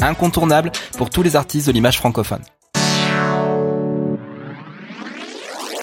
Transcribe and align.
incontournable 0.00 0.72
pour 0.96 1.10
tous 1.10 1.22
les 1.22 1.36
artistes 1.36 1.66
de 1.66 1.72
l'image 1.72 1.98
francophone. 1.98 2.42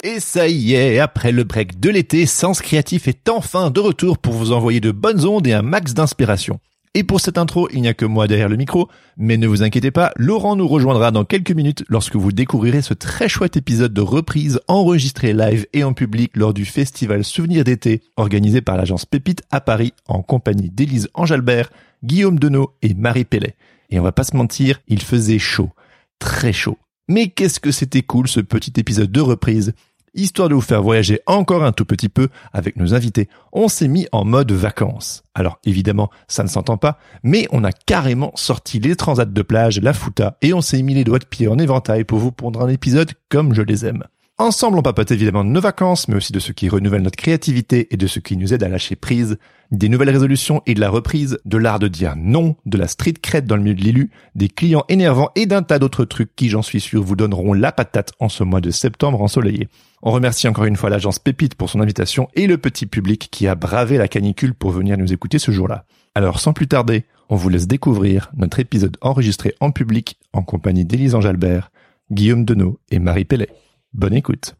Et 0.02 0.20
ça 0.20 0.48
y 0.48 0.74
est, 0.74 0.98
après 0.98 1.32
le 1.32 1.44
break 1.44 1.80
de 1.80 1.88
l'été, 1.88 2.26
Sens 2.26 2.60
Créatif 2.60 3.08
est 3.08 3.28
enfin 3.30 3.70
de 3.70 3.80
retour 3.80 4.18
pour 4.18 4.34
vous 4.34 4.52
envoyer 4.52 4.78
de 4.78 4.90
bonnes 4.90 5.24
ondes 5.24 5.46
et 5.46 5.54
un 5.54 5.62
max 5.62 5.94
d'inspiration. 5.94 6.60
Et 6.96 7.02
pour 7.02 7.20
cette 7.20 7.38
intro, 7.38 7.68
il 7.72 7.80
n'y 7.80 7.88
a 7.88 7.94
que 7.94 8.04
moi 8.04 8.28
derrière 8.28 8.48
le 8.48 8.56
micro, 8.56 8.88
mais 9.16 9.36
ne 9.36 9.48
vous 9.48 9.64
inquiétez 9.64 9.90
pas, 9.90 10.12
Laurent 10.14 10.54
nous 10.54 10.68
rejoindra 10.68 11.10
dans 11.10 11.24
quelques 11.24 11.50
minutes 11.50 11.84
lorsque 11.88 12.14
vous 12.14 12.30
découvrirez 12.30 12.82
ce 12.82 12.94
très 12.94 13.28
chouette 13.28 13.56
épisode 13.56 13.92
de 13.92 14.00
reprise 14.00 14.60
enregistré 14.68 15.32
live 15.32 15.66
et 15.72 15.82
en 15.82 15.92
public 15.92 16.30
lors 16.36 16.54
du 16.54 16.64
festival 16.66 17.24
Souvenir 17.24 17.64
d'été 17.64 18.02
organisé 18.16 18.60
par 18.60 18.76
l'agence 18.76 19.06
Pépite 19.06 19.42
à 19.50 19.60
Paris 19.60 19.92
en 20.06 20.22
compagnie 20.22 20.70
d'Élise 20.70 21.08
Angelbert, 21.14 21.70
Guillaume 22.04 22.38
Denot 22.38 22.74
et 22.82 22.94
Marie 22.94 23.24
Pellet. 23.24 23.56
Et 23.94 24.00
on 24.00 24.02
va 24.02 24.10
pas 24.10 24.24
se 24.24 24.36
mentir, 24.36 24.80
il 24.88 25.00
faisait 25.00 25.38
chaud. 25.38 25.70
Très 26.18 26.52
chaud. 26.52 26.78
Mais 27.06 27.28
qu'est-ce 27.28 27.60
que 27.60 27.70
c'était 27.70 28.02
cool 28.02 28.26
ce 28.26 28.40
petit 28.40 28.72
épisode 28.76 29.12
de 29.12 29.20
reprise 29.20 29.72
Histoire 30.14 30.48
de 30.48 30.54
vous 30.54 30.60
faire 30.60 30.82
voyager 30.82 31.20
encore 31.26 31.62
un 31.62 31.70
tout 31.70 31.84
petit 31.84 32.08
peu 32.08 32.28
avec 32.52 32.74
nos 32.74 32.92
invités, 32.92 33.28
on 33.52 33.68
s'est 33.68 33.86
mis 33.86 34.08
en 34.10 34.24
mode 34.24 34.50
vacances. 34.50 35.22
Alors 35.32 35.60
évidemment, 35.64 36.10
ça 36.26 36.42
ne 36.42 36.48
s'entend 36.48 36.76
pas, 36.76 36.98
mais 37.22 37.46
on 37.52 37.62
a 37.62 37.70
carrément 37.70 38.32
sorti 38.34 38.80
les 38.80 38.96
transats 38.96 39.26
de 39.26 39.42
plage, 39.42 39.80
la 39.80 39.92
fouta, 39.92 40.38
et 40.42 40.52
on 40.52 40.60
s'est 40.60 40.82
mis 40.82 40.94
les 40.94 41.04
doigts 41.04 41.20
de 41.20 41.24
pied 41.24 41.46
en 41.46 41.58
éventail 41.58 42.02
pour 42.02 42.18
vous 42.18 42.32
pondre 42.32 42.62
un 42.62 42.70
épisode 42.70 43.12
comme 43.28 43.54
je 43.54 43.62
les 43.62 43.86
aime. 43.86 44.02
Ensemble, 44.36 44.78
on 44.78 44.82
papote 44.82 45.12
évidemment 45.12 45.44
de 45.44 45.50
nos 45.50 45.60
vacances, 45.60 46.08
mais 46.08 46.16
aussi 46.16 46.32
de 46.32 46.40
ce 46.40 46.50
qui 46.50 46.68
renouvelle 46.68 47.02
notre 47.02 47.16
créativité 47.16 47.86
et 47.94 47.96
de 47.96 48.08
ce 48.08 48.18
qui 48.18 48.36
nous 48.36 48.52
aide 48.52 48.64
à 48.64 48.68
lâcher 48.68 48.96
prise, 48.96 49.38
des 49.70 49.88
nouvelles 49.88 50.10
résolutions 50.10 50.60
et 50.66 50.74
de 50.74 50.80
la 50.80 50.90
reprise, 50.90 51.38
de 51.44 51.56
l'art 51.56 51.78
de 51.78 51.86
dire 51.86 52.14
non, 52.16 52.56
de 52.66 52.76
la 52.76 52.88
street 52.88 53.14
cred 53.22 53.46
dans 53.46 53.54
le 53.54 53.62
milieu 53.62 53.76
de 53.76 53.84
l'élu, 53.84 54.10
des 54.34 54.48
clients 54.48 54.82
énervants 54.88 55.30
et 55.36 55.46
d'un 55.46 55.62
tas 55.62 55.78
d'autres 55.78 56.04
trucs 56.04 56.34
qui, 56.34 56.48
j'en 56.48 56.62
suis 56.62 56.80
sûr, 56.80 57.00
vous 57.00 57.14
donneront 57.14 57.52
la 57.52 57.70
patate 57.70 58.12
en 58.18 58.28
ce 58.28 58.42
mois 58.42 58.60
de 58.60 58.72
septembre 58.72 59.22
ensoleillé. 59.22 59.68
On 60.02 60.10
remercie 60.10 60.48
encore 60.48 60.64
une 60.64 60.74
fois 60.74 60.90
l'agence 60.90 61.20
Pépite 61.20 61.54
pour 61.54 61.70
son 61.70 61.80
invitation 61.80 62.28
et 62.34 62.48
le 62.48 62.58
petit 62.58 62.86
public 62.86 63.28
qui 63.30 63.46
a 63.46 63.54
bravé 63.54 63.98
la 63.98 64.08
canicule 64.08 64.54
pour 64.54 64.72
venir 64.72 64.98
nous 64.98 65.12
écouter 65.12 65.38
ce 65.38 65.52
jour-là. 65.52 65.84
Alors, 66.16 66.40
sans 66.40 66.52
plus 66.52 66.66
tarder, 66.66 67.04
on 67.28 67.36
vous 67.36 67.50
laisse 67.50 67.68
découvrir 67.68 68.32
notre 68.36 68.58
épisode 68.58 68.96
enregistré 69.00 69.54
en 69.60 69.70
public 69.70 70.18
en 70.32 70.42
compagnie 70.42 70.84
d'Élise 70.84 71.14
Angelbert, 71.14 71.70
Guillaume 72.10 72.44
Denot 72.44 72.80
et 72.90 72.98
Marie 72.98 73.24
Pellet. 73.24 73.48
Bonne 73.94 74.14
écoute. 74.14 74.56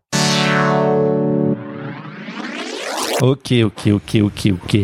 Ok, 3.20 3.52
ok, 3.64 3.88
ok, 3.88 4.16
ok, 4.22 4.48
ok. 4.52 4.78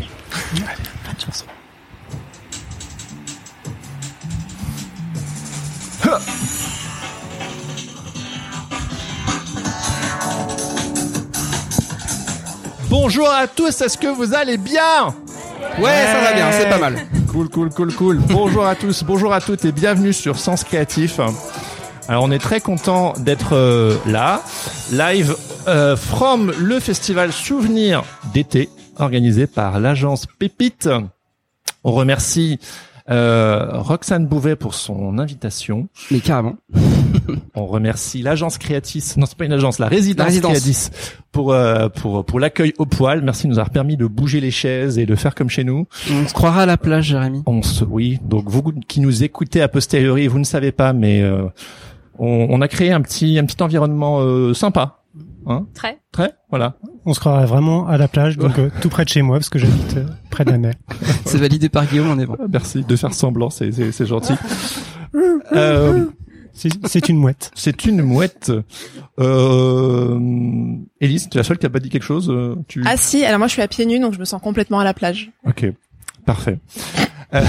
Bonjour 12.89 13.31
à 13.31 13.47
tous, 13.47 13.81
est-ce 13.81 13.97
que 13.97 14.09
vous 14.09 14.35
allez 14.35 14.57
bien? 14.57 15.15
Ouais, 15.79 16.07
ça 16.07 16.21
va 16.21 16.33
bien, 16.33 16.51
c'est 16.51 16.69
pas 16.69 16.79
mal. 16.79 17.07
Cool, 17.31 17.49
cool, 17.49 17.71
cool, 17.71 17.95
cool. 17.95 18.19
bonjour 18.19 18.67
à 18.67 18.75
tous, 18.75 19.05
bonjour 19.05 19.33
à 19.33 19.41
toutes 19.41 19.65
et 19.65 19.71
bienvenue 19.71 20.13
sur 20.13 20.41
Sens 20.41 20.65
Créatif. 20.65 21.21
Alors 22.11 22.25
on 22.25 22.33
est 22.33 22.41
très 22.41 22.59
content 22.59 23.13
d'être 23.21 23.53
euh, 23.53 23.95
là, 24.05 24.43
live 24.91 25.37
euh, 25.69 25.95
from 25.95 26.53
le 26.59 26.81
festival 26.81 27.33
Souvenir 27.33 28.03
d'été 28.35 28.69
organisé 28.99 29.47
par 29.47 29.79
l'agence 29.79 30.27
Pépite. 30.27 30.89
On 31.85 31.93
remercie 31.93 32.59
euh, 33.11 33.69
Roxane 33.75 34.27
Bouvet 34.27 34.57
pour 34.57 34.75
son 34.75 35.21
invitation. 35.21 35.89
Mais 36.11 36.19
carrément. 36.19 36.57
On 37.55 37.67
remercie 37.67 38.23
l'agence 38.23 38.59
Créatis, 38.59 39.15
non 39.17 39.27
c'est 39.27 39.37
pas 39.37 39.45
une 39.45 39.53
agence, 39.53 39.79
la 39.79 39.87
résidence, 39.87 40.25
La 40.25 40.29
résidence. 40.29 40.51
Créatis 40.53 40.91
pour 41.31 41.53
euh, 41.53 41.89
pour 41.89 42.25
pour 42.25 42.41
l'accueil 42.41 42.75
au 42.79 42.87
poil. 42.87 43.23
Merci 43.23 43.45
de 43.45 43.53
nous 43.53 43.59
avoir 43.59 43.71
permis 43.71 43.97
de 43.97 44.07
bouger 44.07 44.41
les 44.41 44.51
chaises 44.51 44.99
et 44.99 45.07
de 45.07 45.15
faire 45.15 45.37
comme 45.37 45.49
chez 45.49 45.63
nous. 45.63 45.87
On 46.11 46.27
se 46.27 46.35
croira 46.35 46.63
à 46.63 46.67
la 46.67 46.77
plage, 46.77 47.07
Jérémy. 47.07 47.45
On 47.47 47.63
se, 47.63 47.85
oui, 47.85 48.19
donc 48.25 48.49
vous 48.49 48.73
qui 48.89 49.01
nous 49.01 49.23
écoutez 49.23 49.63
a 49.63 49.69
posteriori, 49.69 50.27
vous 50.27 50.41
ne 50.41 50.45
savez 50.45 50.73
pas, 50.73 50.93
mais 50.93 51.23
euh, 51.23 51.45
on, 52.21 52.47
on 52.51 52.61
a 52.61 52.69
créé 52.69 52.93
un 52.93 53.01
petit 53.01 53.39
un 53.39 53.45
petit 53.47 53.61
environnement 53.63 54.21
euh, 54.21 54.55
sympa. 54.55 54.99
Hein 55.47 55.67
Très. 55.75 55.99
Très, 56.13 56.33
voilà. 56.51 56.77
On 57.07 57.15
se 57.15 57.19
croirait 57.21 57.47
vraiment 57.47 57.87
à 57.89 57.97
la 57.97 58.07
plage, 58.09 58.37
donc 58.37 58.59
euh, 58.59 58.69
tout 58.83 58.89
près 58.91 59.05
de 59.05 59.09
chez 59.09 59.23
moi, 59.23 59.39
parce 59.39 59.49
que 59.49 59.59
j'habite 59.59 59.97
euh, 59.97 60.05
près 60.31 60.45
de 60.45 60.51
la 60.51 60.59
mer. 60.59 60.75
C'est 61.25 61.39
validé 61.39 61.69
par 61.69 61.87
Guillaume, 61.87 62.09
on 62.11 62.19
est 62.19 62.27
bon. 62.27 62.37
Merci 62.53 62.85
de 62.85 62.95
faire 62.97 63.15
semblant, 63.15 63.49
c'est 63.51 63.73
c'est 63.73 63.91
c'est 63.93 64.07
gentil. 64.07 64.35
Euh, 65.53 66.07
C'est 66.53 66.69
c'est 66.87 67.09
une 67.09 67.17
mouette. 67.17 67.51
c'est 67.57 67.85
une 67.87 68.03
mouette. 68.03 68.53
Euh, 69.19 70.19
Élise, 71.01 71.29
tu 71.29 71.37
es 71.37 71.41
la 71.41 71.45
seule 71.45 71.59
qui 71.59 71.67
a 71.67 71.71
pas 71.71 71.81
dit 71.81 71.89
quelque 71.89 72.05
chose. 72.05 72.29
euh, 72.31 72.55
Tu... 72.69 72.83
Ah 72.87 72.97
si, 72.97 73.25
alors 73.25 73.39
moi 73.39 73.49
je 73.49 73.53
suis 73.55 73.63
à 73.63 73.69
pieds 73.69 73.87
nus 73.87 73.99
donc 73.99 74.15
je 74.15 74.19
me 74.21 74.25
sens 74.25 74.41
complètement 74.41 74.79
à 74.79 74.85
la 74.85 74.95
plage. 74.95 75.33
Ok, 75.47 75.67
parfait. 76.33 76.59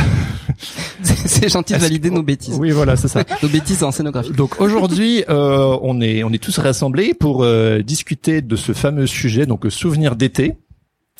C'est 1.03 1.28
c'est 1.28 1.50
gentil 1.50 1.74
de 1.74 1.80
valider 1.80 2.09
que- 2.09 2.14
nos 2.16 2.24
bêtises. 2.24 2.58
Oui, 2.59 2.69
voilà, 2.72 2.96
c'est 2.96 3.08
ça. 3.08 3.24
Nos 3.44 3.50
bêtises 3.50 3.84
en 3.84 3.92
scénographie. 3.92 4.31
Donc 4.31 4.62
aujourd'hui, 4.62 5.24
euh, 5.30 5.75
on 5.81 6.00
est 6.02 6.24
on 6.24 6.31
est 6.31 6.42
tous 6.44 6.58
rassemblés 6.59 7.14
pour 7.16 7.44
euh, 7.44 7.81
discuter 7.81 8.42
de 8.42 8.56
ce 8.56 8.74
fameux 8.74 9.08
sujet, 9.08 9.46
donc 9.47 9.66
souvenir 9.69 10.16
d'été. 10.16 10.56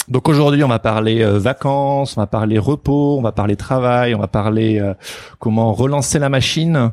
Donc 0.09 0.27
aujourd'hui, 0.29 0.63
on 0.63 0.67
va 0.67 0.79
parler 0.79 1.22
euh, 1.23 1.39
vacances, 1.39 2.17
on 2.17 2.22
va 2.22 2.27
parler 2.27 2.59
repos, 2.59 3.17
on 3.17 3.22
va 3.23 3.31
parler 3.31 3.55
travail, 3.55 4.13
on 4.13 4.19
va 4.19 4.28
parler 4.28 4.79
euh, 4.79 4.93
comment 5.39 5.73
relancer 5.73 6.19
la 6.19 6.29
machine. 6.29 6.91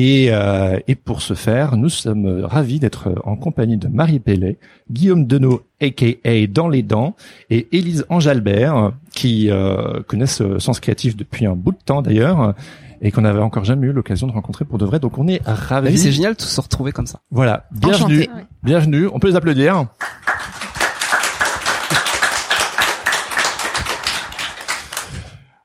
Et, 0.00 0.28
euh, 0.30 0.78
et 0.86 0.94
pour 0.94 1.22
ce 1.22 1.34
faire, 1.34 1.76
nous 1.76 1.88
sommes 1.88 2.44
ravis 2.44 2.78
d'être 2.78 3.12
en 3.24 3.34
compagnie 3.34 3.76
de 3.78 3.88
Marie 3.88 4.20
Pellet, 4.20 4.56
Guillaume 4.92 5.26
Denot, 5.26 5.62
aka 5.82 6.46
Dans 6.48 6.68
les 6.68 6.84
Dents, 6.84 7.16
et 7.50 7.66
Élise 7.76 8.06
Angelbert, 8.08 8.92
qui 9.12 9.50
euh, 9.50 10.00
connaissent 10.06 10.40
Sens 10.58 10.78
Créatif 10.78 11.16
depuis 11.16 11.46
un 11.46 11.56
bout 11.56 11.72
de 11.72 11.78
temps 11.84 12.00
d'ailleurs, 12.00 12.54
et 13.02 13.10
qu'on 13.10 13.22
n'avait 13.22 13.40
encore 13.40 13.64
jamais 13.64 13.88
eu 13.88 13.92
l'occasion 13.92 14.28
de 14.28 14.32
rencontrer 14.32 14.64
pour 14.64 14.78
de 14.78 14.84
vrai. 14.84 15.00
Donc 15.00 15.18
on 15.18 15.26
est 15.26 15.40
ravis. 15.44 15.88
oui, 15.90 15.98
c'est 15.98 16.12
génial 16.12 16.36
de 16.36 16.40
se 16.42 16.60
retrouver 16.60 16.92
comme 16.92 17.08
ça. 17.08 17.18
Voilà, 17.32 17.64
bienvenue, 17.72 18.20
Enchanté. 18.22 18.30
bienvenue. 18.62 19.08
On 19.12 19.18
peut 19.18 19.26
les 19.28 19.34
applaudir. 19.36 19.84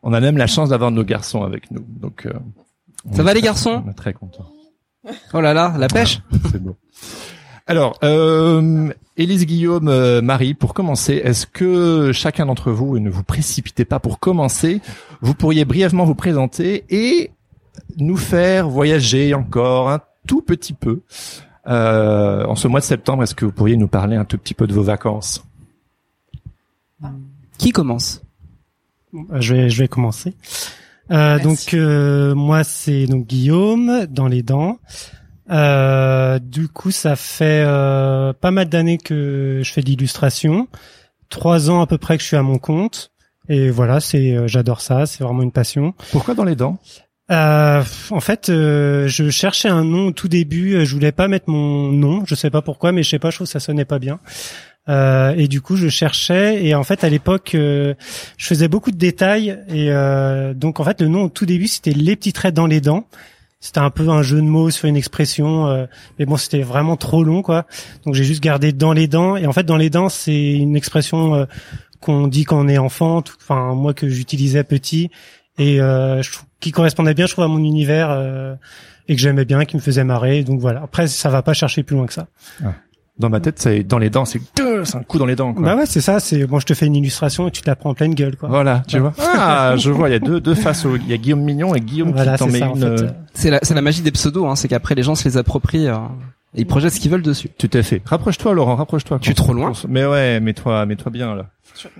On 0.02 0.12
a 0.12 0.20
même 0.20 0.38
la 0.38 0.48
chance 0.48 0.70
d'avoir 0.70 0.90
nos 0.90 1.04
garçons 1.04 1.44
avec 1.44 1.70
nous, 1.70 1.86
donc. 1.88 2.26
euh, 2.26 2.34
on 3.06 3.16
Ça 3.16 3.24
va, 3.24 3.34
les 3.34 3.42
garçons 3.42 3.84
On 3.86 3.90
est 3.92 3.94
très 3.96 4.14
contents. 4.14 4.50
Oh 5.34 5.42
là 5.42 5.54
là, 5.54 5.76
la 5.78 5.88
pêche. 5.88 6.22
C'est 6.52 6.62
beau. 6.62 6.76
Alors, 7.68 7.98
euh, 8.04 8.92
Élise 9.16 9.46
Guillaume, 9.46 9.88
euh, 9.88 10.22
Marie, 10.22 10.54
pour 10.54 10.74
commencer, 10.74 11.14
est-ce 11.24 11.46
que 11.46 12.12
chacun 12.12 12.46
d'entre 12.46 12.72
vous, 12.72 12.98
et 12.98 13.00
ne 13.00 13.10
vous 13.10 13.24
précipitez 13.24 13.86
pas 13.86 14.00
pour 14.00 14.20
commencer, 14.20 14.82
vous 15.22 15.34
pourriez 15.34 15.64
brièvement 15.66 16.04
vous 16.04 16.16
présenter 16.16 16.84
et 16.90 17.32
nous 17.98 18.18
faire 18.18 18.68
voyager 18.70 19.34
encore 19.34 19.90
un 19.90 20.02
tout 20.28 20.42
petit 20.42 20.74
peu 20.74 21.02
euh, 21.68 22.46
en 22.46 22.56
ce 22.56 22.68
mois 22.68 22.80
de 22.80 22.86
septembre. 22.86 23.24
Est-ce 23.24 23.36
que 23.36 23.46
vous 23.46 23.52
pourriez 23.52 23.78
nous 23.78 23.88
parler 23.88 24.16
un 24.18 24.26
tout 24.26 24.38
petit 24.38 24.54
peu 24.54 24.68
de 24.68 24.74
vos 24.74 24.84
vacances? 24.84 25.44
Qui 27.58 27.72
commence? 27.72 28.22
Euh, 29.14 29.20
Je 29.40 29.54
vais, 29.54 29.70
je 29.70 29.82
vais 29.82 29.88
commencer. 29.88 30.34
Euh, 31.12 31.40
donc 31.40 31.74
euh, 31.74 32.34
moi 32.34 32.64
c'est 32.64 33.06
donc 33.06 33.28
Guillaume 33.28 34.08
dans 34.10 34.28
les 34.28 34.44
dents. 34.44 34.78
Euh, 35.50 36.40
du 36.40 36.70
coup 36.70 36.92
ça 36.92 37.16
fait 37.16 37.64
euh, 37.66 38.32
pas 38.34 38.52
mal 38.52 38.70
d'années 38.70 38.98
que 38.98 39.62
je 39.64 39.72
fais 39.72 39.82
de 39.82 39.88
l'illustration, 39.88 40.68
trois 41.30 41.70
ans 41.70 41.82
à 41.82 41.88
peu 41.88 41.98
près 41.98 42.16
que 42.18 42.24
je 42.24 42.28
suis 42.28 42.38
à 42.38 42.44
mon 42.44 42.58
compte. 42.58 43.12
Et 43.50 43.70
voilà, 43.70 44.00
c'est 44.00 44.32
euh, 44.32 44.48
j'adore 44.48 44.80
ça, 44.80 45.06
c'est 45.06 45.24
vraiment 45.24 45.44
une 45.44 45.52
passion. 45.52 45.94
Pourquoi 46.12 46.34
dans 46.34 46.46
les 46.46 46.56
dents? 46.56 46.80
Euh, 47.32 47.84
en 48.10 48.20
fait, 48.20 48.50
euh, 48.50 49.08
je 49.08 49.30
cherchais 49.30 49.70
un 49.70 49.84
nom 49.84 50.08
au 50.08 50.12
tout 50.12 50.28
début. 50.28 50.86
Je 50.86 50.94
voulais 50.94 51.12
pas 51.12 51.28
mettre 51.28 51.50
mon 51.50 51.92
nom. 51.92 52.24
Je 52.26 52.36
sais 52.36 52.50
pas 52.50 52.62
pourquoi, 52.62 52.92
mais 52.92 53.04
je 53.04 53.10
sais 53.10 53.20
pas. 53.20 53.30
Je 53.32 53.38
trouve 53.38 53.48
que 53.48 53.52
ça 53.52 53.60
sonnait 53.60 53.86
pas 53.86 54.00
bien. 54.00 54.20
Euh, 54.90 55.34
et 55.38 55.48
du 55.48 55.62
coup, 55.62 55.76
je 55.76 55.88
cherchais. 55.88 56.66
Et 56.66 56.76
en 56.76 56.84
fait, 56.84 57.04
à 57.04 57.10
l'époque, 57.10 57.56
euh, 57.56 57.94
je 58.38 58.46
faisais 58.46 58.68
beaucoup 58.68 58.92
de 58.92 58.98
détails. 58.98 59.58
Et 59.70 59.92
euh, 59.92 60.54
donc, 60.54 60.80
en 60.80 60.84
fait, 60.84 61.02
le 61.02 61.08
nom 61.08 61.24
au 61.24 61.30
tout 61.30 61.46
début, 61.46 61.68
c'était 61.68 61.92
les 61.92 62.16
petits 62.16 62.34
traits 62.34 62.54
dans 62.54 62.68
les 62.68 62.82
dents. 62.82 63.08
C'était 63.60 63.80
un 63.80 63.92
peu 63.92 64.10
un 64.10 64.22
jeu 64.22 64.38
de 64.38 64.42
mots 64.42 64.70
sur 64.72 64.90
une 64.90 64.98
expression, 64.98 65.68
euh, 65.68 65.86
mais 66.20 66.26
bon, 66.26 66.36
c'était 66.36 66.64
vraiment 66.64 66.98
trop 66.98 67.24
long, 67.24 67.42
quoi. 67.42 67.66
Donc, 68.06 68.14
j'ai 68.14 68.26
juste 68.26 68.44
gardé 68.44 68.74
dans 68.74 68.92
les 68.92 69.08
dents. 69.08 69.38
Et 69.38 69.48
en 69.48 69.54
fait, 69.54 69.64
dans 69.64 69.78
les 69.78 69.90
dents, 69.90 70.10
c'est 70.10 70.52
une 70.52 70.76
expression 70.76 71.34
euh, 71.34 71.46
qu'on 72.02 72.28
dit 72.28 72.44
quand 72.44 72.60
on 72.60 72.68
est 72.68 72.78
enfant. 72.78 73.24
Enfin, 73.42 73.74
moi 73.74 73.94
que 73.94 74.10
j'utilisais 74.10 74.66
petit 74.66 75.10
et 75.58 75.80
euh, 75.80 76.22
je 76.22 76.32
qui 76.60 76.72
correspondait 76.72 77.14
bien, 77.14 77.26
je 77.26 77.32
trouve, 77.32 77.46
à 77.46 77.48
mon 77.48 77.60
univers 77.60 78.58
et 79.08 79.16
que 79.16 79.22
j'aimais 79.22 79.46
bien, 79.46 79.66
qui 79.66 79.76
me 79.76 79.82
faisait 79.82 80.04
marrer. 80.04 80.44
Donc 80.44 80.60
voilà. 80.60 80.82
Après, 80.82 81.08
ça 81.08 81.30
va 81.30 81.42
pas 81.42 81.54
chercher 81.54 81.84
plus 81.84 81.96
loin 81.96 82.06
que 82.06 82.14
ça. 82.14 82.28
Dans 83.20 83.30
ma 83.30 83.40
tête, 83.40 83.60
c'est 83.60 83.84
dans 83.84 84.00
les 84.00 84.10
dents, 84.10 84.26
c'est 84.26 84.42
c'est 84.86 84.98
un 84.98 85.04
coup 85.04 85.18
dans 85.18 85.26
les 85.26 85.36
dents. 85.36 85.54
Quoi. 85.54 85.64
Bah 85.64 85.76
ouais, 85.76 85.86
c'est 85.86 86.02
ça. 86.02 86.20
C'est 86.20 86.46
bon, 86.46 86.60
je 86.60 86.66
te 86.66 86.74
fais 86.74 86.86
une 86.86 86.96
illustration 86.96 87.48
et 87.48 87.52
tu 87.52 87.62
te 87.62 87.70
la 87.70 87.76
prends 87.76 87.90
en 87.92 87.94
pleine 87.94 88.14
gueule, 88.16 88.36
quoi. 88.36 88.50
Voilà, 88.50 88.84
tu 88.88 89.00
vois. 89.00 89.14
Ah, 89.20 89.76
je 89.78 89.90
vois, 89.92 90.10
il 90.10 90.14
y 90.14 90.16
a 90.16 90.20
deux 90.20 90.40
deux 90.40 90.56
faces. 90.56 90.86
au- 90.86 90.96
Il 90.96 91.10
y 91.10 91.14
a 91.14 91.18
Guillaume 91.18 91.42
Mignon 91.42 91.76
et 91.76 91.80
Guillaume 91.82 92.12
Voilà, 92.12 92.34
qui 92.34 92.40
t'en 92.40 92.46
c'est 92.46 92.52
met 92.52 92.60
ça. 92.60 92.70
En 92.70 92.76
une. 92.76 92.98
fait. 92.98 93.06
C'est 93.34 93.50
la, 93.50 93.60
c'est 93.62 93.74
la 93.74 93.82
magie 93.82 94.02
des 94.02 94.12
pseudos, 94.12 94.46
hein, 94.48 94.56
c'est 94.56 94.68
qu'après 94.68 94.96
les 94.96 95.04
gens 95.04 95.16
se 95.16 95.26
les 95.28 95.38
approprient 95.38 95.88
euh, 95.88 95.96
et 96.56 96.62
ils 96.62 96.66
projettent 96.68 96.94
ce 96.94 97.00
qu'ils 97.00 97.12
veulent 97.12 97.22
dessus. 97.24 97.50
Tout 97.58 97.70
à 97.74 97.82
fait. 97.84 98.02
Rapproche-toi, 98.06 98.54
Laurent. 98.54 98.76
Rapproche-toi. 98.76 99.20
Tu 99.22 99.32
es 99.32 99.34
trop 99.34 99.54
loin 99.54 99.72
Mais 99.88 100.06
ouais, 100.06 100.40
mets-toi, 100.40 100.86
mets-toi 100.86 101.12
bien 101.12 101.36
là. 101.36 101.46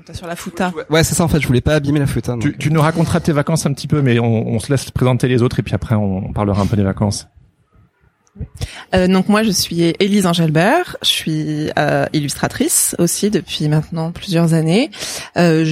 T'as 0.06 0.14
sur 0.14 0.28
la 0.28 0.36
fouta. 0.36 0.72
Ouais, 0.92 1.04
c'est 1.04 1.16
ça 1.16 1.24
en 1.24 1.28
fait, 1.28 1.40
je 1.40 1.48
voulais 1.48 1.62
pas 1.62 1.74
abîmer 1.74 1.98
la 2.00 2.06
hein, 2.06 2.38
Tu, 2.40 2.56
tu 2.58 2.72
nous 2.72 2.80
raconteras 2.80 3.20
tes 3.20 3.32
vacances 3.32 3.66
un 3.66 3.74
petit 3.74 3.88
peu, 3.88 4.04
mais 4.04 4.20
on, 4.20 4.48
on 4.48 4.60
se 4.60 4.72
laisse 4.72 4.92
présenter 4.92 5.28
les 5.28 5.42
autres 5.42 5.60
et 5.60 5.64
puis 5.64 5.74
après 5.74 5.96
on, 5.96 6.28
on 6.28 6.32
parlera 6.32 6.62
un 6.62 6.68
peu 6.68 6.76
des 6.78 6.84
vacances. 6.84 7.28
Euh, 8.96 9.08
donc 9.08 9.30
moi 9.30 9.44
je 9.44 9.52
suis 9.52 9.94
Élise 10.00 10.26
Angelbert, 10.26 10.98
je 11.04 11.08
suis 11.08 11.70
euh, 11.78 12.06
illustratrice 12.14 12.96
aussi 13.00 13.30
depuis 13.30 13.68
maintenant 13.68 14.12
plusieurs 14.12 14.54
années. 14.54 14.90
Euh, 15.38 15.66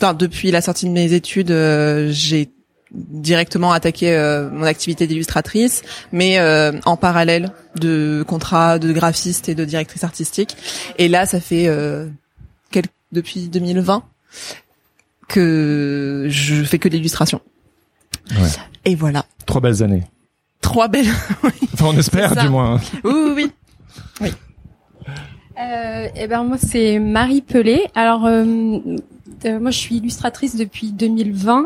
enfin, 0.00 0.14
depuis 0.14 0.50
la 0.50 0.60
sortie 0.60 0.86
de 0.86 0.92
mes 0.92 1.12
études, 1.12 1.50
euh, 1.50 2.08
j'ai 2.10 2.50
directement 2.90 3.72
attaqué 3.72 4.14
euh, 4.14 4.48
mon 4.50 4.62
activité 4.64 5.06
d'illustratrice, 5.06 5.82
mais 6.12 6.38
euh, 6.38 6.72
en 6.86 6.96
parallèle 6.96 7.52
de 7.76 8.24
contrats 8.26 8.78
de 8.78 8.92
graphiste 8.92 9.48
et 9.48 9.54
de 9.54 9.64
directrice 9.64 10.04
artistique. 10.04 10.56
Et 10.96 11.08
là, 11.08 11.26
ça 11.26 11.40
fait 11.40 11.68
euh, 11.68 12.06
depuis 13.12 13.48
2020 13.48 14.02
que 15.28 16.26
je 16.28 16.62
fais 16.64 16.78
que 16.78 16.88
l'illustration. 16.88 17.40
Ouais. 18.30 18.48
Et 18.84 18.94
voilà, 18.94 19.24
Trois 19.46 19.60
belles 19.60 19.82
années. 19.82 20.04
Trois 20.60 20.88
belles. 20.88 21.06
Enfin, 21.74 21.86
on 21.94 21.96
espère 21.98 22.34
du 22.34 22.48
moins. 22.48 22.74
hein. 22.76 22.80
oui, 23.04 23.12
oui, 23.36 23.52
oui. 24.20 24.32
Euh, 25.60 26.08
eh 26.14 26.26
ben 26.28 26.44
moi 26.44 26.56
c'est 26.58 26.98
Marie 26.98 27.40
Pelé. 27.42 27.82
Alors 27.94 28.26
euh, 28.26 28.44
euh, 29.44 29.58
moi 29.60 29.70
je 29.70 29.78
suis 29.78 29.96
illustratrice 29.96 30.56
depuis 30.56 30.92
2020. 30.92 31.64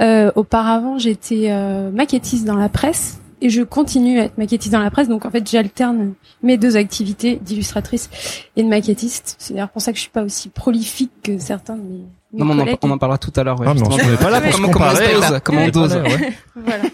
Euh, 0.00 0.30
auparavant 0.36 0.98
j'étais 0.98 1.46
euh, 1.50 1.90
maquettiste 1.90 2.44
dans 2.44 2.56
la 2.56 2.68
presse 2.68 3.18
et 3.40 3.50
je 3.50 3.62
continue 3.62 4.20
à 4.20 4.24
être 4.24 4.38
maquettiste 4.38 4.72
dans 4.72 4.80
la 4.82 4.90
presse. 4.90 5.08
Donc 5.08 5.24
en 5.26 5.30
fait 5.30 5.48
j'alterne 5.50 6.14
mes 6.42 6.56
deux 6.56 6.76
activités 6.76 7.40
d'illustratrice 7.42 8.08
et 8.56 8.62
de 8.62 8.68
maquettiste. 8.68 9.34
C'est 9.38 9.54
d'ailleurs 9.54 9.70
pour 9.70 9.82
ça 9.82 9.90
que 9.92 9.96
je 9.96 10.02
suis 10.02 10.10
pas 10.12 10.22
aussi 10.22 10.48
prolifique 10.48 11.10
que 11.24 11.38
certains 11.38 11.74
de 11.76 11.82
mes, 11.82 12.04
mes 12.34 12.38
Non, 12.44 12.54
mais 12.54 12.76
on, 12.82 12.86
en, 12.86 12.90
on 12.90 12.94
en 12.94 12.98
parlera 12.98 13.18
tout 13.18 13.32
à 13.36 13.42
l'heure. 13.42 13.58
Ouais, 13.60 13.66
Ah, 13.68 13.74
mais 13.74 13.82
on 13.82 14.10
n'est 14.10 14.16
pas 14.16 14.30
là 14.30 14.40
pour 14.40 14.52
se 14.52 14.56
comment, 14.60 14.70
comment 14.72 14.86
on 14.86 14.94
se 14.94 15.02
comparer. 15.02 15.14
dose, 15.30 15.40
comment 15.42 15.62
on 15.64 15.68
dose. 15.70 15.94
ouais. 15.96 16.32
Voilà. 16.56 16.84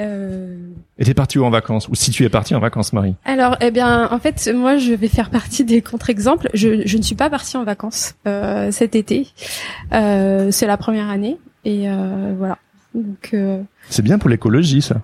Euh, 0.00 0.56
Et 0.98 1.04
t'es 1.04 1.14
parti 1.14 1.38
où 1.38 1.44
en 1.44 1.50
vacances 1.50 1.88
Ou 1.88 1.94
si 1.94 2.10
tu 2.10 2.24
es 2.24 2.28
parti 2.28 2.54
en 2.54 2.60
vacances, 2.60 2.92
Marie 2.92 3.14
Alors, 3.24 3.56
eh 3.60 3.70
bien, 3.70 4.08
en 4.10 4.18
fait, 4.18 4.50
moi, 4.54 4.78
je 4.78 4.92
vais 4.92 5.08
faire 5.08 5.30
partie 5.30 5.64
des 5.64 5.82
contre-exemples. 5.82 6.48
Je, 6.54 6.86
je 6.86 6.96
ne 6.96 7.02
suis 7.02 7.14
pas 7.14 7.30
partie 7.30 7.56
en 7.56 7.64
vacances 7.64 8.14
euh, 8.26 8.70
cet 8.72 8.94
été. 8.96 9.28
Euh, 9.92 10.50
c'est 10.50 10.66
la 10.66 10.76
première 10.76 11.10
année, 11.10 11.36
et 11.64 11.88
euh, 11.90 12.32
voilà. 12.36 12.58
Donc, 12.94 13.30
euh, 13.34 13.62
C'est 13.90 14.02
bien 14.02 14.18
pour 14.18 14.30
l'écologie, 14.30 14.80
ça. 14.82 14.96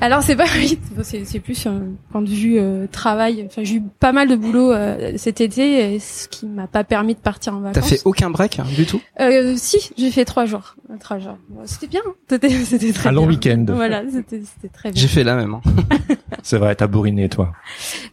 alors 0.00 0.22
c'est 0.22 0.36
pas 0.36 0.44
oui, 0.58 0.78
c'est 1.02 1.24
c'est 1.24 1.38
plus 1.40 1.64
un 1.66 1.80
point 2.10 2.20
de 2.22 2.28
vue 2.28 2.58
euh, 2.58 2.86
travail. 2.90 3.44
Enfin, 3.46 3.62
j'ai 3.64 3.76
eu 3.76 3.82
pas 4.00 4.12
mal 4.12 4.28
de 4.28 4.36
boulot 4.36 4.72
euh, 4.72 5.12
cet 5.16 5.40
été, 5.40 5.94
et 5.94 5.98
ce 6.00 6.28
qui 6.28 6.46
m'a 6.46 6.66
pas 6.66 6.84
permis 6.84 7.14
de 7.14 7.20
partir 7.20 7.54
en 7.54 7.60
vacances. 7.60 7.82
T'as 7.82 7.88
fait 7.96 8.02
aucun 8.04 8.30
break 8.30 8.58
hein, 8.58 8.64
du 8.76 8.84
tout? 8.84 9.00
Euh, 9.20 9.54
Si, 9.56 9.90
j'ai 9.96 10.10
fait 10.10 10.24
trois 10.24 10.44
jours. 10.44 10.74
Trois 11.00 11.18
jours. 11.18 11.38
Bon, 11.48 11.60
C'était 11.64 11.86
bien. 11.86 12.00
hein. 12.06 12.12
C'était 12.28 12.50
c'était 12.64 12.92
très 12.92 13.08
Un 13.08 13.12
long 13.12 13.26
week-end. 13.26 13.64
Voilà, 13.68 14.02
c'était 14.12 14.42
c'était 14.44 14.68
très 14.72 14.90
bien. 14.90 15.00
J'ai 15.00 15.08
fait 15.08 15.24
la 15.24 15.36
même. 15.36 15.54
Hein. 15.54 15.60
C'est 16.42 16.58
vrai, 16.58 16.74
t'as 16.74 16.88
bourriné, 16.88 17.28
toi. 17.28 17.52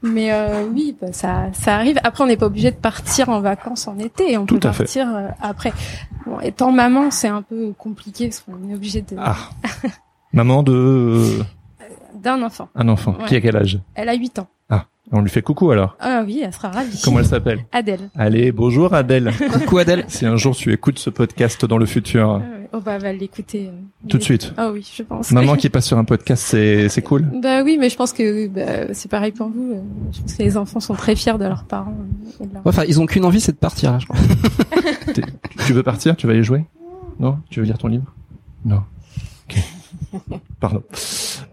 Mais 0.04 0.32
euh, 0.32 0.64
oui, 0.72 0.96
bah, 1.02 1.08
ça, 1.12 1.48
ça 1.54 1.76
arrive. 1.76 1.98
Après, 2.04 2.24
on 2.24 2.28
n'est 2.28 2.38
pas 2.38 2.46
obligé 2.46 2.70
de 2.70 2.76
partir 2.76 3.30
en 3.30 3.40
vacances 3.42 3.88
en 3.88 3.98
été. 3.98 4.38
On 4.38 4.46
Tout 4.46 4.60
peut 4.60 4.68
à 4.68 4.72
fait. 4.74 4.84
partir 4.84 5.08
euh, 5.16 5.28
après. 5.42 5.74
Bon, 6.28 6.40
étant 6.40 6.72
maman, 6.72 7.10
c'est 7.10 7.28
un 7.28 7.42
peu 7.42 7.74
compliqué 7.78 8.28
parce 8.28 8.42
qu'on 8.42 8.70
est 8.70 8.76
obligé 8.76 9.02
de 9.02 9.16
Ah. 9.18 9.36
Maman 10.34 10.64
de 10.64 10.74
euh, 10.74 11.40
d'un 12.22 12.42
enfant. 12.44 12.70
un 12.76 12.88
enfant. 12.88 13.16
Ouais. 13.20 13.26
Qui 13.28 13.36
a 13.36 13.42
quel 13.42 13.56
âge? 13.58 13.80
Elle 13.96 14.10
a 14.10 14.14
8 14.16 14.40
ans. 14.40 14.48
On 15.12 15.22
lui 15.22 15.30
fait 15.32 15.42
coucou 15.42 15.72
alors. 15.72 15.96
Ah 16.00 16.22
oui, 16.24 16.42
elle 16.46 16.54
sera 16.54 16.70
ravie. 16.70 17.02
Comment 17.04 17.18
elle 17.18 17.26
s'appelle? 17.26 17.66
Adèle. 17.72 18.12
Allez, 18.16 18.52
bonjour 18.52 18.94
Adèle. 18.94 19.32
Coucou 19.54 19.80
Adèle. 19.80 20.06
si 20.08 20.28
un 20.28 20.36
jour 20.36 20.56
tu 20.56 20.72
écoutes 20.72 21.00
ce 21.00 21.10
podcast 21.10 21.66
dans 21.66 21.80
le 21.80 21.88
futur, 21.88 22.30
Ah 22.30 22.38
ouais. 22.38 22.70
Oh 22.74 22.80
bah, 22.80 22.92
elle 22.98 23.02
va 23.02 23.12
l'écouter. 23.12 23.70
euh, 23.74 24.08
tout 24.08 24.20
de 24.20 24.24
suite. 24.24 24.54
Ah 24.56 24.70
oui, 24.72 24.88
je 24.96 25.02
pense. 25.02 25.32
Maman 25.32 25.56
qui 25.56 25.68
passe 25.72 25.88
sur 25.88 25.98
un 25.98 26.04
podcast, 26.04 26.44
c'est 26.46 26.90
c'est 26.90 27.02
cool. 27.02 27.26
Bah 27.42 27.64
oui, 27.64 27.78
mais 27.80 27.90
je 27.90 27.96
pense 27.96 28.14
que 28.14 28.48
bah, 28.50 28.94
c'est 28.94 29.10
pareil 29.10 29.32
pour 29.32 29.48
vous. 29.50 29.72
euh, 29.78 29.82
Je 30.14 30.22
pense 30.22 30.34
que 30.36 30.44
les 30.44 30.58
enfants 30.58 30.80
sont 30.80 30.94
très 30.94 31.16
fiers 31.16 31.40
de 31.40 31.46
leurs 31.46 31.64
parents. 31.64 31.96
et 32.40 32.46
de 32.46 32.54
leur- 32.54 32.62
Enfin, 32.66 32.84
ils 32.88 33.02
ont 33.02 33.08
qu'une 33.08 33.26
envie, 33.26 33.42
c'est 33.42 33.54
de 33.54 33.58
partir. 33.58 33.94
Là, 33.94 33.98
je 33.98 34.06
crois. 34.06 34.20
Tu 35.66 35.74
veux 35.74 35.82
partir? 35.82 36.16
Tu 36.18 36.28
vas 36.28 36.36
y 36.36 36.44
jouer? 36.44 36.66
Non? 37.20 37.40
Tu 37.50 37.62
veux 37.62 37.66
lire 37.66 37.80
ton 37.80 37.88
livre? 37.88 38.14
Non. 38.64 38.84
Ok. 39.50 39.58
Pardon. 40.60 40.84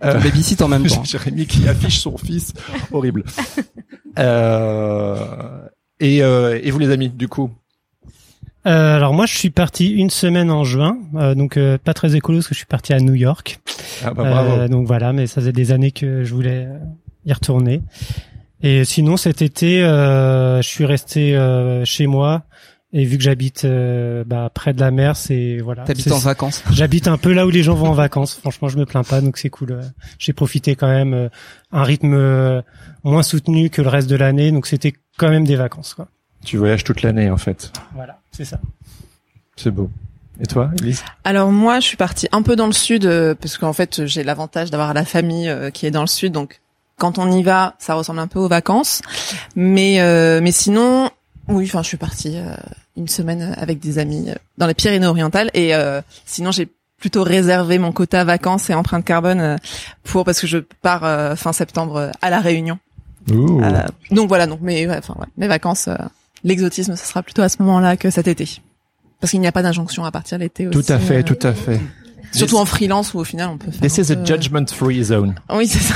Ton 0.00 0.20
babysit 0.20 0.60
en 0.62 0.68
même 0.68 0.86
temps. 0.88 1.04
Jérémy 1.04 1.46
qui 1.46 1.68
affiche 1.68 1.98
son 2.00 2.16
fils. 2.18 2.52
Horrible. 2.92 3.24
Euh, 4.18 5.18
et, 6.00 6.22
euh, 6.22 6.58
et 6.62 6.70
vous 6.70 6.78
les 6.78 6.90
amis, 6.90 7.10
du 7.10 7.28
coup 7.28 7.50
Euh, 8.66 8.96
alors 8.96 9.12
moi, 9.12 9.26
je 9.26 9.36
suis 9.36 9.50
parti 9.50 9.90
une 9.90 10.08
semaine 10.08 10.50
en 10.50 10.64
juin, 10.64 10.96
euh, 11.16 11.34
donc 11.34 11.56
euh, 11.58 11.76
pas 11.76 11.92
très 11.92 12.16
écolo 12.16 12.38
parce 12.38 12.48
que 12.48 12.54
je 12.54 12.58
suis 12.60 12.66
parti 12.66 12.94
à 12.94 12.98
New 13.00 13.12
York. 13.14 13.60
ah 14.04 14.14
bah, 14.14 14.24
Bravo. 14.24 14.50
Euh, 14.52 14.68
donc 14.68 14.86
voilà, 14.86 15.12
mais 15.12 15.26
ça 15.26 15.42
faisait 15.42 15.52
des 15.52 15.70
années 15.70 15.90
que 15.92 16.24
je 16.24 16.34
voulais 16.34 16.64
euh, 16.66 16.78
y 17.26 17.32
retourner. 17.34 17.82
Et 18.62 18.84
sinon, 18.86 19.16
cet 19.18 19.42
été, 19.42 19.82
euh, 19.84 20.62
je 20.62 20.66
suis 20.68 20.86
resté 20.86 21.36
euh, 21.36 21.84
chez 21.84 22.06
moi. 22.06 22.44
Et 22.92 23.04
vu 23.04 23.18
que 23.18 23.22
j'habite 23.24 23.64
euh, 23.64 24.22
bah, 24.24 24.48
près 24.52 24.72
de 24.72 24.80
la 24.80 24.90
mer, 24.90 25.16
c'est 25.16 25.58
voilà. 25.58 25.82
T'habites 25.82 26.12
en 26.12 26.18
vacances? 26.18 26.62
J'habite 26.70 27.08
un 27.08 27.18
peu 27.18 27.32
là 27.32 27.44
où 27.44 27.50
les 27.50 27.62
gens 27.62 27.74
vont 27.74 27.88
en 27.88 27.94
vacances. 27.94 28.34
Franchement, 28.36 28.68
je 28.68 28.78
me 28.78 28.86
plains 28.86 29.02
pas, 29.02 29.20
donc 29.20 29.38
c'est 29.38 29.50
cool. 29.50 29.72
Euh, 29.72 29.82
J'ai 30.18 30.32
profité 30.32 30.76
quand 30.76 30.88
même 30.88 31.12
euh, 31.12 31.28
un 31.72 31.82
rythme 31.82 32.14
euh, 32.14 32.62
moins 33.02 33.22
soutenu 33.24 33.70
que 33.70 33.82
le 33.82 33.88
reste 33.88 34.08
de 34.08 34.16
l'année, 34.16 34.52
donc 34.52 34.66
c'était 34.66 34.94
quand 35.18 35.30
même 35.30 35.44
des 35.44 35.56
vacances. 35.56 35.94
Quoi. 35.94 36.06
Tu 36.44 36.56
voyages 36.58 36.84
toute 36.84 37.02
l'année 37.02 37.28
en 37.28 37.36
fait. 37.36 37.72
Voilà, 37.94 38.20
c'est 38.30 38.44
ça. 38.44 38.60
C'est 39.56 39.72
beau. 39.72 39.90
Et 40.40 40.46
toi, 40.46 40.70
Elise? 40.78 41.02
Alors 41.24 41.50
moi, 41.50 41.80
je 41.80 41.86
suis 41.86 41.96
partie 41.96 42.28
un 42.30 42.42
peu 42.42 42.56
dans 42.56 42.66
le 42.66 42.72
sud 42.72 43.04
euh, 43.06 43.34
parce 43.34 43.58
qu'en 43.58 43.72
fait, 43.72 44.06
j'ai 44.06 44.22
l'avantage 44.22 44.70
d'avoir 44.70 44.94
la 44.94 45.04
famille 45.04 45.48
euh, 45.48 45.70
qui 45.70 45.86
est 45.86 45.90
dans 45.90 46.02
le 46.02 46.06
sud, 46.06 46.32
donc 46.32 46.60
quand 46.98 47.18
on 47.18 47.30
y 47.32 47.42
va, 47.42 47.74
ça 47.78 47.94
ressemble 47.94 48.20
un 48.20 48.26
peu 48.26 48.38
aux 48.38 48.48
vacances. 48.48 49.02
Mais 49.54 50.00
euh, 50.00 50.40
mais 50.42 50.52
sinon, 50.52 51.10
oui, 51.48 51.64
enfin, 51.66 51.82
je 51.82 51.88
suis 51.88 51.96
partie 51.96 52.36
euh, 52.36 52.54
une 52.96 53.08
semaine 53.08 53.54
avec 53.58 53.78
des 53.78 53.98
amis 53.98 54.26
euh, 54.30 54.34
dans 54.58 54.66
les 54.66 54.74
Pyrénées-Orientales 54.74 55.50
et 55.54 55.74
euh, 55.74 56.00
sinon 56.24 56.50
j'ai 56.50 56.68
plutôt 56.98 57.22
réservé 57.22 57.78
mon 57.78 57.92
quota 57.92 58.24
vacances 58.24 58.70
et 58.70 58.74
empreinte 58.74 59.04
carbone 59.04 59.40
euh, 59.40 59.56
pour 60.04 60.24
parce 60.24 60.40
que 60.40 60.46
je 60.46 60.58
pars 60.58 61.04
euh, 61.04 61.36
fin 61.36 61.52
septembre 61.52 62.10
à 62.22 62.30
la 62.30 62.40
Réunion. 62.40 62.78
Donc 64.10 64.28
voilà, 64.28 64.46
donc 64.46 64.60
mes 64.60 64.86
ouais, 64.86 64.96
enfin 64.98 65.14
ouais, 65.18 65.26
mes 65.36 65.48
vacances, 65.48 65.88
euh, 65.88 65.96
l'exotisme, 66.44 66.94
ce 66.96 67.06
sera 67.06 67.22
plutôt 67.22 67.42
à 67.42 67.48
ce 67.48 67.60
moment-là 67.62 67.96
que 67.96 68.08
cet 68.10 68.28
été. 68.28 68.48
Parce 69.20 69.30
qu'il 69.32 69.40
n'y 69.40 69.46
a 69.46 69.52
pas 69.52 69.62
d'injonction 69.62 70.04
à 70.04 70.10
partir 70.12 70.38
l'été 70.38 70.68
aussi. 70.68 70.78
Tout 70.78 70.92
à 70.92 70.98
fait, 70.98 71.22
tout 71.22 71.38
à 71.42 71.52
fait. 71.52 71.80
Surtout 72.32 72.56
en 72.58 72.64
freelance 72.66 73.14
où 73.14 73.18
au 73.18 73.24
final 73.24 73.48
on 73.50 73.56
peut 73.58 73.70
faire. 73.70 73.80
This 73.80 73.98
is 73.98 74.12
a 74.12 74.16
peu- 74.16 74.24
judgment 74.26 74.66
free 74.66 75.02
zone. 75.02 75.34
Oui, 75.52 75.66
c'est 75.66 75.78
ça. 75.80 75.94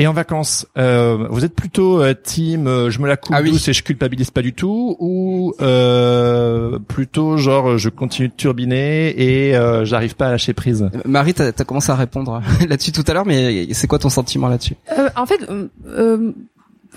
Et 0.00 0.06
en 0.06 0.12
vacances, 0.12 0.64
euh, 0.78 1.26
vous 1.28 1.44
êtes 1.44 1.54
plutôt 1.56 2.00
euh, 2.00 2.14
team 2.14 2.68
euh, 2.68 2.88
je 2.88 3.00
me 3.00 3.08
la 3.08 3.16
coupe 3.16 3.34
Ah 3.36 3.40
oui. 3.42 3.50
douce 3.50 3.66
et 3.66 3.72
je 3.72 3.82
culpabilise 3.82 4.30
pas 4.30 4.42
du 4.42 4.52
tout 4.52 4.96
ou 5.00 5.54
euh, 5.60 6.78
plutôt 6.86 7.36
genre 7.36 7.78
je 7.78 7.88
continue 7.88 8.28
de 8.28 8.32
turbiner 8.36 9.08
et 9.20 9.56
euh, 9.56 9.84
j'arrive 9.84 10.14
pas 10.14 10.28
à 10.28 10.30
lâcher 10.30 10.52
prise? 10.54 10.82
Euh, 10.94 10.98
Marie, 11.04 11.34
t'as 11.34 11.48
as 11.48 11.64
commencé 11.64 11.90
à 11.90 11.96
répondre 11.96 12.40
là-dessus 12.68 12.92
tout 12.92 13.02
à 13.08 13.12
l'heure, 13.12 13.26
mais 13.26 13.66
c'est 13.74 13.88
quoi 13.88 13.98
ton 13.98 14.08
sentiment 14.08 14.46
là-dessus? 14.48 14.76
Euh, 14.96 15.08
en 15.16 15.26
fait, 15.26 15.40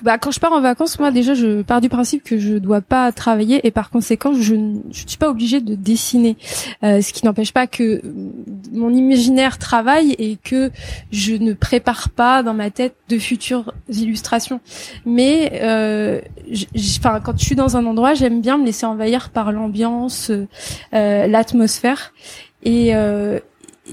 bah, 0.03 0.17
quand 0.17 0.31
je 0.31 0.39
pars 0.39 0.51
en 0.51 0.61
vacances, 0.61 0.99
moi 0.99 1.11
déjà, 1.11 1.33
je 1.33 1.61
pars 1.61 1.79
du 1.79 1.89
principe 1.89 2.23
que 2.23 2.39
je 2.39 2.55
dois 2.55 2.81
pas 2.81 3.11
travailler 3.11 3.65
et 3.67 3.71
par 3.71 3.89
conséquent, 3.89 4.33
je 4.33 4.55
ne 4.55 4.79
suis 4.91 5.17
pas 5.17 5.29
obligée 5.29 5.61
de 5.61 5.75
dessiner. 5.75 6.37
Euh, 6.83 7.01
ce 7.01 7.13
qui 7.13 7.25
n'empêche 7.25 7.51
pas 7.51 7.67
que 7.67 8.01
mon 8.71 8.89
imaginaire 8.89 9.57
travaille 9.59 10.13
et 10.17 10.37
que 10.43 10.71
je 11.11 11.35
ne 11.35 11.53
prépare 11.53 12.09
pas 12.09 12.41
dans 12.41 12.53
ma 12.53 12.71
tête 12.71 12.95
de 13.09 13.19
futures 13.19 13.73
illustrations. 13.89 14.59
Mais 15.05 15.59
euh, 15.61 16.19
enfin, 16.97 17.19
quand 17.19 17.37
je 17.37 17.45
suis 17.45 17.55
dans 17.55 17.77
un 17.77 17.85
endroit, 17.85 18.13
j'aime 18.13 18.41
bien 18.41 18.57
me 18.57 18.65
laisser 18.65 18.85
envahir 18.85 19.29
par 19.29 19.51
l'ambiance, 19.51 20.31
euh, 20.31 21.27
l'atmosphère 21.27 22.13
et, 22.63 22.95
euh, 22.95 23.39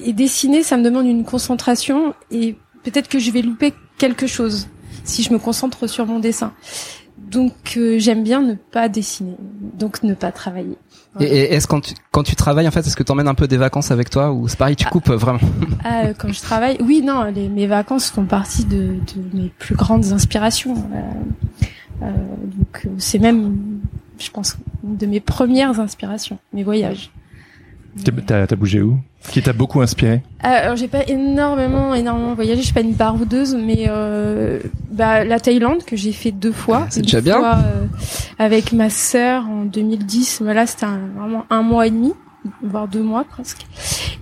et 0.05 0.13
dessiner, 0.13 0.63
ça 0.63 0.77
me 0.77 0.83
demande 0.83 1.07
une 1.07 1.25
concentration 1.25 2.15
et 2.31 2.57
peut-être 2.85 3.09
que 3.09 3.19
je 3.19 3.31
vais 3.31 3.43
louper 3.43 3.75
quelque 3.99 4.27
chose 4.27 4.69
si 5.09 5.23
je 5.23 5.33
me 5.33 5.39
concentre 5.39 5.87
sur 5.87 6.07
mon 6.07 6.19
dessin. 6.19 6.53
Donc 7.19 7.75
euh, 7.77 7.99
j'aime 7.99 8.23
bien 8.23 8.41
ne 8.43 8.55
pas 8.55 8.89
dessiner, 8.89 9.37
donc 9.75 10.03
ne 10.03 10.15
pas 10.15 10.31
travailler. 10.31 10.77
Et, 11.21 11.25
et 11.25 11.55
est-ce 11.55 11.67
quand 11.67 11.81
tu, 11.81 11.95
quand 12.13 12.23
tu 12.23 12.37
travailles 12.37 12.69
en 12.69 12.71
fait, 12.71 12.81
est-ce 12.81 12.97
que 12.97 13.03
t'emmènes 13.03 13.29
un 13.29 13.35
peu 13.35 13.49
des 13.49 13.57
vacances 13.57 13.91
avec 13.91 14.09
toi 14.09 14.33
ou 14.33 14.47
c'est 14.47 14.57
pareil, 14.57 14.77
tu 14.77 14.85
coupes 14.87 15.11
euh, 15.11 15.17
vraiment 15.17 15.41
Ah, 15.85 16.05
euh, 16.05 16.15
quand 16.17 16.33
je 16.33 16.41
travaille, 16.41 16.79
oui, 16.81 17.03
non, 17.03 17.25
les, 17.25 17.49
mes 17.49 17.67
vacances 17.67 18.11
font 18.11 18.25
partie 18.25 18.65
de, 18.65 18.77
de 19.15 19.37
mes 19.37 19.49
plus 19.59 19.75
grandes 19.75 20.13
inspirations. 20.13 20.77
Euh, 20.77 21.63
euh, 22.03 22.11
donc 22.57 22.87
c'est 22.99 23.19
même, 23.19 23.81
je 24.19 24.31
pense, 24.31 24.57
une 24.85 24.97
de 24.97 25.07
mes 25.07 25.21
premières 25.21 25.81
inspirations, 25.81 26.39
mes 26.53 26.63
voyages. 26.63 27.11
T'as 28.27 28.47
bougé 28.55 28.81
où? 28.81 28.99
Qui 29.31 29.43
t'a 29.43 29.53
beaucoup 29.53 29.81
inspiré 29.81 30.23
Euh, 30.45 30.49
alors 30.49 30.77
j'ai 30.77 30.89
pas 30.89 31.05
énormément 31.07 31.95
énormément 31.95 32.35
voyagé, 32.35 32.61
je 32.61 32.67
suis 32.67 32.75
pas 32.75 32.81
une 32.81 32.95
baroudeuse, 32.95 33.55
mais 33.55 33.87
euh, 33.89 34.61
bah, 34.91 35.25
la 35.25 35.39
Thaïlande 35.41 35.85
que 35.85 35.97
j'ai 35.97 36.13
fait 36.13 36.31
deux 36.33 36.53
fois. 36.53 36.87
C'est 36.91 37.03
déjà 37.03 37.21
bien. 37.21 37.39
fois, 37.39 37.57
euh, 37.59 37.85
avec 38.39 38.73
ma 38.73 38.89
sœur 38.91 39.47
en 39.49 39.65
2010, 39.65 40.41
voilà 40.43 40.67
c'était 40.67 40.87
un- 40.87 41.01
vraiment 41.17 41.45
un 41.51 41.63
mois 41.63 41.87
et 41.87 41.91
demi, 41.91 42.13
voire 42.63 42.89
deux 42.89 43.03
mois 43.03 43.25
presque. 43.25 43.67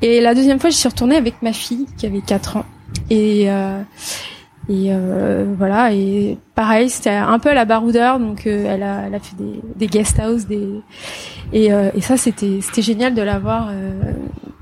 Et 0.02 0.20
la 0.20 0.34
deuxième 0.34 0.58
fois 0.58 0.70
je 0.70 0.76
suis 0.76 0.88
retournée 0.88 1.16
avec 1.16 1.40
ma 1.42 1.52
fille 1.52 1.86
qui 1.96 2.06
avait 2.06 2.20
quatre 2.20 2.56
ans 2.56 2.64
et 3.10 3.50
euh, 3.50 3.80
et 4.68 4.88
euh, 4.90 5.46
voilà 5.56 5.92
et 5.92 6.38
pareil 6.56 6.90
c'était 6.90 7.10
un 7.10 7.38
peu 7.38 7.50
à 7.50 7.54
la 7.54 7.64
baroudeur 7.64 8.18
donc 8.18 8.46
euh, 8.46 8.64
elle 8.68 8.82
a 8.82 9.02
elle 9.06 9.14
a 9.14 9.20
fait 9.20 9.36
des, 9.36 9.60
des 9.76 9.86
guest 9.86 10.18
house 10.18 10.46
des 10.46 10.68
et, 11.52 11.72
euh, 11.72 11.90
et 11.94 12.00
ça 12.00 12.16
c'était 12.16 12.58
c'était 12.60 12.82
génial 12.82 13.14
de 13.14 13.22
la 13.22 13.38
voir 13.38 13.68
euh, 13.70 13.92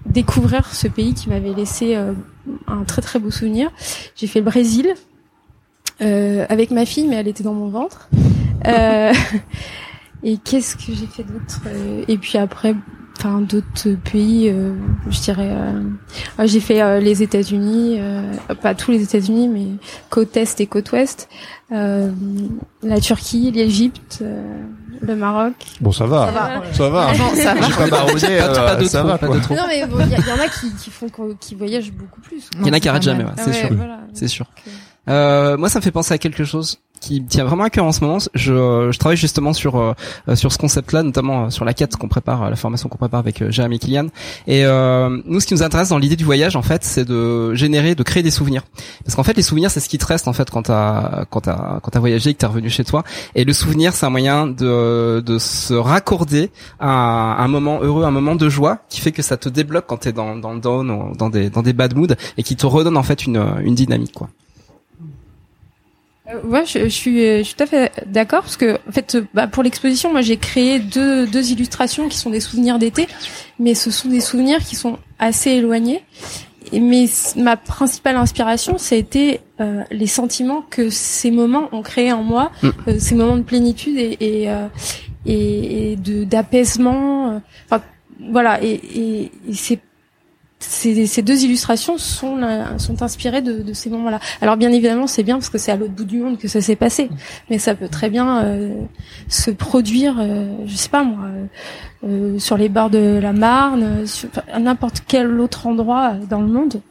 découvrir 0.07 0.73
ce 0.75 0.89
pays 0.89 1.15
qui 1.15 1.29
m'avait 1.29 1.55
laissé 1.55 1.97
euh, 1.97 2.13
un 2.67 2.85
très 2.85 3.03
très 3.03 3.19
beau 3.19 3.31
souvenir. 3.31 3.71
J'ai 4.17 4.27
fait 4.27 4.41
le 4.41 4.45
Brésil 4.45 4.95
euh, 6.03 6.45
avec 6.49 6.71
ma 6.71 6.85
fille, 6.87 7.07
mais 7.07 7.17
elle 7.17 7.29
était 7.29 7.45
dans 7.45 7.55
mon 7.55 7.69
ventre. 7.69 8.09
Euh, 8.67 9.13
et 10.23 10.39
qu'est-ce 10.39 10.77
que 10.77 10.93
j'ai 10.93 11.07
fait 11.07 11.23
d'autre 11.23 11.61
Et 12.09 12.19
puis 12.19 12.39
après, 12.39 12.75
enfin 13.19 13.41
d'autres 13.41 13.91
pays, 14.11 14.49
euh, 14.49 14.75
je 15.09 15.21
dirais. 15.21 15.51
euh, 15.51 15.83
ouais, 16.39 16.47
j'ai 16.47 16.61
fait 16.61 17.01
les 17.01 17.23
États-Unis, 17.23 18.01
pas 18.61 18.75
tous 18.75 18.91
les 18.91 19.03
États-Unis, 19.03 19.49
mais 19.49 19.67
côte 20.11 20.37
est 20.37 20.61
et 20.61 20.67
côte 20.67 20.93
ouest, 20.93 21.29
la 21.71 23.01
Turquie, 23.01 23.51
l'Égypte, 23.51 24.23
le 25.01 25.17
Maroc. 25.17 25.53
Bon, 25.81 25.93
ça 25.93 26.07
va. 26.07 26.27
Ça 26.27 26.33
va. 26.33 26.73
Ça 26.73 26.89
va. 26.89 27.13
Bon, 27.13 27.35
ça 27.37 27.55
va. 27.55 27.61
J'ai 27.67 27.73
pas 27.75 27.87
baroudé, 27.89 28.21
Pas- 28.21 28.73
euh, 28.73 28.77
de 28.77 28.85
ça 28.85 29.03
va 29.03 29.19
pas 29.19 29.29
de 29.29 29.41
trop. 29.41 29.55
Non 29.55 29.65
mais 29.69 29.87
bon, 29.87 29.99
il 30.01 30.11
y, 30.11 30.15
a- 30.15 30.19
y 30.19 30.33
en 30.33 30.43
a 30.43 30.49
qui, 30.49 30.73
qui 30.75 30.91
font 30.91 31.09
qu'on- 31.09 31.35
qui 31.39 31.55
voyagent 31.55 31.93
beaucoup 31.93 32.21
plus. 32.21 32.49
Il 32.61 32.67
y 32.67 32.71
en 32.71 32.73
a 32.73 32.81
qui 32.81 32.89
arrêtent 32.89 33.03
jamais, 33.03 33.25
ouais, 33.25 33.31
c'est 33.37 33.47
ouais, 33.47 33.53
sûr. 33.53 33.75
voilà. 33.75 33.99
C'est 34.13 34.29
sûr. 34.29 34.47
Donc, 34.47 34.65
euh, 34.69 34.71
Euh, 35.07 35.57
moi, 35.59 35.69
ça 35.69 35.79
me 35.81 35.85
fait 35.85 35.91
penser 35.91 36.15
à 36.15 36.19
quelque 36.19 36.45
chose 36.45 36.79
qui 37.05 37.23
tient 37.23 37.45
vraiment 37.45 37.65
à 37.65 37.71
cœur 37.71 37.85
en 37.85 37.93
ce 37.93 38.03
moment. 38.03 38.19
Je, 38.35 38.89
je 38.91 38.99
travaille 38.99 39.17
justement 39.17 39.53
sur 39.53 39.77
euh, 39.77 39.93
euh, 40.29 40.37
sur 40.37 40.51
ce 40.53 40.59
concept-là, 40.59 41.03
notamment 41.03 41.45
euh, 41.45 41.51
sur 41.51 41.65
la 41.65 41.75
quête 41.75 41.97
qu'on 41.97 42.09
prépare, 42.09 42.45
euh, 42.45 42.51
la 42.51 42.57
formation 42.57 42.89
qu'on 42.89 42.97
prépare 42.99 43.21
avec 43.21 43.51
Jérémy 43.51 43.79
Kilian. 43.79 44.07
Et 44.47 44.65
euh, 44.65 45.21
nous, 45.27 45.41
ce 45.41 45.47
qui 45.47 45.55
nous 45.55 45.63
intéresse 45.63 45.91
dans 45.91 45.99
l'idée 45.99 46.17
du 46.17 46.25
voyage, 46.25 46.57
en 46.57 46.63
fait, 46.63 46.83
c'est 46.85 47.05
de 47.05 47.55
générer, 47.55 47.95
de 47.95 48.03
créer 48.03 48.23
des 48.23 48.31
souvenirs. 48.31 48.63
Parce 49.05 49.15
qu'en 49.15 49.23
fait, 49.23 49.37
les 49.37 49.43
souvenirs, 49.43 49.71
c'est 49.71 49.81
ce 49.81 49.89
qui 49.89 49.99
te 49.99 50.07
reste 50.07 50.29
en 50.29 50.33
fait 50.33 50.49
quand 50.51 50.63
t'as 50.63 51.25
quand 51.31 51.43
t'as 51.43 51.81
quand 51.81 51.91
t'as 51.91 52.01
voyagé, 52.01 52.33
que 52.33 52.39
t'es 52.39 52.47
revenu 52.47 52.71
chez 52.71 52.85
toi. 52.85 53.05
Et 53.35 53.45
le 53.45 53.53
souvenir, 53.53 53.93
c'est 53.93 54.07
un 54.07 54.11
moyen 54.11 54.47
de 54.47 55.23
de 55.25 55.39
se 55.39 55.75
raccorder 55.75 56.51
à 56.81 57.43
un 57.45 57.49
moment 57.49 57.81
heureux, 57.83 58.05
un 58.05 58.11
moment 58.11 58.35
de 58.35 58.49
joie, 58.49 58.79
qui 58.89 59.01
fait 59.01 59.13
que 59.13 59.23
ça 59.23 59.37
te 59.37 59.49
débloque 59.49 59.85
quand 59.87 59.99
t'es 59.99 60.13
dans 60.13 60.37
dans 60.37 60.55
le 60.55 60.61
down, 60.61 61.13
dans 61.19 61.29
des 61.29 61.51
dans 61.51 61.63
des 61.63 61.75
bad 61.75 61.95
moods, 61.95 62.15
et 62.39 62.43
qui 62.43 62.57
te 62.57 62.67
redonne 62.67 62.97
en 62.97 63.03
fait 63.03 63.27
une 63.27 63.43
une 63.63 63.75
dynamique, 63.75 64.15
quoi. 64.15 64.29
Euh, 66.35 66.43
ouais, 66.49 66.65
je, 66.67 66.81
je 66.81 66.89
suis, 66.89 67.21
je 67.39 67.43
suis 67.43 67.55
tout 67.55 67.63
à 67.63 67.67
fait 67.67 67.93
d'accord 68.07 68.43
parce 68.43 68.57
que 68.57 68.79
en 68.89 68.93
fait, 68.93 69.15
euh, 69.15 69.23
bah, 69.35 69.47
pour 69.47 69.63
l'exposition, 69.63 70.11
moi 70.13 70.23
j'ai 70.23 70.37
créé 70.37 70.79
deux, 70.79 71.27
deux 71.27 71.51
illustrations 71.53 72.09
qui 72.09 72.19
sont 72.19 72.31
des 72.31 72.41
souvenirs 72.41 72.79
d'été, 72.79 73.07
mais 73.59 73.75
ce 73.75 73.91
sont 73.91 74.09
des 74.09 74.21
souvenirs 74.21 74.59
qui 74.59 74.77
sont 74.77 74.99
assez 75.19 75.51
éloignés. 75.51 76.03
Et- 76.73 76.81
Mais 76.81 77.05
ma 77.37 77.57
principale 77.57 78.17
inspiration, 78.17 78.79
ça 78.79 78.95
a 78.95 78.99
été 78.99 79.41
euh, 79.61 79.83
les 79.91 80.07
sentiments 80.07 80.63
que 80.69 80.91
ces 80.91 81.31
moments 81.31 81.69
ont 81.73 81.83
créés 81.83 82.13
en 82.13 82.23
moi, 82.23 82.51
Mm. 82.63 82.69
euh, 82.89 82.97
ces 82.99 83.15
moments 83.15 83.37
de 83.37 83.43
plénitude 83.43 83.97
et 83.99 84.17
et, 84.21 84.51
euh, 84.51 84.67
et, 85.27 85.93
et 85.93 85.97
de 85.97 86.25
d'apaisement. 86.25 87.31
euh, 87.33 87.39
Enfin, 87.67 87.83
voilà, 88.31 88.63
et, 88.63 88.71
et, 88.73 89.23
et 89.49 89.55
c'est 89.55 89.81
ces, 90.71 91.23
deux 91.23 91.45
illustrations 91.45 91.99
sont 91.99 92.39
inspirées 93.01 93.43
de, 93.43 93.73
ces 93.73 93.91
moments-là. 93.91 94.21
Alors 94.41 94.57
bien 94.57 94.73
évidemment, 94.73 95.07
c'est 95.07 95.23
bien 95.23 95.37
parce 95.37 95.51
que 95.51 95.59
c'est 95.59 95.73
à 95.73 95.77
l'autre 95.77 95.93
bout 95.93 96.05
du 96.05 96.19
monde 96.19 96.39
que 96.39 96.49
ça 96.49 96.61
s'est 96.61 96.77
passé, 96.77 97.11
mais 97.51 97.59
ça 97.59 97.75
peut 97.75 97.89
très 97.89 98.11
bien 98.11 98.45
euh, 98.45 98.75
se 99.29 99.51
produire, 99.51 100.17
euh, 100.21 100.49
je 100.67 100.75
sais 100.77 100.89
pas 100.89 101.03
moi, 101.05 101.25
euh, 101.25 101.47
euh, 102.07 102.39
sur 102.39 102.57
les 102.59 102.69
bords 102.69 102.91
de 102.91 103.19
la 103.23 103.33
Marne, 103.33 104.07
sur 104.07 104.29
à 104.53 104.59
n'importe 104.59 105.03
quel 105.07 105.41
autre 105.41 105.67
endroit 105.67 106.13
euh, 106.15 106.27
dans 106.29 106.41
le 106.41 106.49
monde, 106.49 106.83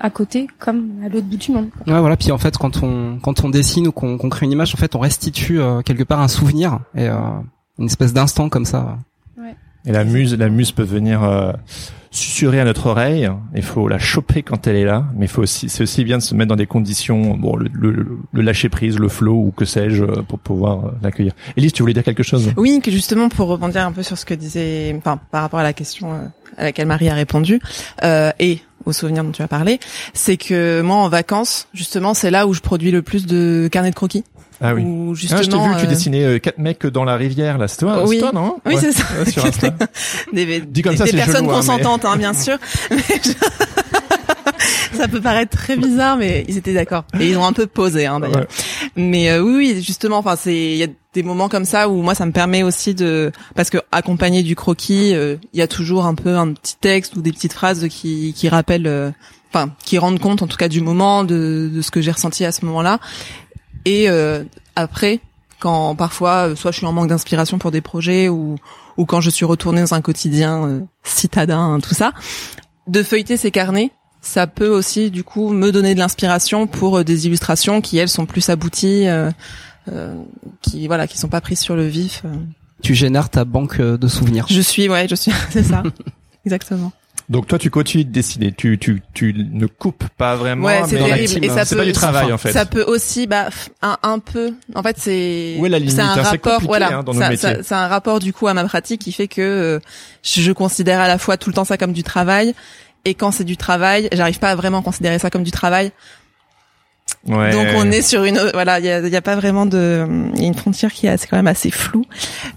à 0.00 0.08
côté 0.08 0.46
comme 0.58 0.92
à 1.04 1.08
l'autre 1.08 1.26
bout 1.26 1.36
du 1.36 1.52
monde. 1.52 1.68
quoi. 1.70 1.92
Ouais, 1.92 2.00
voilà. 2.00 2.16
Puis 2.16 2.32
en 2.32 2.38
fait, 2.38 2.56
quand 2.56 2.82
on 2.82 3.18
quand 3.20 3.44
on 3.44 3.50
dessine 3.50 3.88
ou 3.88 3.92
qu'on 3.92 4.16
crée 4.16 4.46
une 4.46 4.52
image, 4.52 4.74
en 4.74 4.78
fait, 4.78 4.94
on 4.94 5.00
restitue 5.00 5.60
euh, 5.60 5.82
quelque 5.82 6.02
part 6.04 6.20
un 6.20 6.28
souvenir 6.28 6.78
et 6.96 7.08
une 7.08 7.86
espèce 7.86 8.14
d'instant 8.14 8.48
comme 8.48 8.64
ça. 8.64 8.98
Et 9.86 9.92
la 9.92 10.04
muse, 10.04 10.36
la 10.38 10.48
muse 10.48 10.72
peut 10.72 10.82
venir 10.82 11.22
euh, 11.22 11.52
susurrer 12.10 12.60
à 12.60 12.64
notre 12.64 12.86
oreille. 12.86 13.28
Il 13.54 13.62
faut 13.62 13.86
la 13.86 13.98
choper 13.98 14.42
quand 14.42 14.66
elle 14.66 14.76
est 14.76 14.84
là, 14.84 15.04
mais 15.14 15.26
il 15.26 15.28
faut 15.28 15.42
aussi, 15.42 15.68
c'est 15.68 15.82
aussi 15.82 16.04
bien 16.04 16.18
de 16.18 16.22
se 16.22 16.34
mettre 16.34 16.48
dans 16.48 16.56
des 16.56 16.66
conditions, 16.66 17.36
bon, 17.36 17.56
le, 17.56 17.68
le, 17.72 18.06
le 18.32 18.42
lâcher 18.42 18.68
prise, 18.68 18.98
le 18.98 19.08
flow 19.08 19.34
ou 19.34 19.50
que 19.50 19.64
sais-je, 19.64 20.04
euh, 20.04 20.22
pour 20.26 20.38
pouvoir 20.38 20.86
euh, 20.86 20.90
l'accueillir. 21.02 21.32
Elise, 21.56 21.72
tu 21.72 21.82
voulais 21.82 21.92
dire 21.92 22.04
quelque 22.04 22.22
chose? 22.22 22.50
Oui, 22.56 22.80
que 22.82 22.90
justement 22.90 23.28
pour 23.28 23.48
rebondir 23.48 23.84
un 23.86 23.92
peu 23.92 24.02
sur 24.02 24.16
ce 24.16 24.24
que 24.24 24.34
disait, 24.34 24.94
enfin 24.96 25.18
par 25.30 25.42
rapport 25.42 25.60
à 25.60 25.64
la 25.64 25.72
question 25.72 26.12
euh, 26.12 26.26
à 26.56 26.64
laquelle 26.64 26.86
Marie 26.86 27.10
a 27.10 27.14
répondu 27.14 27.60
euh, 28.04 28.30
et 28.38 28.60
aux 28.86 28.92
souvenirs 28.92 29.24
dont 29.24 29.32
tu 29.32 29.42
as 29.42 29.48
parlé, 29.48 29.80
c'est 30.12 30.36
que 30.36 30.82
moi 30.82 30.96
en 30.96 31.08
vacances, 31.08 31.68
justement, 31.72 32.12
c'est 32.12 32.30
là 32.30 32.46
où 32.46 32.52
je 32.52 32.60
produis 32.60 32.90
le 32.90 33.00
plus 33.00 33.26
de 33.26 33.66
carnets 33.72 33.90
de 33.90 33.94
croquis. 33.94 34.24
Ah 34.60 34.74
oui. 34.74 34.82
Où 34.82 35.10
Ah, 35.12 35.14
justement, 35.14 35.42
je 35.42 35.50
t'ai 35.50 35.58
vu 35.68 35.74
que 35.74 35.80
tu 35.80 35.86
euh, 35.86 35.88
dessinais 35.88 36.24
euh, 36.24 36.38
quatre 36.38 36.58
mecs 36.58 36.86
dans 36.86 37.04
la 37.04 37.16
rivière, 37.16 37.58
là. 37.58 37.68
C'est 37.68 37.78
toi, 37.78 38.04
Oui. 38.06 38.18
toi, 38.20 38.30
non 38.32 38.58
Oui, 38.64 38.74
Ouais. 38.74 38.80
c'est 38.80 38.92
ça. 38.92 39.04
Ouais, 39.18 39.30
sur 39.30 39.44
Insta. 39.44 39.70
des, 40.32 40.60
Dit 40.60 40.82
comme 40.82 40.92
des- 40.92 40.98
ça, 40.98 41.04
des 41.04 41.10
c'est 41.10 41.16
personnes 41.16 41.36
hein, 41.44 41.48
mais- 41.48 41.54
consentantes, 41.54 42.04
hein, 42.04 42.16
bien 42.16 42.32
sûr. 42.34 42.56
Ça 44.96 45.08
peut 45.08 45.20
paraître 45.20 45.56
très 45.56 45.76
bizarre, 45.76 46.16
mais 46.16 46.44
ils 46.48 46.56
étaient 46.56 46.72
d'accord. 46.72 47.04
Et 47.18 47.28
ils 47.30 47.36
ont 47.36 47.44
un 47.44 47.52
peu 47.52 47.66
posé, 47.66 48.06
hein, 48.06 48.20
d'ailleurs. 48.20 48.42
Ouais. 48.42 48.46
Mais 48.96 49.28
euh, 49.30 49.40
oui, 49.42 49.54
oui, 49.74 49.82
justement, 49.82 50.18
enfin, 50.18 50.36
c'est 50.36 50.54
il 50.54 50.76
y 50.76 50.84
a 50.84 50.88
des 51.14 51.22
moments 51.24 51.48
comme 51.48 51.64
ça 51.64 51.88
où 51.88 52.00
moi, 52.00 52.14
ça 52.14 52.24
me 52.26 52.32
permet 52.32 52.62
aussi 52.62 52.94
de, 52.94 53.32
parce 53.56 53.70
que 53.70 53.78
accompagné 53.92 54.42
du 54.44 54.54
croquis, 54.54 55.12
euh, 55.14 55.36
il 55.52 55.58
y 55.58 55.62
a 55.62 55.66
toujours 55.68 56.06
un 56.06 56.14
peu 56.14 56.36
un 56.36 56.52
petit 56.52 56.76
texte 56.80 57.16
ou 57.16 57.22
des 57.22 57.32
petites 57.32 57.52
phrases 57.52 57.86
qui 57.88 58.32
qui 58.36 58.48
rappellent, 58.48 58.86
euh, 58.86 59.10
enfin, 59.52 59.70
qui 59.84 59.98
rendent 59.98 60.20
compte 60.20 60.42
en 60.42 60.46
tout 60.46 60.56
cas 60.56 60.68
du 60.68 60.80
moment, 60.80 61.24
de, 61.24 61.68
de 61.74 61.82
ce 61.82 61.90
que 61.90 62.00
j'ai 62.00 62.12
ressenti 62.12 62.44
à 62.44 62.52
ce 62.52 62.64
moment-là. 62.64 63.00
Et 63.84 64.08
euh, 64.08 64.44
après, 64.76 65.20
quand 65.60 65.94
parfois, 65.94 66.48
euh, 66.48 66.56
soit 66.56 66.70
je 66.70 66.78
suis 66.78 66.86
en 66.86 66.92
manque 66.92 67.08
d'inspiration 67.08 67.58
pour 67.58 67.70
des 67.70 67.80
projets 67.80 68.28
ou 68.28 68.56
ou 68.96 69.06
quand 69.06 69.20
je 69.20 69.30
suis 69.30 69.44
retournée 69.44 69.80
dans 69.80 69.94
un 69.94 70.00
quotidien 70.00 70.66
euh, 70.66 70.80
citadin, 71.02 71.58
hein, 71.58 71.80
tout 71.80 71.94
ça, 71.94 72.12
de 72.86 73.02
feuilleter 73.02 73.36
ces 73.36 73.50
carnets, 73.50 73.90
ça 74.20 74.46
peut 74.46 74.68
aussi 74.68 75.10
du 75.10 75.24
coup 75.24 75.50
me 75.50 75.70
donner 75.72 75.94
de 75.94 75.98
l'inspiration 75.98 76.66
pour 76.66 77.04
des 77.04 77.26
illustrations 77.26 77.80
qui 77.80 77.98
elles 77.98 78.08
sont 78.08 78.26
plus 78.26 78.48
abouties, 78.48 79.06
euh, 79.06 79.30
euh, 79.92 80.14
qui 80.62 80.86
voilà, 80.86 81.06
qui 81.06 81.18
sont 81.18 81.28
pas 81.28 81.40
prises 81.40 81.60
sur 81.60 81.76
le 81.76 81.86
vif. 81.86 82.22
Tu 82.82 82.94
génères 82.94 83.30
ta 83.30 83.44
banque 83.44 83.80
de 83.80 84.08
souvenirs. 84.08 84.46
Je 84.48 84.60
suis, 84.60 84.88
ouais, 84.88 85.06
je 85.08 85.14
suis, 85.14 85.32
c'est 85.50 85.62
ça, 85.64 85.82
exactement. 86.44 86.92
Donc 87.30 87.46
toi, 87.46 87.58
tu 87.58 87.70
continues 87.70 88.04
de 88.04 88.10
dessiner. 88.12 88.52
Tu 88.52 88.78
tu 88.78 89.02
tu 89.14 89.32
ne 89.34 89.66
coupes 89.66 90.04
pas 90.18 90.36
vraiment. 90.36 90.66
Ouais, 90.66 90.82
c'est 90.86 90.96
terrible. 90.98 91.44
Et 91.44 91.48
ça 91.48 91.64
peut- 91.64 91.76
pas 91.76 91.84
du 91.86 91.92
travail 91.92 92.32
en 92.32 92.36
fait. 92.38 92.52
Ça 92.52 92.66
peut 92.66 92.82
aussi, 92.82 93.26
bah, 93.26 93.48
un, 93.80 93.96
un 94.02 94.18
peu. 94.18 94.52
En 94.74 94.82
fait, 94.82 94.96
c'est. 94.98 95.56
La 95.62 95.78
limite 95.78 95.94
C'est 95.94 96.02
un 96.02 96.08
hein, 96.10 96.22
rapport, 96.22 96.60
voilà. 96.62 96.98
hein, 96.98 97.02
dans 97.02 97.14
nos 97.14 97.20
Ça- 97.20 97.30
métiers. 97.30 97.54
ça- 97.56 97.62
C'est 97.62 97.74
un 97.74 97.88
rapport 97.88 98.18
du 98.20 98.32
coup 98.34 98.46
à 98.46 98.52
ma 98.54 98.64
pratique 98.64 99.00
qui 99.00 99.12
fait 99.12 99.28
que 99.28 99.40
euh, 99.40 99.80
je, 100.22 100.42
je 100.42 100.52
considère 100.52 101.00
à 101.00 101.08
la 101.08 101.16
fois 101.16 101.36
tout 101.38 101.48
le 101.48 101.54
temps 101.54 101.64
ça 101.64 101.78
comme 101.78 101.92
du 101.94 102.02
travail 102.02 102.54
et 103.06 103.14
quand 103.14 103.30
c'est 103.30 103.44
du 103.44 103.56
travail, 103.56 104.08
j'arrive 104.12 104.38
pas 104.38 104.50
à 104.50 104.54
vraiment 104.54 104.82
considérer 104.82 105.18
ça 105.18 105.30
comme 105.30 105.44
du 105.44 105.50
travail. 105.50 105.92
Ouais. 107.26 107.50
Donc 107.52 107.66
on 107.76 107.90
est 107.90 108.02
sur 108.02 108.24
une, 108.24 108.38
voilà, 108.52 108.80
il 108.80 108.84
y 108.84 108.90
a, 108.90 109.00
il 109.00 109.08
y 109.12 109.16
a 109.16 109.22
pas 109.22 109.36
vraiment 109.36 109.64
de, 109.66 110.06
il 110.34 110.42
y 110.42 110.44
a 110.44 110.48
une 110.48 110.54
frontière 110.54 110.92
qui 110.92 111.06
est 111.06 111.10
assez- 111.10 111.26
quand 111.26 111.36
même 111.36 111.46
assez 111.46 111.70
floue, 111.70 112.04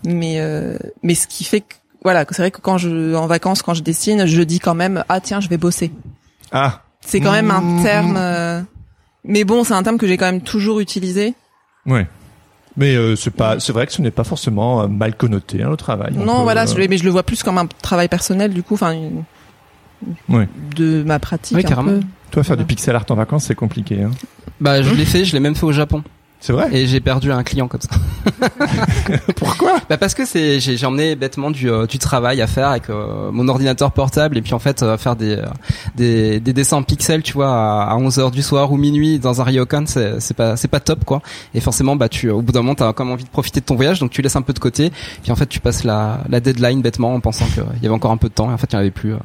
mais 0.05 0.39
euh, 0.39 0.77
mais 1.03 1.15
ce 1.15 1.25
qui 1.27 1.43
fait 1.45 1.61
que 1.61 1.75
voilà, 2.07 2.25
c'est 2.29 2.41
vrai 2.41 2.51
que 2.51 2.61
quand 2.61 2.77
je 2.77 3.13
en 3.15 3.27
vacances, 3.27 3.61
quand 3.61 3.73
je 3.73 3.83
dessine, 3.83 4.25
je 4.25 4.41
dis 4.41 4.59
quand 4.59 4.75
même 4.75 5.03
ah 5.09 5.19
tiens 5.19 5.39
je 5.41 5.49
vais 5.49 5.57
bosser. 5.57 5.91
Ah. 6.51 6.81
C'est 7.01 7.19
quand 7.19 7.31
même 7.33 7.51
un 7.51 7.61
Mmh. 7.61 7.83
terme. 7.83 8.15
euh, 8.17 8.61
Mais 9.25 9.43
bon, 9.43 9.63
c'est 9.65 9.73
un 9.73 9.83
terme 9.83 9.97
que 9.97 10.07
j'ai 10.07 10.15
quand 10.17 10.25
même 10.31 10.41
toujours 10.41 10.79
utilisé. 10.79 11.33
Ouais. 11.85 12.07
Mais 12.77 12.95
euh, 12.95 13.15
c'est 13.17 13.31
pas, 13.31 13.59
c'est 13.59 13.73
vrai 13.73 13.85
que 13.87 13.91
ce 13.93 14.01
n'est 14.01 14.11
pas 14.11 14.23
forcément 14.23 14.81
euh, 14.83 14.87
mal 14.87 15.15
connoté 15.17 15.61
hein, 15.63 15.69
le 15.69 15.75
travail. 15.77 16.13
On 16.17 16.23
non, 16.25 16.37
peut, 16.37 16.43
voilà, 16.43 16.63
euh, 16.63 16.67
je, 16.67 16.87
mais 16.87 16.97
je 16.97 17.03
le 17.03 17.09
vois 17.09 17.23
plus 17.23 17.43
comme 17.43 17.57
un 17.57 17.65
travail 17.81 18.07
personnel, 18.07 18.53
du 18.53 18.63
coup, 18.63 18.75
enfin, 18.75 18.91
une- 18.93 19.23
Ouais. 20.29 20.47
de 20.75 21.03
ma 21.03 21.17
pratique. 21.19 21.57
Oui, 21.57 21.63
un 21.65 21.67
carrément. 21.67 21.89
peu. 21.89 21.99
Toi, 22.31 22.43
faire 22.43 22.55
Voilà. 22.55 22.63
du 22.63 22.67
pixel 22.67 22.95
art 22.95 23.05
en 23.09 23.15
vacances, 23.15 23.45
c'est 23.45 23.55
compliqué. 23.55 24.03
Hein. 24.03 24.11
Bah, 24.61 24.81
je 24.81 24.93
l'ai 24.93 25.05
fait, 25.05 25.25
je 25.25 25.33
l'ai 25.33 25.39
même 25.39 25.55
fait 25.55 25.65
au 25.65 25.71
Japon. 25.71 26.03
C'est 26.39 26.53
vrai. 26.53 26.69
Et 26.71 26.85
j'ai 26.85 26.99
perdu 26.99 27.31
un 27.31 27.43
client 27.43 27.67
comme 27.67 27.81
ça. 27.81 27.89
Pourquoi 29.35 29.79
Bah 29.89 29.97
parce 29.97 30.13
que 30.13 30.25
c'est 30.25 30.59
j'ai 30.59 30.85
emmené 30.85 31.15
bêtement 31.15 31.49
du 31.49 31.69
euh, 31.69 31.85
du 31.87 31.97
travail 31.97 32.41
à 32.41 32.47
faire 32.47 32.69
avec 32.69 32.89
euh, 32.89 33.31
mon 33.31 33.47
ordinateur 33.47 33.91
portable 33.91 34.37
et 34.37 34.41
puis 34.41 34.53
en 34.53 34.59
fait 34.59 34.83
euh, 34.83 34.97
faire 34.97 35.15
des 35.15 35.41
des 35.95 36.39
des 36.39 36.53
dessins 36.53 36.77
en 36.77 36.83
pixels 36.83 37.23
tu 37.23 37.33
vois 37.33 37.49
à, 37.49 37.89
à 37.91 37.95
11 37.95 38.19
heures 38.19 38.31
du 38.31 38.43
soir 38.43 38.71
ou 38.71 38.77
minuit 38.77 39.17
dans 39.19 39.41
un 39.41 39.43
ryokan 39.43 39.85
c'est 39.87 40.19
c'est 40.19 40.35
pas 40.35 40.55
c'est 40.57 40.67
pas 40.67 40.79
top 40.79 41.05
quoi 41.05 41.21
et 41.53 41.59
forcément 41.59 41.95
bah 41.95 42.09
tu 42.09 42.29
au 42.29 42.41
bout 42.41 42.51
d'un 42.51 42.61
moment 42.61 42.75
t'as 42.75 42.93
quand 42.93 43.05
même 43.05 43.13
envie 43.13 43.23
de 43.23 43.29
profiter 43.29 43.59
de 43.59 43.65
ton 43.65 43.75
voyage 43.75 43.99
donc 43.99 44.11
tu 44.11 44.21
laisses 44.21 44.35
un 44.35 44.41
peu 44.41 44.53
de 44.53 44.59
côté 44.59 44.91
puis 45.23 45.31
en 45.31 45.35
fait 45.35 45.47
tu 45.47 45.59
passes 45.59 45.83
la 45.83 46.19
la 46.29 46.39
deadline 46.39 46.81
bêtement 46.81 47.13
en 47.13 47.19
pensant 47.19 47.45
qu'il 47.45 47.63
y 47.81 47.85
avait 47.85 47.95
encore 47.95 48.11
un 48.11 48.17
peu 48.17 48.29
de 48.29 48.33
temps 48.33 48.49
et 48.51 48.53
en 48.53 48.57
fait 48.57 48.67
il 48.71 48.73
y 48.73 48.77
en 48.77 48.81
avait 48.81 48.91
plus. 48.91 49.15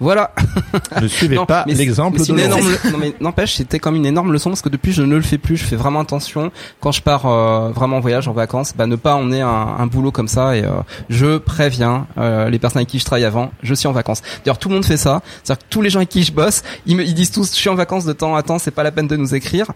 Voilà. 0.00 0.32
Ne 1.00 1.08
suivez 1.08 1.36
non, 1.36 1.46
pas 1.46 1.64
l'exemple 1.66 2.18
de 2.18 2.38
énorme 2.38 2.62
non 2.92 2.98
mais 2.98 3.14
n'empêche 3.20 3.54
c'était 3.54 3.78
comme 3.78 3.96
une 3.96 4.06
énorme 4.06 4.32
leçon 4.32 4.50
parce 4.50 4.62
que 4.62 4.68
depuis 4.68 4.92
je 4.92 5.02
ne 5.02 5.16
le 5.16 5.22
fais 5.22 5.38
plus 5.38 5.56
je 5.56 5.64
fais 5.64 5.76
vraiment 5.76 6.00
attention. 6.00 6.52
Quand 6.80 6.92
je 6.92 7.02
pars 7.02 7.26
euh, 7.26 7.70
vraiment 7.70 7.96
en 7.98 8.00
voyage 8.00 8.28
en 8.28 8.32
vacances 8.32 8.74
bah 8.76 8.86
ne 8.86 8.96
pas 8.96 9.14
emmener 9.14 9.40
un, 9.40 9.48
un 9.78 9.86
boulot 9.86 10.12
comme 10.12 10.28
ça 10.28 10.56
et 10.56 10.64
euh, 10.64 10.70
je 11.10 11.38
préviens 11.38 12.06
euh, 12.18 12.50
les 12.50 12.58
personnes 12.58 12.80
avec 12.80 12.88
qui 12.88 12.98
je 12.98 13.04
travaille 13.04 13.24
avant 13.24 13.50
je 13.62 13.74
suis 13.74 13.88
en 13.88 13.92
vacances. 13.92 14.22
D'ailleurs 14.44 14.58
tout 14.58 14.68
le 14.68 14.74
monde 14.74 14.84
fait 14.84 14.96
ça. 14.96 15.22
C'est 15.42 15.52
à 15.52 15.56
dire 15.56 15.64
que 15.64 15.68
tous 15.70 15.82
les 15.82 15.90
gens 15.90 15.98
avec 16.00 16.08
qui 16.08 16.22
je 16.22 16.32
bosse 16.32 16.62
ils 16.86 16.96
me 16.96 17.04
ils 17.04 17.14
disent 17.14 17.30
tous 17.30 17.50
je 17.50 17.56
suis 17.56 17.70
en 17.70 17.74
vacances 17.74 18.04
de 18.04 18.12
temps 18.12 18.36
à 18.36 18.42
temps 18.42 18.58
c'est 18.58 18.70
pas 18.70 18.82
la 18.82 18.92
peine 18.92 19.06
de 19.06 19.16
nous 19.16 19.34
écrire. 19.34 19.66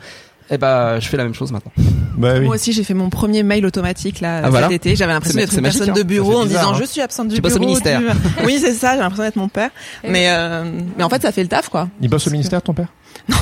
Et 0.50 0.58
bah 0.58 0.98
je 1.00 1.08
fais 1.08 1.16
la 1.16 1.24
même 1.24 1.34
chose 1.34 1.52
maintenant 1.52 1.72
Bah 2.18 2.34
oui. 2.38 2.44
Moi 2.46 2.56
aussi, 2.56 2.72
j'ai 2.72 2.84
fait 2.84 2.94
mon 2.94 3.08
premier 3.10 3.42
mail 3.42 3.64
automatique 3.64 4.20
là 4.20 4.38
Ah, 4.38 4.42
cet 4.44 4.50
voilà. 4.50 4.72
été. 4.72 4.96
J'avais 4.96 5.12
l'impression 5.12 5.38
d'être 5.38 5.54
une 5.54 5.60
magique, 5.62 5.78
personne 5.78 5.94
hein. 5.96 5.98
de 5.98 6.02
bureau 6.06 6.32
Ça 6.32 6.36
fait 6.36 6.42
en 6.42 6.46
bizarre, 6.46 6.62
disant 6.64 6.74
hein. 6.74 6.78
je 6.80 6.90
suis 6.90 7.00
absente 7.00 7.28
du 7.28 7.36
Tu 7.36 7.40
bureau. 7.40 7.56
au 7.56 7.60
ministère. 7.60 8.00
tu- 8.00 8.44
Oui, 8.44 8.58
c'est 8.60 8.74
ça. 8.74 8.92
J'ai 8.94 8.98
l'impression 9.00 9.24
d'être 9.24 9.36
mon 9.36 9.48
père. 9.48 9.70
Mais 10.06 10.26
euh, 10.28 10.64
mais 10.96 11.04
en 11.04 11.08
fait, 11.08 11.22
ça 11.22 11.32
fait 11.32 11.42
le 11.42 11.48
taf, 11.48 11.68
quoi. 11.68 11.88
Il 12.00 12.08
bosse 12.10 12.26
au 12.26 12.30
ministère, 12.30 12.60
ton 12.62 12.74
père? 12.74 12.88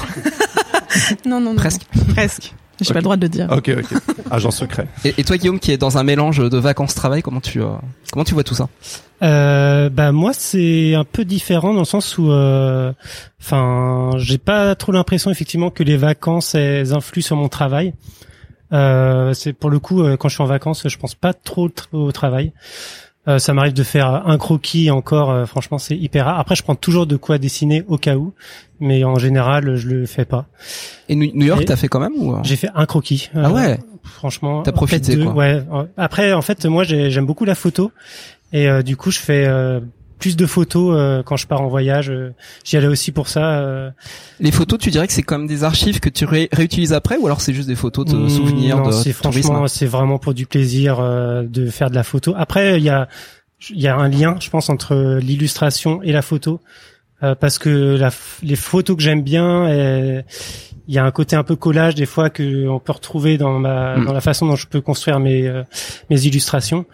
Non, 1.27 1.41
non, 1.41 1.53
non. 1.53 1.57
Presque. 1.57 1.83
presque. 2.15 2.55
J'ai 2.81 2.89
Ok. 2.89 2.93
pas 2.93 2.99
le 3.01 3.03
droit 3.05 3.17
de 3.17 3.23
le 3.23 3.29
dire. 3.29 3.49
Ok, 3.51 3.71
ok. 3.71 3.99
Agent 4.31 4.51
secret. 4.51 4.87
et, 5.05 5.15
et 5.17 5.25
toi 5.25 5.37
Guillaume 5.39 5.59
qui 5.59 5.73
est 5.73 5.79
dans 5.79 5.97
un 5.97 6.03
mélange 6.03 6.39
de 6.39 6.59
vacances 6.59 6.95
travail 6.95 7.23
comment 7.23 7.41
tu 7.41 7.63
euh, 7.63 7.69
comment 8.13 8.25
tu 8.25 8.35
vois 8.35 8.45
tout 8.45 8.55
ça? 8.55 8.69
Euh, 9.23 9.89
bah 9.89 10.13
moi 10.13 10.33
c'est 10.35 10.95
un 10.95 11.05
peu 11.05 11.25
différent 11.25 11.73
dans 11.73 11.79
le 11.81 11.85
sens 11.87 12.19
où, 12.19 12.31
euh, 12.31 12.93
enfin, 13.41 14.11
j'ai 14.19 14.37
pas 14.37 14.75
trop 14.75 14.93
l'impression 14.93 15.31
effectivement 15.31 15.71
que 15.71 15.83
les 15.83 15.97
vacances 15.97 16.55
elles 16.55 16.93
influent 16.93 17.23
sur 17.25 17.37
mon 17.37 17.49
travail. 17.49 17.95
Euh, 18.73 19.33
c'est 19.35 19.53
pour 19.53 19.71
le 19.71 19.79
coup 19.79 20.03
euh, 20.03 20.17
quand 20.17 20.29
je 20.29 20.35
suis 20.35 20.43
en 20.43 20.47
vacances, 20.47 20.87
je 20.89 20.97
pense 20.99 21.15
pas 21.15 21.33
trop 21.33 21.69
tr- 21.69 21.87
au 21.93 22.11
travail. 22.13 22.53
Euh, 23.29 23.39
ça 23.41 23.53
m'arrive 23.55 23.73
de 23.73 23.83
faire 23.83 24.07
un 24.29 24.39
croquis 24.39 24.91
encore, 24.91 25.31
euh, 25.33 25.47
franchement 25.47 25.79
c'est 25.79 25.97
hyper 25.97 26.27
rare. 26.27 26.39
Après 26.39 26.55
je 26.55 26.63
prends 26.63 26.77
toujours 26.77 27.07
de 27.09 27.17
quoi 27.17 27.39
dessiner 27.39 27.85
au 27.89 27.99
cas 27.99 28.15
où, 28.17 28.35
mais 28.79 29.03
en 29.05 29.17
général 29.19 29.75
je 29.77 29.89
le 29.89 30.07
fais 30.07 30.25
pas. 30.25 30.47
et 31.09 31.17
New 31.17 31.45
York 31.47 31.65
t'as 31.65 31.75
fait 31.77 31.89
quand 31.89 31.99
même 32.01 32.13
ou? 32.17 32.37
J'ai 32.45 32.55
fait 32.57 32.71
un 32.75 32.87
croquis. 32.87 33.31
ah 33.35 33.49
Euh, 33.49 33.51
ouais? 33.51 33.79
franchement. 34.05 34.63
T'as 34.63 34.71
en 34.71 34.75
profité, 34.75 35.13
fait, 35.13 35.17
deux, 35.17 35.25
quoi. 35.25 35.35
Ouais. 35.35 35.63
Après, 35.97 36.33
en 36.33 36.43
fait, 36.43 36.65
moi, 36.67 36.85
j'ai- 36.85 37.11
j'aime 37.11 37.27
beaucoup 37.27 37.45
la 37.45 37.57
photo 37.57 37.91
et 38.53 38.69
euh, 38.69 38.83
du 38.83 38.97
coup, 38.97 39.11
je 39.11 39.19
fais 39.19 39.45
euh, 39.47 39.81
plus 40.19 40.37
de 40.37 40.47
photos 40.47 40.95
euh, 40.97 41.23
quand 41.23 41.37
je 41.37 41.47
pars 41.47 41.61
en 41.61 41.69
voyage. 41.69 42.11
euh, 42.11 42.33
J'y 42.65 42.77
allais 42.77 42.87
aussi 42.87 43.13
pour 43.13 43.29
ça. 43.29 43.59
euh. 43.61 43.91
Les 44.41 44.51
photos, 44.51 44.79
tu 44.79 44.91
dirais 44.91 45.07
que 45.07 45.13
c'est 45.13 45.23
comme 45.23 45.47
des 45.47 45.63
archives 45.65 46.01
que 46.01 46.09
tu 46.09 46.25
ré- 46.25 46.49
réutilises 46.53 46.93
après, 46.93 47.17
ou 47.19 47.27
alors 47.27 47.41
c'est 47.41 47.53
juste 47.55 47.69
des 47.69 47.75
photos 47.77 48.05
de 48.07 48.17
Mm, 48.17 48.29
souvenirs 48.31 48.77
non, 48.79 48.87
de 48.87 48.93
c'est 48.93 49.13
franchement, 49.13 49.67
c'est 49.69 49.87
vraiment 49.87 50.19
pour 50.19 50.35
du 50.35 50.47
plaisir 50.47 50.99
euh, 51.01 51.43
de 51.43 51.67
faire 51.71 51.91
de 51.91 51.95
la 51.95 52.03
photo. 52.05 52.35
Après, 52.37 52.79
il 52.79 52.85
y 52.85 52.89
a, 52.91 53.09
il 53.71 53.81
y 53.81 53.89
a 53.89 53.97
un 53.97 54.09
lien, 54.09 54.37
je 54.41 54.49
pense, 54.51 54.69
entre 54.71 55.19
l'illustration 55.21 56.03
et 56.03 56.13
la 56.13 56.23
photo. 56.23 56.61
Euh, 57.23 57.35
parce 57.35 57.59
que 57.59 57.97
la, 57.97 58.11
les 58.43 58.57
photos 58.57 58.95
que 58.97 59.03
j'aime 59.03 59.23
bien, 59.23 59.67
euh, 59.69 60.21
il 60.87 60.95
y 60.95 60.99
a 60.99 61.05
un 61.05 61.11
côté 61.11 61.35
un 61.35 61.43
peu 61.45 61.57
collage 61.57 61.95
des 61.95 62.05
fois 62.07 62.29
que 62.29 62.69
on 62.69 62.79
peut 62.79 62.93
retrouver 62.93 63.39
dans 63.39 63.59
ma 63.59 63.97
Mm. 63.97 64.05
dans 64.05 64.13
la 64.13 64.21
façon 64.21 64.47
dont 64.47 64.55
je 64.57 64.67
peux 64.67 64.83
construire 64.83 65.19
mes 65.19 65.47
euh, 65.49 65.63
mes 66.11 66.27
illustrations. 66.27 66.85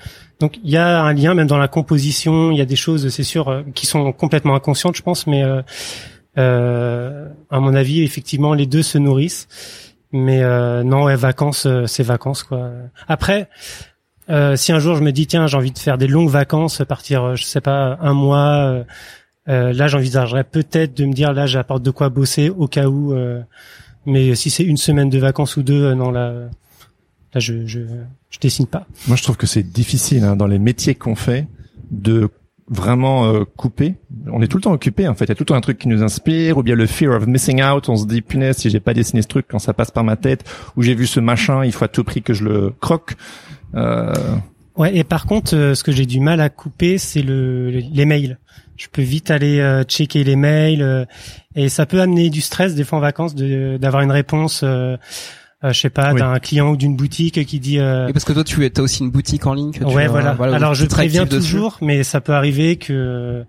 Donc 0.43 0.59
il 0.65 0.71
y 0.71 0.77
a 0.77 1.01
un 1.01 1.13
lien 1.13 1.35
même 1.35 1.47
dans 1.47 1.57
la 1.57 1.69
composition. 1.69 2.51
Il 2.51 2.59
y 2.59 2.61
a 2.61 2.65
des 2.65 2.75
choses, 2.75 3.09
c'est 3.11 3.23
sûr, 3.23 3.49
euh, 3.49 3.63
qui 3.77 3.87
sont 3.87 4.13
complètement 4.13 4.57
inconscientes, 4.57 4.97
je 4.97 5.03
pense, 5.03 5.29
mais 5.29 5.45
euh, 5.45 5.63
euh, 6.37 7.29
à 7.49 7.61
mon 7.61 7.77
avis, 7.77 8.03
effectivement, 8.03 8.53
les 8.53 8.67
deux 8.67 8.83
se 8.83 8.99
nourrissent. 8.99 9.47
Mais 10.11 10.43
euh, 10.43 10.83
non, 10.83 11.05
ouais, 11.05 11.15
vacances, 11.15 11.67
euh, 11.67 11.87
c'est 11.87 12.03
vacances 12.03 12.43
quoi. 12.43 12.73
Après, 13.07 13.49
euh, 14.31 14.57
si 14.57 14.73
un 14.73 14.81
jour 14.81 14.97
je 14.97 15.05
me 15.05 15.13
dis 15.13 15.29
tiens, 15.29 15.47
j'ai 15.47 15.57
envie 15.57 15.71
de 15.71 15.79
faire 15.79 15.97
des 15.97 16.09
longues 16.09 16.29
vacances, 16.29 16.83
partir, 16.89 17.37
je 17.37 17.45
sais 17.45 17.61
pas, 17.61 17.97
un 18.01 18.13
mois. 18.13 18.85
là, 19.47 19.87
j'envisagerais 19.87 20.43
peut-être 20.43 20.97
de 20.97 21.05
me 21.05 21.13
dire 21.13 21.33
là, 21.33 21.47
j'apporte 21.47 21.85
de 21.85 21.93
quoi 21.93 22.09
bosser 22.09 22.51
au 22.51 22.67
cas 22.67 22.89
où. 22.89 23.15
mais 24.07 24.35
si 24.35 24.51
c'est 24.51 24.65
une 24.65 24.77
semaine 24.77 25.09
de 25.09 25.19
vacances 25.21 25.57
ou 25.57 25.63
deux, 25.63 25.95
non 25.95 26.11
là, 26.11 26.33
là 27.33 27.41
je 27.41 27.65
je 27.67 27.81
je 28.33 28.41
dessine 28.41 28.67
pas. 28.67 28.87
Moi, 29.07 29.17
je 29.17 29.23
trouve 29.23 29.37
que 29.37 29.47
c'est 29.47 29.63
difficile 29.63 30.25
hein, 30.25 30.35
dans 30.35 30.49
les 30.49 30.59
métiers 30.59 30.97
qu'on 30.97 31.15
fait 31.15 31.47
de 31.93 32.29
vraiment 32.69 33.27
euh, 33.27 33.45
couper. 33.57 33.95
On 34.33 34.43
est 34.43 34.49
tout 34.49 34.57
le 34.57 34.63
temps 34.63 34.73
occupé 34.73 35.07
en 35.07 35.15
fait. 35.15 35.27
Il 35.27 35.29
y 35.29 35.33
a 35.33 35.35
tout 35.35 35.43
le 35.43 35.49
temps 35.49 35.55
un 35.55 35.61
truc 35.61 35.79
qui 35.79 35.89
nous 35.89 36.03
inspire, 36.03 36.59
ou 36.59 36.63
bien 36.63 36.75
le 36.75 36.87
fear 36.87 37.15
of 37.15 37.27
missing 37.27 37.63
out. 37.63 37.89
On 37.89 37.97
se 37.97 38.07
dit 38.07 38.23
punaise 38.23 38.57
si 38.57 38.71
j'ai 38.71 38.81
pas 38.81 38.95
dessiné 38.95 39.23
ce 39.23 39.29
truc 39.29 39.47
quand 39.49 39.59
ça 39.59 39.75
passe 39.75 39.91
par 39.91 40.03
ma 40.03 40.17
tête, 40.17 40.45
ou 40.77 40.83
j'ai 40.83 40.95
vu 40.95 41.07
ce 41.07 41.21
machin, 41.21 41.65
il 41.65 41.73
faut 41.73 41.85
à 41.85 41.89
tout 41.89 42.03
prix 42.03 42.23
que 42.23 42.35
je 42.35 42.45
le 42.45 42.73
croque. 42.81 43.15
Euh, 43.75 44.13
Ouais, 44.77 44.97
et 44.97 45.05
par 45.05 45.27
contre, 45.27 45.55
euh, 45.55 45.75
ce 45.75 45.85
que 45.85 45.93
j'ai 45.93 46.07
du 46.07 46.21
mal 46.21 46.41
à 46.41 46.49
couper, 46.49 46.97
c'est 46.97 47.23
le 47.23 47.69
les 47.69 48.05
mails. 48.07 48.39
Je 48.77 48.87
peux 48.91 49.03
vite 49.03 49.31
aller 49.31 49.61
euh, 49.61 49.85
checker 49.85 50.25
les 50.25 50.35
mails 50.35 50.83
euh, 50.83 51.05
et 51.55 51.69
ça 51.69 51.85
peut 51.85 52.01
amener 52.01 52.31
du 52.31 52.41
stress 52.41 52.75
des 52.75 52.85
fois 52.85 52.99
en 52.99 53.03
vacances 53.03 53.35
de 53.35 53.77
d'avoir 53.77 54.03
une 54.03 54.11
réponse. 54.11 54.65
Euh, 55.65 55.69
euh, 55.69 55.73
je 55.73 55.81
sais 55.81 55.91
pas, 55.91 56.13
Oui. 56.13 56.21
d'un 56.21 56.39
client 56.39 56.71
ou 56.71 56.77
d'une 56.77 56.97
boutique 56.97 57.45
qui 57.47 57.61
dit 57.61 57.79
euh, 57.79 58.09
Et 58.09 58.13
parce 58.13 58.25
que 58.25 58.33
toi, 58.33 58.45
tu 58.45 58.65
as 58.65 58.81
aussi 58.83 59.03
une 59.03 59.11
boutique 59.11 59.47
en 59.47 59.55
ligne. 59.55 59.71
Que 59.73 59.79
tu, 59.79 59.85
ouais 59.85 60.07
euh, 60.07 60.09
voilà. 60.09 60.37
Alors 60.57 60.75
je 60.75 60.87
préviens 60.87 61.25
dessus. 61.25 61.37
toujours, 61.53 61.79
mais 61.81 62.03
ça 62.03 62.21
peut 62.21 62.33
arriver 62.35 62.77
que 62.77 63.45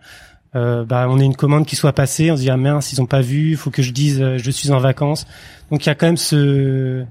euh, 0.55 0.85
bah 0.85 1.07
on 1.09 1.19
ait 1.19 1.25
une 1.25 1.35
commande 1.35 1.65
qui 1.65 1.75
soit 1.75 1.93
passée, 1.93 2.29
on 2.31 2.35
se 2.37 2.41
dit 2.41 2.49
ah 2.51 2.57
mince 2.57 2.93
ils 2.93 3.01
ont 3.01 3.07
pas 3.07 3.21
vu, 3.21 3.51
il 3.51 3.57
faut 3.57 3.71
que 3.71 3.81
je 3.81 3.91
dise 3.91 4.21
euh, 4.21 4.37
je 4.37 4.51
suis 4.51 4.71
en 4.71 4.79
vacances. 4.79 5.25
Donc 5.71 5.85
il 5.85 5.89
y 5.89 5.91
a 5.91 5.95
quand 5.95 6.05
même 6.05 6.17
ce 6.17 7.03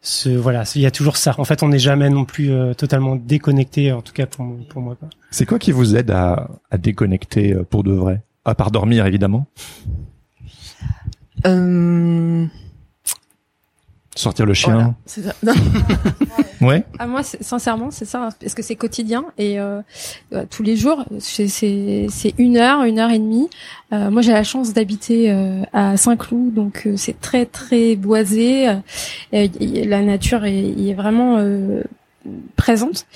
ce 0.00 0.30
voilà, 0.30 0.62
il 0.74 0.80
y 0.80 0.86
a 0.86 0.90
toujours 0.90 1.18
ça. 1.18 1.34
En 1.36 1.44
fait, 1.44 1.62
on 1.62 1.68
n'est 1.68 1.78
jamais 1.78 2.08
non 2.08 2.24
plus 2.24 2.50
euh, 2.50 2.72
totalement 2.72 3.16
déconnecté, 3.16 3.92
en 3.92 4.00
tout 4.00 4.14
cas 4.14 4.24
pour 4.24 4.46
pour 4.70 4.80
moi. 4.80 4.96
Quoi. 4.98 5.10
c'est 5.30 5.44
quoi 5.44 5.58
qui 5.58 5.72
vous 5.72 5.94
aide 5.96 6.10
à, 6.10 6.48
à 6.70 6.78
déconnecter 6.78 7.52
euh, 7.52 7.62
pour 7.68 7.84
de 7.84 7.92
vrai? 7.92 8.22
À 8.46 8.54
part 8.54 8.70
dormir 8.70 9.04
évidemment, 9.04 9.46
Euh, 11.46 12.46
sortir 14.20 14.46
le 14.46 14.54
chien. 14.54 14.94
voilà. 15.42 15.58
Ouais. 16.60 16.84
Ah, 16.98 17.06
moi, 17.06 17.22
sincèrement, 17.22 17.90
c'est 17.90 18.04
ça, 18.04 18.28
parce 18.38 18.52
que 18.52 18.60
c'est 18.60 18.76
quotidien 18.76 19.24
et 19.38 19.58
euh, 19.58 19.80
euh, 20.34 20.44
tous 20.50 20.62
les 20.62 20.76
jours, 20.76 21.06
c'est 21.18 22.34
une 22.36 22.58
heure, 22.58 22.82
une 22.84 22.98
heure 22.98 23.10
et 23.10 23.18
demie. 23.18 23.48
Euh, 23.94 24.10
moi, 24.10 24.20
j'ai 24.20 24.32
la 24.32 24.44
chance 24.44 24.74
d'habiter 24.74 25.30
euh, 25.30 25.62
à 25.72 25.96
Saint-Cloud, 25.96 26.52
donc 26.52 26.86
c'est 26.96 27.18
très 27.18 27.46
très 27.46 27.96
boisé. 27.96 28.66
et, 29.32 29.50
et 29.58 29.86
la 29.86 30.02
nature 30.02 30.44
est, 30.44 30.68
est 30.78 30.92
vraiment 30.92 31.38
présente. 32.56 33.06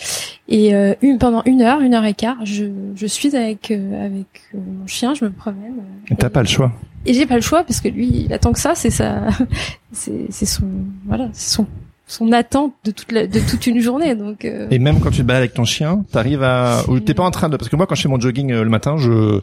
Et 0.49 0.75
euh, 0.75 0.95
une, 1.03 1.19
pendant 1.19 1.43
une 1.45 1.63
heure, 1.63 1.81
une 1.81 1.95
heure 1.95 2.05
et 2.05 2.15
quart, 2.15 2.45
je, 2.45 2.65
je 2.95 3.07
suis 3.07 3.37
avec 3.37 3.71
euh, 3.71 4.07
avec 4.07 4.27
mon 4.55 4.87
chien, 4.87 5.15
je 5.15 5.25
me 5.25 5.31
promène. 5.31 5.75
Et 6.11 6.17
T'as 6.17 6.31
pas 6.31 6.43
le 6.43 6.49
choix. 6.49 6.73
Et 7.07 7.15
j'ai 7.15 7.27
pas 7.27 7.37
le 7.37 7.41
choix 7.41 7.65
parce 7.65 7.81
que 7.81 7.89
lui, 7.89 8.07
il 8.27 8.33
attend 8.33 8.53
que 8.53 8.61
ça, 8.61 8.75
c'est 8.75 8.91
ça, 8.91 9.29
c'est 9.93 10.47
son, 10.47 10.67
voilà, 11.07 11.29
c'est 11.33 11.55
son 11.55 11.67
son 12.07 12.33
attente 12.33 12.75
de 12.85 12.91
toute 12.91 13.13
la, 13.13 13.27
de 13.27 13.41
toute 13.41 13.67
une 13.67 13.81
journée. 13.81 14.15
Donc 14.15 14.45
euh, 14.45 14.67
Et 14.71 14.79
même 14.79 15.01
quand 15.01 15.11
tu 15.11 15.19
te 15.19 15.23
balades 15.23 15.41
avec 15.43 15.55
ton 15.55 15.65
chien, 15.65 16.05
t'arrives 16.13 16.43
à, 16.43 16.83
ou 16.89 17.01
t'es 17.01 17.15
pas 17.15 17.23
en 17.23 17.31
train 17.31 17.49
de, 17.49 17.57
parce 17.57 17.71
que 17.71 17.77
moi 17.77 17.87
quand 17.87 17.95
je 17.95 18.03
fais 18.03 18.09
mon 18.11 18.21
jogging 18.21 18.53
euh, 18.53 18.63
le 18.63 18.69
matin, 18.69 18.97
je, 18.99 19.41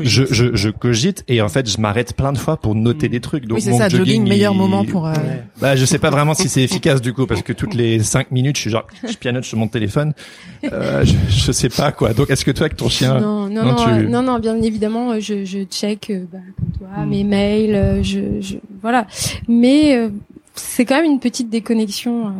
je, 0.00 0.24
je, 0.30 0.54
je 0.54 0.68
cogite 0.70 1.24
et 1.26 1.42
en 1.42 1.48
fait 1.48 1.68
je 1.68 1.80
m'arrête 1.80 2.14
plein 2.14 2.32
de 2.32 2.38
fois 2.38 2.56
pour 2.56 2.74
noter 2.76 3.08
des 3.08 3.20
trucs. 3.20 3.46
Donc 3.46 3.56
oui, 3.56 3.62
c'est 3.62 3.70
mon 3.70 3.78
ça, 3.78 3.88
jogging, 3.88 4.22
il- 4.24 4.28
meilleur 4.28 4.54
moment 4.54 4.84
pour. 4.84 5.06
euh, 5.08 5.12
Bah, 5.60 5.74
je 5.74 5.84
sais 5.84 5.98
pas 5.98 6.10
vraiment 6.10 6.34
si 6.34 6.48
c'est 6.48 6.62
efficace 6.62 7.00
du 7.00 7.12
coup 7.12 7.26
parce 7.26 7.42
que 7.42 7.52
toutes 7.52 7.74
les 7.74 7.98
cinq 8.00 8.30
minutes, 8.30 8.56
je 8.56 8.60
suis 8.62 8.70
genre, 8.70 8.86
je 9.08 9.16
pianote 9.16 9.44
sur 9.44 9.58
mon 9.58 9.66
téléphone. 9.68 10.12
Euh, 10.72 11.04
je, 11.04 11.14
je 11.28 11.52
sais 11.52 11.68
pas 11.68 11.90
quoi. 11.92 12.14
Donc, 12.14 12.30
est-ce 12.30 12.44
que 12.44 12.50
toi 12.52 12.66
avec 12.66 12.76
ton 12.76 12.88
chien, 12.88 13.18
non, 13.20 13.48
non, 13.48 13.64
non, 13.64 13.64
non, 13.70 13.74
tu- 13.74 13.88
euh, 13.88 14.08
non, 14.08 14.22
non, 14.22 14.38
bien 14.38 14.60
évidemment, 14.62 15.18
je, 15.20 15.44
je 15.44 15.64
check 15.64 16.10
euh, 16.10 16.24
bah, 16.32 16.38
comme 16.58 16.70
toi 16.78 16.88
Hmm. 17.04 17.08
mes 17.10 17.24
mails, 17.24 17.74
euh, 17.74 18.02
je, 18.04 18.40
je, 18.40 18.54
voilà. 18.80 19.06
Mais 19.48 19.96
euh, 19.96 20.08
c'est 20.54 20.84
quand 20.84 20.96
même 20.96 21.10
une 21.10 21.20
petite 21.20 21.50
déconnexion, 21.50 22.28
euh, 22.28 22.30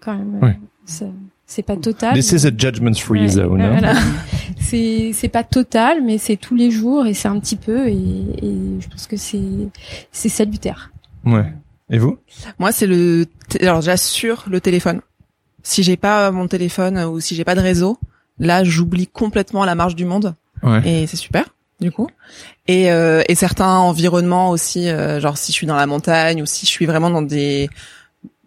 quand 0.00 0.14
même. 0.16 0.38
Ouais. 0.42 0.58
Ça- 0.84 1.06
C'est 1.46 1.62
pas 1.62 1.76
total. 1.76 2.14
this 2.14 2.32
is 2.32 2.46
a 2.46 2.50
judgment 2.56 2.94
free 2.94 3.20
Ouais, 3.22 3.28
zone. 3.28 3.60
hein. 3.60 3.70
voilà. 3.72 3.94
c'est 4.58 5.10
c'est 5.12 5.28
pas 5.28 5.44
total, 5.44 6.02
mais 6.02 6.16
c'est 6.18 6.36
tous 6.36 6.54
les 6.54 6.70
jours 6.70 7.06
et 7.06 7.14
c'est 7.14 7.28
un 7.28 7.38
petit 7.40 7.56
peu 7.56 7.88
et, 7.88 7.92
et 7.94 8.54
je 8.80 8.88
pense 8.88 9.06
que 9.06 9.16
c'est 9.16 9.40
c'est 10.12 10.28
salutaire. 10.30 10.92
Ouais. 11.24 11.52
Et 11.90 11.98
vous? 11.98 12.16
Moi, 12.58 12.72
c'est 12.72 12.86
le. 12.86 13.26
t- 13.48 13.60
Alors, 13.66 13.82
j'assure 13.82 14.44
le 14.48 14.60
téléphone. 14.62 15.00
Si 15.62 15.82
j'ai 15.82 15.96
pas 15.98 16.30
mon 16.30 16.48
téléphone 16.48 16.98
ou 17.04 17.20
si 17.20 17.34
j'ai 17.34 17.44
pas 17.44 17.54
de 17.54 17.60
réseau, 17.60 17.98
là, 18.38 18.64
j'oublie 18.64 19.06
complètement 19.06 19.64
la 19.66 19.74
marge 19.74 19.94
du 19.94 20.06
monde 20.06 20.34
Ouais. 20.62 20.80
et 21.02 21.06
c'est 21.06 21.16
super 21.18 21.51
du 21.82 21.90
coup. 21.90 22.08
Et, 22.68 22.90
euh, 22.92 23.22
et 23.28 23.34
certains 23.34 23.76
environnements 23.76 24.50
aussi, 24.50 24.88
euh, 24.88 25.20
genre 25.20 25.36
si 25.36 25.52
je 25.52 25.56
suis 25.56 25.66
dans 25.66 25.76
la 25.76 25.86
montagne 25.86 26.42
ou 26.42 26.46
si 26.46 26.64
je 26.64 26.70
suis 26.70 26.86
vraiment 26.86 27.10
dans 27.10 27.22
des 27.22 27.68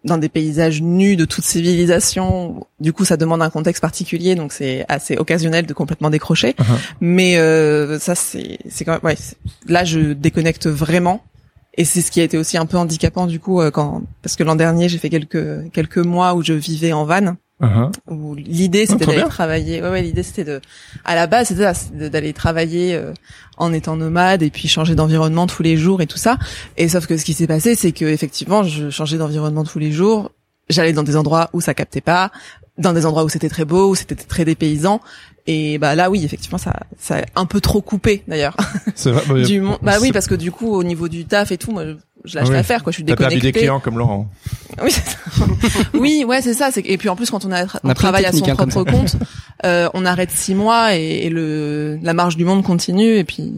dans 0.06 0.18
des 0.18 0.28
paysages 0.28 0.80
nus 0.82 1.16
de 1.16 1.24
toute 1.24 1.44
civilisation, 1.44 2.66
du 2.80 2.92
coup 2.92 3.04
ça 3.04 3.16
demande 3.16 3.42
un 3.42 3.50
contexte 3.50 3.82
particulier, 3.82 4.36
donc 4.36 4.52
c'est 4.52 4.84
assez 4.88 5.16
occasionnel 5.16 5.66
de 5.66 5.74
complètement 5.74 6.10
décrocher. 6.10 6.52
Uh-huh. 6.52 6.78
Mais 7.00 7.36
euh, 7.36 7.98
ça 7.98 8.14
c'est 8.14 8.58
c'est 8.68 8.84
quand 8.84 8.92
même 8.92 9.00
ouais, 9.02 9.16
là 9.66 9.84
je 9.84 10.12
déconnecte 10.12 10.66
vraiment. 10.66 11.22
Et 11.78 11.84
c'est 11.84 12.00
ce 12.00 12.10
qui 12.10 12.20
a 12.20 12.24
été 12.24 12.38
aussi 12.38 12.56
un 12.56 12.64
peu 12.64 12.78
handicapant 12.78 13.26
du 13.26 13.38
coup 13.38 13.60
euh, 13.60 13.70
quand 13.70 14.02
parce 14.22 14.36
que 14.36 14.44
l'an 14.44 14.54
dernier 14.54 14.88
j'ai 14.88 14.98
fait 14.98 15.10
quelques 15.10 15.70
quelques 15.72 15.98
mois 15.98 16.34
où 16.34 16.42
je 16.42 16.54
vivais 16.54 16.92
en 16.92 17.04
van 17.04 17.36
Où 18.08 18.34
l'idée 18.34 18.84
Ah, 18.86 18.92
c'était 18.92 19.04
trop 19.04 19.14
d'aller 19.14 19.28
travailler. 19.28 19.82
Ouais, 19.82 19.88
ouais 19.88 20.02
l'idée 20.02 20.22
c'était 20.22 20.44
de 20.44 20.60
à 21.04 21.14
la 21.14 21.26
base 21.26 21.48
c'était 21.48 22.10
d'aller 22.10 22.32
travailler 22.32 22.94
euh, 22.94 23.12
en 23.56 23.72
étant 23.72 23.96
nomade 23.96 24.42
et 24.42 24.50
puis 24.50 24.68
changer 24.68 24.94
d'environnement 24.94 25.46
tous 25.46 25.62
les 25.62 25.76
jours 25.76 26.02
et 26.02 26.06
tout 26.06 26.18
ça. 26.18 26.36
Et 26.76 26.88
sauf 26.88 27.06
que 27.06 27.16
ce 27.16 27.24
qui 27.24 27.32
s'est 27.32 27.46
passé 27.46 27.74
c'est 27.74 27.92
que 27.92 28.04
effectivement 28.04 28.62
je 28.62 28.90
changeais 28.90 29.16
d'environnement 29.16 29.64
tous 29.64 29.78
les 29.78 29.90
jours. 29.90 30.32
J'allais 30.68 30.92
dans 30.92 31.04
des 31.04 31.16
endroits 31.16 31.48
où 31.52 31.60
ça 31.60 31.74
captait 31.74 32.00
pas 32.00 32.30
dans 32.78 32.92
des 32.92 33.06
endroits 33.06 33.24
où 33.24 33.28
c'était 33.28 33.48
très 33.48 33.64
beau 33.64 33.90
où 33.90 33.94
c'était 33.94 34.14
très 34.14 34.44
dépaysant. 34.44 35.00
Et 35.46 35.78
bah 35.78 35.94
là 35.94 36.10
oui 36.10 36.24
effectivement 36.24 36.58
ça 36.58 36.74
ça 36.98 37.18
a 37.18 37.40
un 37.40 37.46
peu 37.46 37.60
trop 37.60 37.80
coupé 37.80 38.22
d'ailleurs. 38.28 38.56
C'est 38.94 39.12
vrai. 39.12 39.22
bah, 39.28 39.42
du 39.46 39.62
bah 39.82 39.96
oui 40.00 40.12
parce 40.12 40.26
que 40.26 40.34
du 40.34 40.50
coup 40.50 40.72
au 40.72 40.84
niveau 40.84 41.08
du 41.08 41.24
taf 41.24 41.52
et 41.52 41.58
tout 41.58 41.72
moi 41.72 41.84
je 42.26 42.34
lâche 42.36 42.44
Ah 42.46 42.50
oui. 42.50 42.56
l'affaire 42.56 42.82
quoi 42.82 42.90
je 42.92 42.96
suis 42.96 43.04
T'as 43.04 43.16
perdu 43.16 43.36
déconnectée 43.36 43.52
des 43.52 43.58
clients 43.60 43.80
comme 43.80 43.98
Laurent. 43.98 44.28
oui, 44.82 44.90
c'est 44.90 45.04
ça. 45.06 45.16
oui, 45.94 46.24
ouais, 46.26 46.42
c'est 46.42 46.54
ça. 46.54 46.70
Et 46.76 46.98
puis 46.98 47.08
en 47.08 47.16
plus, 47.16 47.30
quand 47.30 47.44
on, 47.44 47.52
a, 47.52 47.66
travaille 47.94 48.24
à 48.26 48.32
son 48.32 48.48
hein, 48.48 48.54
propre 48.56 48.84
compte, 48.84 49.16
euh, 49.64 49.88
on 49.94 50.04
arrête 50.04 50.30
six 50.30 50.54
mois 50.54 50.96
et, 50.96 51.26
et 51.26 51.30
le 51.30 51.98
la 52.02 52.12
marge 52.12 52.36
du 52.36 52.44
monde 52.44 52.62
continue. 52.62 53.16
Et 53.16 53.24
puis, 53.24 53.52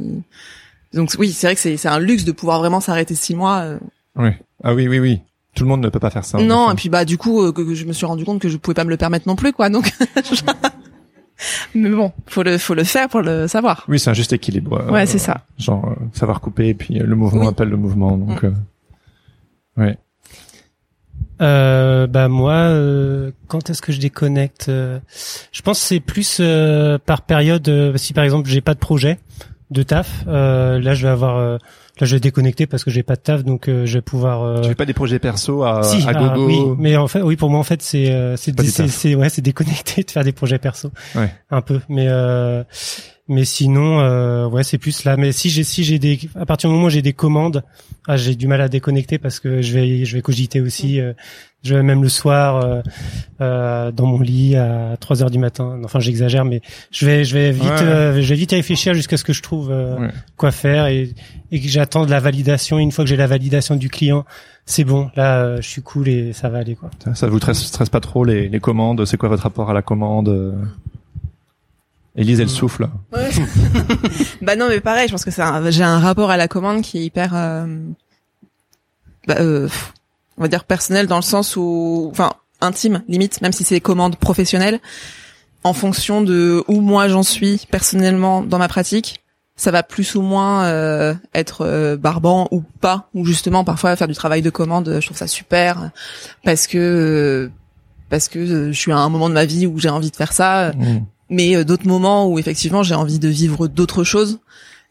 donc 0.94 1.11
oui, 1.18 1.33
c'est 1.33 1.46
vrai 1.48 1.54
que 1.54 1.61
c'est 1.61 1.76
c'est 1.76 1.88
un 1.88 1.98
luxe 1.98 2.24
de 2.24 2.33
pouvoir 2.33 2.59
vraiment 2.61 2.81
s'arrêter 2.81 3.14
six 3.14 3.35
mois. 3.35 3.59
euh. 3.61 3.78
Oui. 4.16 4.31
Ah 4.62 4.74
oui, 4.74 4.88
oui, 4.88 4.98
oui. 5.00 5.20
Tout 5.54 5.64
le 5.64 5.70
monde 5.70 5.81
ne 5.81 5.88
peut 5.88 5.98
pas 5.98 6.11
faire 6.11 6.24
ça. 6.24 6.38
non, 6.38 6.66
effet. 6.66 6.72
et 6.72 6.76
puis 6.76 6.88
bah 6.88 7.04
du 7.04 7.18
coup, 7.18 7.42
euh, 7.42 7.52
que, 7.52 7.62
que 7.62 7.74
je 7.74 7.85
me 7.85 7.92
suis 7.92 8.07
rendu 8.07 8.24
compte 8.24 8.40
que 8.40 8.48
je 8.48 8.57
pouvais 8.57 8.74
pas 8.74 8.85
me 8.85 8.90
le 8.90 8.96
permettre 8.96 9.26
non 9.26 9.35
plus, 9.35 9.52
quoi. 9.52 9.70
Donc, 9.70 9.90
mais 11.74 11.90
bon, 11.90 12.12
faut 12.27 12.42
le 12.42 12.59
faut 12.59 12.74
le 12.74 12.85
faire 12.85 13.09
pour 13.09 13.20
le 13.22 13.46
savoir. 13.48 13.85
Oui, 13.88 13.98
c'est 13.98 14.11
un 14.11 14.14
juste 14.14 14.33
équilibre. 14.33 14.81
euh, 14.81 14.90
Ouais, 14.90 15.07
c'est 15.07 15.18
ça. 15.18 15.46
Genre 15.59 15.85
euh, 15.90 15.94
savoir 16.12 16.40
couper 16.40 16.68
et 16.68 16.74
puis 16.74 17.01
euh, 17.01 17.05
le 17.05 17.14
mouvement 17.16 17.42
Oui. 17.42 17.48
appelle 17.48 17.68
le 17.68 17.77
mouvement. 17.77 18.16
Donc, 18.16 18.44
euh, 18.44 18.53
ouais. 19.77 19.96
Euh, 21.40 22.07
bah 22.09 22.29
moi, 22.29 22.53
euh, 22.55 23.31
quand 23.46 23.70
est-ce 23.70 23.81
que 23.81 23.92
je 23.92 24.01
déconnecte 24.01 24.68
euh, 24.68 24.98
Je 25.53 25.62
pense 25.62 25.79
que 25.81 25.87
c'est 25.87 26.01
plus 26.01 26.38
euh, 26.40 26.98
par 26.98 27.22
période. 27.22 27.68
euh, 27.68 27.96
si 27.96 28.12
par 28.12 28.24
exemple 28.24 28.48
j'ai 28.48 28.61
pas 28.61 28.74
de 28.74 28.81
projet 28.81 29.18
de 29.70 29.83
taf, 29.85 30.24
euh, 30.27 30.81
là 30.81 30.94
je 30.94 31.05
vais 31.07 31.12
avoir, 31.12 31.37
euh, 31.37 31.59
là 32.00 32.06
je 32.06 32.16
vais 32.16 32.20
déconnecter 32.20 32.66
parce 32.66 32.84
que 32.84 32.90
j'ai 32.90 33.02
pas 33.02 33.16
de 33.16 33.20
taf, 33.20 33.44
donc 33.44 33.68
euh, 33.68 33.87
je 33.87 33.94
vais 33.98 34.02
pouvoir. 34.02 34.42
euh, 34.42 34.61
Tu 34.62 34.68
fais 34.68 34.74
pas 34.74 34.87
des 34.87 34.94
projets 34.94 35.18
perso 35.18 35.62
à, 35.62 35.82
si, 35.82 36.02
à 36.06 36.12
ah, 36.14 36.14
gogo. 36.14 36.46
oui, 36.46 36.76
mais 36.78 36.96
en 36.96 37.08
fait, 37.08 37.22
oui, 37.22 37.37
pour 37.37 37.50
moi 37.50 37.61
en 37.61 37.64
fait 37.64 37.82
c'est 37.82 38.11
euh, 38.11 38.37
c'est 38.37 38.58
c'est 38.88 39.14
ouais, 39.14 39.28
c'est 39.28 39.42
déconnecté 39.42 40.02
de 40.06 40.11
faire 40.11 40.24
des 40.24 40.32
projets 40.32 40.58
perso. 40.58 40.90
Ouais. 41.14 41.32
Un 41.50 41.61
peu, 41.62 41.80
mais 41.88 42.06
euh, 42.08 42.62
mais 43.28 43.44
sinon 43.44 44.00
euh, 44.00 44.46
ouais, 44.48 44.62
c'est 44.64 44.78
plus 44.78 45.04
là. 45.04 45.16
Mais 45.16 45.32
si 45.32 45.50
j'ai 45.50 45.64
si 45.64 45.84
j'ai 45.84 45.98
des 45.98 46.18
à 46.34 46.46
partir 46.46 46.70
du 46.70 46.74
moment 46.74 46.87
où 46.87 46.90
j'ai 46.90 47.02
des 47.02 47.12
commandes, 47.12 47.62
ah, 48.06 48.16
j'ai 48.16 48.34
du 48.34 48.46
mal 48.46 48.61
à 48.61 48.68
déconnecter 48.68 49.18
parce 49.18 49.38
que 49.40 49.61
je 49.62 49.72
vais 49.74 50.04
je 50.04 50.16
vais 50.16 50.22
cogiter 50.22 50.61
aussi. 50.61 51.00
Je 51.64 51.74
vais 51.74 51.82
même 51.82 52.02
le 52.02 52.08
soir 52.08 52.56
euh, 52.64 52.80
euh, 53.40 53.90
dans 53.90 54.06
mon 54.06 54.20
lit 54.20 54.56
à 54.56 54.96
3 55.00 55.22
heures 55.22 55.30
du 55.30 55.38
matin. 55.38 55.80
Enfin, 55.84 55.98
j'exagère, 56.00 56.44
mais 56.44 56.60
je 56.90 57.04
vais 57.06 57.24
je 57.24 57.34
vais 57.34 57.50
vite 57.50 57.62
Ouais, 57.64 57.70
ouais. 57.70 57.82
euh, 57.82 58.22
je 58.22 58.28
vais 58.28 58.34
vite 58.36 58.52
réfléchir 58.52 58.94
jusqu'à 58.94 59.16
ce 59.16 59.24
que 59.24 59.32
je 59.32 59.42
trouve 59.42 59.70
euh, 59.70 59.96
Ouais. 59.98 60.10
quoi 60.36 60.50
faire 60.52 60.86
et 60.86 61.12
et 61.50 61.60
que 61.60 61.68
j'attends 61.68 62.04
de 62.06 62.10
la 62.10 62.20
validation. 62.20 62.78
Une 62.78 62.92
fois 62.92 63.04
que 63.04 63.08
j'ai 63.10 63.16
la 63.16 63.26
validation 63.26 63.74
du 63.76 63.88
client, 63.88 64.24
c'est 64.66 64.84
bon. 64.84 65.10
Là, 65.16 65.40
euh, 65.42 65.56
je 65.60 65.68
suis 65.68 65.82
cool 65.82 66.08
et 66.08 66.32
ça 66.32 66.48
va 66.48 66.58
aller 66.58 66.74
quoi. 66.76 66.90
Ça, 67.04 67.14
ça 67.14 67.26
vous 67.28 67.38
stresse, 67.38 67.62
stresse 67.64 67.88
pas 67.88 68.00
trop 68.00 68.24
les, 68.24 68.48
les 68.48 68.60
commandes? 68.60 69.04
C'est 69.04 69.16
quoi 69.16 69.28
votre 69.28 69.42
rapport 69.42 69.68
à 69.70 69.74
la 69.74 69.82
commande 69.82 70.54
Élise, 72.16 72.40
elle 72.40 72.48
souffle. 72.48 72.88
Ouais. 73.12 73.28
bah 74.42 74.56
non, 74.56 74.66
mais 74.68 74.80
pareil, 74.80 75.06
je 75.06 75.12
pense 75.12 75.24
que 75.24 75.30
c'est 75.30 75.42
un- 75.42 75.70
j'ai 75.70 75.84
un 75.84 76.00
rapport 76.00 76.30
à 76.30 76.36
la 76.36 76.48
commande 76.48 76.82
qui 76.82 76.98
est 76.98 77.04
hyper, 77.04 77.30
euh, 77.34 77.66
bah, 79.28 79.36
euh, 79.38 79.68
on 80.38 80.42
va 80.42 80.48
dire 80.48 80.64
personnel 80.64 81.07
dans 81.07 81.16
le 81.16 81.22
sens 81.22 81.57
où, 81.57 82.09
enfin, 82.11 82.33
intime, 82.61 83.03
limite, 83.09 83.40
même 83.42 83.53
si 83.53 83.64
c'est 83.64 83.81
commande 83.81 84.16
professionnelle, 84.16 84.81
en 85.64 85.72
fonction 85.72 86.22
de 86.22 86.64
où 86.68 86.81
moi 86.81 87.09
j'en 87.09 87.22
suis 87.22 87.66
personnellement 87.70 88.42
dans 88.42 88.59
ma 88.59 88.68
pratique, 88.68 89.22
ça 89.57 89.72
va 89.72 89.83
plus 89.83 90.14
ou 90.14 90.22
moins 90.22 90.64
euh, 90.66 91.14
être 91.35 91.66
euh, 91.66 91.96
barbant 91.96 92.46
ou 92.53 92.62
pas, 92.81 93.09
ou 93.12 93.24
justement 93.24 93.64
parfois 93.64 93.96
faire 93.96 94.07
du 94.09 94.14
travail 94.14 94.40
de 94.40 94.51
commande, 94.51 94.98
je 95.01 95.05
trouve 95.05 95.16
ça 95.16 95.27
super 95.27 95.90
parce 96.44 96.68
que 96.68 96.79
euh, 96.79 97.51
parce 98.09 98.29
que 98.29 98.38
euh, 98.38 98.72
je 98.72 98.79
suis 98.79 98.92
à 98.92 98.98
un 98.98 99.09
moment 99.09 99.29
de 99.29 99.35
ma 99.35 99.44
vie 99.44 99.66
où 99.66 99.79
j'ai 99.79 99.90
envie 99.90 100.11
de 100.11 100.16
faire 100.16 100.33
ça 100.33 100.72
Mm. 100.72 101.01
mais 101.29 101.57
euh, 101.57 101.64
d'autres 101.64 101.88
moments 101.88 102.29
où 102.29 102.38
effectivement 102.38 102.83
j'ai 102.85 102.94
envie 102.94 103.18
de 103.18 103.29
vivre 103.29 103.66
d'autres 103.66 104.05
choses 104.05 104.38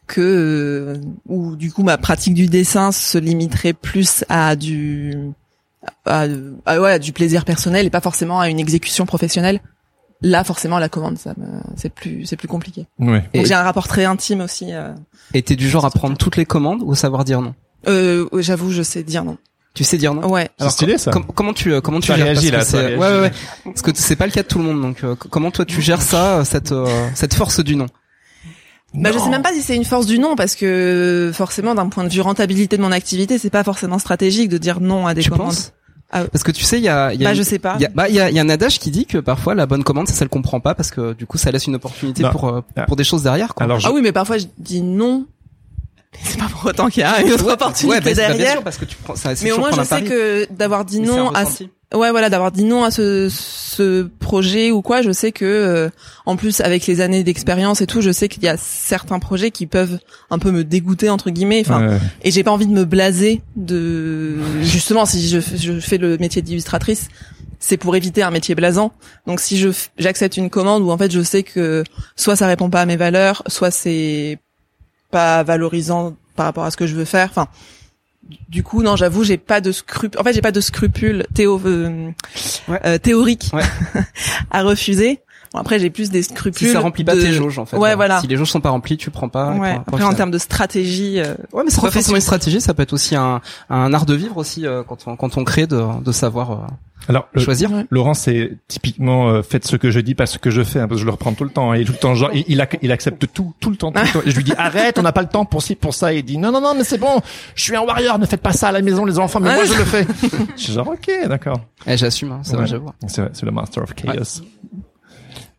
que 0.08 0.20
euh, 0.20 0.96
où 1.28 1.54
du 1.54 1.70
coup 1.70 1.82
ma 1.84 1.96
pratique 1.98 2.34
du 2.34 2.46
dessin 2.48 2.90
se 2.92 3.18
limiterait 3.18 3.72
plus 3.74 4.24
à 4.28 4.56
du 4.56 5.14
à, 6.06 6.26
à- 6.66 6.80
ouais 6.80 6.92
à 6.92 6.98
du 6.98 7.12
plaisir 7.12 7.44
personnel 7.44 7.86
et 7.86 7.90
pas 7.90 8.00
forcément 8.00 8.40
à 8.40 8.48
une 8.48 8.58
exécution 8.58 9.06
professionnelle 9.06 9.60
là 10.20 10.42
forcément 10.42 10.78
la 10.80 10.88
commande 10.88 11.16
ça 11.18 11.34
me 11.36 11.60
c'est 11.76 11.92
plus 11.92 12.26
c'est 12.26 12.36
plus 12.36 12.48
compliqué 12.48 12.86
Ouais. 12.98 13.22
Et- 13.34 13.44
j'ai 13.44 13.54
un 13.54 13.62
rapport 13.62 13.86
très 13.86 14.04
intime 14.04 14.40
aussi 14.40 14.72
euh, 14.72 14.92
Et 15.34 15.42
t'es 15.42 15.54
du 15.56 15.68
genre 15.68 15.84
à 15.84 15.90
prendre 15.90 16.16
toutes 16.16 16.36
les 16.36 16.46
commandes 16.46 16.82
ou 16.82 16.94
savoir 16.96 17.24
dire 17.24 17.40
non? 17.40 17.54
Euh 17.86 18.26
j'avoue 18.38 18.70
je 18.72 18.82
sais 18.82 19.04
dire 19.04 19.22
non 19.24 19.36
Tu 19.74 19.84
sais 19.84 19.96
dire 19.98 20.14
non? 20.14 20.26
Ouais 20.28 20.48
C'est 20.58 20.70
stylé, 20.70 20.98
ça. 20.98 21.12
com- 21.12 21.24
comment 21.34 21.52
tu 21.52 21.72
euh, 21.72 21.80
comment 21.80 22.00
tu 22.00 22.08
gères? 22.12 22.24
réagi, 22.24 22.50
parce 22.50 22.72
là, 22.72 22.80
que 22.80 22.86
réagi. 22.86 23.00
ouais, 23.00 23.10
ouais, 23.12 23.20
ouais. 23.20 23.32
Parce 23.64 23.82
que 23.82 23.90
c'est 23.94 24.16
pas 24.16 24.26
le 24.26 24.32
cas 24.32 24.42
de 24.42 24.48
tout 24.48 24.58
le 24.58 24.64
monde. 24.64 24.80
Donc 24.82 25.04
euh, 25.04 25.14
comment 25.14 25.52
toi 25.52 25.64
tu 25.64 25.80
gères 25.82 26.02
ça, 26.02 26.44
cette 26.44 26.72
euh, 26.72 26.86
cette 27.14 27.34
force 27.34 27.60
du 27.60 27.76
non? 27.76 27.86
Bah, 28.94 29.10
je 29.12 29.18
sais 29.18 29.28
même 29.28 29.42
pas 29.42 29.52
si 29.52 29.60
c'est 29.62 29.76
une 29.76 29.84
force 29.84 30.06
du 30.06 30.18
non 30.18 30.34
parce 30.34 30.54
que 30.56 31.30
forcément 31.34 31.74
d'un 31.74 31.88
point 31.88 32.04
de 32.04 32.08
vue 32.08 32.20
rentabilité 32.22 32.76
de 32.78 32.82
mon 32.82 32.90
activité 32.92 33.36
c'est 33.38 33.50
pas 33.50 33.62
forcément 33.62 33.98
stratégique 33.98 34.48
de 34.48 34.56
dire 34.58 34.80
non 34.80 35.06
à 35.06 35.14
des 35.14 35.22
Tu 35.22 35.30
commandes 35.30 35.48
penses? 35.48 35.72
Ah, 36.10 36.24
Parce 36.24 36.42
que 36.42 36.52
tu 36.52 36.64
sais, 36.64 36.78
il 36.78 36.84
y 36.84 36.88
a, 36.88 37.12
il 37.12 37.20
y 37.20 37.24
a 37.24 37.28
bah 37.28 37.32
une- 37.34 37.36
je 37.38 37.42
sais 37.42 37.58
pas 37.58 37.74
il 37.78 37.82
y 37.82 37.84
a, 37.84 37.90
bah, 37.94 38.08
il 38.08 38.14
y 38.14 38.20
a, 38.20 38.30
il 38.30 38.34
y 38.34 38.38
a 38.38 38.42
un 38.42 38.48
adage 38.48 38.78
qui 38.78 38.90
dit 38.90 39.04
que 39.04 39.18
parfois 39.18 39.54
la 39.54 39.66
bonne 39.66 39.84
commande 39.84 40.08
c'est 40.08 40.14
celle 40.14 40.30
qu'on 40.30 40.40
prend 40.40 40.58
pas 40.58 40.74
parce 40.74 40.90
que 40.90 41.12
du 41.12 41.26
coup 41.26 41.36
ça 41.36 41.50
laisse 41.50 41.66
une 41.66 41.74
opportunité 41.74 42.24
pour 42.32 42.48
euh, 42.48 42.62
Ah. 42.76 42.86
pour 42.86 42.96
des 42.96 43.04
choses 43.04 43.22
derrière 43.22 43.54
quoi. 43.54 43.64
Alors, 43.64 43.78
je- 43.78 43.86
Ah 43.88 43.92
oui, 43.92 44.00
mais 44.02 44.12
parfois 44.12 44.38
je 44.38 44.46
dis 44.56 44.80
non. 44.80 45.26
Mais 46.14 46.20
C'est 46.24 46.38
pas 46.38 46.46
pour 46.48 46.64
autant 46.64 46.88
qu'il 46.88 47.02
y 47.02 47.04
a 47.04 47.20
une 47.20 47.30
autre 47.32 47.52
opportunité 47.52 47.86
ouais, 47.94 48.00
bah, 48.00 48.12
bien 48.14 48.28
derrière. 48.28 48.52
sûr 48.52 48.62
parce 48.62 48.78
que 48.78 48.86
tu 48.86 48.96
prends 48.96 49.14
ça. 49.16 49.36
c'est 49.36 49.44
mais 49.44 49.52
au 49.52 49.58
moins 49.58 49.70
je 49.70 49.82
sais 49.82 50.02
que 50.02 50.50
d'avoir 50.50 50.86
dit 50.86 51.00
Mais 51.00 51.08
non 51.08 51.30
à 51.32 51.40
ressenti. 51.40 51.68
Ouais 51.94 52.10
voilà 52.10 52.28
d'avoir 52.30 52.52
dit 52.52 52.64
non 52.64 52.84
à 52.84 52.90
ce 52.90 53.28
ce 53.30 54.02
projet 54.18 54.70
ou 54.72 54.82
quoi, 54.82 55.02
je 55.02 55.12
sais 55.12 55.30
que 55.32 55.44
euh, 55.44 55.88
en 56.26 56.36
plus 56.36 56.60
avec 56.60 56.86
les 56.86 57.00
années 57.00 57.22
d'expérience 57.22 57.80
et 57.80 57.86
tout, 57.86 58.00
je 58.00 58.10
sais 58.10 58.28
qu'il 58.28 58.42
y 58.42 58.48
a 58.48 58.56
certains 58.56 59.18
projets 59.20 59.50
qui 59.52 59.66
peuvent 59.66 59.98
un 60.30 60.38
peu 60.38 60.50
me 60.50 60.64
dégoûter 60.64 61.10
entre 61.10 61.30
guillemets. 61.30 61.60
Enfin, 61.64 61.86
Ouais. 61.88 61.98
et 62.22 62.30
j'ai 62.32 62.42
pas 62.42 62.50
envie 62.50 62.66
de 62.66 62.72
me 62.72 62.84
blaser 62.84 63.40
de 63.56 64.36
justement 64.62 65.06
si 65.06 65.28
je, 65.28 65.38
je 65.40 65.78
fais 65.80 65.96
le 65.98 66.18
métier 66.18 66.42
d'illustratrice 66.42 67.08
c'est 67.60 67.76
pour 67.76 67.96
éviter 67.96 68.22
un 68.22 68.30
métier 68.30 68.54
blasant 68.54 68.92
donc 69.26 69.40
si 69.40 69.58
je 69.58 69.68
j'accepte 69.98 70.36
une 70.36 70.48
commande 70.50 70.82
où 70.82 70.90
en 70.90 70.98
fait 70.98 71.10
je 71.10 71.20
sais 71.22 71.42
que 71.42 71.82
soit 72.16 72.36
ça 72.36 72.46
répond 72.46 72.70
pas 72.70 72.80
à 72.82 72.86
mes 72.86 72.96
valeurs 72.96 73.42
soit 73.48 73.70
c'est 73.72 74.38
pas 75.10 75.42
valorisant 75.42 76.14
par 76.36 76.46
rapport 76.46 76.64
à 76.64 76.70
ce 76.70 76.76
que 76.76 76.86
je 76.86 76.94
veux 76.94 77.04
faire 77.04 77.28
enfin 77.30 77.48
du 78.48 78.62
coup, 78.62 78.82
non, 78.82 78.96
j'avoue, 78.96 79.24
j'ai 79.24 79.38
pas 79.38 79.60
de 79.60 79.72
scrupules. 79.72 80.20
En 80.20 80.24
fait, 80.24 80.32
j'ai 80.32 80.40
pas 80.42 80.52
de 80.52 80.60
scrupules 80.60 81.26
théo 81.34 81.60
euh, 81.64 82.10
Ouais. 82.68 82.80
euh, 82.84 82.98
théoriques 82.98 83.50
Ouais. 83.52 83.62
à 84.50 84.62
refuser. 84.62 85.20
Bon, 85.52 85.60
après, 85.60 85.78
j'ai 85.78 85.90
plus 85.90 86.10
des 86.10 86.22
scrupules. 86.22 86.68
Si 86.68 86.72
ça 86.72 86.80
remplit 86.80 87.04
pas 87.04 87.14
de- 87.14 87.20
tes 87.20 87.32
jauges 87.32 87.58
en 87.58 87.66
fait. 87.66 87.76
Ouais, 87.76 87.94
voilà. 87.94 88.20
Si 88.20 88.26
les 88.26 88.36
jauges 88.36 88.50
sont 88.50 88.60
pas 88.60 88.70
remplies, 88.70 88.96
tu 88.96 89.10
prends 89.10 89.28
pas. 89.28 89.52
Ouais. 89.52 89.78
Après, 89.86 90.04
en 90.04 90.12
termes 90.14 90.30
de 90.30 90.38
stratégie, 90.38 91.20
euh, 91.20 91.34
Ouais, 91.52 91.62
mais 91.64 91.70
c'est 91.70 91.80
pas 91.80 91.90
forcément 91.90 92.16
une 92.16 92.22
stratégie, 92.22 92.60
ça 92.60 92.74
peut 92.74 92.82
être 92.82 92.92
aussi 92.92 93.16
un, 93.16 93.40
un 93.70 93.92
art 93.94 94.06
de 94.06 94.14
vivre 94.14 94.36
aussi 94.36 94.66
euh, 94.66 94.82
quand 94.86 94.98
on 95.06 95.16
quand 95.16 95.36
on 95.38 95.44
crée 95.44 95.66
de, 95.66 95.82
de 96.04 96.12
savoir 96.12 96.50
euh, 96.52 96.56
Alors, 97.08 97.28
le- 97.32 97.40
choisir. 97.40 97.70
Laurent, 97.90 98.12
c'est 98.14 98.58
typiquement 98.68 99.28
euh, 99.30 99.42
faites 99.42 99.66
ce 99.66 99.76
que 99.76 99.90
je 99.90 100.00
dis, 100.00 100.14
pas 100.14 100.26
ce 100.26 100.38
que 100.38 100.50
je 100.50 100.62
fais, 100.62 100.80
hein, 100.80 100.88
parce 100.88 100.98
que 100.98 101.00
je 101.00 101.06
le 101.06 101.12
reprends 101.12 101.32
tout 101.32 101.44
le 101.44 101.50
temps. 101.50 101.72
hein, 101.72 101.74
et 101.74 101.84
tout 101.84 101.92
le 101.92 101.98
temps, 101.98 102.14
genre, 102.14 102.30
il, 102.34 102.44
il, 102.48 102.60
ac- 102.60 102.78
il 102.82 102.92
accepte 102.92 103.26
tout, 103.32 103.54
tout 103.60 103.70
le 103.70 103.76
temps, 103.76 103.90
tout 103.92 104.02
le 104.02 104.12
temps. 104.12 104.20
Et 104.26 104.30
je 104.30 104.36
lui 104.36 104.44
dis 104.44 104.52
arrête, 104.58 104.98
on 104.98 105.02
n'a 105.02 105.12
pas 105.12 105.22
le 105.22 105.28
temps 105.28 105.44
pour 105.46 105.62
ci, 105.62 105.74
pour 105.74 105.94
ça. 105.94 106.12
Et 106.12 106.18
il 106.18 106.24
dit 106.24 106.36
non, 106.38 106.52
non, 106.52 106.60
non, 106.60 106.74
mais 106.76 106.84
c'est 106.84 106.98
bon, 106.98 107.20
je 107.54 107.62
suis 107.62 107.74
un 107.76 107.80
warrior, 107.82 108.18
ne 108.18 108.26
faites 108.26 108.42
pas 108.42 108.52
ça 108.52 108.68
à 108.68 108.72
la 108.72 108.82
maison, 108.82 109.04
les 109.06 109.18
enfants, 109.18 109.40
mais 109.40 109.54
moi 109.54 109.64
je 109.64 109.72
le 109.74 109.84
fais. 109.84 110.06
je 110.56 110.62
suis 110.62 110.72
genre 110.74 110.88
ok, 110.88 111.10
d'accord. 111.28 111.60
Eh, 111.86 111.96
j'assume, 111.96 112.32
hein, 112.32 112.40
c'est 112.42 112.52
Ouais. 112.52 112.58
vrai, 112.58 112.66
j'avoue. 112.66 112.90
C'est 113.06 113.22
vrai, 113.22 113.30
c'est 113.32 113.46
le 113.46 113.52
master 113.52 113.82
of 113.82 113.94
chaos. 113.94 114.42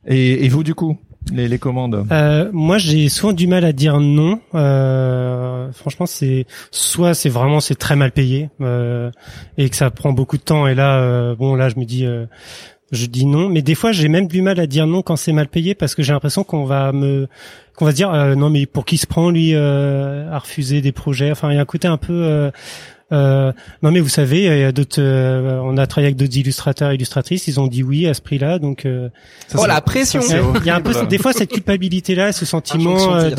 Et, 0.05 0.47
vous 0.49 0.63
du 0.63 0.73
coup, 0.75 0.97
les, 1.31 1.59
commandes. 1.59 2.05
Euh, 2.12 2.49
moi, 2.53 2.77
j'ai 2.77 3.09
souvent 3.09 3.33
du 3.33 3.47
mal 3.47 3.65
à 3.65 3.73
dire 3.73 3.99
non. 3.99 4.39
Euh, 4.55 5.71
franchement, 5.73 6.05
c'est 6.05 6.45
soit 6.71 7.13
c'est 7.13 7.29
vraiment 7.29 7.59
c'est 7.59 7.75
très 7.75 7.95
mal 7.95 8.12
payé 8.12 8.49
euh, 8.62 9.12
et 9.57 9.69
que 9.69 9.75
ça 9.75 9.91
prend 9.91 10.13
beaucoup 10.13 10.38
de 10.38 10.43
temps. 10.43 10.67
Et 10.67 10.75
là, 10.75 11.35
bon, 11.35 11.55
là, 11.55 11.69
je 11.69 11.75
me 11.77 11.85
dis, 11.85 12.05
je 12.91 13.05
dis 13.05 13.25
non. 13.25 13.49
Mais 13.49 13.62
des 13.62 13.75
fois, 13.75 13.91
j'ai 13.91 14.07
même 14.07 14.27
du 14.27 14.41
mal 14.41 14.59
à 14.59 14.67
dire 14.67 14.88
non 14.88 15.01
quand 15.01 15.17
c'est 15.17 15.33
mal 15.33 15.47
payé 15.47 15.75
parce 15.75 15.95
que 15.95 16.01
j'ai 16.01 16.13
l'impression 16.13 16.43
qu'on 16.43 16.65
va 16.65 16.91
me 16.91 17.27
qu'on 17.75 17.85
va 17.85 17.91
se 17.91 17.95
dire 17.95 18.12
non 18.35 18.49
mais 18.49 18.65
pour 18.65 18.83
qui 18.83 18.97
se 18.97 19.07
prend 19.07 19.29
lui 19.29 19.53
à 19.55 20.39
refuser 20.39 20.81
des 20.81 20.91
projets? 20.91 21.31
Enfin, 21.31 21.51
il 21.51 21.55
y 21.55 21.57
a 21.57 21.62
un 21.62 21.65
côté 21.65 21.88
un 21.88 21.97
peu 21.97 22.51
non 23.11 23.91
mais 23.91 23.99
vous 23.99 24.09
savez, 24.09 24.43
il 24.45 24.59
y 24.59 24.63
a 24.63 24.71
d'autres. 24.71 24.99
euh, 25.01 25.59
on 25.63 25.77
a 25.77 25.87
travaillé 25.87 26.07
avec 26.07 26.17
d'autres 26.17 26.37
illustrateurs 26.37 26.91
et 26.91 26.95
illustratrices. 26.95 27.47
Ils 27.47 27.59
ont 27.59 27.67
dit 27.67 27.83
oui 27.83 28.07
à 28.07 28.13
ce 28.13 28.21
prix-là, 28.21 28.59
donc. 28.59 28.85
euh, 28.85 29.09
Ça, 29.47 29.57
Oh 29.57 29.61
c'est- 29.63 29.67
la 29.67 29.81
pression. 29.81 30.21
il 30.23 30.29
y 30.29 30.33
a- 30.33 30.43
il 30.61 30.65
y 30.65 30.69
a 30.69 30.75
un 30.75 30.81
peu 30.81 30.93
des 31.07 31.17
fois 31.17 31.33
cette 31.33 31.51
culpabilité 31.51 32.15
là, 32.15 32.31
ce 32.31 32.45
sentiment 32.45 33.13
euh, 33.15 33.31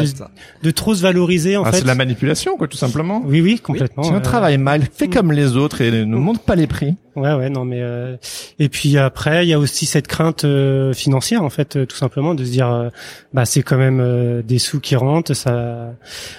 de, 0.62 0.70
trop 0.70 0.94
se 0.94 1.02
valoriser 1.02 1.56
en 1.56 1.62
Ah, 1.64 1.70
fait. 1.70 1.78
c'est 1.78 1.82
de 1.82 1.88
la 1.88 1.94
manipulation, 1.94 2.56
quoi, 2.56 2.68
tout 2.68 2.76
simplement. 2.76 3.22
Oui 3.24 3.40
oui 3.40 3.60
complètement. 3.60 4.02
Si 4.02 4.10
on 4.10 4.16
euh, 4.16 4.20
travaille 4.20 4.58
mal, 4.58 4.82
fais 4.92 5.08
comme 5.08 5.32
les 5.32 5.56
autres 5.56 5.80
et 5.80 5.90
ne 5.90 6.16
monte 6.16 6.40
pas 6.42 6.56
les 6.56 6.66
prix. 6.66 6.94
Ouais 7.16 7.34
ouais 7.34 7.50
non 7.50 7.64
mais 7.64 7.80
euh, 7.80 8.16
et 8.58 8.68
puis 8.68 8.96
après 8.96 9.44
il 9.44 9.48
y 9.48 9.52
a 9.52 9.58
aussi 9.58 9.84
cette 9.86 10.06
crainte 10.06 10.44
euh, 10.44 10.92
financière 10.92 11.42
en 11.42 11.50
fait 11.50 11.76
euh, 11.76 11.86
tout 11.86 11.96
simplement 11.96 12.34
de 12.34 12.44
se 12.44 12.50
dire 12.50 12.68
euh, 12.70 12.88
bah 13.34 13.44
c'est 13.44 13.62
quand 13.62 13.76
même 13.78 14.00
euh, 14.00 14.42
des 14.42 14.58
sous 14.58 14.78
qui 14.80 14.94
rentrent 14.96 15.34
ça 15.34 15.92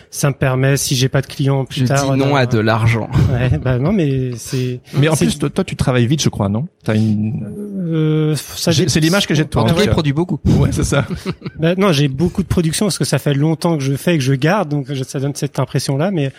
ça 0.10 0.30
me 0.30 0.34
permet 0.34 0.78
si 0.78 0.96
j'ai 0.96 1.10
pas 1.10 1.22
de 1.22 1.28
clients 1.28 1.66
plus 1.66 1.82
Je 1.82 1.86
tard 1.88 2.04
dis 2.04 2.10
non 2.12 2.18
d'avoir- 2.18 2.42
à 2.42 2.46
de 2.46 2.60
l'argent. 2.60 3.10
ouais 3.34 3.58
bah 3.58 3.78
non 3.80 3.92
mais 3.92 4.32
c'est 4.38 4.80
Mais 4.94 5.08
en 5.10 5.16
plus, 5.16 5.38
toi, 5.40 5.50
toi, 5.50 5.64
tu 5.64 5.76
travailles 5.76 6.08
vite, 6.08 6.22
je 6.22 6.30
crois, 6.30 6.50
non? 6.50 6.68
T'as 6.84 6.96
une. 6.96 7.46
euh, 7.90 8.36
ça 8.36 8.72
J'ai- 8.72 8.88
C'est 8.90 9.00
l'image 9.00 9.28
que 9.28 9.34
j'ai 9.36 9.44
de 9.44 9.50
toi. 9.50 9.62
En 9.64 9.66
en 9.66 9.70
tout 9.70 9.76
cas, 9.76 9.84
il 9.84 9.90
produit 9.90 10.14
beaucoup. 10.14 10.40
Ouais, 10.46 10.70
c'est 10.72 10.84
ça. 10.84 11.06
Bah, 11.60 11.76
non, 11.78 11.92
j'ai 11.92 12.08
beaucoup 12.08 12.42
de 12.44 12.48
production 12.48 12.86
parce 12.88 12.98
que 12.98 13.06
ça 13.06 13.20
fait 13.20 13.34
longtemps 13.34 13.78
que 13.78 13.84
je 13.84 13.94
fais 13.96 14.16
et 14.16 14.18
que 14.18 14.24
je 14.24 14.34
garde, 14.34 14.70
donc 14.70 14.88
ça 15.06 15.20
donne 15.20 15.36
cette 15.36 15.60
impression-là. 15.60 16.12
Mais 16.12 16.32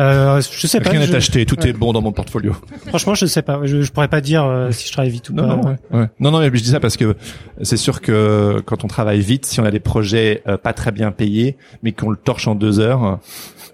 euh, 0.00 0.40
je 0.50 0.66
sais 0.66 0.80
pas. 0.80 0.90
Rien 0.90 1.00
n'est 1.00 1.06
je- 1.06 1.14
acheté, 1.16 1.46
tout 1.46 1.58
ouais. 1.60 1.68
est 1.68 1.72
bon 1.72 1.92
dans 1.92 2.00
mon 2.02 2.12
portfolio. 2.12 2.54
Franchement, 2.88 3.14
je 3.14 3.26
sais 3.26 3.42
pas. 3.42 3.60
Je, 3.64 3.82
je 3.82 3.92
pourrais 3.92 4.08
pas 4.08 4.20
dire 4.20 4.44
euh, 4.44 4.72
si 4.72 4.86
je 4.88 4.92
travaille 4.92 5.10
vite 5.10 5.28
ou 5.30 5.34
Non, 5.34 5.46
pas. 5.48 5.56
non, 5.56 5.62
ouais, 5.62 5.76
ouais. 6.00 6.06
non, 6.20 6.30
non, 6.30 6.38
mais 6.40 6.46
je 6.46 6.62
dis 6.62 6.70
ça 6.70 6.80
parce 6.80 6.96
que 6.96 7.16
c'est 7.62 7.76
sûr 7.76 8.00
que 8.00 8.62
quand 8.64 8.82
on 8.84 8.88
travaille 8.88 9.20
vite, 9.20 9.46
si 9.46 9.60
on 9.60 9.64
a 9.64 9.70
des 9.70 9.80
projets 9.80 10.42
euh, 10.48 10.56
pas 10.56 10.72
très 10.72 10.90
bien 10.92 11.12
payés, 11.12 11.56
mais 11.82 11.92
qu'on 11.92 12.10
le 12.10 12.16
torche 12.16 12.48
en 12.48 12.54
deux 12.54 12.80
heures, 12.80 13.18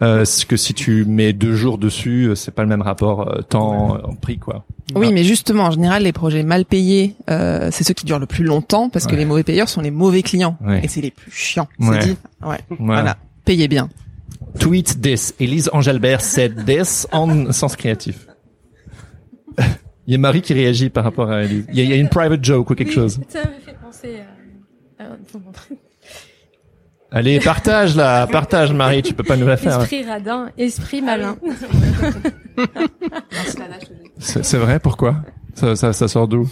euh, 0.03 0.25
c'est 0.27 0.47
que 0.47 0.57
si 0.57 0.75
tu 0.75 1.05
mets 1.07 1.33
deux 1.33 1.55
jours 1.55 1.79
dessus, 1.79 2.25
euh, 2.29 2.35
c'est 2.35 2.51
pas 2.55 2.63
le 2.63 2.69
même 2.69 2.83
rapport 2.83 3.29
euh, 3.29 3.41
temps 3.43 3.95
euh, 3.97 3.99
en 4.07 4.15
prix, 4.15 4.39
quoi. 4.39 4.65
Oui, 4.95 5.13
mais 5.13 5.25
justement, 5.25 5.65
en 5.65 5.71
général, 5.71 6.03
les 6.05 6.13
projets 6.13 6.43
mal 6.45 6.65
payés, 6.65 7.17
euh, 7.31 7.71
c'est 7.73 7.83
ceux 7.83 7.95
qui 7.95 8.05
durent 8.05 8.19
le 8.21 8.27
plus 8.27 8.45
longtemps 8.45 8.89
parce 8.89 9.07
que 9.07 9.17
les 9.17 9.25
mauvais 9.25 9.43
payeurs 9.43 9.69
sont 9.69 9.81
les 9.81 9.91
mauvais 9.91 10.23
clients 10.23 10.57
Ouais. 10.65 10.81
et 10.85 10.89
c'est 10.89 11.01
les 11.01 11.11
plus 11.11 11.33
chiants. 11.33 11.67
Ouais. 11.81 11.99
C'est 12.03 12.09
dit. 12.11 12.17
Ouais. 12.45 12.59
Voilà. 12.79 13.17
Payez 13.45 13.67
bien. 13.69 13.89
Tweet 14.59 15.01
this. 15.03 15.35
Elise 15.39 15.69
Angelbert 15.73 16.21
said 16.21 16.67
this 16.67 17.07
en 17.13 17.53
sens 17.53 17.77
créatif. 17.77 18.27
Il 20.07 20.13
y 20.13 20.15
a 20.15 20.19
Marie 20.19 20.43
qui 20.43 20.55
réagit 20.55 20.89
par 20.89 21.05
rapport 21.05 21.31
à 21.31 21.43
Elise. 21.45 21.67
Il 21.71 21.79
y 21.79 21.81
a, 21.81 21.85
il 21.85 21.91
y 21.91 21.93
a 21.93 21.97
une 21.97 22.09
private 22.09 22.45
joke 22.45 22.71
ou 22.71 22.75
quelque 22.75 22.91
Oui, 22.91 22.95
chose. 22.95 23.21
Ça 23.29 23.41
m'a 23.41 23.51
fait 23.65 23.77
penser 23.83 24.21
à... 24.21 24.37
Allez, 27.13 27.39
partage 27.41 27.97
là, 27.97 28.27
partage 28.27 28.73
Marie, 28.73 29.03
tu 29.03 29.15
peux 29.15 29.23
pas 29.23 29.37
nous 29.37 29.47
la 29.47 29.57
faire. 29.57 29.81
Esprit 29.81 30.05
radin, 30.05 30.51
esprit 30.59 31.03
malin. 31.03 31.37
C'est 34.19 34.45
c'est 34.45 34.57
vrai, 34.57 34.81
pourquoi? 34.81 35.17
Ça, 35.55 35.77
ça, 35.77 35.93
ça 35.93 36.09
sort 36.09 36.27
d'où? 36.27 36.49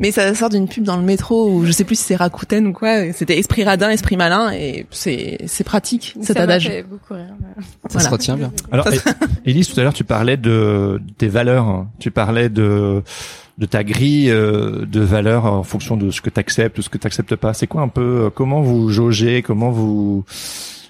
Mais 0.00 0.10
ça 0.10 0.34
sort 0.34 0.48
d'une 0.48 0.66
pub 0.66 0.82
dans 0.82 0.96
le 0.96 1.02
métro 1.04 1.48
où 1.52 1.64
je 1.64 1.70
sais 1.70 1.84
plus 1.84 1.94
si 1.94 2.04
c'est 2.04 2.16
Rakuten 2.16 2.66
ou 2.66 2.72
quoi. 2.72 3.12
C'était 3.12 3.38
esprit 3.38 3.62
radin, 3.64 3.90
esprit 3.90 4.16
malin 4.16 4.50
et 4.52 4.86
c'est 4.90 5.38
c'est 5.46 5.62
pratique 5.62 6.16
cet 6.22 6.38
ça 6.38 6.42
adage. 6.42 6.66
fait 6.68 6.82
beaucoup 6.82 7.14
rire. 7.14 7.26
Ça 7.28 7.64
Voilà. 7.90 8.08
se 8.08 8.10
retient 8.12 8.36
bien. 8.36 8.50
Alors, 8.72 8.88
Élise, 9.44 9.68
tout 9.72 9.78
à 9.78 9.82
l'heure, 9.84 9.92
tu 9.92 10.02
parlais 10.04 10.36
de 10.38 11.00
tes 11.18 11.28
valeurs. 11.28 11.68
hein. 11.68 11.88
Tu 11.98 12.10
parlais 12.10 12.48
de 12.48 13.02
de 13.58 13.66
ta 13.66 13.84
grille 13.84 14.30
euh, 14.30 14.86
de 14.86 15.00
valeurs 15.00 15.44
en 15.44 15.62
fonction 15.64 15.98
de 15.98 16.10
ce 16.10 16.22
que 16.22 16.30
tu 16.30 16.40
acceptes 16.40 16.78
ou 16.78 16.82
ce 16.82 16.88
que 16.88 16.96
tu 16.96 17.06
acceptes 17.06 17.36
pas. 17.36 17.52
C'est 17.52 17.66
quoi 17.66 17.82
un 17.82 17.88
peu 17.88 18.24
euh, 18.24 18.30
comment 18.30 18.62
vous 18.62 18.88
jaugez, 18.88 19.42
comment 19.42 19.70
vous 19.70 20.24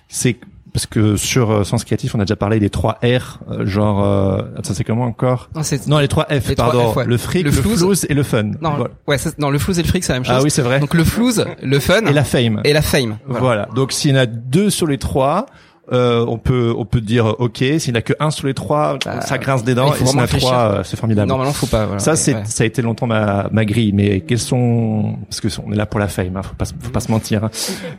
c'est 0.09 0.37
parce 0.73 0.87
que 0.87 1.17
sur 1.17 1.51
euh, 1.51 1.65
Sens 1.65 1.85
Créatif, 1.85 2.15
on 2.15 2.21
a 2.21 2.25
déjà 2.25 2.37
parlé 2.37 2.61
des 2.61 2.71
trois 2.71 2.99
R, 3.03 3.39
euh, 3.51 3.67
genre 3.67 4.05
euh, 4.05 4.43
ça 4.63 4.75
c'est 4.75 4.85
comment 4.85 5.05
encore 5.05 5.49
Non, 5.55 5.63
c'est 5.63 5.87
Non, 5.87 5.99
les 5.99 6.09
trois 6.09 6.25
F, 6.27 6.49
Les 6.49 6.55
pardon, 6.55 6.93
ouais. 6.95 7.05
le 7.05 7.17
fric, 7.17 7.45
Le 7.45 7.51
le, 7.51 7.57
flouze. 7.57 8.07
et 8.09 8.15
le 8.15 8.23
fun. 8.23 8.43
non, 8.61 8.71
Voilà. 8.77 8.91
ouais, 9.07 9.17
non, 9.39 9.51
le 9.51 9.59
flouze 9.59 9.79
et 9.79 9.83
le 9.83 9.89
fric, 9.89 10.05
c'est 10.05 10.13
la 10.13 10.19
même 10.21 10.25
chose. 10.27 10.37
Ah 10.39 10.43
oui, 10.43 10.51
c'est 10.51 10.63
vrai. 10.63 10.81
Donc 10.81 10.95
le 10.95 11.05
flouze, 11.05 11.45
le 11.63 11.79
fun 11.81 12.01
et 12.07 12.13
la 12.13 12.25
fame. 12.25 12.61
et 12.65 12.73
la 12.73 12.83
fame. 12.83 13.19
Voilà. 13.27 13.41
Voilà. 13.41 13.69
Donc 13.75 13.93
s'il 13.93 14.11
y 14.11 14.15
en 14.15 14.19
a 14.19 14.27
deux 14.27 14.71
sur 14.71 14.87
les 14.87 14.99
trois, 14.99 15.47
euh, 15.93 16.25
on 16.29 16.39
peut 16.39 16.73
on 16.77 16.85
peut 16.85 17.01
dire 17.01 17.35
ok. 17.39 17.57
S'il 17.79 17.93
n'y 17.93 17.97
en 17.97 17.99
a 17.99 18.03
que 18.03 18.13
un 18.21 18.31
sur 18.31 18.47
les 18.47 18.55
trois, 18.55 18.99
Bah, 19.05 19.21
ça 19.23 19.39
grince 19.39 19.65
des 19.65 19.75
dents. 19.75 19.93
Et 19.93 19.97
s'il 19.97 20.07
y 20.07 20.11
en 20.11 20.19
a 20.23 20.27
trois, 20.27 20.55
euh, 20.79 20.83
c'est 20.85 20.97
formidable. 20.97 21.29
Normalement, 21.29 21.53
faut 21.53 21.67
pas. 21.67 21.85
Voilà. 21.87 21.99
ça 21.99 22.17
c'est 22.17 22.35
Ouais. 22.35 22.43
ça 22.45 22.63
a 22.65 22.67
été 22.67 22.81
longtemps 22.83 23.07
ma 23.07 23.49
ma 23.51 23.65
grille. 23.65 23.93
Mais 23.93 24.21
quels 24.21 24.39
sont 24.39 25.17
parce 25.29 25.41
que 25.41 25.49
on 25.67 25.73
est 25.73 25.77
là 25.77 25.87
pour 25.87 25.99
la 26.01 26.09
fame, 26.09 26.37
hein, 26.37 26.43
faut 26.43 26.55
pas 26.55 26.65
faut 26.81 26.91
pas 26.91 27.01
se 27.01 27.11
mentir. 27.11 27.45
hein. 27.45 27.51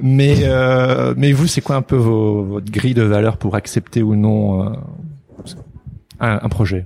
Mais 0.02 0.38
euh, 0.44 1.14
mais 1.18 1.32
vous 1.34 1.48
c'est 1.48 1.62
quoi 1.62 1.76
un 1.76 1.82
peu 1.82 1.96
vos, 1.98 2.44
votre 2.44 2.72
grille 2.72 2.94
de 2.94 3.04
valeur 3.04 3.38
pour 3.38 3.56
accepter 3.56 4.02
ou 4.04 4.16
non 4.16 4.64
euh, 4.68 4.74
un, 6.20 6.40
un 6.44 6.50
projet? 6.50 6.86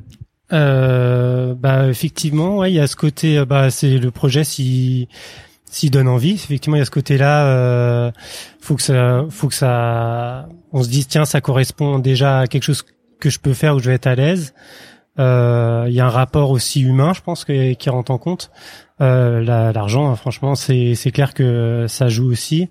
Euh, 0.53 1.55
bah 1.55 1.87
effectivement, 1.87 2.57
ouais, 2.59 2.71
il 2.71 2.75
y 2.75 2.79
a 2.79 2.87
ce 2.87 2.95
côté. 2.95 3.37
euh, 3.39 3.45
Bah 3.45 3.69
c'est 3.71 3.97
le 3.97 4.11
projet 4.11 4.43
si 4.43 5.07
s'il 5.69 5.91
donne 5.91 6.07
envie. 6.07 6.31
Effectivement, 6.33 6.77
il 6.77 6.79
y 6.79 6.81
a 6.81 6.85
ce 6.85 6.91
côté-là. 6.91 7.47
Euh, 7.47 8.11
faut 8.61 8.75
que 8.75 8.81
ça, 8.81 9.25
faut 9.29 9.47
que 9.47 9.55
ça. 9.55 10.47
On 10.75 10.83
se 10.83 10.89
dise 10.89 11.07
tiens, 11.07 11.25
ça 11.25 11.39
correspond 11.41 11.99
déjà 11.99 12.39
à 12.41 12.47
quelque 12.47 12.63
chose 12.63 12.83
que 13.19 13.29
je 13.29 13.39
peux 13.39 13.53
faire 13.53 13.75
où 13.75 13.79
je 13.79 13.89
vais 13.89 13.95
être 13.95 14.07
à 14.07 14.15
l'aise. 14.15 14.53
Euh, 15.19 15.85
Il 15.87 15.93
y 15.93 16.01
a 16.01 16.05
un 16.05 16.09
rapport 16.09 16.51
aussi 16.51 16.81
humain, 16.81 17.13
je 17.13 17.21
pense, 17.21 17.45
que- 17.45 17.73
qui 17.73 17.89
rentre 17.89 18.11
en 18.11 18.17
compte. 18.17 18.51
Euh, 19.01 19.41
la- 19.41 19.71
L'argent, 19.71 20.09
hein, 20.11 20.15
franchement, 20.15 20.55
c'est 20.55 20.93
c'est 20.95 21.11
clair 21.11 21.33
que 21.33 21.85
ça 21.87 22.09
joue 22.09 22.29
aussi. 22.29 22.69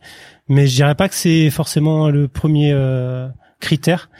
Mais 0.48 0.66
je 0.66 0.74
dirais 0.74 0.94
pas 0.94 1.08
que 1.08 1.14
c'est 1.14 1.48
forcément 1.50 2.10
le 2.10 2.28
premier 2.28 2.72
euh, 2.74 3.26
critère. 3.60 4.10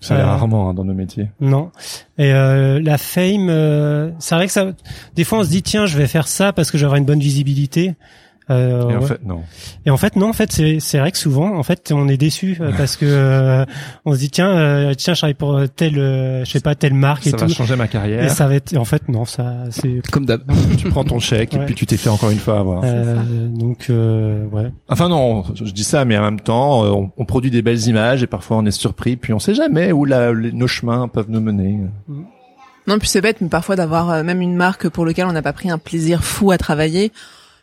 Ça 0.00 0.14
l'est 0.16 0.20
Euh, 0.22 0.26
rarement 0.26 0.68
hein, 0.68 0.74
dans 0.74 0.84
nos 0.84 0.92
métiers. 0.94 1.30
Non. 1.40 1.70
Et 2.18 2.32
euh, 2.34 2.80
la 2.82 2.98
fame, 2.98 3.48
euh, 3.48 4.10
c'est 4.18 4.34
vrai 4.34 4.46
que 4.46 4.52
ça. 4.52 4.72
Des 5.14 5.24
fois, 5.24 5.38
on 5.38 5.44
se 5.44 5.48
dit 5.48 5.62
tiens, 5.62 5.86
je 5.86 5.96
vais 5.96 6.08
faire 6.08 6.28
ça 6.28 6.52
parce 6.52 6.70
que 6.70 6.76
j'aurai 6.76 6.98
une 6.98 7.04
bonne 7.06 7.20
visibilité. 7.20 7.94
Euh, 8.50 8.90
Et 8.90 8.96
en 8.96 9.00
ouais. 9.00 9.06
fait 9.06 9.20
non. 9.24 9.42
Et 9.86 9.90
en 9.90 9.96
fait, 9.96 10.16
non. 10.16 10.28
En 10.28 10.32
fait, 10.32 10.50
c'est 10.52 10.78
c'est 10.80 10.98
vrai 10.98 11.12
que 11.12 11.18
souvent, 11.18 11.56
en 11.56 11.62
fait, 11.62 11.92
on 11.94 12.08
est 12.08 12.16
déçu 12.16 12.58
euh, 12.60 12.72
parce 12.76 12.96
que 12.96 13.04
euh, 13.06 13.64
on 14.04 14.14
se 14.14 14.18
dit 14.18 14.30
tiens, 14.30 14.50
euh, 14.50 14.94
tiens, 14.94 15.14
je 15.14 15.20
travaille 15.20 15.34
pour 15.34 15.60
telle, 15.76 15.98
euh, 15.98 16.44
je 16.44 16.50
sais 16.50 16.60
pas, 16.60 16.74
telle 16.74 16.94
marque 16.94 17.26
et 17.26 17.30
Ça 17.30 17.36
va 17.36 17.46
tout. 17.46 17.52
changer 17.54 17.76
ma 17.76 17.84
Et 17.84 17.88
carrière. 17.88 18.30
ça 18.30 18.46
va 18.48 18.54
être. 18.56 18.76
En 18.76 18.84
fait, 18.84 19.08
non, 19.08 19.24
ça, 19.24 19.54
c'est. 19.70 20.02
Comme 20.10 20.26
d'hab. 20.26 20.42
tu 20.76 20.88
prends 20.88 21.04
ton 21.04 21.18
chèque 21.20 21.54
et 21.54 21.58
puis 21.60 21.74
tu 21.74 21.86
t'es 21.86 21.96
fait 21.96 22.08
encore 22.10 22.30
une 22.30 22.38
fois 22.38 22.58
avoir. 22.58 22.82
Euh, 22.84 23.46
donc, 23.48 23.86
euh, 23.90 24.44
ouais. 24.46 24.72
Enfin 24.88 25.08
non, 25.08 25.44
je 25.54 25.70
dis 25.72 25.84
ça, 25.84 26.04
mais 26.04 26.18
en 26.18 26.22
même 26.22 26.40
temps, 26.40 26.84
euh, 26.84 26.88
on, 26.90 27.10
on 27.16 27.24
produit 27.24 27.50
des 27.50 27.62
belles 27.62 27.86
images 27.86 28.22
et 28.22 28.26
parfois 28.26 28.56
on 28.56 28.66
est 28.66 28.70
surpris, 28.72 29.16
puis 29.16 29.32
on 29.32 29.38
sait 29.38 29.54
jamais 29.54 29.92
où 29.92 30.04
la, 30.04 30.32
les- 30.32 30.52
nos 30.52 30.66
chemins 30.66 31.06
peuvent 31.08 31.26
nous 31.30 31.40
mener. 31.40 31.78
Non, 32.88 32.98
puis 32.98 33.08
c'est 33.08 33.20
bête, 33.20 33.40
mais 33.40 33.48
parfois 33.48 33.76
d'avoir 33.76 34.24
même 34.24 34.40
une 34.40 34.56
marque 34.56 34.88
pour 34.88 35.06
laquelle 35.06 35.26
on 35.26 35.32
n'a 35.32 35.42
pas 35.42 35.52
pris 35.52 35.70
un 35.70 35.78
plaisir 35.78 36.24
fou 36.24 36.50
à 36.50 36.58
travailler. 36.58 37.12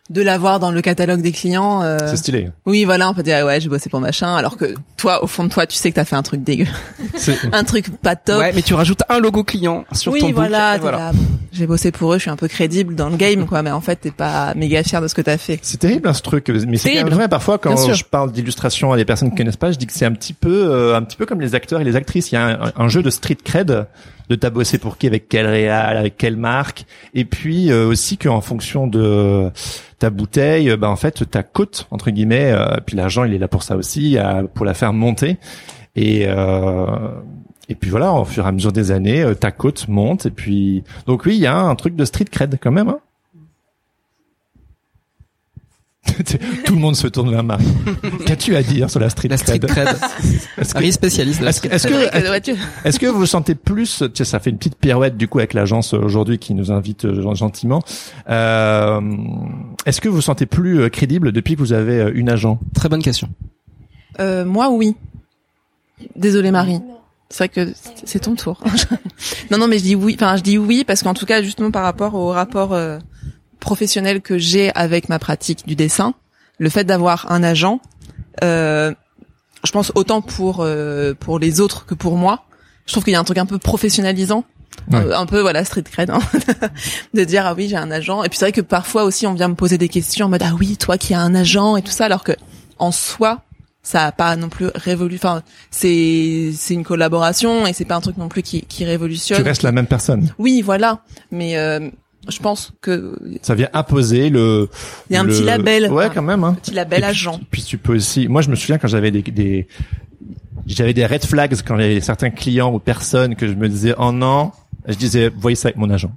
De 0.09 0.21
l'avoir 0.23 0.59
dans 0.59 0.71
le 0.71 0.81
catalogue 0.81 1.21
des 1.21 1.31
clients. 1.31 1.83
euh, 1.83 1.97
C'est 2.07 2.17
stylé. 2.17 2.49
oui, 2.65 2.83
voilà, 2.83 3.09
on 3.09 3.13
peut 3.13 3.21
dire 3.23 3.37
ah 3.41 3.45
ouais, 3.45 3.61
j'ai 3.61 3.69
bossé 3.69 3.89
pour 3.89 3.99
machin, 3.99 4.35
alors 4.35 4.57
que 4.57 4.73
toi, 4.97 5.23
au 5.23 5.27
fond 5.27 5.43
de 5.43 5.49
toi, 5.49 5.67
tu 5.67 5.75
sais 5.75 5.91
que 5.91 5.95
t'as 5.95 6.05
fait 6.05 6.15
un 6.15 6.23
truc 6.23 6.43
dégueu, 6.43 6.65
un 7.51 7.63
truc 7.63 7.89
pas 8.01 8.15
top. 8.15 8.39
Ouais, 8.39 8.51
mais 8.53 8.61
tu 8.61 8.73
rajoutes 8.73 9.03
un 9.09 9.19
logo 9.19 9.43
client 9.43 9.85
sur 9.91 10.11
oui, 10.11 10.19
ton 10.21 10.27
book, 10.27 10.35
voilà, 10.35 10.73
t'es 10.75 10.79
voilà. 10.81 10.97
là, 10.97 11.11
bon, 11.13 11.23
j'ai 11.51 11.67
bossé 11.67 11.91
pour 11.91 12.13
eux, 12.13 12.17
je 12.17 12.23
suis 12.23 12.31
un 12.31 12.35
peu 12.35 12.47
crédible 12.47 12.95
dans 12.95 13.09
le 13.09 13.17
game, 13.17 13.45
quoi, 13.45 13.61
mais 13.61 13.71
en 13.71 13.81
fait, 13.81 13.97
t'es 13.97 14.11
pas 14.11 14.53
méga 14.55 14.83
fier 14.83 15.01
de 15.01 15.07
ce 15.07 15.13
que 15.15 15.21
t'as 15.21 15.37
fait. 15.37 15.59
C'est 15.61 15.77
terrible 15.77 16.07
hein, 16.07 16.13
ce 16.13 16.21
truc, 16.21 16.49
mais 16.67 16.77
c'est 16.77 17.03
vrai 17.03 17.27
parfois 17.27 17.57
quand 17.57 17.93
je 17.93 18.03
parle 18.03 18.31
d'illustration 18.31 18.91
à 18.91 18.97
des 18.97 19.05
personnes 19.05 19.29
qui 19.29 19.35
connaissent 19.37 19.57
pas, 19.57 19.71
je 19.71 19.77
dis 19.77 19.85
que 19.85 19.93
c'est 19.93 20.05
un 20.05 20.13
petit 20.13 20.33
peu, 20.33 20.69
euh, 20.71 20.95
un 20.95 21.03
petit 21.03 21.17
peu 21.17 21.25
comme 21.25 21.41
les 21.41 21.53
acteurs 21.55 21.81
et 21.81 21.83
les 21.83 21.95
actrices. 21.95 22.31
Il 22.31 22.35
y 22.35 22.37
a 22.37 22.45
un, 22.47 22.71
un 22.75 22.87
jeu 22.87 23.03
de 23.03 23.09
street 23.09 23.37
cred, 23.43 23.85
de 24.29 24.35
t'as 24.35 24.49
bossé 24.51 24.77
pour 24.77 24.97
qui, 24.97 25.07
avec 25.07 25.27
quel 25.27 25.47
réal, 25.47 25.97
avec 25.97 26.17
quelle 26.17 26.37
marque, 26.37 26.85
et 27.13 27.25
puis 27.25 27.71
euh, 27.71 27.87
aussi 27.87 28.17
qu'en 28.17 28.41
fonction 28.41 28.87
de 28.87 29.49
ta 29.97 30.09
bouteille, 30.09 30.69
euh, 30.69 30.77
bah 30.77 30.89
en 30.89 30.95
fait 30.95 31.29
ta 31.29 31.43
cote 31.43 31.87
entre 31.91 32.11
guillemets, 32.11 32.51
euh, 32.51 32.77
puis 32.85 32.95
l'argent 32.95 33.23
il 33.25 33.33
est 33.33 33.39
là 33.39 33.47
pour 33.47 33.63
ça 33.63 33.75
aussi, 33.75 34.17
à- 34.17 34.43
pour 34.53 34.65
la 34.65 34.73
faire 34.73 34.93
monter, 34.93 35.37
et 35.95 36.25
euh, 36.27 36.85
et 37.67 37.75
puis 37.75 37.89
voilà, 37.91 38.13
au 38.13 38.25
fur 38.25 38.45
et 38.45 38.47
à 38.47 38.51
mesure 38.51 38.71
des 38.71 38.91
années, 38.91 39.21
euh, 39.21 39.33
ta 39.35 39.51
cote 39.51 39.87
monte, 39.87 40.25
et 40.25 40.31
puis 40.31 40.83
donc 41.05 41.25
oui, 41.25 41.35
il 41.35 41.41
y 41.41 41.47
a 41.47 41.55
un 41.57 41.75
truc 41.75 41.95
de 41.95 42.05
street 42.05 42.25
cred 42.31 42.57
quand 42.61 42.71
même. 42.71 42.89
Hein 42.89 42.99
Tout 46.65 46.73
le 46.75 46.79
monde 46.79 46.95
se 46.95 47.07
tourne 47.07 47.31
vers 47.31 47.43
Marie. 47.43 47.65
Qu'as-tu 48.25 48.55
à 48.55 48.63
dire 48.63 48.89
sur 48.89 48.99
la 48.99 49.09
street 49.09 49.29
La 49.29 49.37
street 49.37 49.59
cred 49.59 49.85
cred. 49.87 49.87
Est-ce 50.57 50.69
que, 50.73 50.77
Marie 50.79 50.91
spécialiste 50.91 51.41
la 51.41 51.49
est-ce 51.51 51.61
que, 51.61 51.69
vrai 52.27 52.41
que, 52.41 52.51
est-ce 52.85 53.05
vous 53.05 53.25
sentez 53.25 53.55
plus, 53.55 53.99
tu 53.99 54.09
sais, 54.15 54.25
ça 54.25 54.39
fait 54.39 54.49
une 54.49 54.57
petite 54.57 54.75
pirouette 54.75 55.17
du 55.17 55.27
coup 55.27 55.39
avec 55.39 55.53
l'agence 55.53 55.93
aujourd'hui 55.93 56.37
qui 56.39 56.53
nous 56.53 56.71
invite 56.71 57.05
euh, 57.05 57.33
gentiment. 57.35 57.81
Euh, 58.29 58.99
est-ce 59.85 60.01
que 60.01 60.09
vous 60.09 60.15
vous 60.15 60.21
sentez 60.21 60.45
plus 60.45 60.81
euh, 60.81 60.89
crédible 60.89 61.31
depuis 61.31 61.55
que 61.55 61.59
vous 61.59 61.73
avez 61.73 61.99
euh, 61.99 62.11
une 62.13 62.29
agent? 62.29 62.59
Très 62.73 62.89
bonne 62.89 63.01
question. 63.01 63.29
Euh, 64.19 64.43
moi, 64.45 64.69
oui. 64.69 64.95
Désolée, 66.15 66.51
Marie. 66.51 66.79
C'est 67.29 67.37
vrai 67.45 67.49
que 67.49 67.73
c'est- 67.73 68.05
c'est 68.05 68.19
ton 68.19 68.35
tour. 68.35 68.61
non, 69.51 69.57
non, 69.57 69.67
mais 69.67 69.77
je 69.77 69.83
dis 69.83 69.95
oui. 69.95 70.15
Enfin, 70.19 70.35
je 70.35 70.41
dis 70.43 70.57
oui 70.57 70.83
parce 70.85 71.03
qu'en 71.03 71.13
tout 71.13 71.25
cas, 71.25 71.41
justement, 71.43 71.71
par 71.71 71.83
rapport 71.83 72.15
au 72.15 72.29
rapport 72.29 72.73
euh, 72.73 72.97
professionnel 73.59 74.21
que 74.21 74.37
j'ai 74.37 74.71
avec 74.75 75.09
ma 75.09 75.19
pratique 75.19 75.67
du 75.67 75.75
dessin, 75.75 76.13
le 76.57 76.69
fait 76.69 76.83
d'avoir 76.83 77.31
un 77.31 77.43
agent, 77.43 77.79
euh, 78.43 78.93
je 79.63 79.71
pense 79.71 79.91
autant 79.95 80.21
pour 80.21 80.57
euh, 80.61 81.13
pour 81.19 81.39
les 81.39 81.59
autres 81.61 81.85
que 81.85 81.93
pour 81.93 82.15
moi. 82.17 82.45
Je 82.85 82.93
trouve 82.93 83.03
qu'il 83.03 83.13
y 83.13 83.15
a 83.15 83.19
un 83.19 83.23
truc 83.23 83.37
un 83.37 83.45
peu 83.45 83.57
professionnalisant. 83.59 84.43
Ouais. 84.91 84.99
Euh, 84.99 85.17
un 85.17 85.25
peu 85.25 85.41
voilà 85.41 85.65
street 85.65 85.83
cred 85.83 86.09
hein, 86.09 86.19
de 87.13 87.23
dire 87.23 87.45
ah 87.45 87.53
oui 87.53 87.67
j'ai 87.67 87.75
un 87.75 87.91
agent 87.91 88.23
et 88.23 88.29
puis 88.29 88.37
c'est 88.37 88.45
vrai 88.45 88.51
que 88.51 88.61
parfois 88.61 89.03
aussi 89.03 89.27
on 89.27 89.33
vient 89.33 89.47
me 89.49 89.55
poser 89.55 89.77
des 89.77 89.89
questions 89.89 90.27
en 90.27 90.29
mode 90.29 90.43
ah 90.43 90.53
oui 90.57 90.77
toi 90.77 90.97
qui 90.97 91.13
as 91.13 91.19
un 91.19 91.35
agent 91.35 91.75
et 91.75 91.81
tout 91.81 91.91
ça 91.91 92.05
alors 92.05 92.23
que 92.23 92.31
en 92.77 92.91
soi 92.91 93.41
ça 93.83 94.05
a 94.05 94.11
pas 94.11 94.35
non 94.35 94.47
plus 94.47 94.67
révolu 94.75 95.15
enfin 95.15 95.41
c'est 95.69 96.51
c'est 96.55 96.75
une 96.75 96.83
collaboration 96.85 97.67
et 97.67 97.73
c'est 97.73 97.83
pas 97.83 97.95
un 97.95 98.01
truc 98.01 98.17
non 98.17 98.29
plus 98.29 98.41
qui 98.41 98.61
qui 98.61 98.83
Tu 98.83 98.85
révolutionne 98.85 99.41
restes 99.43 99.63
la 99.63 99.71
même 99.73 99.87
personne. 99.87 100.33
oui 100.37 100.61
voilà 100.61 100.99
mais 101.31 101.57
euh, 101.57 101.89
je 102.27 102.39
pense 102.39 102.73
que 102.81 103.17
Ça 103.41 103.55
vient 103.55 103.69
imposer 103.73 104.29
le. 104.29 104.69
Il 105.09 105.13
y 105.13 105.15
a 105.17 105.21
un 105.21 105.23
le- 105.23 105.29
petit 105.29 105.43
label, 105.43 105.83
Ouais, 105.83 105.89
quoi. 105.89 106.09
quand 106.09 106.21
même. 106.21 106.43
Hein. 106.43 106.55
petit 106.61 106.73
label 106.73 106.99
Et 106.99 107.01
puis- 107.01 107.09
agent 107.09 107.39
Puis 107.51 107.63
tu 107.63 107.77
peux 107.77 107.95
aussi. 107.95 108.27
Moi, 108.27 108.41
je 108.41 108.49
me 108.49 108.55
souviens 108.55 108.77
quand 108.77 108.87
j'avais 108.87 109.11
des, 109.11 109.21
des 109.21 109.67
j'avais 110.67 110.93
des 110.93 111.05
red 111.05 111.23
flags 111.25 111.55
quand 111.65 111.77
j'avais 111.77 112.01
certains 112.01 112.29
clients 112.29 112.73
ou 112.73 112.79
personnes 112.79 113.35
que 113.35 113.47
je 113.47 113.53
me 113.53 113.67
disais 113.69 113.95
oh 113.97 114.11
non, 114.11 114.51
je 114.87 114.95
disais 114.95 115.31
voyez 115.39 115.55
ça 115.55 115.69
avec 115.69 115.77
mon 115.77 115.89
agent. 115.89 116.11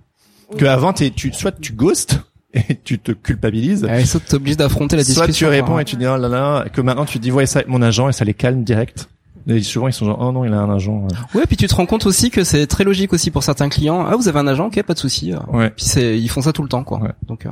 Que 0.58 0.64
avant 0.66 0.92
tu 0.92 1.10
soit 1.32 1.52
tu 1.52 1.72
ghostes 1.72 2.20
et 2.54 2.74
tu 2.84 2.98
te 2.98 3.12
culpabilises. 3.12 3.84
Ouais, 3.84 4.04
ça 4.04 4.20
t'oblige 4.20 4.58
d'affronter 4.58 4.96
la 4.96 5.04
Soit 5.04 5.26
discussion. 5.26 5.46
tu 5.48 5.50
réponds 5.50 5.72
quoi. 5.72 5.82
et 5.82 5.84
tu 5.86 5.96
dis 5.96 6.06
oh 6.06 6.16
là 6.18 6.28
là, 6.28 6.66
que 6.70 6.80
maintenant 6.82 7.06
tu 7.06 7.18
dis 7.18 7.30
voyez 7.30 7.46
ça 7.46 7.60
avec 7.60 7.68
mon 7.68 7.80
agent 7.80 8.08
et 8.08 8.12
ça 8.12 8.24
les 8.26 8.34
calme 8.34 8.62
direct. 8.64 9.08
Et 9.48 9.62
souvent 9.62 9.88
ils 9.88 9.92
sont 9.92 10.06
genre 10.06 10.18
oh 10.20 10.32
non 10.32 10.44
il 10.44 10.52
a 10.52 10.60
un 10.60 10.74
agent. 10.74 11.06
Ouais, 11.34 11.44
puis 11.46 11.56
tu 11.56 11.66
te 11.66 11.74
rends 11.74 11.86
compte 11.86 12.06
aussi 12.06 12.30
que 12.30 12.44
c'est 12.44 12.66
très 12.66 12.84
logique 12.84 13.12
aussi 13.12 13.30
pour 13.30 13.42
certains 13.42 13.68
clients. 13.68 14.06
Ah, 14.08 14.16
vous 14.16 14.28
avez 14.28 14.38
un 14.38 14.46
agent, 14.46 14.66
ok, 14.66 14.82
pas 14.82 14.94
de 14.94 14.98
souci. 14.98 15.32
Ouais. 15.52 15.70
Puis 15.70 15.84
c'est, 15.84 16.18
ils 16.18 16.28
font 16.28 16.42
ça 16.42 16.52
tout 16.52 16.62
le 16.62 16.68
temps, 16.68 16.84
quoi. 16.84 17.00
Ouais. 17.00 17.10
Donc, 17.26 17.46
euh, 17.46 17.50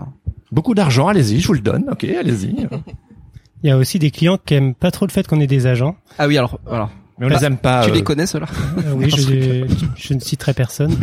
Beaucoup 0.53 0.75
d'argent, 0.75 1.09
allez-y, 1.09 1.41
je 1.41 1.47
vous 1.47 1.53
le 1.55 1.61
donne. 1.61 1.85
Ok, 1.91 2.05
allez-y. 2.05 2.55
Il 3.63 3.69
y 3.69 3.71
a 3.71 3.77
aussi 3.77 3.99
des 3.99 4.11
clients 4.11 4.39
qui 4.45 4.55
aiment 4.55 4.75
pas 4.75 4.91
trop 4.91 5.07
le 5.07 5.11
fait 5.13 5.27
qu'on 5.27 5.41
ait 5.41 5.47
des 5.47 5.67
agents. 5.67 5.97
ah 6.19 6.27
oui, 6.27 6.39
alors, 6.39 6.59
voilà. 6.67 6.89
Mais 7.19 7.27
on 7.27 7.29
les 7.29 7.45
aime 7.45 7.59
pas. 7.59 7.85
tu 7.85 7.91
euh, 7.91 7.95
les 7.95 8.03
connais 8.03 8.25
ceux-là 8.27 8.47
Euh, 8.79 8.93
oui, 8.97 9.11
je, 9.11 9.67
je 9.95 10.15
ne 10.15 10.21
citerai 10.21 10.55
personne. 10.55 10.97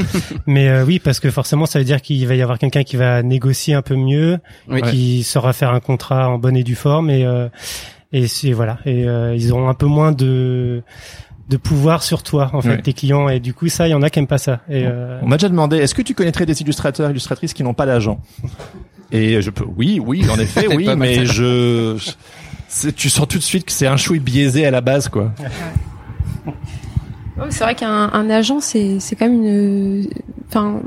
Mais 0.47 0.67
euh, 0.67 0.83
oui, 0.83 0.97
parce 0.97 1.19
que 1.19 1.29
forcément, 1.29 1.67
ça 1.67 1.77
veut 1.77 1.85
dire 1.85 2.01
qu'il 2.01 2.25
va 2.27 2.33
y 2.33 2.41
avoir 2.41 2.57
quelqu'un 2.57 2.81
qui 2.83 2.95
va 2.97 3.21
négocier 3.21 3.75
un 3.75 3.83
peu 3.83 3.95
mieux, 3.95 4.39
Oui. 4.67 4.81
qui 4.81 5.21
saura 5.23 5.53
faire 5.53 5.71
un 5.73 5.79
contrat 5.79 6.27
en 6.29 6.39
bonne 6.39 6.57
et 6.57 6.63
due 6.63 6.73
forme, 6.75 7.11
et 7.11 7.23
euh, 7.23 7.49
et 8.13 8.27
c'est 8.27 8.51
voilà. 8.53 8.79
Et 8.85 9.07
euh, 9.07 9.35
ils 9.35 9.51
auront 9.51 9.69
un 9.69 9.73
peu 9.73 9.85
moins 9.85 10.11
de 10.11 10.83
de 11.49 11.57
pouvoir 11.57 12.03
sur 12.03 12.23
toi, 12.23 12.49
en 12.53 12.61
fait, 12.61 12.81
tes 12.81 12.93
clients. 12.93 13.29
Et 13.29 13.39
du 13.39 13.53
coup, 13.53 13.69
ça, 13.69 13.87
il 13.87 13.91
y 13.91 13.93
en 13.93 14.01
a 14.01 14.09
qui 14.09 14.19
aiment 14.19 14.27
pas 14.27 14.37
ça. 14.37 14.59
Et 14.69 14.83
euh, 14.85 15.19
On 15.21 15.27
m'a 15.27 15.37
déjà 15.37 15.47
demandé, 15.47 15.77
est-ce 15.77 15.95
que 15.95 16.01
tu 16.01 16.13
connaîtrais 16.13 16.45
des 16.45 16.61
illustrateurs, 16.61 17.09
illustratrices 17.09 17.53
qui 17.53 17.63
n'ont 17.63 17.73
pas 17.73 17.85
d'agent 17.85 18.19
Et 19.13 19.41
je 19.41 19.49
peux, 19.49 19.63
oui, 19.77 20.01
oui, 20.05 20.29
en 20.29 20.37
effet, 20.37 20.67
oui, 20.75 20.89
mais 20.97 21.25
je, 21.25 21.97
tu 22.97 23.09
sens 23.09 23.27
tout 23.29 23.37
de 23.37 23.43
suite 23.43 23.63
que 23.63 23.71
c'est 23.71 23.87
un 23.87 23.95
chouille 23.95 24.19
biaisé 24.19 24.65
à 24.65 24.71
la 24.71 24.81
base, 24.81 25.07
quoi. 25.07 25.31
Ouais, 27.37 27.45
c'est 27.49 27.63
vrai 27.63 27.75
qu'un 27.75 28.09
un 28.11 28.29
agent, 28.29 28.59
c'est 28.59 28.99
c'est 28.99 29.15
quand 29.15 29.29
même 29.29 29.43
une, 29.43 30.09
enfin, 30.49 30.81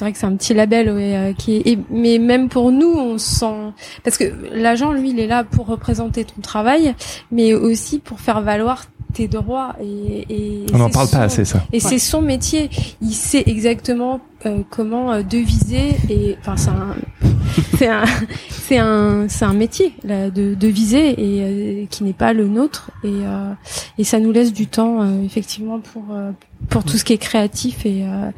c'est- 0.00 0.04
vrai 0.06 0.12
que 0.12 0.18
c'est 0.18 0.26
un 0.26 0.36
petit 0.36 0.54
label, 0.54 0.90
ouais, 0.90 1.14
euh, 1.16 1.32
qui 1.34 1.56
est, 1.56 1.78
mais 1.90 2.18
même 2.18 2.48
pour 2.48 2.72
nous, 2.72 2.88
on 2.90 3.18
sent, 3.18 3.72
parce 4.02 4.16
que 4.16 4.24
l'agent, 4.54 4.92
lui, 4.92 5.10
il 5.10 5.20
est 5.20 5.26
là 5.26 5.44
pour 5.44 5.66
représenter 5.66 6.24
ton 6.24 6.40
travail, 6.40 6.94
mais 7.30 7.52
aussi 7.52 7.98
pour 7.98 8.18
faire 8.18 8.40
valoir 8.40 8.84
tes 9.12 9.28
droits 9.28 9.76
et, 9.82 10.26
et 10.28 10.66
On 10.72 10.78
n'en 10.78 10.86
c'est 10.88 10.92
parle 10.94 11.08
pas 11.08 11.16
son- 11.18 11.22
assez, 11.22 11.44
ça. 11.44 11.64
Et 11.72 11.80
c'est 11.80 11.98
son 11.98 12.22
métier. 12.22 12.70
Il 13.02 13.12
sait 13.14 13.42
exactement 13.46 14.20
euh, 14.46 14.62
comment 14.70 15.12
euh, 15.12 15.22
deviser 15.22 15.96
et 16.08 16.36
enfin 16.40 16.56
c'est 16.56 16.70
un 16.70 16.96
c'est 17.76 17.88
un 17.88 18.04
c'est 18.48 18.78
un 18.78 19.26
c'est 19.28 19.44
un 19.44 19.52
métier 19.52 19.92
là, 20.04 20.30
de 20.30 20.54
deviser 20.54 21.10
et 21.10 21.42
euh, 21.82 21.86
qui 21.90 22.04
n'est 22.04 22.12
pas 22.12 22.32
le 22.32 22.46
nôtre 22.48 22.90
et 23.04 23.08
euh, 23.08 23.52
et 23.98 24.04
ça 24.04 24.18
nous 24.20 24.32
laisse 24.32 24.52
du 24.52 24.66
temps 24.66 25.02
euh, 25.02 25.22
effectivement 25.24 25.80
pour 25.80 26.04
euh, 26.12 26.30
pour 26.68 26.84
tout 26.84 26.96
ce 26.96 27.04
qui 27.04 27.12
est 27.12 27.18
créatif 27.18 27.84
et 27.84 28.04
euh, 28.04 28.30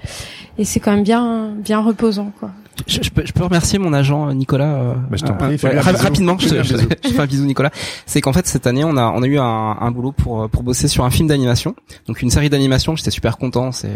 et 0.58 0.64
c'est 0.64 0.80
quand 0.80 0.92
même 0.92 1.04
bien 1.04 1.50
bien 1.62 1.80
reposant 1.80 2.32
quoi. 2.40 2.50
Je, 2.86 3.02
je 3.02 3.10
peux, 3.10 3.24
je 3.26 3.32
peux 3.32 3.44
remercier 3.44 3.78
mon 3.78 3.92
agent 3.92 4.28
euh, 4.28 4.32
Nicolas. 4.34 4.74
euh, 4.74 4.94
Bah, 5.10 5.16
je 5.16 5.24
t'en 5.24 5.34
euh, 5.34 5.36
prie, 5.36 5.56
ouais, 5.62 5.78
ra- 5.80 5.92
bisou. 5.92 6.04
rapidement, 6.04 6.36
je, 6.38 6.48
je, 6.62 6.76
fais 6.76 7.20
un 7.20 7.26
bisou 7.26 7.44
Nicolas. 7.44 7.70
C'est 8.06 8.20
qu'en 8.20 8.32
fait 8.32 8.46
cette 8.46 8.66
année 8.66 8.84
on 8.84 8.96
a 8.96 9.04
on 9.14 9.22
a 9.22 9.26
eu 9.26 9.38
un, 9.38 9.44
un 9.80 9.90
boulot 9.90 10.12
pour 10.12 10.42
euh, 10.42 10.48
pour 10.48 10.62
bosser 10.62 10.88
sur 10.88 11.04
un 11.04 11.10
film 11.10 11.28
d'animation, 11.28 11.74
donc 12.06 12.22
une 12.22 12.30
série 12.30 12.50
d'animation. 12.50 12.96
J'étais 12.96 13.10
super 13.10 13.38
content, 13.38 13.72
c'est 13.72 13.90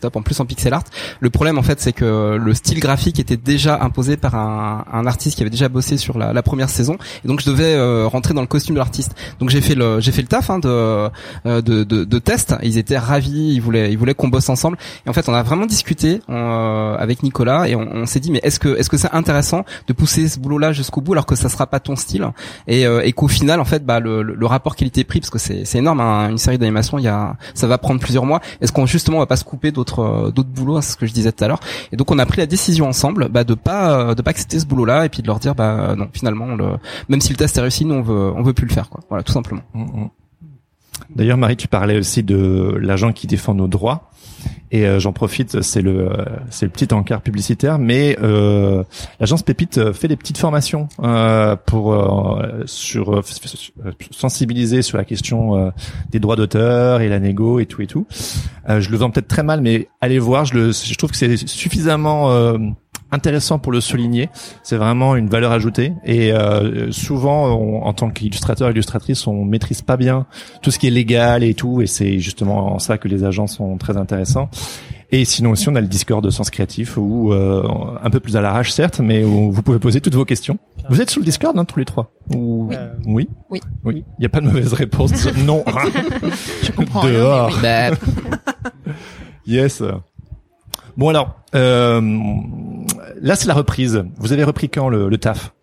top. 0.00 0.16
En 0.16 0.22
plus 0.22 0.38
en 0.40 0.46
pixel 0.46 0.72
art. 0.72 0.84
Le 1.20 1.30
problème 1.30 1.58
en 1.58 1.62
fait 1.62 1.80
c'est 1.80 1.92
que 1.92 2.36
le 2.40 2.54
style 2.54 2.80
graphique 2.80 3.18
était 3.20 3.36
déjà 3.36 3.78
imposé 3.82 4.16
par 4.16 4.34
un, 4.34 4.84
un 4.92 5.06
artiste 5.06 5.36
qui 5.36 5.42
avait 5.42 5.50
déjà 5.50 5.68
bossé 5.68 5.96
sur 5.96 6.18
la, 6.18 6.32
la 6.32 6.42
première 6.42 6.68
saison, 6.70 6.96
et 7.24 7.28
donc 7.28 7.40
je 7.40 7.46
devais 7.46 7.74
euh, 7.74 8.06
rentrer 8.06 8.34
dans 8.34 8.40
le 8.42 8.46
costume 8.46 8.74
de 8.74 8.80
l'artiste. 8.80 9.14
Donc 9.38 9.50
j'ai 9.50 9.60
fait 9.60 9.74
le 9.74 10.00
j'ai 10.00 10.12
fait 10.12 10.22
le 10.22 10.28
taf 10.28 10.50
hein, 10.50 10.58
de, 10.58 10.68
euh, 10.68 11.10
de 11.44 11.84
de 11.84 12.04
de 12.04 12.18
test. 12.18 12.54
Ils 12.62 12.78
étaient 12.78 12.98
ravis, 12.98 13.54
ils 13.54 13.60
voulaient 13.60 13.90
ils 13.92 13.98
voulaient 13.98 14.14
qu'on 14.14 14.28
bosse 14.28 14.48
ensemble. 14.48 14.76
Et 15.06 15.10
en 15.10 15.12
fait 15.12 15.28
on 15.28 15.34
a 15.34 15.42
vraiment 15.42 15.66
discuté 15.66 16.20
euh, 16.28 16.96
avec 16.96 17.22
Nicolas 17.22 17.68
et 17.68 17.74
on, 17.74 17.88
on 17.92 18.06
s'est 18.06 18.19
dit 18.20 18.30
mais 18.30 18.40
est-ce 18.42 18.58
que 18.60 18.68
est-ce 18.76 18.88
que 18.88 18.96
c'est 18.96 19.12
intéressant 19.12 19.64
de 19.86 19.92
pousser 19.92 20.28
ce 20.28 20.38
boulot-là 20.38 20.72
jusqu'au 20.72 21.00
bout 21.00 21.12
alors 21.12 21.26
que 21.26 21.34
ça 21.34 21.48
sera 21.48 21.66
pas 21.66 21.80
ton 21.80 21.96
style 21.96 22.26
et, 22.66 22.86
euh, 22.86 23.02
et 23.04 23.12
qu'au 23.12 23.28
final 23.28 23.60
en 23.60 23.64
fait 23.64 23.84
bah 23.84 24.00
le, 24.00 24.22
le- 24.22 24.46
rapport 24.46 24.76
qualité-prix 24.76 25.20
parce 25.20 25.30
que 25.30 25.38
c'est 25.38 25.64
c'est 25.64 25.78
énorme 25.78 26.00
hein, 26.00 26.30
une 26.30 26.38
série 26.38 26.58
d'animation 26.58 26.98
il 26.98 27.04
y 27.04 27.08
a 27.08 27.36
ça 27.54 27.66
va 27.66 27.78
prendre 27.78 28.00
plusieurs 28.00 28.26
mois 28.26 28.40
est-ce 28.60 28.72
qu'on 28.72 28.86
justement 28.86 29.18
va 29.18 29.26
pas 29.26 29.36
se 29.36 29.44
couper 29.44 29.72
d'autres 29.72 30.00
euh, 30.00 30.30
d'autres 30.30 30.48
boulots 30.50 30.76
hein, 30.76 30.80
c'est 30.82 30.92
ce 30.92 30.96
que 30.96 31.06
je 31.06 31.12
disais 31.12 31.32
tout 31.32 31.44
à 31.44 31.48
l'heure 31.48 31.60
et 31.92 31.96
donc 31.96 32.10
on 32.10 32.18
a 32.18 32.26
pris 32.26 32.38
la 32.38 32.46
décision 32.46 32.86
ensemble 32.88 33.28
bah, 33.28 33.44
de 33.44 33.54
pas 33.54 33.92
euh, 34.10 34.14
de 34.14 34.22
pas 34.22 34.30
accepter 34.30 34.58
ce 34.60 34.66
boulot-là 34.66 35.06
et 35.06 35.08
puis 35.08 35.22
de 35.22 35.26
leur 35.26 35.38
dire 35.38 35.54
bah 35.54 35.94
non 35.96 36.08
finalement 36.12 36.46
on 36.46 36.56
le, 36.56 36.66
même 37.08 37.20
si 37.20 37.30
le 37.30 37.36
test 37.36 37.56
est 37.58 37.60
réussi 37.60 37.84
nous 37.84 37.94
on 37.94 38.02
veut 38.02 38.32
on 38.36 38.42
veut 38.42 38.52
plus 38.54 38.66
le 38.66 38.72
faire 38.72 38.88
quoi 38.88 39.00
voilà 39.08 39.22
tout 39.22 39.32
simplement 39.32 39.62
Mm, 39.74 39.82
mm. 39.82 40.08
D'ailleurs, 41.16 41.38
Marie, 41.38 41.56
tu 41.56 41.66
parlais 41.66 41.98
aussi 41.98 42.22
de 42.22 42.76
l'agent 42.80 43.12
qui 43.12 43.26
défend 43.26 43.54
nos 43.54 43.66
droits. 43.68 44.09
Et 44.72 44.86
euh, 44.86 45.00
j'en 45.00 45.12
profite, 45.12 45.62
c'est 45.62 45.82
le 45.82 46.10
euh, 46.10 46.24
c'est 46.50 46.66
le 46.66 46.70
petit 46.70 46.92
encart 46.94 47.22
publicitaire, 47.22 47.78
mais 47.78 48.16
euh, 48.22 48.84
l'agence 49.18 49.42
Pépite 49.42 49.78
euh, 49.78 49.92
fait 49.92 50.06
des 50.06 50.16
petites 50.16 50.38
formations 50.38 50.88
euh, 51.02 51.56
pour 51.56 51.92
euh, 51.92 52.62
sur 52.66 53.22
sensibiliser 54.12 54.82
sur 54.82 54.96
la 54.96 55.04
question 55.04 55.72
des 56.10 56.20
droits 56.20 56.36
d'auteur 56.36 57.00
et 57.00 57.08
la 57.08 57.18
négo 57.18 57.58
et 57.58 57.66
tout 57.66 57.82
et 57.82 57.86
tout. 57.86 58.06
Je 58.68 58.88
le 58.90 58.96
vends 58.96 59.10
peut-être 59.10 59.28
très 59.28 59.42
mal, 59.42 59.60
mais 59.60 59.88
allez 60.00 60.18
voir, 60.18 60.44
je 60.44 60.54
le 60.54 60.72
je 60.72 60.94
trouve 60.94 61.10
que 61.10 61.16
c'est 61.16 61.36
suffisamment 61.36 62.54
intéressant 63.12 63.58
pour 63.58 63.72
le 63.72 63.80
souligner. 63.80 64.28
C'est 64.62 64.76
vraiment 64.76 65.16
une 65.16 65.28
valeur 65.28 65.52
ajoutée. 65.52 65.92
Et 66.04 66.32
euh, 66.32 66.90
souvent, 66.92 67.48
on- 67.48 67.82
en 67.84 67.92
tant 67.92 68.10
qu'illustrateur, 68.10 68.70
illustratrice, 68.70 69.26
on 69.26 69.44
maîtrise 69.44 69.82
pas 69.82 69.96
bien 69.96 70.26
tout 70.62 70.70
ce 70.70 70.78
qui 70.78 70.86
est 70.86 70.90
légal 70.90 71.42
et 71.44 71.54
tout. 71.54 71.80
Et 71.82 71.86
c'est 71.86 72.18
justement 72.18 72.74
en 72.74 72.78
ça 72.78 72.98
que 72.98 73.08
les 73.08 73.24
agents 73.24 73.46
sont 73.46 73.76
très 73.78 73.96
intéressants. 73.96 74.48
Et 75.12 75.24
sinon 75.24 75.50
aussi, 75.50 75.68
on 75.68 75.74
a 75.74 75.80
le 75.80 75.88
Discord 75.88 76.22
de 76.24 76.30
Sens 76.30 76.50
Créatif 76.50 76.96
où 76.96 77.32
euh, 77.32 77.66
un 78.00 78.10
peu 78.10 78.20
plus 78.20 78.36
à 78.36 78.40
l'arrache 78.40 78.70
certes, 78.70 79.00
mais 79.00 79.24
où 79.24 79.50
vous 79.50 79.62
pouvez 79.62 79.80
poser 79.80 80.00
toutes 80.00 80.14
vos 80.14 80.24
questions. 80.24 80.56
Vous 80.88 81.00
êtes 81.00 81.10
sur 81.10 81.18
le 81.20 81.24
Discord, 81.24 81.58
hein, 81.58 81.64
tous 81.64 81.80
les 81.80 81.84
trois? 81.84 82.12
Ou... 82.32 82.68
Oui. 82.68 82.76
Oui? 83.06 83.28
Oui. 83.50 83.60
Oui. 83.84 84.04
Il 84.18 84.20
n'y 84.20 84.26
a 84.26 84.28
pas 84.28 84.40
de 84.40 84.46
mauvaise 84.46 84.72
réponse. 84.72 85.10
non. 85.44 85.64
Je 86.62 86.70
comprends 86.70 87.00
rien. 87.00 87.12
Dehors. 87.12 87.58
Bah, 87.60 87.90
Yes. 89.46 89.82
Bon 91.00 91.08
alors, 91.08 91.34
euh, 91.54 92.02
là 93.22 93.34
c'est 93.34 93.48
la 93.48 93.54
reprise. 93.54 94.04
Vous 94.18 94.34
avez 94.34 94.44
repris 94.44 94.68
quand 94.68 94.90
le, 94.90 95.08
le 95.08 95.16
taf? 95.16 95.54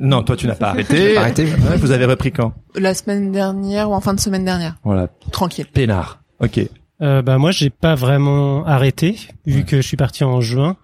Non, 0.00 0.24
toi 0.24 0.36
tu 0.36 0.48
n'as 0.48 0.56
pas 0.56 0.70
arrêté. 0.70 1.14
pas 1.14 1.20
arrêté. 1.20 1.44
Ouais, 1.44 1.76
vous 1.76 1.92
avez 1.92 2.06
repris 2.06 2.32
quand? 2.32 2.52
La 2.74 2.92
semaine 2.92 3.30
dernière 3.30 3.88
ou 3.88 3.94
en 3.94 4.00
fin 4.00 4.14
de 4.14 4.18
semaine 4.18 4.44
dernière. 4.44 4.78
Voilà, 4.82 5.06
Tranquille. 5.30 5.66
peinard. 5.72 6.18
Ok. 6.40 6.58
Euh, 7.02 7.22
bah 7.22 7.38
moi 7.38 7.52
j'ai 7.52 7.70
pas 7.70 7.94
vraiment 7.94 8.66
arrêté 8.66 9.16
vu 9.46 9.64
que 9.64 9.76
je 9.76 9.86
suis 9.86 9.96
parti 9.96 10.24
en 10.24 10.40
juin, 10.40 10.76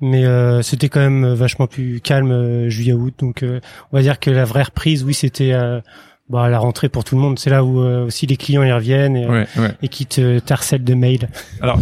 mais 0.00 0.24
euh, 0.24 0.62
c'était 0.62 0.88
quand 0.88 1.00
même 1.00 1.34
vachement 1.34 1.66
plus 1.66 2.00
calme 2.00 2.30
euh, 2.30 2.68
juillet 2.68 2.92
août 2.92 3.14
donc 3.18 3.42
euh, 3.42 3.58
on 3.90 3.96
va 3.96 4.02
dire 4.02 4.20
que 4.20 4.30
la 4.30 4.44
vraie 4.44 4.62
reprise 4.62 5.02
oui 5.02 5.12
c'était 5.14 5.54
euh, 5.54 5.80
bah, 6.28 6.48
la 6.48 6.58
rentrée 6.58 6.88
pour 6.88 7.04
tout 7.04 7.14
le 7.14 7.20
monde 7.20 7.38
c'est 7.38 7.50
là 7.50 7.62
où 7.62 7.80
euh, 7.80 8.06
aussi 8.06 8.26
les 8.26 8.36
clients 8.36 8.64
y 8.64 8.72
reviennent 8.72 9.16
et, 9.16 9.26
Ouais, 9.28 9.46
ouais. 9.58 9.70
et 9.82 9.88
qui 9.88 10.06
te 10.06 10.38
t'harcèlent 10.40 10.82
de 10.82 10.94
mails. 10.94 11.28
Alors, 11.60 11.78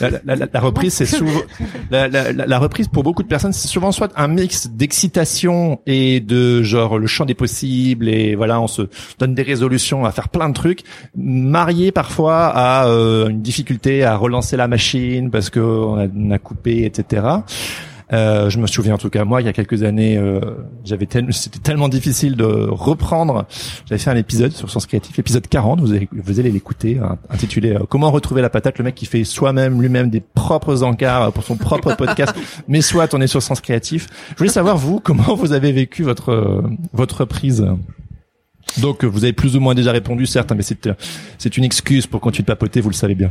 la, 0.00 0.10
la- 0.24 0.36
la- 0.36 0.46
la 0.52 0.60
reprise, 0.60 0.92
c'est 0.94 1.04
souvent 1.06 1.40
la, 1.90 2.06
la- 2.08 2.32
la- 2.32 2.46
la 2.46 2.58
reprise 2.58 2.86
pour 2.88 3.02
beaucoup 3.02 3.22
de 3.24 3.28
personnes, 3.28 3.52
c'est 3.52 3.66
souvent 3.68 3.90
soit 3.92 4.12
un 4.16 4.28
mix 4.28 4.68
d'excitation 4.68 5.80
et 5.86 6.20
de 6.20 6.62
genre 6.62 6.98
le 6.98 7.06
champ 7.06 7.24
des 7.24 7.34
possibles 7.34 8.08
et 8.08 8.34
voilà, 8.36 8.60
on 8.60 8.68
se 8.68 8.82
donne 9.18 9.34
des 9.34 9.42
résolutions 9.42 10.04
à 10.04 10.12
faire 10.12 10.28
plein 10.28 10.48
de 10.48 10.54
trucs, 10.54 10.82
marié 11.16 11.90
parfois 11.92 12.46
à 12.46 12.86
euh, 12.86 13.28
une 13.28 13.42
difficulté 13.42 14.04
à 14.04 14.16
relancer 14.16 14.56
la 14.56 14.68
machine 14.68 15.30
parce 15.30 15.50
que 15.50 15.60
on 15.60 15.98
a, 15.98 16.06
on 16.16 16.30
a 16.30 16.38
coupé, 16.38 16.84
etc. 16.84 17.22
Euh, 18.12 18.48
je 18.48 18.58
me 18.58 18.66
souviens 18.66 18.94
en 18.94 18.98
tout 18.98 19.10
cas 19.10 19.26
moi 19.26 19.42
il 19.42 19.44
y 19.44 19.48
a 19.48 19.52
quelques 19.52 19.82
années 19.82 20.16
euh, 20.16 20.40
j'avais 20.82 21.04
tel- 21.04 21.30
c'était 21.34 21.58
tellement 21.58 21.90
difficile 21.90 22.36
de 22.36 22.44
reprendre. 22.70 23.44
J'avais 23.86 23.98
fait 23.98 24.10
un 24.10 24.16
épisode 24.16 24.52
sur 24.52 24.70
Sens 24.70 24.86
Créatif 24.86 25.18
épisode 25.18 25.46
40 25.46 25.80
vous 25.80 25.92
allez, 25.92 26.08
vous 26.12 26.40
allez 26.40 26.50
l'écouter 26.50 26.98
hein, 27.02 27.18
intitulé 27.28 27.74
euh, 27.74 27.80
comment 27.86 28.10
retrouver 28.10 28.40
la 28.40 28.48
patate 28.48 28.78
le 28.78 28.84
mec 28.84 28.94
qui 28.94 29.04
fait 29.04 29.24
soi-même 29.24 29.82
lui-même 29.82 30.08
des 30.08 30.20
propres 30.20 30.82
encarts 30.84 31.22
euh, 31.24 31.30
pour 31.30 31.44
son 31.44 31.56
propre 31.56 31.94
podcast. 31.98 32.32
Mais 32.66 32.80
soit 32.80 33.12
on 33.14 33.20
est 33.20 33.26
sur 33.26 33.42
Sens 33.42 33.60
Créatif 33.60 34.06
je 34.30 34.36
voulais 34.38 34.48
savoir 34.48 34.78
vous 34.78 35.00
comment 35.00 35.34
vous 35.34 35.52
avez 35.52 35.72
vécu 35.72 36.02
votre 36.02 36.64
votre 36.94 37.20
reprise 37.20 37.66
donc 38.78 39.04
vous 39.04 39.24
avez 39.24 39.32
plus 39.34 39.54
ou 39.56 39.60
moins 39.60 39.74
déjà 39.74 39.92
répondu 39.92 40.24
certes 40.24 40.50
hein, 40.50 40.54
mais 40.56 40.62
c'est 40.62 40.88
c'est 41.36 41.56
une 41.58 41.64
excuse 41.64 42.06
pour 42.06 42.20
continuer 42.22 42.44
de 42.44 42.48
papoter 42.52 42.80
vous 42.80 42.88
le 42.90 42.94
savez 42.94 43.14
bien 43.14 43.28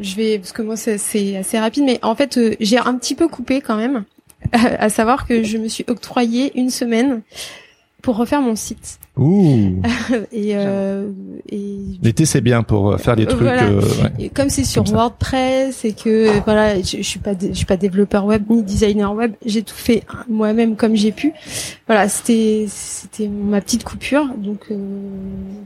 Je 0.00 0.14
vais 0.16 0.38
parce 0.38 0.52
que 0.52 0.62
moi 0.62 0.76
c'est- 0.76 1.36
assez 1.36 1.58
rapide, 1.58 1.84
mais 1.84 1.98
en 2.02 2.14
fait 2.14 2.36
euh, 2.38 2.54
j'ai 2.60 2.78
un 2.78 2.94
petit 2.96 3.14
peu 3.14 3.28
coupé 3.28 3.60
quand 3.60 3.76
même. 3.76 4.04
à 4.52 4.88
savoir 4.88 5.26
que 5.26 5.42
je 5.42 5.58
me 5.58 5.68
suis 5.68 5.84
octroyé 5.86 6.50
une 6.58 6.70
semaine 6.70 7.20
pour 8.00 8.16
refaire 8.16 8.40
mon 8.40 8.56
site. 8.56 8.98
ouh 9.18 9.82
et, 10.32 10.52
euh, 10.56 11.10
et 11.50 11.76
l'été 12.02 12.24
c'est 12.24 12.40
bien 12.40 12.62
pour 12.62 12.92
euh, 12.92 12.96
faire 12.96 13.14
des 13.16 13.24
Euh, 13.24 13.26
trucs 13.26 13.42
voilà. 13.42 13.64
euh, 13.68 13.80
ouais. 13.82 14.12
Et 14.18 14.28
comme 14.30 14.48
c'est 14.48 14.64
sur 14.64 14.84
Comme. 14.84 14.94
WordPress 14.94 15.84
et 15.84 15.92
que 15.92 16.08
euh, 16.38 16.40
voilà, 16.46 16.80
je, 16.80 16.96
je 16.96 17.02
suis 17.02 17.18
pas 17.20 17.32
je 17.38 17.52
suis 17.52 17.66
pas 17.66 17.76
développeur 17.76 18.24
web 18.24 18.44
ni 18.48 18.62
designer 18.62 19.12
web, 19.14 19.34
j'ai 19.44 19.60
tout 19.62 19.74
fait 19.74 20.04
moi-même 20.30 20.76
comme 20.76 20.96
j'ai 20.96 21.12
pu. 21.12 21.34
Voilà, 21.86 22.08
c'était 22.08 22.64
c'était 22.68 23.28
ma 23.28 23.60
petite 23.60 23.84
coupure, 23.84 24.28
donc 24.38 24.68
euh, 24.70 24.78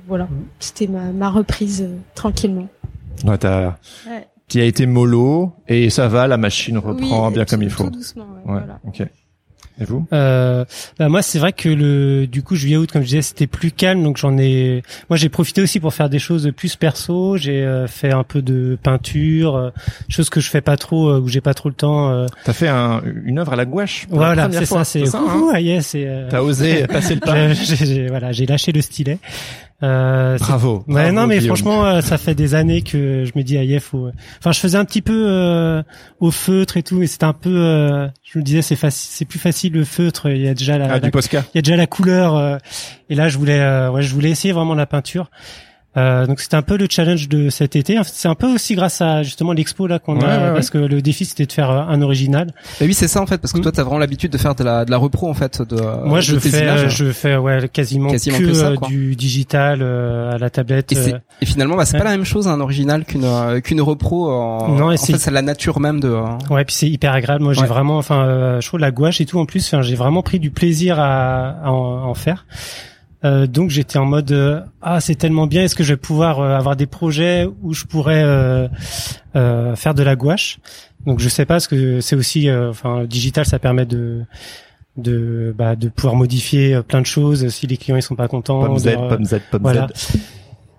voilà, 0.09 0.27
c'était 0.59 0.89
ma 0.89 1.13
ma 1.13 1.31
reprise 1.31 1.83
euh, 1.83 1.95
tranquillement. 2.17 2.67
Ouais, 3.25 3.39
t'as, 3.39 3.77
Ouais. 4.09 4.27
tu 4.49 4.61
as 4.61 4.65
été 4.65 4.87
mollo 4.87 5.53
et 5.69 5.91
ça 5.91 6.09
va, 6.09 6.27
la 6.27 6.37
machine 6.37 6.79
reprend 6.79 7.29
Oui, 7.29 7.35
bien 7.35 7.45
tout- 7.45 7.51
comme 7.51 7.63
il 7.63 7.71
faut. 7.71 7.85
Tout 7.85 7.91
doucement, 7.91 8.25
ouais, 8.45 8.53
Ouais, 8.53 8.59
voilà. 8.61 8.79
ok. 8.87 9.03
Et 9.81 9.85
vous? 9.87 10.07
Euh, 10.13 10.65
bah 11.01 11.09
moi 11.09 11.21
c'est 11.21 11.41
vrai 11.41 11.53
que 11.53 11.69
le 11.69 12.29
du 12.29 12.45
coup 12.45 12.55
juillet 12.55 12.77
août 12.77 12.93
comme 12.93 13.03
je 13.03 13.09
disais 13.09 13.23
c'était 13.23 13.49
plus 13.49 13.73
calme 13.73 14.05
donc 14.05 14.19
j'en 14.19 14.39
ai 14.39 14.85
moi 15.11 15.17
j'ai 15.17 15.29
profité 15.29 15.63
aussi 15.63 15.81
pour 15.81 15.93
faire 15.93 16.09
des 16.09 16.21
choses 16.21 16.49
plus 16.57 16.77
perso 16.77 17.37
j'ai 17.37 17.65
euh, 17.65 17.89
fait 17.89 18.13
un 18.13 18.23
peu 18.23 18.41
de 18.41 18.79
peinture 18.81 19.57
euh, 19.57 19.71
chose 20.09 20.31
que 20.31 20.39
je 20.39 20.49
fais 20.49 20.61
pas 20.61 20.77
trop 20.77 21.09
euh, 21.09 21.19
où 21.19 21.27
j'ai 21.27 21.41
pas 21.41 21.55
trop 21.55 21.71
le 21.71 21.75
temps 21.75 22.09
euh, 22.13 22.27
T'as 22.45 22.53
fait 22.53 22.69
un, 22.69 23.03
une 23.25 23.41
œuvre 23.41 23.55
à 23.55 23.57
la 23.57 23.65
gouache 23.65 24.07
pour 24.07 24.19
voilà 24.19 24.49
c'est 24.53 24.65
ça 24.65 24.85
c'est 24.85 25.07
ça, 25.07 25.19
hein? 25.27 25.49
Ah 25.53 25.61
yes, 25.61 25.89
c'est, 25.89 26.07
euh, 26.07 26.29
T'as 26.31 26.43
osé 26.43 26.87
passer 26.87 27.17
le 27.17 27.21
pas? 27.21 27.53
j'ai- 27.53 28.07
voilà 28.07 28.31
j'ai 28.31 28.47
lâché 28.47 28.71
le 28.71 28.81
stylet 28.81 29.19
euh, 29.83 30.39
Bravo. 30.39 30.85
Ouais, 30.89 30.95
bravo, 30.95 31.13
non, 31.13 31.27
mais 31.27 31.39
Guillaume. 31.39 31.57
franchement, 31.57 31.85
euh, 31.87 32.01
ça 32.01 32.17
fait 32.17 32.35
des 32.35 32.55
années 32.55 32.83
que 32.83 33.25
je 33.25 33.33
me 33.37 33.43
dis, 33.43 33.59
ah, 33.59 33.65
yeah, 33.65 33.81
faut. 33.81 34.11
Enfin, 34.39 34.53
je 34.53 34.61
faisais 34.61 34.79
un 34.79 34.85
petit 34.85 35.03
peu 35.03 35.27
euh, 35.29 35.83
au 36.21 36.31
feutre 36.31 36.77
et 36.77 36.83
tout, 36.83 37.03
et 37.03 37.07
c'était 37.07 37.25
un 37.25 37.33
peu. 37.35 37.51
euh, 37.55 38.07
je 38.23 38.39
me 38.39 38.45
disais, 38.45 38.63
c'est 38.63 38.77
facile, 38.77 39.11
c'est 39.13 39.25
plus 39.25 39.39
facile 39.39 39.73
le 39.75 39.85
feutre. 39.85 40.31
Il 40.31 40.41
y 40.43 40.49
a 40.49 40.55
déjà 40.55 40.79
la, 40.79 40.87
Ah, 40.87 40.89
la- 40.89 41.01
du 41.01 41.11
Posca. 41.11 41.45
il 41.55 41.57
y 41.57 41.59
a 41.59 41.63
déjà 41.63 41.77
la 41.77 41.87
couleur. 41.87 42.37
euh, 42.37 42.57
et 43.11 43.15
là, 43.15 43.29
je 43.29 43.37
voulais, 43.37 43.61
euh, 43.61 43.91
ouais, 43.91 44.03
je 44.03 44.15
voulais 44.15 44.31
essayer 44.31 44.53
vraiment 44.55 44.75
la 44.75 44.87
peinture. 44.87 45.31
Euh, 45.97 46.27
donc 46.27 46.41
c'était 46.41 46.57
un 46.57 46.63
peu 46.63 46.77
le 46.77 46.87
challenge 46.91 47.29
de 47.29 47.51
cet 47.51 47.77
été. 47.77 47.99
C'est 48.05 48.27
un 48.29 48.35
peu 48.35 48.47
aussi 48.53 48.75
grâce 48.75 49.01
à 49.01 49.23
justement 49.23 49.53
l'expo 49.53 49.87
là 49.87 49.99
qu'on 49.99 50.17
Ouais, 50.19 50.25
a, 50.25 50.39
ouais, 50.39 50.45
ouais. 50.49 50.55
parce 50.55 50.71
que 50.71 50.79
le 50.79 51.01
défi 51.03 51.25
c'était 51.25 51.47
de 51.47 51.53
faire 51.53 51.71
euh, 51.71 51.83
un 51.89 52.03
original. 52.03 52.49
bah 52.81 52.87
oui, 52.87 52.95
c'est 52.95 53.07
ça 53.09 53.21
en 53.21 53.27
fait, 53.27 53.39
parce 53.39 53.53
que 53.53 53.59
Mm. 53.59 53.63
toi, 53.63 53.73
t'as 53.73 53.83
vraiment 53.85 53.99
l'habitude 53.99 54.33
de 54.33 54.39
faire 54.39 54.55
de 54.57 54.65
la, 54.65 54.85
de 54.85 54.91
la 54.91 54.97
repro 54.97 55.29
en 55.31 55.35
fait. 55.35 55.63
De, 55.63 55.77
Moi, 56.05 56.19
de 56.19 56.25
je 56.25 56.37
tes 56.37 56.51
fais, 56.51 56.63
images. 56.65 56.85
euh, 56.85 56.89
je 56.89 57.13
fais 57.13 57.37
ouais 57.37 57.69
quasiment, 57.73 58.11
Quasiment 58.11 58.39
que, 58.39 58.45
que 58.45 58.53
ça, 58.55 58.73
quoi. 58.77 58.89
du 58.89 59.15
digital 59.15 59.79
euh, 59.83 60.33
à 60.33 60.39
la 60.39 60.51
tablette. 60.51 60.93
Et, 60.93 60.97
euh, 61.15 61.19
et 61.41 61.47
finalement, 61.47 61.77
bah, 61.77 61.85
c'est 61.85 61.93
ouais. 61.95 61.99
pas 61.99 62.05
la 62.11 62.17
même 62.17 62.25
chose 62.25 62.49
un 62.49 62.61
original 62.61 63.05
qu'une 63.05 63.25
euh, 63.25 63.61
qu'une 63.61 63.81
repro. 63.81 64.31
En, 64.31 64.69
Non, 64.77 64.91
et 64.91 64.95
en 64.95 64.97
c'est- 64.97 65.13
fait, 65.13 65.19
c'est 65.19 65.31
la 65.31 65.43
nature 65.43 65.79
même 65.81 66.01
de. 66.01 66.09
euh, 66.09 66.23
Ouais, 66.51 66.65
puis 66.65 66.75
c'est 66.75 66.89
hyper 66.89 67.13
agréable. 67.13 67.45
Moi, 67.45 67.53
j'ai 67.53 67.61
Ouais. 67.61 67.67
vraiment, 67.69 67.99
enfin, 67.99 68.25
euh, 68.27 68.61
je 68.61 68.67
trouve 68.67 68.81
la 68.81 68.91
gouache 68.91 69.21
et 69.21 69.27
tout. 69.27 69.39
En 69.39 69.47
plus, 69.47 69.65
enfin, 69.67 69.83
j'ai 69.83 69.95
vraiment 69.95 70.23
pris 70.23 70.41
du 70.41 70.51
plaisir 70.51 70.99
à, 70.99 71.51
à 71.65 71.71
en, 71.71 71.99
à 72.03 72.07
en 72.07 72.15
faire. 72.15 72.47
Euh, 73.25 73.47
donc, 73.47 73.71
j'étais 73.71 73.99
en 73.99 74.05
mode, 74.05 74.33
euh, 74.33 74.61
ah, 74.83 75.01
c'est 75.01 75.15
tellement 75.15 75.47
bien. 75.47 75.63
Est-ce 75.63 75.75
que 75.75 75.83
je 75.83 75.95
vais 75.95 75.99
pouvoir 75.99 76.41
euh, 76.41 76.55
avoir 76.57 76.77
des 76.77 76.87
projets 76.87 77.49
où 77.63 77.73
je 77.73 77.85
pourrais 77.85 78.23
euh, 78.23 78.69
euh, 79.35 79.75
faire 79.77 79.95
de 79.95 80.03
la 80.03 80.15
gouache? 80.15 80.59
Donc, 81.07 81.21
je 81.21 81.29
sais 81.29 81.47
pas, 81.47 81.55
parce 81.55 81.67
que 81.67 82.01
c'est 82.01 82.17
aussi, 82.17 82.49
euh, 82.49 82.71
enfin, 82.71 83.01
le 83.01 83.07
digital, 83.07 83.47
ça 83.47 83.59
permet 83.59 83.87
de 83.87 84.23
de 84.97 85.53
bah, 85.59 85.75
de 85.75 85.89
pouvoir 85.89 86.15
modifier 86.15 86.75
euh, 86.75 86.83
plein 86.83 87.01
de 87.01 87.07
choses 87.07 87.49
si 87.49 87.67
les 87.67 87.77
clients 87.77 87.97
ils 87.97 88.03
sont 88.03 88.15
pas 88.15 88.29
contents. 88.29 88.65
Pomme 88.65 88.79
Z, 88.79 88.95
pomme 89.09 89.25
Z, 89.25 89.41
pomme 89.51 89.63
voilà. 89.63 89.89
Z. 89.95 90.17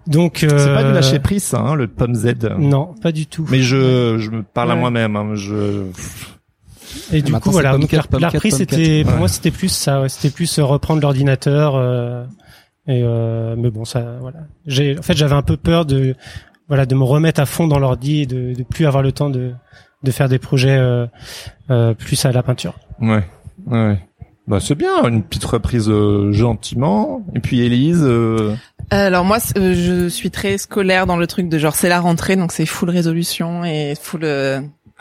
Donc, 0.08 0.38
C'est 0.48 0.74
pas 0.74 0.84
du 0.84 0.94
lâcher 0.94 1.20
prise, 1.20 1.44
ça, 1.44 1.60
hein, 1.60 1.74
le 1.74 1.88
pomme 1.88 2.14
Z. 2.14 2.36
Non, 2.60 2.94
pas 3.02 3.12
du 3.12 3.26
tout. 3.26 3.46
Mais 3.50 3.62
je, 3.62 4.18
je 4.20 4.30
me 4.30 4.44
parle 4.44 4.72
à 4.72 4.76
moi-même. 4.76 5.16
Hein, 5.16 5.32
je, 5.34 5.86
Et 7.12 7.22
du 7.22 7.34
coup, 7.34 7.52
voilà. 7.52 7.78
Donc, 7.78 7.92
la, 7.92 8.30
reprise, 8.30 8.56
c'était, 8.58 9.04
pour 9.04 9.16
moi, 9.16 9.28
c'était 9.28 9.52
plus 9.52 9.70
ça. 9.70 10.02
ouais, 10.02 10.10
C'était 10.10 10.34
plus 10.34 10.60
euh, 10.60 10.64
reprendre 10.66 11.02
l'ordinateur. 11.02 11.76
euh, 11.76 12.24
et 12.88 13.02
euh, 13.04 13.56
mais 13.58 13.70
bon, 13.72 13.86
ça, 13.86 14.18
voilà. 14.22 14.40
J'ai, 14.68 14.98
en 14.98 15.02
fait, 15.02 15.16
j'avais 15.18 15.34
un 15.36 15.42
peu 15.42 15.58
peur 15.58 15.86
de, 15.86 16.16
voilà, 16.68 16.86
de 16.86 16.94
me 16.96 17.04
remettre 17.04 17.40
à 17.42 17.46
fond 17.46 17.68
dans 17.68 17.80
l'ordi 17.80 18.22
et 18.22 18.26
de, 18.26 18.54
de 18.54 18.64
plus 18.64 18.86
avoir 18.86 19.02
le 19.04 19.12
temps 19.12 19.30
de, 19.30 19.52
de 20.04 20.12
faire 20.12 20.30
des 20.30 20.38
projets 20.40 20.78
euh, 20.78 21.08
euh, 21.72 21.94
plus 21.94 22.24
à 22.26 22.32
la 22.32 22.44
peinture. 22.44 22.76
ouais, 23.02 23.24
ouais. 23.68 24.00
Bah 24.48 24.60
c'est 24.60 24.76
bien, 24.76 25.04
une 25.08 25.24
petite 25.24 25.46
reprise 25.46 25.90
euh, 25.90 26.32
gentiment. 26.32 27.26
Et 27.34 27.40
puis 27.40 27.62
Élise, 27.62 28.04
euh, 28.04 28.54
Alors 28.92 29.26
moi, 29.26 29.40
euh, 29.58 29.74
je 29.74 30.08
suis 30.08 30.30
très 30.30 30.60
scolaire 30.60 31.08
dans 31.08 31.18
le 31.18 31.26
truc 31.26 31.50
de 31.50 31.58
genre 31.58 31.74
c'est 31.74 31.90
la 31.90 32.00
rentrée, 32.00 32.36
donc 32.36 32.52
c'est 32.52 32.68
full 32.68 32.92
résolution 32.92 33.66
et 33.66 33.96
full 34.00 34.24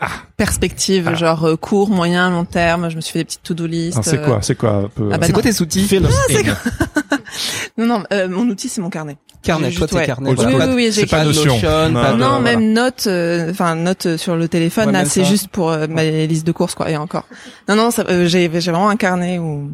euh, 0.01 0.05
perspective, 0.37 1.09
Ah. 1.11 1.15
genre 1.15 1.45
euh, 1.45 1.55
court, 1.55 1.89
moyen, 1.89 2.29
long 2.29 2.45
terme. 2.45 2.89
Je 2.89 2.95
me 2.95 3.01
suis 3.01 3.13
fait 3.13 3.19
des 3.19 3.25
petites 3.25 3.43
to-do 3.43 3.65
list. 3.65 3.93
alors, 3.93 4.05
c'est 4.05 4.19
euh, 4.19 4.25
quoi, 4.25 4.39
c'est 4.41 4.55
quoi 4.55 4.89
peu 4.93 5.09
Ah 5.11 5.17
bah 5.17 5.25
c'est 5.27 5.33
non. 5.33 5.41
quoi 5.41 5.43
tes 5.51 5.61
outils 5.61 5.87
in. 5.95 6.01
Non, 7.77 7.85
non, 7.85 8.03
euh, 8.13 8.29
mon 8.29 8.47
outil 8.47 8.69
c'est 8.69 8.79
mon 8.81 8.89
carnet. 8.89 9.17
Carnet, 9.43 9.69
toi, 9.71 9.87
t'es 9.87 9.95
ouais. 9.95 10.05
carnet. 10.05 10.29
Oui, 10.29 10.35
voilà. 10.35 10.65
oui, 10.65 10.71
de- 10.71 10.75
oui, 10.75 10.83
j'ai 10.85 11.01
c'est 11.01 11.05
pas 11.07 11.23
Notion. 11.25 11.53
Notion, 11.55 11.89
Non, 11.89 12.01
pas 12.01 12.13
de- 12.13 12.17
non, 12.17 12.27
voilà. 12.29 12.39
même 12.39 12.71
note, 12.73 13.03
euh, 13.07 13.51
enfin 13.51 13.75
note 13.75 14.05
euh, 14.05 14.17
sur 14.17 14.35
le 14.37 14.47
téléphone. 14.47 14.87
Ouais, 14.87 14.91
là, 14.93 15.05
c'est 15.05 15.25
juste 15.25 15.49
pour 15.49 15.71
euh, 15.71 15.85
ma 15.87 16.03
liste 16.05 16.47
de 16.47 16.51
courses, 16.53 16.73
quoi. 16.75 16.89
Et 16.89 16.95
encore. 16.97 17.25
Non, 17.67 17.75
non, 17.75 17.91
ça, 17.91 18.03
euh, 18.09 18.25
j'ai 18.27 18.49
j'ai 18.59 18.71
vraiment 18.71 18.89
un 18.89 18.95
carnet 18.95 19.39
où 19.39 19.69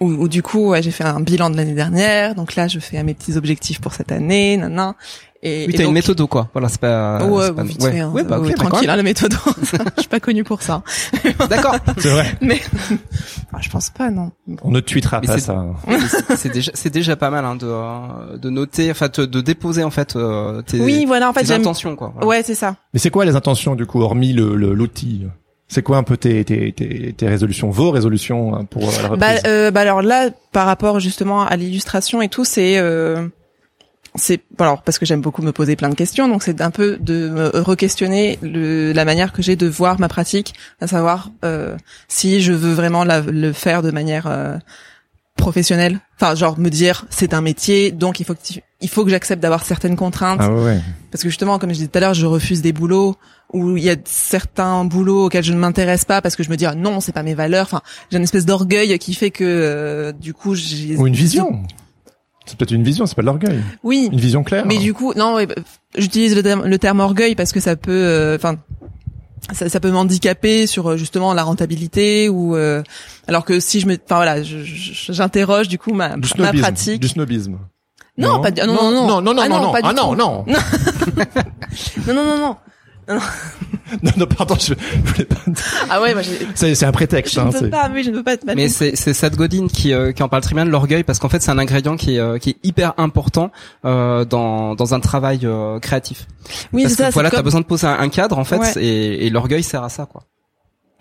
où, 0.00 0.06
où, 0.10 0.28
du 0.28 0.42
coup, 0.42 0.68
ouais, 0.70 0.80
j'ai 0.82 0.92
fait 0.92 1.04
un 1.04 1.20
bilan 1.20 1.50
de 1.50 1.56
l'année 1.56 1.74
dernière. 1.74 2.34
Donc 2.34 2.54
là, 2.54 2.68
je 2.68 2.78
fais 2.78 3.02
mes 3.02 3.14
petits 3.14 3.36
objectifs 3.36 3.80
pour 3.80 3.92
cette 3.92 4.12
année, 4.12 4.56
nan, 4.56 4.72
nan. 4.72 4.94
Et, 5.44 5.64
Oui, 5.66 5.74
t'as 5.74 5.82
une 5.84 5.92
méthode 5.92 6.20
quoi? 6.28 6.48
Voilà, 6.52 6.68
c'est 6.68 6.80
pas. 6.80 7.24
Ouais, 7.24 7.46
c'est 7.46 7.54
pas- 7.54 7.62
vite 7.64 7.82
ouais. 7.82 7.90
fait, 7.92 7.98
hein. 8.00 8.10
Ouais, 8.14 8.22
bah, 8.22 8.36
ok, 8.38 8.42
Ouais, 8.44 8.48
mais 8.50 8.54
quand 8.54 8.68
tranquille, 8.68 8.90
hein, 8.90 8.94
la 8.96 9.02
méthode. 9.02 9.34
je 9.96 10.00
suis 10.00 10.08
pas 10.08 10.20
connue 10.20 10.44
pour 10.44 10.62
ça. 10.62 10.82
D'accord. 11.50 11.74
C'est 11.98 12.10
vrai. 12.10 12.26
Mais 12.40 12.60
Ah, 13.52 13.58
je 13.60 13.68
pense 13.68 13.90
pas, 13.90 14.10
non. 14.10 14.30
On 14.62 14.70
ne 14.70 14.78
tweetera 14.80 15.20
Mais 15.20 15.26
pas 15.26 15.34
c'est- 15.34 15.46
ça. 15.46 15.66
C'est- 16.36 16.48
déjà, 16.52 16.70
c'est 16.74 16.90
déjà 16.90 17.16
pas 17.16 17.30
mal 17.30 17.44
hein, 17.44 17.56
de 17.56 17.66
euh, 17.66 18.36
de 18.38 18.50
noter, 18.50 18.90
enfin 18.92 19.08
de, 19.12 19.24
de 19.24 19.40
déposer 19.40 19.82
en 19.82 19.90
fait 19.90 20.14
euh, 20.16 20.62
tes, 20.62 20.78
Oui, 20.80 21.04
voilà, 21.06 21.28
en 21.28 21.32
fait, 21.32 21.40
tes 21.40 21.46
j'aime. 21.46 21.60
intentions 21.62 21.96
quoi. 21.96 22.10
Voilà. 22.14 22.26
Ouais, 22.28 22.42
c'est 22.44 22.54
ça. 22.54 22.76
Mais 22.94 23.00
c'est 23.00 23.10
quoi 23.10 23.24
les 23.24 23.34
intentions 23.34 23.74
du 23.74 23.84
coup, 23.84 24.00
hormis 24.00 24.32
le 24.32 24.54
le- 24.54 24.74
l'outil? 24.74 25.26
C'est 25.68 25.82
quoi 25.82 25.96
un 25.96 26.02
peu 26.02 26.16
tes, 26.18 26.44
tes, 26.44 26.70
tes, 26.72 27.14
tes 27.14 27.28
résolutions, 27.28 27.70
vos 27.70 27.90
résolutions 27.90 28.54
hein, 28.54 28.64
pour 28.66 28.84
euh, 28.84 28.92
la 29.02 29.08
reprise? 29.08 29.18
Bah, 29.42 29.48
euh, 29.48 29.70
bah 29.70 29.80
alors 29.80 30.02
là, 30.02 30.28
par 30.52 30.66
rapport 30.66 31.00
justement 31.00 31.44
à 31.44 31.56
l'illustration 31.56 32.20
et 32.22 32.28
tout, 32.28 32.44
c'est 32.44 32.76
euh, 32.78 33.26
c'est 34.14 34.42
alors 34.58 34.82
parce 34.82 34.98
que 34.98 35.06
j'aime 35.06 35.20
beaucoup 35.20 35.42
me 35.42 35.52
poser 35.52 35.76
plein 35.76 35.88
de 35.88 35.94
questions, 35.94 36.28
donc 36.28 36.42
c'est 36.42 36.60
un 36.60 36.70
peu 36.70 36.98
de 36.98 37.28
me 37.28 37.48
re-questionner 37.48 38.38
le, 38.42 38.92
la 38.92 39.04
manière 39.04 39.32
que 39.32 39.42
j'ai 39.42 39.56
de 39.56 39.66
voir 39.66 39.98
ma 39.98 40.08
pratique, 40.08 40.54
à 40.80 40.86
savoir 40.86 41.30
euh, 41.44 41.76
si 42.08 42.42
je 42.42 42.52
veux 42.52 42.74
vraiment 42.74 43.04
la, 43.04 43.20
le 43.20 43.52
faire 43.52 43.82
de 43.82 43.90
manière 43.90 44.26
euh, 44.26 44.56
professionnelle. 45.36 46.00
Enfin, 46.20 46.34
genre 46.34 46.58
me 46.58 46.68
dire 46.68 47.06
c'est 47.10 47.32
un 47.32 47.40
métier, 47.40 47.90
donc 47.90 48.20
il 48.20 48.26
faut 48.26 48.34
que 48.34 48.40
il 48.82 48.88
faut 48.88 49.04
que 49.04 49.10
j'accepte 49.10 49.40
d'avoir 49.42 49.64
certaines 49.64 49.96
contraintes. 49.96 50.40
Ah 50.42 50.52
ouais. 50.52 50.80
Parce 51.10 51.22
que 51.22 51.28
justement, 51.28 51.58
comme 51.58 51.70
je 51.70 51.74
disais 51.76 51.88
tout 51.88 51.98
à 51.98 52.00
l'heure, 52.00 52.14
je 52.14 52.26
refuse 52.26 52.62
des 52.62 52.72
boulots 52.72 53.16
où 53.52 53.76
il 53.76 53.84
y 53.84 53.90
a 53.90 53.96
certains 54.04 54.84
boulots 54.84 55.26
auxquels 55.26 55.44
je 55.44 55.52
ne 55.52 55.58
m'intéresse 55.58 56.04
pas 56.04 56.20
parce 56.20 56.36
que 56.36 56.42
je 56.42 56.50
me 56.50 56.56
dis 56.56 56.66
ah 56.66 56.74
non, 56.74 57.00
c'est 57.00 57.12
pas 57.12 57.22
mes 57.22 57.34
valeurs. 57.34 57.64
Enfin, 57.66 57.80
j'ai 58.10 58.18
une 58.18 58.24
espèce 58.24 58.44
d'orgueil 58.44 58.98
qui 58.98 59.14
fait 59.14 59.30
que 59.30 59.44
euh, 59.44 60.12
du 60.12 60.34
coup 60.34 60.54
j'ai 60.54 60.96
Ou 60.96 61.06
une 61.06 61.14
vision. 61.14 61.62
C'est 62.46 62.56
peut-être 62.58 62.72
une 62.72 62.82
vision, 62.82 63.06
c'est 63.06 63.14
pas 63.14 63.22
de 63.22 63.26
l'orgueil. 63.26 63.60
Oui. 63.84 64.08
Une 64.12 64.18
vision 64.20 64.42
claire. 64.42 64.66
Mais 64.66 64.78
du 64.78 64.92
coup, 64.94 65.12
non, 65.14 65.36
bah, 65.36 65.54
j'utilise 65.96 66.34
le, 66.34 66.42
terme- 66.42 66.66
le 66.66 66.78
terme 66.78 67.00
orgueil 67.00 67.34
parce 67.34 67.52
que 67.52 67.60
ça 67.60 67.76
peut, 67.76 67.90
euh, 67.92 68.36
enfin, 68.36 68.56
ça, 69.52 69.68
ça 69.68 69.78
peut 69.80 69.90
m'handicaper 69.90 70.66
sur 70.66 70.90
euh, 70.90 70.96
justement 70.96 71.34
la 71.34 71.42
rentabilité 71.44 72.28
ou 72.28 72.56
euh, 72.56 72.82
alors 73.28 73.44
que 73.44 73.60
si 73.60 73.78
je 73.80 73.86
me, 73.86 73.94
enfin 73.94 74.16
voilà, 74.16 74.42
j'interroge 74.42 75.68
du 75.68 75.78
coup 75.78 75.92
ma, 75.94 76.10
du 76.16 76.20
ma 76.20 76.26
snobisme. 76.26 76.62
pratique. 76.62 77.00
Du 77.00 77.08
snobisme. 77.08 77.58
Non, 78.18 78.40
pas 78.42 78.50
du- 78.50 78.60
non, 78.62 78.74
non, 78.74 78.90
non. 78.90 79.06
non, 79.22 79.34
non, 79.34 79.42
Ah 79.42 79.48
non, 79.48 79.56
non, 79.58 79.62
non, 79.66 79.72
pas 79.72 79.82
du 79.82 79.88
ah 79.88 79.92
non, 79.94 80.10
tout. 80.10 80.16
non, 80.16 80.44
Non, 82.06 82.14
non, 82.14 82.38
non, 82.38 82.56
non. 83.08 83.18
non, 84.02 84.10
non, 84.16 84.26
pardon, 84.26 84.54
je, 84.58 84.74
je 84.74 85.10
voulais 85.12 85.24
pas. 85.24 85.36
Ah 85.90 86.00
ouais, 86.00 86.12
moi, 86.14 86.22
j'ai- 86.22 86.46
C'est, 86.54 86.74
c'est 86.74 86.86
un 86.86 86.92
prétexte, 86.92 87.34
je 87.34 87.40
hein. 87.40 87.50
ne 87.52 87.58
peux 87.58 87.70
pas, 87.70 87.90
oui, 87.92 88.02
je 88.04 88.10
ne 88.10 88.16
peux 88.16 88.22
pas 88.22 88.34
être 88.34 88.44
Mais 88.56 88.68
c'est 88.68 88.96
c'est 88.96 89.12
Seth 89.12 89.36
Godin 89.36 89.66
qui 89.68 89.92
euh, 89.92 90.12
qui 90.12 90.22
en 90.22 90.28
parle 90.28 90.42
très 90.42 90.54
bien 90.54 90.64
de 90.64 90.70
l'orgueil 90.70 91.02
parce 91.04 91.18
qu'en 91.18 91.28
fait 91.28 91.42
c'est 91.42 91.50
un 91.50 91.58
ingrédient 91.58 91.96
qui 91.96 92.16
est 92.16 92.20
euh, 92.20 92.38
qui 92.38 92.50
est 92.50 92.56
hyper 92.62 92.94
important 92.98 93.50
euh, 93.84 94.24
dans 94.24 94.74
dans 94.74 94.94
un 94.94 95.00
travail 95.00 95.40
euh, 95.44 95.78
créatif. 95.78 96.26
Oui, 96.72 96.82
parce 96.82 96.94
c'est 96.94 97.02
ça. 97.02 97.08
que 97.08 97.14
voilà, 97.14 97.28
c'est 97.28 97.32
t'as 97.32 97.38
comme- 97.38 97.44
besoin 97.44 97.60
de 97.60 97.66
poser 97.66 97.86
un, 97.86 97.98
un 97.98 98.08
cadre 98.08 98.38
en 98.38 98.44
fait 98.44 98.58
Ouais. 98.58 98.72
et, 98.82 99.26
et 99.26 99.30
l'orgueil 99.30 99.62
sert 99.62 99.82
à 99.82 99.88
ça 99.88 100.06
quoi. 100.06 100.22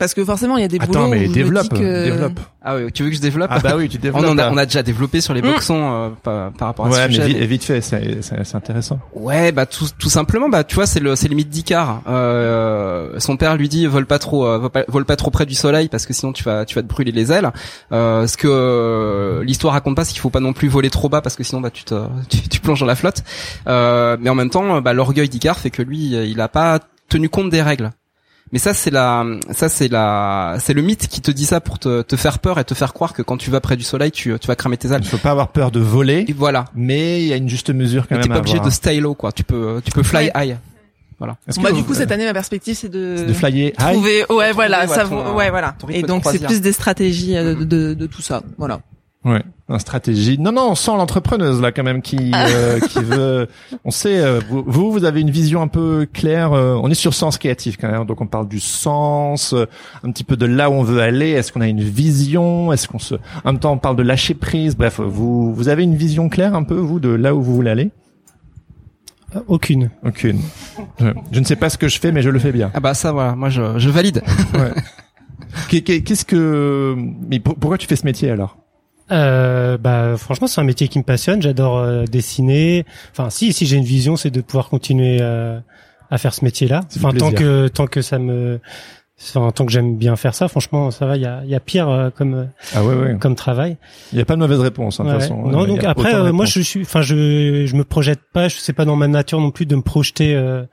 Parce 0.02 0.16
que 0.16 0.26
forcément, 0.26 0.58
il 0.58 0.62
y 0.62 0.64
a 0.64 0.68
des 0.68 0.80
Attends, 0.82 1.06
où 1.06 1.10
mais 1.10 1.28
développe, 1.28 1.70
que- 1.70 2.06
développe. 2.06 2.40
Ah 2.64 2.76
oui, 2.76 2.92
tu 2.92 3.04
veux 3.04 3.10
que 3.12 3.16
je 3.16 3.22
développe 3.22 3.52
Ah 3.54 3.60
bah 3.60 3.74
oui, 3.78 3.88
tu 3.88 3.98
on, 3.98 4.02
développes. 4.02 4.26
en 4.26 4.38
a, 4.40 4.50
on 4.50 4.58
a 4.58 4.66
déjà 4.66 4.82
développé 4.82 5.22
sur 5.22 5.36
les 5.36 5.44
Mm. 5.44 5.46
boxons 5.52 5.94
euh, 5.94 6.10
par, 6.24 6.52
par 6.54 6.68
rapport 6.70 6.88
à 6.88 6.90
Ouais, 6.90 6.96
ce 7.04 7.08
mais 7.08 7.14
sujet. 7.14 7.28
vite, 7.28 7.38
vite 7.44 7.64
fait, 7.64 7.82
c'est, 7.82 8.18
c'est, 8.22 8.44
c'est 8.44 8.56
intéressant. 8.56 9.00
Ouais, 9.14 9.52
bah 9.52 9.68
tout, 9.68 9.86
tout 10.00 10.10
simplement, 10.10 10.50
bah 10.50 10.64
tu 10.64 10.74
vois, 10.74 10.88
c'est 10.88 11.00
le 11.00 11.16
c'est 11.16 11.28
le 11.28 11.36
mythe 11.36 11.50
d'Icare. 11.50 12.02
Euh, 12.08 13.20
son 13.20 13.38
père 13.38 13.56
lui 13.58 13.70
dit 13.70 13.86
vole 13.86 14.08
pas 14.08 14.18
trop, 14.18 14.48
euh, 14.48 14.58
vole, 14.58 14.70
pas, 14.72 14.84
vole 14.88 15.06
pas 15.06 15.16
trop 15.18 15.30
près 15.30 15.46
du 15.46 15.54
soleil 15.54 15.88
parce 15.88 16.08
que 16.08 16.14
sinon 16.14 16.34
tu 16.34 16.44
vas 16.44 16.66
tu 16.66 16.74
vas 16.74 16.82
te 16.82 16.88
brûler 16.88 17.12
les 17.12 17.32
ailes. 17.32 17.52
Euh, 17.92 18.26
ce 18.26 18.38
que 18.38 18.48
euh, 18.50 19.44
l'histoire 19.44 19.74
raconte 19.74 19.96
pas, 19.96 20.04
c'est 20.04 20.14
qu'il 20.14 20.22
faut 20.22 20.32
pas 20.32 20.40
non 20.40 20.54
plus 20.54 20.68
voler 20.68 20.90
trop 20.90 21.10
bas 21.10 21.22
parce 21.22 21.36
que 21.36 21.44
sinon 21.44 21.62
bah 21.62 21.70
tu 21.70 21.84
te 21.84 21.94
tu, 22.30 22.42
tu 22.50 22.60
plonges 22.60 22.80
dans 22.80 22.88
la 22.88 22.96
flotte. 22.96 23.24
Euh, 23.68 24.18
mais 24.20 24.32
en 24.32 24.36
même 24.36 24.50
temps, 24.50 24.82
bah 24.82 24.94
l'orgueil 24.94 25.30
d'Icare 25.30 25.60
fait 25.60 25.70
que 25.70 25.84
lui, 25.84 26.16
il 26.30 26.42
a 26.42 26.48
pas 26.48 26.80
tenu 27.08 27.30
compte 27.30 27.52
des 27.52 27.62
règles. 27.62 27.92
Mais 28.54 28.60
ça 28.60 28.74
c'est 28.74 28.92
la 28.92 29.26
ça 29.52 29.70
c'est 29.70 29.88
la 29.88 30.58
c'est 30.60 30.74
le 30.74 30.82
mythe 30.82 31.08
qui 31.08 31.22
te 31.22 31.32
dit 31.32 31.46
ça 31.46 31.62
pour 31.62 31.80
te, 31.80 32.02
te 32.02 32.16
faire 32.18 32.40
peur 32.40 32.60
et 32.60 32.66
te 32.66 32.74
faire 32.74 32.94
croire 32.94 33.14
que 33.14 33.22
quand 33.22 33.38
tu 33.38 33.50
vas 33.50 33.62
près 33.62 33.78
du 33.78 33.84
soleil, 33.84 34.12
tu 34.12 34.38
tu 34.40 34.48
vas 34.48 34.56
cramer 34.58 34.76
tes 34.78 34.90
ailes. 34.92 35.02
Il 35.04 35.08
faut 35.08 35.18
pas 35.18 35.32
avoir 35.32 35.48
peur 35.50 35.72
de 35.72 35.80
voler, 35.80 36.26
Et 36.28 36.34
voilà. 36.34 36.66
mais 36.76 37.22
il 37.22 37.28
y 37.28 37.34
a 37.34 37.38
une 37.38 37.48
juste 37.48 37.70
mesure 37.70 38.04
quand 38.04 38.16
Mais 38.16 38.18
même 38.18 38.26
t'es 38.28 38.32
à 38.32 38.36
pas 38.36 38.40
obligé 38.40 38.56
avoir. 38.58 38.70
de 38.70 38.74
stay 38.74 39.00
low 39.00 39.14
quoi. 39.16 39.32
Tu 39.32 39.44
peux 39.46 39.82
tu 39.86 39.92
peux 39.92 40.04
fly 40.04 40.32
Ouais. 40.36 40.48
high. 40.50 40.58
Voilà. 41.18 41.38
Bah, 41.46 41.70
que 41.70 41.76
du 41.76 41.82
vous- 41.82 41.88
coup, 41.88 41.94
cette 41.94 42.12
année, 42.12 42.26
ma 42.26 42.34
perspective, 42.34 42.76
c'est 42.76 42.90
de, 42.90 43.14
c'est 43.16 43.26
de 43.28 43.34
flyer 43.34 43.68
high. 43.80 43.94
trouver, 43.94 44.26
ouais, 44.32 44.52
voilà, 44.54 44.82
ouais, 44.82 44.88
ça, 44.88 45.04
ton, 45.04 45.22
vaut- 45.24 45.34
ouais, 45.38 45.52
voilà. 45.52 45.76
Et 45.90 46.02
donc, 46.02 46.24
c'est 46.26 46.44
plus 46.44 46.62
des 46.62 46.72
stratégies 46.72 47.38
euh, 47.38 47.54
de, 47.54 47.64
de, 47.64 47.94
de 47.94 48.08
tout 48.08 48.24
ça, 48.24 48.42
voilà. 48.58 48.82
Ouais, 49.24 49.44
une 49.70 49.78
stratégie. 49.78 50.40
Non, 50.40 50.52
non, 50.52 50.72
on 50.72 50.76
sent 50.76 50.90
l'entrepreneuse 50.98 51.62
là 51.62 51.72
quand 51.72 51.84
même 51.84 52.02
qui 52.02 52.32
euh, 52.34 52.80
qui 52.80 53.00
veut. 53.04 53.48
On 53.86 53.92
sait, 53.92 54.18
euh, 54.20 54.40
vous, 54.50 54.92
vous, 54.92 55.06
avez 55.06 55.22
une 55.22 55.30
vision 55.30 55.62
un 55.62 55.68
peu 55.68 56.08
claire. 56.12 56.54
euh, 56.54 56.74
on 56.82 56.90
est 56.90 56.96
sur 56.96 57.14
sens 57.14 57.38
créatif 57.38 57.78
quand 57.80 57.92
même, 57.92 58.06
donc 58.06 58.20
on 58.20 58.26
parle 58.26 58.48
du 58.48 58.60
sens, 58.60 59.54
euh, 59.54 59.66
un 60.04 60.12
petit 60.12 60.24
peu 60.24 60.36
de 60.38 60.48
là 60.48 60.72
où 60.72 60.74
on 60.74 60.82
veut 60.82 61.02
aller. 61.02 61.30
Est-ce 61.30 61.52
qu'on 61.52 61.62
a 61.62 61.68
une 61.68 61.82
vision? 61.84 62.74
Est-ce 62.74 62.88
qu'on 62.88 62.98
se, 62.98 63.14
en 63.14 63.52
même 63.52 63.60
temps, 63.60 63.74
on 63.74 63.78
parle 63.78 63.96
de 63.96 64.02
lâcher 64.02 64.34
prise. 64.34 64.76
Bref, 64.76 65.00
vous, 65.00 65.54
vous 65.54 65.68
avez 65.70 65.84
une 65.84 65.96
vision 65.96 66.28
claire 66.28 66.56
un 66.56 66.64
peu 66.64 66.76
vous 66.76 67.00
de 67.00 67.10
là 67.10 67.36
où 67.36 67.44
vous 67.44 67.54
voulez 67.54 67.70
aller? 67.70 67.92
Euh, 69.36 69.40
Aucune. 69.48 69.92
Aucune. 70.04 70.40
Ouais. 71.00 71.14
Je 71.32 71.40
ne 71.40 71.46
sais 71.46 71.56
pas 71.56 71.70
ce 71.70 71.78
que 71.78 71.88
je 71.90 72.00
fais, 72.00 72.12
mais 72.12 72.24
je 72.24 72.30
le 72.32 72.40
fais 72.40 72.52
bien. 72.52 72.72
Ah 72.74 72.80
bah 72.80 72.96
ça 72.96 73.12
voilà, 73.12 73.36
moi 73.36 73.50
je, 73.50 73.78
je 73.78 73.90
valide. 73.92 74.24
Qu'est- 75.70 75.82
Qu'est-ce 76.02 76.26
que 76.26 76.96
Mais 77.30 77.40
pour- 77.40 77.56
pourquoi 77.56 77.78
tu 77.78 77.86
fais 77.86 77.96
ce 77.96 78.06
métier 78.06 78.32
alors? 78.32 78.58
Euh, 79.12 79.78
bah 79.78 80.16
franchement 80.18 80.48
c'est 80.48 80.62
un 80.62 80.64
métier 80.66 80.88
qui 80.88 80.98
me 81.00 81.04
passionne. 81.04 81.42
J'adore 81.42 81.78
euh, 81.80 82.06
dessiner. 82.06 82.86
Enfin 83.12 83.30
si 83.30 83.52
si 83.54 83.66
j'ai 83.66 83.78
une 83.78 83.84
vision 83.84 84.16
c'est 84.16 84.32
de 84.32 84.42
pouvoir 84.42 84.70
continuer 84.70 85.18
euh, 85.22 85.60
à 86.10 86.18
faire 86.18 86.34
ce 86.34 86.46
métier-là. 86.46 86.82
C'est 86.90 87.00
du 87.00 87.06
Enfin 87.06 87.18
tant 87.18 87.32
que 87.32 87.68
tant 87.68 87.88
que 87.88 88.02
ça 88.02 88.20
me 88.20 88.60
enfin, 89.36 89.52
tant 89.52 89.66
que 89.66 89.72
j'aime 89.72 89.98
bien 89.98 90.16
faire 90.16 90.34
ça. 90.34 90.48
Franchement 90.48 90.92
ça 90.92 91.06
va. 91.06 91.18
Il 91.18 91.24
y 91.24 91.26
a 91.26 91.42
il 91.44 91.50
y 91.50 91.56
a 91.56 91.60
pire 91.60 91.90
euh, 91.90 92.10
comme 92.10 92.48
Ah 92.74 92.84
ouais, 92.84 92.96
ouais. 92.96 93.18
comme 93.20 93.36
travail. 93.36 93.78
Il 94.14 94.16
n'y 94.16 94.22
a 94.22 94.26
pas 94.26 94.36
de 94.36 94.40
mauvaise 94.40 94.60
réponse 94.60 95.00
hein, 95.00 95.04
de 95.04 95.10
Ouais, 95.10 95.14
toute 95.16 95.22
façon. 95.24 95.48
non 95.48 95.66
donc 95.66 95.84
après 95.84 96.16
euh, 96.16 96.32
moi 96.32 96.46
je 96.46 96.62
suis 96.62 96.82
enfin 96.82 97.02
je 97.02 97.66
je 97.66 97.76
me 97.76 97.84
projette 97.84 98.22
pas. 98.34 98.48
Je 98.48 98.58
sais 98.58 98.74
pas 98.74 98.86
dans 98.86 98.96
ma 98.96 99.08
nature 99.08 99.40
non 99.42 99.52
plus 99.52 99.66
de 99.66 99.76
me 99.76 99.82
projeter. 99.82 100.36
Euh, 100.36 100.64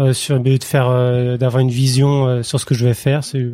euh, 0.00 0.12
sur 0.12 0.40
de 0.40 0.58
faire 0.64 0.88
euh, 0.88 1.36
d'avoir 1.36 1.60
une 1.60 1.70
vision 1.70 2.26
euh, 2.26 2.42
sur 2.42 2.58
ce 2.58 2.64
que 2.66 2.74
je 2.74 2.84
vais 2.84 2.94
faire 2.94 3.22
c'est 3.22 3.46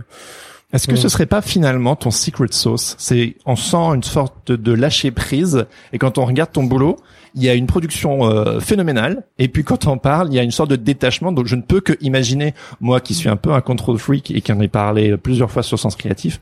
Est-ce 0.73 0.87
que 0.87 0.93
Ouais. 0.93 0.99
ce 0.99 1.09
serait 1.09 1.27
pas 1.27 1.43
finalement 1.43 1.97
ton 1.97 2.11
secret 2.11 2.47
sauce? 2.51 2.95
C'est 2.99 3.37
on 3.47 3.57
sent 3.57 3.77
une 3.95 4.03
sorte 4.03 4.53
de 4.53 4.73
lâcher 4.73 5.11
prise 5.11 5.67
et 5.93 5.99
quand 5.99 6.17
on 6.19 6.25
regarde 6.25 6.53
ton 6.53 6.63
boulot, 6.65 6.97
il 7.35 7.43
y 7.43 7.49
a 7.49 7.55
une 7.55 7.67
production 7.67 8.29
euh, 8.31 8.61
phénoménale 8.61 9.25
et 9.39 9.49
puis 9.49 9.65
quand 9.65 9.87
on 9.87 9.99
parle, 9.99 10.29
il 10.31 10.35
y 10.35 10.39
a 10.39 10.43
une 10.43 10.51
sorte 10.53 10.71
de 10.71 10.77
détachement. 10.77 11.33
Donc 11.33 11.47
je 11.47 11.57
ne 11.57 11.63
peux 11.63 11.81
que 11.81 11.95
imaginer 12.01 12.55
moi 12.81 13.01
qui 13.01 13.15
suis 13.15 13.29
un 13.29 13.37
peu 13.37 13.53
un 13.53 13.61
control 13.61 13.99
freak 13.99 14.31
et 14.31 14.41
qui 14.41 14.53
en 14.53 14.61
ai 14.61 14.69
parlé 14.69 15.17
plusieurs 15.17 15.51
fois 15.51 15.63
sur 15.65 15.79
Sens 15.79 15.97
Créatif 15.97 16.41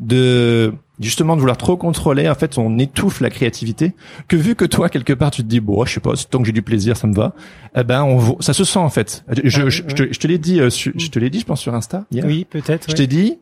de 0.00 0.72
justement 0.98 1.34
de 1.34 1.40
vouloir 1.40 1.58
trop 1.58 1.76
contrôler 1.76 2.26
en 2.28 2.34
fait 2.34 2.56
on 2.56 2.78
étouffe 2.78 3.20
la 3.20 3.28
créativité 3.28 3.92
que 4.28 4.36
vu 4.36 4.54
que 4.54 4.64
toi 4.64 4.88
quelque 4.88 5.12
part 5.12 5.30
tu 5.30 5.42
te 5.42 5.46
dis 5.46 5.60
bon 5.60 5.84
je 5.84 5.92
sais 5.94 6.00
pas 6.00 6.12
tant 6.30 6.38
que 6.40 6.46
j'ai 6.46 6.52
du 6.52 6.62
plaisir 6.62 6.96
ça 6.96 7.06
me 7.06 7.14
va 7.14 7.34
eh 7.76 7.84
ben 7.84 8.02
on 8.04 8.40
ça 8.40 8.54
se 8.54 8.64
sent 8.64 8.78
en 8.78 8.88
fait 8.88 9.24
je, 9.44 9.48
je, 9.68 9.82
Ah 9.86 9.92
je, 9.94 10.04
je 10.10 10.18
te, 10.18 10.26
l'ai 10.26 10.38
dit 10.38 10.58
euh, 10.60 10.70
su- 10.70 10.94
je 10.96 11.08
te 11.08 11.18
l'ai 11.18 11.28
dit 11.28 11.40
je 11.40 11.44
pense 11.44 11.60
sur 11.60 11.74
Insta 11.74 12.06
hier 12.10 12.24
oui 12.26 12.46
peut-être 12.48 12.86
je 12.86 12.92
ouais. 12.92 12.96
t'ai 12.96 13.06
dit, 13.06 13.38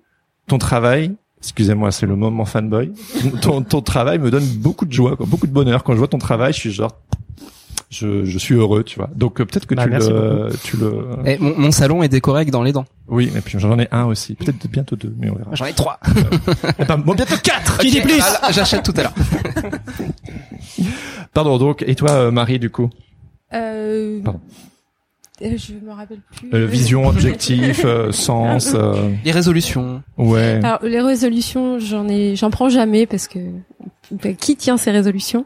ton 0.48 0.58
travail, 0.58 1.14
excusez-moi, 1.40 1.92
c'est 1.92 2.06
le 2.06 2.16
moment 2.16 2.44
fanboy, 2.44 2.92
ton, 3.42 3.62
ton 3.62 3.80
travail 3.80 4.18
me 4.18 4.30
donne 4.30 4.44
beaucoup 4.56 4.86
de 4.86 4.92
joie, 4.92 5.16
quoi, 5.16 5.26
beaucoup 5.26 5.46
de 5.46 5.52
bonheur. 5.52 5.84
Quand 5.84 5.92
je 5.92 5.98
vois 5.98 6.08
ton 6.08 6.18
travail, 6.18 6.52
je 6.52 6.58
suis 6.58 6.72
genre, 6.72 6.92
je, 7.90 8.24
je 8.24 8.38
suis 8.38 8.54
heureux, 8.54 8.82
tu 8.84 8.98
vois. 8.98 9.08
Donc 9.14 9.40
euh, 9.40 9.44
peut-être 9.46 9.66
que 9.66 9.74
Bah, 9.74 9.84
tu, 9.84 9.90
le, 10.10 10.48
tu 10.64 10.76
le, 10.76 11.06
Et 11.24 11.38
mon, 11.38 11.56
mon 11.58 11.70
salon 11.70 12.02
est 12.02 12.08
décoré 12.08 12.40
avec 12.40 12.50
dans 12.50 12.62
les 12.62 12.72
dents. 12.72 12.84
oui, 13.06 13.30
et 13.34 13.40
puis 13.40 13.58
j'en 13.58 13.78
ai 13.78 13.88
un 13.92 14.04
aussi, 14.06 14.34
peut-être 14.34 14.66
bientôt 14.68 14.96
deux, 14.96 15.14
mais 15.18 15.30
on 15.30 15.36
verra. 15.36 15.54
J'en 15.54 15.66
ai 15.66 15.72
trois. 15.72 15.98
Eh 16.78 16.84
ben, 16.84 16.98
bon, 16.98 17.14
bientôt 17.14 17.36
quatre. 17.42 17.78
Qui 17.78 17.90
dit 17.90 18.00
plus 18.00 18.20
J'achète 18.50 18.82
tout 18.82 18.94
à 18.96 19.02
l'heure. 19.04 19.14
Pardon. 21.32 21.56
Donc, 21.58 21.82
et 21.86 21.94
toi, 21.94 22.10
euh, 22.10 22.30
Marie, 22.30 22.58
du 22.58 22.70
coup, 22.70 22.90
Euh, 23.54 24.20
Pardon. 24.22 24.40
Euh, 25.42 25.56
je 25.56 25.72
me 25.74 25.92
rappelle 25.92 26.20
plus. 26.36 26.48
Euh, 26.52 26.66
vision, 26.66 27.06
objectif, 27.06 27.82
euh, 27.84 28.10
sens, 28.12 28.72
euh, 28.74 29.10
Les 29.24 29.30
résolutions. 29.32 30.02
ouais. 30.16 30.60
Alors 30.64 30.80
les 30.82 31.00
résolutions, 31.00 31.78
j'en 31.78 32.08
ai, 32.08 32.36
j'en 32.36 32.50
prends 32.50 32.68
jamais 32.68 33.06
parce 33.06 33.28
que 33.28 33.38
bah, 34.10 34.32
qui 34.32 34.56
tient 34.56 34.76
ces 34.76 34.90
résolutions? 34.90 35.44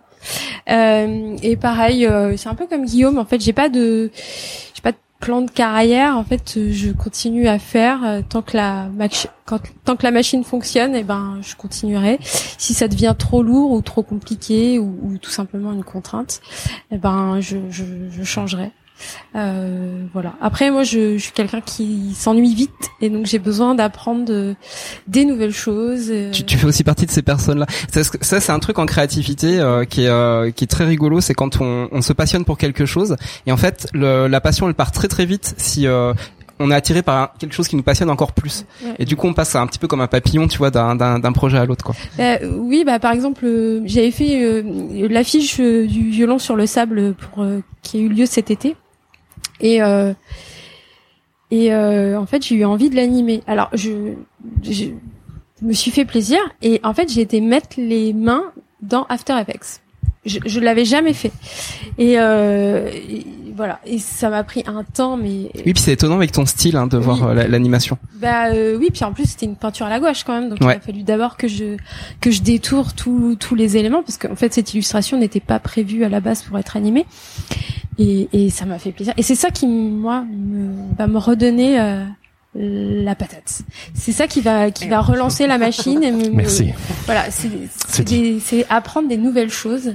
Euh, 0.71 1.37
Et 1.43 1.57
pareil, 1.57 2.07
euh, 2.07 2.37
c'est 2.37 2.49
un 2.49 2.55
peu 2.55 2.67
comme 2.67 2.85
Guillaume. 2.85 3.19
En 3.19 3.25
fait, 3.25 3.41
j'ai 3.41 3.53
pas 3.53 3.69
de, 3.69 4.11
j'ai 4.75 4.81
pas 4.83 4.93
de 4.93 4.97
plan 5.21 5.41
de 5.43 5.51
carrière. 5.51 6.17
En 6.17 6.25
fait, 6.25 6.59
je 6.71 6.93
continue 6.93 7.49
à 7.49 7.59
faire 7.59 8.23
tant 8.29 8.43
que 8.43 8.57
la 8.57 8.89
mach- 8.97 9.27
quand, 9.45 9.61
tant 9.85 9.97
que 9.97 10.05
la 10.05 10.11
machine 10.13 10.45
fonctionne. 10.45 10.95
Et 10.95 11.03
ben, 11.03 11.39
je 11.43 11.57
continuerai. 11.57 12.19
Si 12.23 12.73
ça 12.75 12.87
devient 12.89 13.15
trop 13.19 13.43
lourd 13.43 13.73
ou 13.73 13.81
trop 13.83 14.03
compliqué 14.05 14.79
ou, 14.79 14.97
ou 15.03 15.19
tout 15.19 15.31
simplement 15.31 15.73
une 15.73 15.85
contrainte, 15.85 16.41
et 16.93 16.99
ben, 16.99 17.41
je, 17.41 17.57
je, 17.71 17.83
je 18.11 18.23
changerai. 18.23 18.71
Euh, 19.35 20.05
voilà. 20.13 20.35
Après, 20.41 20.71
moi, 20.71 20.83
je, 20.83 21.17
je 21.17 21.23
suis 21.23 21.33
quelqu'un 21.33 21.61
qui 21.61 22.15
s'ennuie 22.15 22.55
vite 22.55 22.71
et 23.01 23.09
donc 23.11 23.27
j'ai 23.27 23.39
besoin 23.39 23.75
d'apprendre 23.75 24.25
de- 24.25 24.55
des 25.07 25.25
nouvelles 25.25 25.53
choses. 25.55 26.09
euh, 26.11 26.31
Tu, 26.31 26.45
tu 26.45 26.59
fais 26.59 26.67
aussi 26.67 26.85
partie 26.85 27.07
de 27.07 27.11
ces 27.11 27.23
personnes-là. 27.23 27.67
Ça, 27.93 28.05
c'est- 28.05 28.23
ça, 28.25 28.41
c'est 28.41 28.53
un 28.53 28.59
truc 28.59 28.79
en 28.79 28.87
créativité 28.87 29.59
euh, 29.59 29.85
qui 29.85 30.03
est 30.05 30.09
euh, 30.09 30.51
qui 30.51 30.65
est 30.65 30.69
très 30.69 30.85
rigolo. 30.85 31.21
C'est 31.21 31.35
quand 31.35 31.61
on, 31.61 31.89
on 31.93 32.03
se 32.03 32.13
passionne 32.13 32.45
pour 32.45 32.59
quelque 32.59 32.87
chose 32.87 33.17
et 33.47 33.53
en 33.53 33.57
fait, 33.57 33.89
le, 33.93 34.27
la 34.27 34.41
passion 34.41 34.69
elle 34.69 34.75
part 34.75 34.93
très 34.93 35.09
très 35.09 35.25
vite 35.27 35.55
si 35.57 35.87
euh, 35.87 36.13
on 36.59 36.71
est 36.71 36.75
attiré 36.75 37.03
par 37.03 37.33
quelque 37.39 37.55
chose 37.55 37.67
qui 37.67 37.75
nous 37.75 37.83
passionne 37.83 38.11
encore 38.11 38.33
plus. 38.33 38.65
Ouais. 38.85 38.95
Et 39.01 39.05
du 39.05 39.17
coup, 39.17 39.27
on 39.27 39.33
passe 39.33 39.57
un 39.57 39.67
petit 39.67 39.81
peu 39.81 39.89
comme 39.89 40.01
un 40.01 40.07
papillon, 40.07 40.47
tu 40.47 40.59
vois, 40.59 40.71
d'un 40.71 41.33
projet 41.33 41.59
à 41.59 41.65
l'autre, 41.65 41.85
quoi. 41.85 41.95
Euh, 42.21 42.37
oui, 42.57 42.85
bah 42.87 43.01
par 43.01 43.11
exemple, 43.13 43.45
euh, 43.47 43.81
j'avais 43.87 44.13
fait 44.13 44.45
euh, 44.45 44.63
l'affiche 45.09 45.57
du 45.59 46.11
violon 46.11 46.39
sur 46.39 46.55
le 46.55 46.67
sable 46.67 47.15
pour 47.15 47.43
euh, 47.43 47.61
qui 47.83 47.97
a 47.97 48.01
eu 48.01 48.09
lieu 48.09 48.27
cet 48.27 48.53
été, 48.53 48.77
et 49.63 49.83
euh, 49.83 50.13
et 51.51 51.73
euh, 51.73 52.19
en 52.19 52.27
fait 52.27 52.45
j'ai 52.45 52.57
eu 52.57 52.65
envie 52.65 52.91
de 52.91 52.97
l'animer. 52.97 53.43
Alors 53.47 53.71
je, 53.73 54.15
je 54.63 54.87
me 55.63 55.73
suis 55.73 55.91
fait 55.91 56.05
plaisir 56.05 56.39
et 56.61 56.81
en 56.83 56.93
fait 56.93 57.11
j'ai 57.11 57.23
été 57.23 57.41
mettre 57.41 57.79
les 57.79 58.13
mains 58.13 58.53
dans 58.83 59.05
After 59.05 59.35
Effects. 59.41 59.81
je, 60.27 60.39
je 60.45 60.61
l'avais 60.61 60.85
jamais 60.85 61.15
fait. 61.15 61.33
Et, 61.99 62.19
euh, 62.19 62.91
voilà. 63.55 63.81
Et 63.87 63.99
ça 63.99 64.29
m'a 64.31 64.43
pris 64.45 64.63
un 64.67 64.83
temps, 64.85 65.17
mais 65.17 65.51
Oui, 65.67 65.73
puis 65.73 65.79
c'est 65.79 65.93
étonnant 65.93 66.17
avec 66.17 66.33
ton 66.33 66.47
style 66.47 66.77
hein, 66.77 66.87
de 66.87 66.97
Oui. 66.99 67.05
voir 67.05 67.23
euh, 67.29 67.35
la- 67.35 67.49
l'animation. 67.49 67.99
bah 68.15 68.47
euh, 68.53 68.77
oui. 68.79 68.89
Puis 68.93 69.05
en 69.05 69.13
plus, 69.13 69.25
c'était 69.27 69.47
une 69.47 69.57
peinture 69.57 69.87
à 69.87 69.89
la 69.91 70.01
gouache 70.01 70.25
quand 70.25 70.33
même, 70.39 70.49
donc 70.49 70.61
Ouais. 70.61 70.75
il 70.75 70.77
a 70.77 70.81
fallu 70.81 71.03
d'abord 71.03 71.37
que 71.37 71.49
je 71.49 71.77
que 72.21 72.31
je 72.31 72.43
détourne 72.43 72.91
tous 72.97 73.37
tous 73.37 73.55
les 73.55 73.77
éléments 73.77 74.03
parce 74.03 74.19
qu'en 74.19 74.37
fait, 74.37 74.53
cette 74.55 74.73
illustration 74.75 75.19
n'était 75.19 75.41
pas 75.41 75.59
prévue 75.59 76.05
à 76.05 76.09
la 76.09 76.21
base 76.21 76.43
pour 76.43 76.59
être 76.59 76.77
animée. 76.77 77.07
Et, 77.99 78.29
et 78.33 78.51
ça 78.51 78.65
m'a 78.65 78.79
fait 78.79 78.91
plaisir. 78.93 79.13
Et 79.17 79.23
c'est 79.23 79.35
ça 79.35 79.51
qui, 79.51 79.67
moi, 79.67 80.25
me, 80.31 80.97
va 80.97 81.07
me 81.07 81.19
redonner 81.19 81.79
euh, 81.79 82.05
la 82.55 83.15
patate. 83.15 83.63
C'est 83.95 84.13
ça 84.13 84.27
qui 84.27 84.41
va 84.41 84.71
qui 84.71 84.89
va 84.89 85.01
relancer 85.01 85.47
la 85.47 85.59
machine. 85.59 86.03
Et 86.03 86.11
me, 86.11 86.29
me- 86.31 86.37
Merci. 86.37 86.71
voilà, 87.07 87.31
c'est 87.31 87.49
des- 88.05 88.41
c'est 88.41 88.67
apprendre 88.71 89.09
des 89.09 89.17
nouvelles 89.19 89.51
choses, 89.51 89.95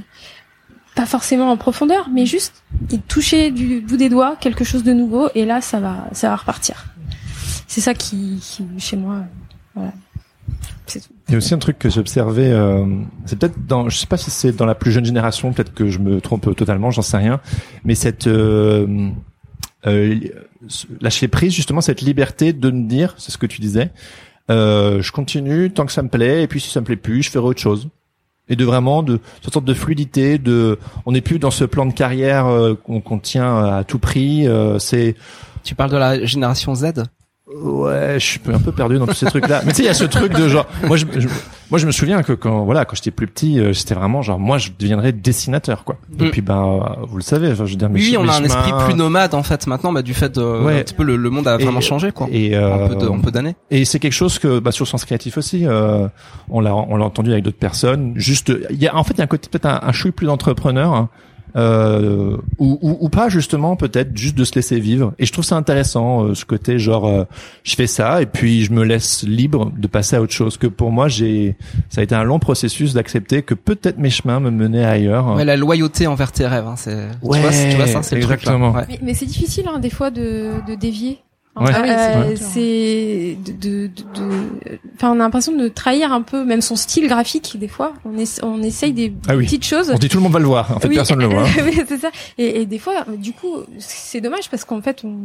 pas 0.98 1.06
forcément 1.06 1.52
en 1.52 1.58
profondeur, 1.58 2.10
mais 2.12 2.26
juste 2.26 2.64
toucher 3.08 3.52
du 3.52 3.82
bout 3.82 3.98
des 3.98 4.10
doigts 4.10 4.36
quelque 4.36 4.64
chose 4.64 4.84
de 4.84 4.93
nouveau, 4.93 5.30
et 5.36 5.45
là 5.45 5.62
ça 5.62 5.80
va 5.80 6.08
ça 6.12 6.30
va 6.30 6.36
repartir. 6.36 6.88
C'est 7.68 7.82
ça 7.82 7.93
qui, 7.93 8.41
chez 8.80 8.98
moi, 8.98 9.20
voilà. 9.76 9.93
Tout. 10.88 11.00
Il 11.28 11.34
y 11.34 11.36
a 11.36 11.38
aussi 11.38 11.54
un 11.54 11.60
truc 11.60 11.78
que 11.78 11.89
j'ai 11.89 12.00
observé, 12.00 12.50
euh, 12.50 12.86
c'est 13.26 13.38
peut-être 13.38 13.68
dans, 13.68 13.89
je 13.89 13.98
sais 13.98 14.08
pas 14.08 14.18
si 14.18 14.32
c'est 14.32 14.54
dans 14.54 14.66
la 14.66 14.74
plus 14.74 14.91
jeune 14.91 15.06
génération, 15.06 15.52
peut-être 15.52 15.74
que 15.74 15.89
je 15.89 16.00
me 16.00 16.20
trompe 16.22 16.56
totalement, 16.56 16.89
j'en 16.89 17.02
sais 17.02 17.18
rien, 17.18 17.41
mais 17.84 17.93
cette 17.93 18.26
euh, 18.28 19.10
euh, 19.86 20.20
lâcher 21.02 21.28
prise 21.28 21.54
justement, 21.54 21.82
cette 21.82 22.02
liberté 22.02 22.54
de 22.54 22.72
me 22.72 22.88
dire, 22.88 23.14
c'est 23.18 23.32
ce 23.32 23.38
que 23.38 23.45
tu 23.45 23.62
disais, 23.62 23.91
euh, 24.50 25.02
je 25.02 25.12
continue 25.12 25.70
tant 25.70 25.86
que 25.86 25.91
ça 25.91 26.02
me 26.02 26.10
plaît, 26.10 26.41
et 26.43 26.48
puis 26.48 26.62
si 26.62 26.70
ça 26.72 26.80
me 26.80 26.86
plaît 26.86 26.95
plus, 26.95 27.22
je 27.22 27.30
ferai 27.30 27.45
autre 27.45 27.62
chose. 27.62 27.89
Et 28.50 28.56
de 28.56 28.66
vraiment 28.66 29.04
de 29.04 29.20
cette 29.41 29.54
sorte 29.54 29.66
de 29.66 29.74
fluidité, 29.74 30.38
de, 30.38 30.80
on 31.06 31.12
n'est 31.12 31.22
plus 31.22 31.39
dans 31.39 31.52
ce 31.52 31.66
plan 31.66 31.86
de 31.86 31.93
carrière 31.93 32.48
euh, 32.48 32.76
qu'on 32.76 33.02
qu'on 33.02 33.20
tient 33.20 33.58
à 33.58 33.84
tout 33.84 34.00
prix. 34.00 34.48
euh, 34.48 34.80
c'est 34.80 35.16
Tu 35.64 35.76
parles 35.76 35.91
de 35.91 35.98
la 35.98 36.24
génération 36.26 36.74
Z? 36.76 36.93
Ouais, 37.56 38.16
je 38.20 38.26
suis 38.26 38.41
un 38.54 38.60
peu 38.60 38.74
perdu 38.74 38.98
dans 39.00 39.08
tous 39.08 39.14
ces 39.14 39.26
trucs-là. 39.28 39.62
Mais 39.66 39.72
tu 39.72 39.78
sais, 39.78 39.84
il 39.84 39.86
y 39.86 39.89
a 39.89 39.93
ce 39.93 40.04
truc 40.04 40.34
de 40.34 40.50
genre, 40.50 40.68
moi, 40.86 40.98
je, 40.98 41.06
je- 41.18 41.30
moi, 41.72 41.80
je 41.80 41.86
me 41.86 41.91
souviens 41.91 42.22
que 42.22 42.34
quand, 42.34 42.66
voilà, 42.66 42.84
quand 42.84 42.95
j'étais 42.95 43.12
plus 43.12 43.26
petit, 43.28 43.60
euh, 43.60 43.72
c'était 43.72 43.95
vraiment 43.95 44.22
genre, 44.22 44.38
moi, 44.38 44.58
je 44.58 44.70
deviendrais 44.78 45.14
dessinateur, 45.14 45.86
quoi. 45.86 45.95
Et 46.20 46.30
puis, 46.30 46.41
ben, 46.41 46.62
euh, 46.62 47.06
vous 47.08 47.16
le 47.18 47.24
savez, 47.24 47.56
je 47.56 47.64
veux 47.64 47.76
dire, 47.76 47.89
mes 47.89 48.02
Oui, 48.02 48.18
on 48.20 48.28
a 48.28 48.34
un 48.38 48.43
esprit 48.43 48.72
plus 48.86 48.95
nomade 48.95 49.34
en 49.34 49.43
fait 49.43 49.66
maintenant, 49.66 49.93
bah, 49.93 50.02
du 50.02 50.14
fait 50.14 50.36
de 50.36 50.41
Ouais. 50.41 50.80
un 50.80 50.84
petit 50.84 50.93
peu 50.93 51.04
le, 51.04 51.16
le 51.16 51.30
monde 51.30 51.48
a 51.48 51.56
Et- 51.58 51.64
vraiment 51.64 51.80
changé 51.82 52.12
quoi. 52.12 52.28
Et, 52.32 52.54
euh, 52.56 52.88
en 53.08 53.20
peu 53.20 53.32
d'années. 53.32 53.56
Et 53.72 53.86
c'est 53.86 54.00
quelque 54.00 54.12
chose 54.14 54.39
que, 54.39 54.60
bah, 54.60 54.72
sur 54.74 54.86
Sens 54.88 55.06
Créatif 55.06 55.38
aussi, 55.38 55.66
euh, 55.66 56.08
on 56.50 56.60
l'a, 56.60 56.76
on 56.76 56.98
l'a 56.98 57.06
entendu 57.06 57.32
avec 57.32 57.43
d'autres 57.45 57.58
personnes. 57.58 58.12
Juste, 58.18 58.52
il 58.70 58.82
y 58.82 58.88
a, 58.88 58.95
en 58.95 59.04
fait, 59.06 59.14
il 59.14 59.20
y 59.20 59.22
a 59.22 59.24
un 59.24 59.28
côté 59.28 59.48
peut-être 59.50 59.68
un, 59.68 59.80
un 59.84 59.91
chouille 59.93 60.12
plus 60.12 60.26
d'entrepreneur, 60.28 60.93
hein, 60.93 61.10
euh, 61.56 62.38
ou, 62.60 62.78
ou, 62.82 62.98
ou 63.00 63.10
pas 63.10 63.30
justement, 63.30 63.76
peut-être 63.76 64.16
juste 64.18 64.38
de 64.38 64.43
se 64.43 64.56
laisser 64.56 64.80
vivre. 64.80 65.14
Et 65.20 65.26
je 65.26 65.32
trouve 65.32 65.45
ça 65.45 65.56
intéressant, 65.56 66.24
euh, 66.26 66.36
ce 66.36 66.45
côté 66.45 66.80
genre, 66.80 67.08
euh, 67.08 67.24
je 67.64 67.76
fais 67.76 67.88
ça 67.88 68.22
et 68.22 68.26
puis 68.26 68.64
je 68.64 68.72
me 68.72 68.84
laisse 68.84 69.24
libre 69.24 69.72
de 69.78 69.88
passer 69.88 70.16
à 70.16 70.22
autre 70.22 70.34
chose. 70.34 70.58
Que 70.58 70.68
pour 70.68 70.91
moi, 70.91 71.08
j'ai, 71.08 71.56
ça 71.89 72.02
a 72.02 72.04
été 72.04 72.16
un 72.16 72.24
long 72.24 72.39
processus 72.39 72.93
d'accepter 72.93 73.41
que 73.43 73.54
peut-être 73.54 73.98
mes 73.98 74.10
chemins 74.10 74.39
me 74.39 74.52
menaient 74.52 74.86
ailleurs. 74.86 75.36
Ouais, 75.36 75.45
la 75.45 75.58
loyauté 75.58 76.08
envers 76.08 76.32
tes 76.32 76.45
rêves, 76.48 76.68
hein, 76.68 76.76
c'est. 76.76 77.08
Ouais, 77.22 77.38
tu 77.38 77.41
vois, 77.41 77.52
tu 77.52 77.76
vois 77.76 77.88
ça, 77.88 78.04
c'est 78.04 78.16
le 78.16 78.22
truc, 78.22 78.43
là. 78.45 78.54
exactement. 78.54 78.72
Ouais. 78.72 78.86
Mais, 78.89 79.00
mais 79.02 79.14
c'est 79.14 79.26
difficile 79.26 79.66
hein, 79.68 79.80
des 79.80 79.89
fois 79.89 80.12
de, 80.12 80.52
de 80.68 80.76
dévier. 80.76 81.20
Ouais. 81.60 81.72
Ah 81.74 82.24
oui, 82.28 82.36
c'est 82.38 83.38
Euh, 83.38 83.43
de, 83.45 83.51
de, 83.51 83.88
de- 83.88 84.20
de- 84.20 84.80
enfin, 84.95 85.10
on 85.12 85.16
a 85.16 85.18
l'impression 85.18 85.55
de 85.55 85.68
trahir 85.68 86.12
un 86.12 86.22
peu 86.22 86.43
même 86.45 86.62
son 86.62 86.76
style 86.76 87.08
graphique 87.08 87.58
des 87.60 87.68
fois. 87.68 87.93
On, 88.05 88.18
essa- 88.18 88.45
on 88.45 88.62
essaye 88.64 88.93
des, 88.93 89.14
Ah 89.28 89.36
oui. 89.36 89.45
petites 89.45 89.66
choses. 89.66 89.91
On 89.93 89.97
dit 89.97 90.10
tout 90.10 90.18
le 90.18 90.24
monde 90.24 90.34
va 90.34 90.39
le 90.39 90.45
voir. 90.45 90.72
En 90.76 90.80
fait, 90.80 90.88
Oui, 90.88 90.95
personne 90.95 91.20
le 91.20 91.28
voit. 91.28 91.43
oui, 91.66 91.82
c'est 91.88 91.97
ça. 91.97 92.10
Et, 92.38 92.62
et 92.62 92.66
des 92.66 92.80
fois, 92.80 93.05
du 93.18 93.34
coup, 93.34 93.53
c'est 93.80 94.22
dommage 94.22 94.49
parce 94.49 94.66
qu'en 94.66 94.82
fait, 94.82 95.01
on, 95.03 95.16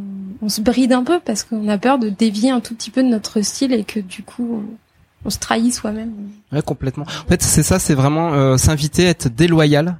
on 0.42 0.48
se 0.48 0.60
bride 0.60 0.92
un 0.92 1.04
peu 1.04 1.20
parce 1.24 1.44
qu'on 1.44 1.68
a 1.68 1.78
peur 1.78 1.98
de 1.98 2.08
dévier 2.08 2.50
un 2.50 2.60
tout 2.60 2.74
petit 2.74 2.90
peu 2.90 3.02
de 3.02 3.08
notre 3.08 3.40
style 3.42 3.72
et 3.72 3.84
que 3.84 4.00
du 4.00 4.22
coup, 4.22 4.62
on, 4.62 5.26
on 5.26 5.30
se 5.30 5.38
trahit 5.38 5.72
soi-même. 5.72 6.12
Ouais, 6.52 6.62
complètement. 6.62 7.04
En 7.04 7.28
fait, 7.28 7.42
c'est 7.42 7.62
ça, 7.62 7.78
c'est 7.78 7.94
vraiment 7.94 8.32
euh, 8.34 8.56
s'inviter 8.56 9.06
à 9.06 9.10
être 9.10 9.28
déloyal 9.28 9.98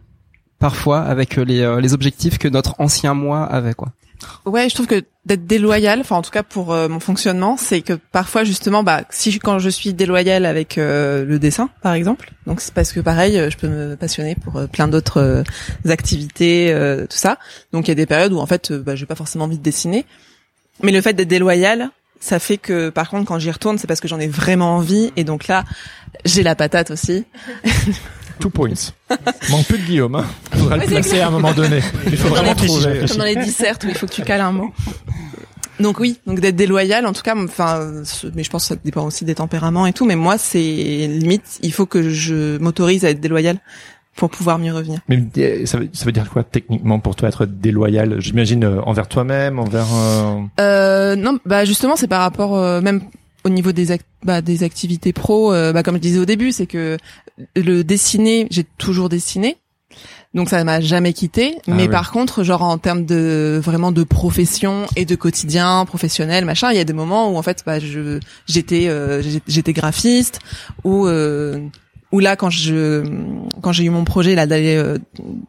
parfois 0.59 1.01
avec 1.01 1.39
euh, 1.39 1.45
les, 1.45 1.61
euh, 1.61 1.81
les 1.81 1.93
objectifs 1.95 2.39
que 2.39 2.49
notre 2.49 2.75
ancien 2.79 3.15
moi 3.15 3.45
avait 3.45 3.75
quoi. 3.75 3.89
Ouais, 4.45 4.69
je 4.69 4.75
trouve 4.75 4.87
que 4.87 5.03
d'être 5.25 5.47
déloyal, 5.47 6.01
enfin 6.01 6.17
en 6.17 6.23
tout 6.23 6.31
cas 6.31 6.43
pour 6.43 6.73
euh, 6.73 6.89
mon 6.89 6.99
fonctionnement, 7.01 7.57
c'est 7.57 7.81
que 7.81 7.93
parfois 8.11 8.43
justement, 8.45 8.83
bah 8.83 9.03
si 9.11 9.31
je- 9.31 9.39
quand 9.39 9.59
je 9.61 9.69
suis 9.69 9.93
déloyal 9.95 10.45
avec 10.47 10.79
euh, 10.79 11.25
le 11.25 11.39
dessin, 11.39 11.71
par 11.81 11.93
exemple, 11.95 12.33
donc 12.47 12.61
c'est 12.61 12.75
parce 12.75 12.93
que 12.93 13.01
pareil, 13.01 13.39
euh, 13.39 13.49
je 13.51 13.57
peux 13.57 13.69
me 13.69 13.95
passionner 13.97 14.35
pour 14.35 14.57
euh, 14.57 14.67
plein 14.67 14.89
d'autres 14.89 15.45
activités, 15.89 16.75
tout 17.09 17.17
ça. 17.17 17.39
Donc 17.73 17.87
il 17.87 17.91
y 17.91 17.93
a 17.93 17.95
des 17.95 18.07
périodes 18.07 18.33
où 18.33 18.39
en 18.39 18.47
fait, 18.47 18.73
bah, 18.73 18.97
j'ai 18.97 19.07
pas 19.07 19.15
forcément 19.15 19.45
envie 19.45 19.59
de 19.59 19.63
dessiner, 19.63 20.05
mais 20.83 20.91
le 20.93 21.01
fait 21.01 21.13
d'être 21.13 21.29
déloyal, 21.29 21.91
ça 22.21 22.39
fait 22.39 22.59
que 22.59 22.89
par 22.91 23.09
contre 23.11 23.27
quand 23.27 23.39
j'y 23.39 23.51
retourne, 23.51 23.79
c'est 23.79 23.87
parce 23.87 24.01
que 24.01 24.09
j'en 24.09 24.19
ai 24.21 24.29
vraiment 24.29 24.77
envie, 24.77 25.13
et 25.17 25.25
donc 25.25 25.47
là, 25.49 25.65
j'ai 26.25 26.43
la 26.43 26.55
patate 26.55 26.91
aussi. 26.91 27.25
Two 28.39 28.51
points. 28.51 28.93
Manque 29.51 29.67
plus 29.67 29.79
de 29.79 29.85
Guillaume. 29.85 30.15
Hein. 30.17 30.25
Faudra 30.53 30.77
le 30.77 30.87
placer 30.87 31.21
à 31.21 31.29
un 31.29 31.31
moment 31.31 31.53
donné. 31.53 31.81
Il 32.07 32.17
faut 32.17 32.29
vraiment 32.29 32.55
trouver. 32.55 33.07
Comme 33.07 33.19
dans 33.19 33.25
les 33.25 33.37
dissertes 33.37 33.85
où 33.85 33.89
il 33.89 33.95
faut 33.95 34.07
que 34.07 34.13
tu 34.13 34.23
cales 34.23 34.41
un 34.41 34.53
mot. 34.53 34.73
Donc 35.81 35.99
oui, 35.99 36.19
donc 36.27 36.39
d'être 36.39 36.55
déloyal, 36.55 37.07
en 37.07 37.13
tout 37.13 37.23
cas, 37.23 37.35
enfin, 37.37 37.91
mais 38.35 38.45
je 38.45 38.51
pense 38.51 38.65
que 38.65 38.75
ça 38.75 38.81
dépend 38.85 39.05
aussi 39.05 39.25
des 39.25 39.35
tempéraments 39.35 39.87
et 39.87 39.93
tout. 39.93 40.05
Mais 40.05 40.17
moi, 40.17 40.39
c'est 40.39 40.59
limite, 40.61 41.59
il 41.63 41.73
faut 41.73 41.87
que 41.87 42.09
je 42.11 42.59
m'autorise 42.59 43.05
à 43.05 43.11
être 43.11 43.21
déloyal 43.21 43.59
pour 44.15 44.31
pouvoir 44.31 44.59
mieux 44.59 44.73
revenir. 44.73 45.01
Mais 45.09 45.25
euh, 45.39 45.67
ça 45.67 45.79
veut, 45.79 45.89
ça 45.93 46.05
veut 46.05 46.13
dire 46.13 46.29
quoi 46.31 46.45
techniquement 46.45 47.01
pour 47.01 47.17
toi 47.17 47.29
être 47.29 47.47
déloyal? 47.47 48.21
J'imagine 48.21 48.63
euh, 48.65 48.81
envers 48.83 49.09
toi-même, 49.09 49.59
envers. 49.59 49.87
euh, 49.93 50.41
Euh, 50.61 51.17
non, 51.17 51.39
bah 51.47 51.65
justement, 51.65 51.97
c'est 51.97 52.09
par 52.09 52.21
rapport 52.21 52.57
euh, 52.57 52.81
même 52.81 53.01
au 53.45 53.49
niveau 53.49 53.73
des 53.73 53.91
ac- 53.93 54.01
bah, 54.25 54.41
des 54.41 54.63
activités 54.63 55.13
pro. 55.13 55.53
euh, 55.53 55.73
bah 55.73 55.83
comme 55.83 55.97
je 55.97 56.01
disais 56.01 56.19
au 56.19 56.25
début, 56.25 56.53
c'est 56.53 56.67
que 56.67 56.97
le 57.57 57.83
dessiner, 57.85 58.47
j'ai 58.51 58.65
toujours 58.65 59.09
dessiné. 59.09 59.57
Donc 60.35 60.49
ça 60.49 60.65
m'a 60.65 60.81
jamais 60.81 61.13
quitté, 61.13 61.57
Ah 61.69 61.73
mais 61.75 61.83
oui. 61.83 61.89
par 61.91 62.11
contre, 62.11 62.43
genre 62.43 62.63
en 62.63 62.79
termes 62.79 63.05
de 63.05 63.61
vraiment 63.63 63.93
de 63.93 64.03
profession 64.03 64.87
et 64.97 65.05
de 65.05 65.15
quotidien 65.15 65.85
professionnel, 65.85 66.47
machin, 66.47 66.71
il 66.71 66.79
y 66.79 66.81
a 66.81 66.85
des 66.85 66.95
moments 66.95 67.31
où 67.31 67.37
en 67.37 67.43
fait, 67.43 67.63
bah, 67.67 67.79
je 67.79 68.19
j'étais 68.47 68.89
euh, 68.89 69.23
j'étais 69.47 69.75
graphiste 69.75 70.39
ou 70.85 71.07
euh, 71.07 71.59
ou 72.13 72.21
là 72.21 72.37
quand 72.37 72.49
je 72.49 73.03
quand 73.61 73.73
j'ai 73.73 73.85
eu 73.85 73.91
mon 73.91 74.05
projet 74.05 74.35
là 74.35 74.47
d'aller 74.47 74.77
euh, 74.77 74.97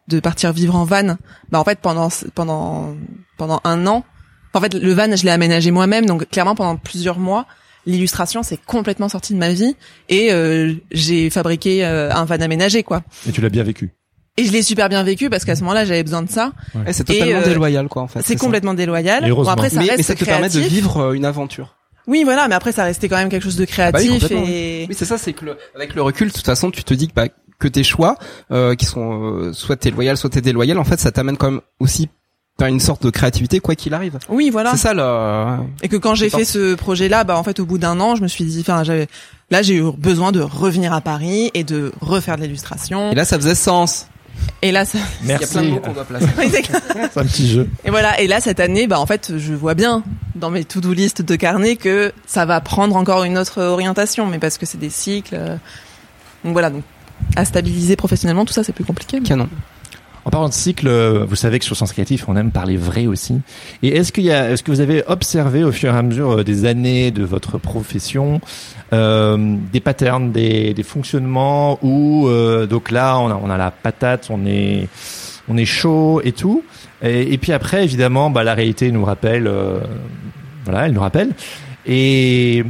de 0.09 0.19
partir 0.19 0.51
vivre 0.51 0.75
en 0.75 0.83
van, 0.83 1.15
bah 1.49 1.59
en 1.61 1.63
fait 1.63 1.79
pendant 1.79 2.09
pendant 2.35 2.93
pendant 3.37 3.61
un 3.63 3.87
an, 3.87 4.03
en 4.53 4.59
fait 4.59 4.73
le 4.73 4.91
van 4.93 5.15
je 5.15 5.23
l'ai 5.23 5.31
aménagé 5.31 5.71
moi-même, 5.71 6.05
donc 6.05 6.27
clairement 6.29 6.55
pendant 6.55 6.75
plusieurs 6.75 7.19
mois, 7.19 7.45
l'illustration 7.85 8.43
c'est 8.43 8.59
complètement 8.65 9.09
sorti 9.09 9.33
de 9.33 9.39
ma 9.39 9.51
vie 9.51 9.75
et 10.09 10.31
euh, 10.31 10.73
j'ai 10.91 11.29
fabriqué 11.29 11.85
euh, 11.85 12.11
un 12.13 12.25
van 12.25 12.39
aménagé 12.39 12.83
quoi. 12.83 13.03
Et 13.27 13.31
tu 13.31 13.41
l'as 13.41 13.49
bien 13.49 13.63
vécu. 13.63 13.91
Et 14.37 14.45
je 14.45 14.51
l'ai 14.51 14.63
super 14.63 14.89
bien 14.89 15.03
vécu 15.03 15.29
parce 15.29 15.45
qu'à 15.45 15.55
ce 15.55 15.61
moment-là 15.61 15.85
j'avais 15.85 16.03
besoin 16.03 16.23
de 16.23 16.29
ça. 16.29 16.53
Et 16.87 16.93
c'est 16.93 17.07
Et, 17.09 17.19
totalement 17.19 17.41
euh, 17.41 17.45
déloyal 17.45 17.87
quoi 17.87 18.01
en 18.01 18.07
fait. 18.07 18.21
C'est 18.23 18.33
ça. 18.33 18.39
complètement 18.39 18.73
déloyal. 18.73 19.25
Et 19.25 19.29
heureusement. 19.29 19.51
après 19.53 19.69
ça 19.69 19.79
mais, 19.79 19.85
reste 19.85 19.97
mais 19.97 20.03
ça 20.03 20.15
te 20.15 20.25
permet 20.25 20.49
de 20.49 20.59
vivre 20.59 20.97
euh, 20.97 21.13
une 21.13 21.25
aventure. 21.25 21.75
Oui 22.07 22.23
voilà, 22.25 22.47
mais 22.47 22.55
après 22.55 22.71
ça 22.73 22.83
restait 22.83 23.07
quand 23.07 23.15
même 23.17 23.29
quelque 23.29 23.43
chose 23.43 23.55
de 23.55 23.63
bah 23.65 23.69
oui, 23.69 23.71
créatif 23.71 24.11
complètement, 24.21 24.45
et 24.47 24.85
Oui, 24.89 24.95
c'est 24.97 25.05
ça, 25.05 25.17
c'est 25.17 25.31
que 25.33 25.45
le- 25.45 25.57
avec 25.75 25.93
le 25.95 26.01
recul, 26.01 26.27
de 26.27 26.33
toute 26.33 26.45
façon, 26.45 26.69
tu 26.69 26.83
te 26.83 26.93
dis 26.93 27.07
que, 27.07 27.13
bah, 27.13 27.27
que 27.59 27.67
tes 27.69 27.83
choix, 27.83 28.17
euh, 28.51 28.75
qui 28.75 28.83
sont 28.85 29.23
euh, 29.23 29.53
soit 29.53 29.77
t'es 29.77 29.89
loyal, 29.89 30.17
soit 30.17 30.29
t'es 30.29 30.41
déloyal, 30.41 30.77
en 30.79 30.83
fait, 30.83 30.99
ça 30.99 31.11
t'amène 31.13 31.37
quand 31.37 31.49
même 31.51 31.61
aussi 31.79 32.09
vers 32.59 32.67
une 32.67 32.79
sorte 32.79 33.03
de 33.03 33.09
créativité, 33.09 33.59
quoi 33.59 33.75
qu'il 33.75 33.93
arrive. 33.93 34.19
oui 34.29 34.49
voilà. 34.51 34.71
C'est 34.71 34.77
ça 34.77 34.93
le. 34.93 35.63
Et 35.81 35.89
que 35.89 35.97
quand 35.97 36.13
j'ai 36.15 36.29
fait 36.29 36.45
ce 36.45 36.75
projet-là, 36.75 37.23
bah 37.23 37.37
en 37.37 37.43
fait 37.43 37.59
au 37.59 37.65
bout 37.65 37.77
d'un 37.79 37.99
an, 37.99 38.15
je 38.15 38.21
me 38.21 38.27
suis 38.27 38.43
dit, 38.45 38.59
enfin 38.61 38.83
j'avais, 38.83 39.07
là 39.49 39.61
j'ai 39.63 39.75
eu 39.75 39.91
besoin 39.97 40.31
de 40.31 40.39
revenir 40.41 40.93
à 40.93 41.01
Paris 41.01 41.49
et 41.55 41.63
de 41.63 41.91
refaire 41.99 42.37
de 42.37 42.43
l'illustration. 42.43 43.11
Et 43.11 43.15
là, 43.15 43.25
ça 43.25 43.37
faisait 43.37 43.55
sens. 43.55 44.07
Et 44.61 44.71
là, 44.71 44.83
ça... 44.85 44.97
Il 45.21 45.27
y 45.29 45.31
a 45.31 45.37
Merci. 45.39 45.53
plein 45.53 45.63
de 45.63 45.69
mots 45.69 45.79
qu'on 45.79 45.93
doit 45.93 46.03
placer. 46.05 46.25
C'est 47.11 47.17
un 47.19 47.23
petit 47.25 47.47
jeu. 47.47 47.69
et 47.85 47.89
voilà. 47.91 48.19
Et 48.19 48.27
là 48.27 48.39
cette 48.41 48.59
année, 48.59 48.87
bah 48.87 48.99
en 48.99 49.05
fait, 49.05 49.33
je 49.37 49.53
vois 49.53 49.73
bien 49.73 50.03
dans 50.35 50.49
mes 50.49 50.63
to-do 50.63 50.91
list 50.93 51.21
de 51.21 51.35
carnet 51.35 51.75
que 51.75 52.11
ça 52.27 52.45
va 52.45 52.59
prendre 52.61 52.95
encore 52.95 53.23
une 53.23 53.37
autre 53.37 53.61
orientation, 53.61 54.25
mais 54.27 54.39
parce 54.39 54.57
que 54.57 54.65
c'est 54.65 54.79
des 54.79 54.89
cycles. 54.89 55.35
Donc 56.43 56.53
voilà, 56.53 56.69
donc 56.69 56.83
à 57.35 57.45
stabiliser 57.45 57.95
professionnellement, 57.95 58.43
tout 58.45 58.53
ça 58.53 58.63
c'est 58.63 58.73
plus 58.73 58.83
compliqué. 58.85 59.19
mais- 59.19 59.27
Canon. 59.27 59.47
En 60.25 60.29
parlant 60.29 60.47
de 60.47 60.53
cycle, 60.53 60.87
euh, 60.87 61.25
vous 61.27 61.35
savez 61.35 61.59
que 61.59 61.65
sur 61.65 61.75
Sens 61.75 61.91
Créatif, 61.91 62.29
on 62.29 62.37
aime 62.37 62.51
parler 62.51 62.77
vrai 62.77 63.07
aussi. 63.07 63.41
Et 63.81 63.89
est-ce 63.89 64.11
qu'il 64.11 64.23
y 64.23 64.31
a, 64.31 64.51
est-ce 64.51 64.63
que 64.63 64.71
vous 64.71 64.79
avez 64.79 65.03
observé 65.07 65.63
au 65.63 65.71
fur 65.71 65.93
et 65.93 65.97
à 65.97 66.01
mesure 66.01 66.39
euh, 66.39 66.43
des 66.43 66.65
années 66.65 67.11
de 67.11 67.23
votre 67.23 67.57
profession 67.57 68.39
euh, 68.93 69.57
des 69.71 69.79
patterns, 69.79 70.31
des, 70.31 70.73
des 70.73 70.83
fonctionnements 70.83 71.79
où 71.81 72.27
euh, 72.27 72.67
donc 72.67 72.91
là 72.91 73.17
on 73.19 73.29
a, 73.29 73.39
on 73.41 73.49
a 73.49 73.57
la 73.57 73.71
patate, 73.71 74.27
on 74.29 74.45
est 74.45 74.87
on 75.49 75.57
est 75.57 75.65
chaud 75.65 76.21
et 76.23 76.31
tout. 76.31 76.63
Et, 77.01 77.33
et 77.33 77.37
puis 77.37 77.51
après 77.51 77.83
évidemment, 77.83 78.29
bah, 78.29 78.43
la 78.43 78.53
réalité 78.53 78.91
nous 78.91 79.03
rappelle, 79.03 79.47
euh, 79.47 79.79
voilà, 80.63 80.85
elle 80.85 80.93
nous 80.93 81.01
rappelle. 81.01 81.31
Et, 81.85 82.63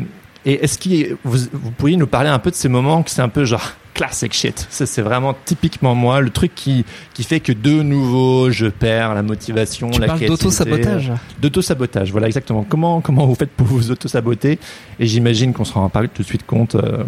et 0.45 0.63
est-ce 0.63 0.77
qu'il 0.77 1.15
vous, 1.23 1.37
vous 1.53 1.71
pourriez 1.71 1.97
nous 1.97 2.07
parler 2.07 2.29
un 2.29 2.39
peu 2.39 2.51
de 2.51 2.55
ces 2.55 2.69
moments 2.69 3.03
que 3.03 3.09
c'est 3.09 3.21
un 3.21 3.29
peu 3.29 3.45
genre 3.45 3.71
classic 3.93 4.33
shit? 4.33 4.67
Ça, 4.69 4.85
c'est 4.85 5.01
vraiment 5.01 5.35
typiquement 5.45 5.95
moi, 5.95 6.19
le 6.21 6.29
truc 6.29 6.53
qui, 6.55 6.83
qui 7.13 7.23
fait 7.23 7.39
que 7.39 7.51
de 7.53 7.81
nouveau, 7.81 8.51
je 8.51 8.65
perds 8.67 9.13
la 9.13 9.21
motivation, 9.23 9.89
Tu 9.91 9.99
la 10.01 10.07
parles 10.07 10.19
créativité. 10.19 10.43
d'auto-sabotage. 10.45 11.11
D'auto-sabotage, 11.41 12.11
voilà 12.11 12.27
exactement. 12.27 12.65
Comment, 12.67 13.01
comment 13.01 13.25
vous 13.25 13.35
faites 13.35 13.51
pour 13.51 13.67
vous 13.67 13.91
auto-saboter? 13.91 14.59
Et 14.99 15.05
j'imagine 15.07 15.53
qu'on 15.53 15.65
se 15.65 15.73
rend 15.73 15.89
pas 15.89 16.07
tout 16.07 16.21
de 16.23 16.27
suite 16.27 16.45
compte. 16.45 16.75
euh, 16.75 17.03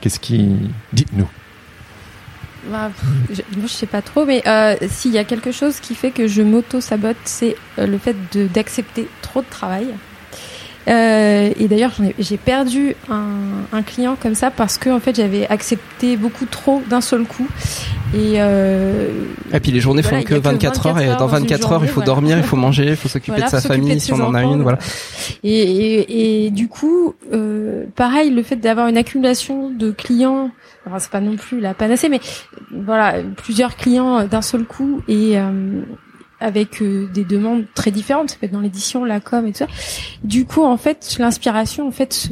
Qu'est-ce 0.00 0.18
qui... 0.20 0.48
Dites-nous. 0.92 1.28
Bah, 2.70 2.90
je, 3.30 3.40
moi, 3.56 3.66
je 3.66 3.72
sais 3.72 3.86
pas 3.86 4.02
trop, 4.02 4.24
mais 4.26 4.42
euh, 4.46 4.76
s'il 4.88 5.12
y 5.12 5.18
a 5.18 5.24
quelque 5.24 5.50
chose 5.50 5.80
qui 5.80 5.94
fait 5.94 6.10
que 6.10 6.26
je 6.28 6.42
m'auto-sabote, 6.42 7.16
c'est 7.24 7.56
euh, 7.78 7.86
le 7.86 7.96
fait 7.98 8.14
d'accepter 8.52 9.08
trop 9.22 9.40
de 9.40 9.46
travail. 9.48 9.86
Euh, 10.88 11.50
et 11.58 11.68
d'ailleurs, 11.68 11.92
j'ai 12.18 12.36
perdu 12.36 12.94
un, 13.10 13.24
un 13.72 13.82
client 13.82 14.16
comme 14.20 14.34
ça 14.34 14.50
parce 14.50 14.78
que 14.78 14.90
en 14.90 15.00
fait, 15.00 15.14
j'avais 15.14 15.46
accepté 15.48 16.16
beaucoup 16.16 16.46
trop 16.46 16.82
d'un 16.88 17.00
seul 17.00 17.24
coup. 17.24 17.46
Et 18.14 18.34
euh, 18.38 19.08
Et 19.52 19.60
puis 19.60 19.70
les 19.70 19.80
journées 19.80 20.02
Voilà, 20.02 20.18
font 20.18 20.24
que 20.24 20.32
y 20.32 20.36
a 20.36 20.40
que 20.40 20.44
24 20.44 20.86
heures 20.86 20.98
et 20.98 21.06
24 21.06 21.18
dans 21.18 21.24
heures 21.24 21.30
dans 21.30 21.36
une 21.36 21.42
24 21.44 21.72
heures, 21.72 21.84
il 21.84 21.88
faut 21.88 22.02
dormir, 22.02 22.38
il 22.38 22.44
faut 22.44 22.56
manger, 22.56 22.86
il 22.88 22.96
faut 22.96 23.08
s'occuper 23.08 23.32
Voilà, 23.32 23.46
de 23.46 23.50
sa 23.50 23.60
famille 23.60 23.94
de 23.94 24.00
si 24.00 24.12
on 24.12 24.20
en 24.20 24.34
a 24.34 24.42
une, 24.42 24.62
voilà. 24.62 24.78
Et, 25.44 25.60
et, 25.60 26.46
et 26.46 26.50
du 26.50 26.68
coup, 26.68 27.14
euh, 27.32 27.84
pareil, 27.94 28.30
le 28.30 28.42
fait 28.42 28.56
d'avoir 28.56 28.88
une 28.88 28.96
accumulation 28.96 29.70
de 29.70 29.92
clients, 29.92 30.50
enfin, 30.86 30.98
c'est 30.98 31.10
pas 31.10 31.20
non 31.20 31.36
plus 31.36 31.60
la 31.60 31.74
panacée, 31.74 32.08
mais 32.08 32.20
voilà, 32.72 33.22
plusieurs 33.36 33.76
clients 33.76 34.24
d'un 34.26 34.42
seul 34.42 34.64
coup 34.64 35.02
et 35.06 35.38
euh, 35.38 35.82
avec 36.40 36.80
euh, 36.82 37.06
des 37.12 37.24
demandes 37.24 37.64
très 37.74 37.90
différentes, 37.90 38.30
ça 38.30 38.36
peut 38.40 38.46
être 38.46 38.52
dans 38.52 38.60
l'édition, 38.60 39.04
la 39.04 39.20
com 39.20 39.46
et 39.46 39.52
tout 39.52 39.58
ça. 39.58 39.66
Du 40.24 40.44
coup, 40.46 40.64
en 40.64 40.76
fait, 40.76 41.16
l'inspiration, 41.18 41.86
en 41.86 41.90
fait, 41.90 42.12
se- 42.14 42.28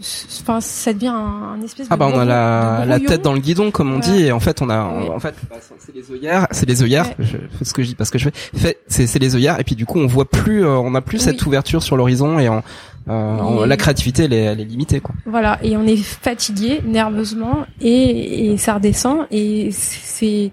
se- 0.00 0.42
enfin, 0.42 0.60
ça 0.60 0.92
devient 0.92 1.06
un, 1.08 1.54
un 1.58 1.62
espèce 1.62 1.86
Ah 1.90 1.94
de 1.94 1.98
bah 2.00 2.10
on 2.12 2.18
a 2.18 2.24
la, 2.24 2.84
la 2.86 3.00
tête 3.00 3.22
dans 3.22 3.32
le 3.32 3.40
guidon 3.40 3.70
comme 3.70 3.92
on 3.94 3.98
Voilà. 4.00 4.14
dit 4.18 4.24
et 4.26 4.32
en 4.32 4.40
fait 4.40 4.60
on 4.60 4.68
a 4.68 4.78
en 4.82 5.18
fait 5.18 5.34
bah, 5.48 5.56
c'est 5.78 5.94
les 5.94 6.10
œillères 6.12 6.46
c'est 6.50 6.68
les 6.68 6.82
œillères 6.82 7.06
Ouais. 7.18 7.24
je 7.24 7.36
fais 7.58 7.64
ce 7.64 7.72
que 7.72 7.82
je 7.82 7.88
dis 7.88 7.94
parce 7.94 8.10
que 8.10 8.18
je 8.18 8.28
fais 8.54 8.76
c'est 8.88 9.06
c'est 9.06 9.18
les 9.18 9.34
œillères 9.34 9.58
et 9.58 9.64
puis 9.64 9.74
du 9.74 9.86
coup 9.86 9.98
on 9.98 10.06
voit 10.06 10.28
plus 10.28 10.64
euh, 10.66 10.76
on 10.76 10.94
a 10.94 11.00
plus 11.00 11.16
Oui. 11.18 11.24
cette 11.24 11.46
ouverture 11.46 11.82
sur 11.82 11.96
l'horizon 11.96 12.38
et 12.38 12.48
en, 12.50 12.62
euh, 13.08 13.64
la 13.66 13.76
créativité 13.78 14.24
elle 14.24 14.34
est, 14.34 14.42
elle 14.42 14.60
est 14.60 14.64
limitée 14.64 15.00
quoi. 15.00 15.14
Voilà, 15.24 15.58
et 15.62 15.76
on 15.78 15.86
est 15.86 15.96
fatigué 15.96 16.82
nerveusement 16.84 17.64
et, 17.80 18.52
et 18.52 18.56
ça 18.58 18.74
redescend 18.74 19.26
et 19.30 19.70
c'est 19.72 20.50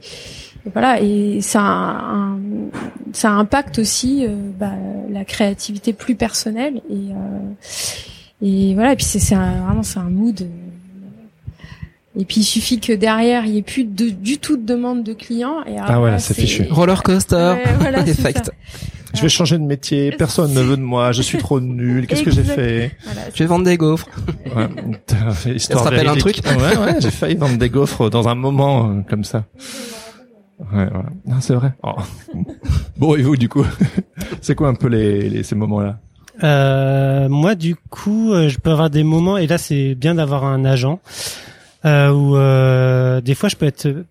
voilà 0.72 1.02
et 1.02 1.40
ça 1.42 1.62
un, 1.62 2.38
ça 3.12 3.32
impacte 3.32 3.80
aussi 3.80 4.26
euh, 4.26 4.36
bah, 4.60 4.72
la 5.12 5.26
créativité 5.26 5.92
plus 5.94 6.16
personnelle 6.16 6.82
et 6.90 6.94
euh, 7.12 8.42
et 8.42 8.74
voilà 8.74 8.94
et 8.94 8.96
puis 8.96 9.06
c'est 9.06 9.20
c'est 9.20 9.36
un- 9.36 9.64
vraiment 9.66 9.84
c'est 9.84 10.00
un 10.00 10.10
mood 10.10 10.42
euh, 10.42 10.46
et 12.20 12.26
puis 12.26 12.42
il 12.42 12.46
suffit 12.46 12.80
que 12.80 12.94
derrière 12.94 13.46
il 13.46 13.56
y 13.56 13.58
ait 13.58 13.62
plus 13.64 13.84
de, 13.86 14.10
du 14.10 14.38
tout 14.38 14.56
de 14.58 14.66
demande 14.66 15.04
de 15.04 15.14
clients 15.14 15.64
et 15.66 15.78
alors 15.78 15.86
Ah 15.90 16.02
ouais, 16.02 16.20
c'est 16.20 16.34
fichu. 16.36 16.66
Roller 16.70 17.02
coaster. 17.04 17.56
Ouais, 17.58 17.64
voilà, 17.80 18.00
effect. 18.08 18.52
Je 19.16 19.22
vais 19.22 19.30
changer 19.30 19.58
de 19.60 19.64
métier, 19.64 20.12
personne 20.12 20.54
ne 20.56 20.62
veut 20.62 20.76
de 20.78 20.82
moi, 20.82 21.12
je 21.12 21.22
suis 21.22 21.38
trop 21.38 21.60
nul, 21.60 22.08
qu'est-ce 22.08 22.24
que 22.24 22.32
j'ai 22.32 22.44
fait 22.44 22.96
Voilà, 23.04 23.22
Je 23.32 23.40
vais 23.40 23.46
vendre 23.46 23.64
des 23.66 23.78
gaufres. 23.78 24.08
Ouais, 24.56 24.68
histoire 25.56 25.84
Ça 25.84 25.90
te 25.90 25.94
rappelle 25.94 26.08
un 26.08 26.14
véridique. 26.14 26.44
Ouais, 26.46 26.78
ouais, 26.78 26.96
j'ai 27.00 27.12
failli 27.12 27.36
vendre 27.36 27.58
des 27.60 27.70
gaufres 27.70 28.10
dans 28.10 28.28
un 28.28 28.34
moment 28.36 29.04
comme 29.08 29.24
ça. 29.24 29.44
Ouais, 30.72 30.88
voilà. 30.92 31.10
Non, 31.26 31.42
c'est 31.42 31.54
vrai. 31.56 31.74
Oh. 31.84 31.92
Bon, 32.98 33.16
et 33.16 33.22
vous, 33.22 33.36
du 33.36 33.50
coup 33.50 33.66
C'est 34.42 34.56
quoi 34.56 34.70
un 34.70 34.76
peu 34.76 34.88
les, 34.88 35.30
les 35.30 35.44
ces 35.44 35.56
moments-là 35.56 36.00
Euh, 36.44 37.28
moi, 37.30 37.56
du 37.56 37.76
coup, 37.76 38.32
euh, 38.34 38.50
je 38.50 38.58
peux 38.60 38.72
avoir 38.72 38.90
des 38.90 39.04
moments, 39.04 39.38
et 39.38 39.48
là, 39.48 39.58
c'est 39.58 39.96
bien 39.96 40.16
d'avoir 40.16 40.46
un 40.46 40.64
agent, 40.66 41.00
euh, 41.86 42.12
où 42.12 42.36
euh, 42.38 43.22
des 43.22 43.36
fois, 43.36 43.50
je 43.50 43.56
peux 43.56 43.66
être 43.66 44.06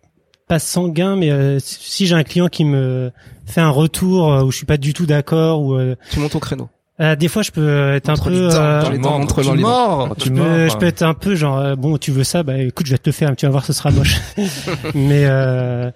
pas 0.49 0.59
sanguin, 0.59 1.17
mais 1.17 1.31
euh, 1.31 1.59
si 1.61 2.07
j'ai 2.07 2.15
un 2.15 2.25
client 2.25 2.49
qui 2.49 2.65
me 2.65 3.11
fait 3.47 3.61
un 3.61 3.71
retour 3.71 4.33
euh, 4.33 4.43
où 4.45 4.51
je 4.51 4.57
suis 4.59 4.67
pas 4.67 4.77
du 4.77 4.93
tout 4.95 5.07
d'accord, 5.07 5.63
ou 5.63 5.75
euh, 5.75 5.97
Tu 6.11 6.19
montes 6.21 6.35
au 6.35 6.41
créneau. 6.41 6.69
Euh, 7.01 7.17
des 7.17 7.29
fois, 7.29 7.43
je 7.43 7.51
peux 7.51 7.95
être 7.95 8.11
un 8.11 8.17
peu, 8.17 8.51
euh, 8.53 8.99
dents, 8.99 9.21
entre 9.21 9.43
tu 9.43 9.59
mords, 9.59 10.15
tu 10.19 10.29
je 10.29 10.35
peux, 10.35 10.69
je 10.69 10.77
peux 10.77 10.87
être 10.87 11.03
un 11.03 11.15
peu 11.15 11.35
genre 11.35 11.59
euh, 11.59 11.75
bon 11.75 11.97
tu 11.97 12.11
veux 12.11 12.23
ça 12.23 12.43
bah 12.43 12.59
écoute 12.59 12.87
je 12.87 12.93
vais 12.93 12.99
te 12.99 13.09
le 13.09 13.13
faire 13.13 13.35
tu 13.35 13.47
vas 13.47 13.51
voir 13.51 13.65
ce 13.65 13.73
sera 13.73 13.91
moche. 13.91 14.21
Mais 14.95 15.25
euh, 15.25 15.91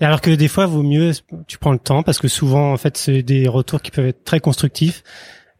alors 0.00 0.22
que 0.22 0.30
des 0.30 0.48
fois 0.48 0.64
vaut 0.64 0.82
mieux 0.82 1.12
tu 1.46 1.58
prends 1.58 1.72
le 1.72 1.78
temps 1.78 2.02
parce 2.02 2.18
que 2.18 2.28
souvent 2.28 2.72
en 2.72 2.78
fait 2.78 2.96
c'est 2.96 3.22
des 3.22 3.46
retours 3.46 3.82
qui 3.82 3.90
peuvent 3.90 4.06
être 4.06 4.24
très 4.24 4.40
constructifs. 4.40 5.02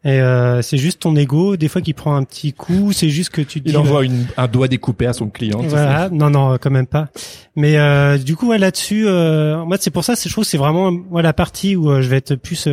Et 0.05 0.21
euh, 0.21 0.61
c'est 0.61 0.77
juste 0.77 1.01
ton 1.01 1.15
ego 1.15 1.55
des 1.55 1.67
fois 1.67 1.81
qui 1.81 1.93
prend 1.93 2.15
un 2.15 2.23
petit 2.23 2.53
coup 2.53 2.91
c'est 2.91 3.09
juste 3.09 3.29
que 3.29 3.41
tu 3.41 3.59
te 3.59 3.65
dis 3.65 3.71
Il 3.71 3.77
envoie 3.77 4.03
une, 4.05 4.25
un 4.37 4.47
doigt 4.47 4.69
découpé 4.69 5.05
à 5.05 5.13
son 5.13 5.29
client. 5.29 5.59
tu 5.59 5.65
sais. 5.65 5.69
voilà 5.71 6.09
non 6.09 6.29
non 6.31 6.57
quand 6.59 6.71
même 6.71 6.87
pas. 6.87 7.09
Mais 7.55 7.77
euh, 7.77 8.17
du 8.17 8.35
coup 8.35 8.47
ouais, 8.47 8.57
là-dessus 8.57 9.05
euh, 9.07 9.63
moi 9.65 9.77
c'est 9.79 9.91
pour 9.91 10.03
ça 10.03 10.15
c'est 10.15 10.29
je 10.29 10.33
trouve 10.33 10.45
que 10.45 10.49
c'est 10.49 10.57
vraiment 10.57 10.91
moi 10.91 11.21
la 11.21 11.33
partie 11.33 11.75
où 11.75 11.91
euh, 11.91 12.01
je 12.01 12.07
vais 12.07 12.17
être 12.17 12.35
plus 12.35 12.67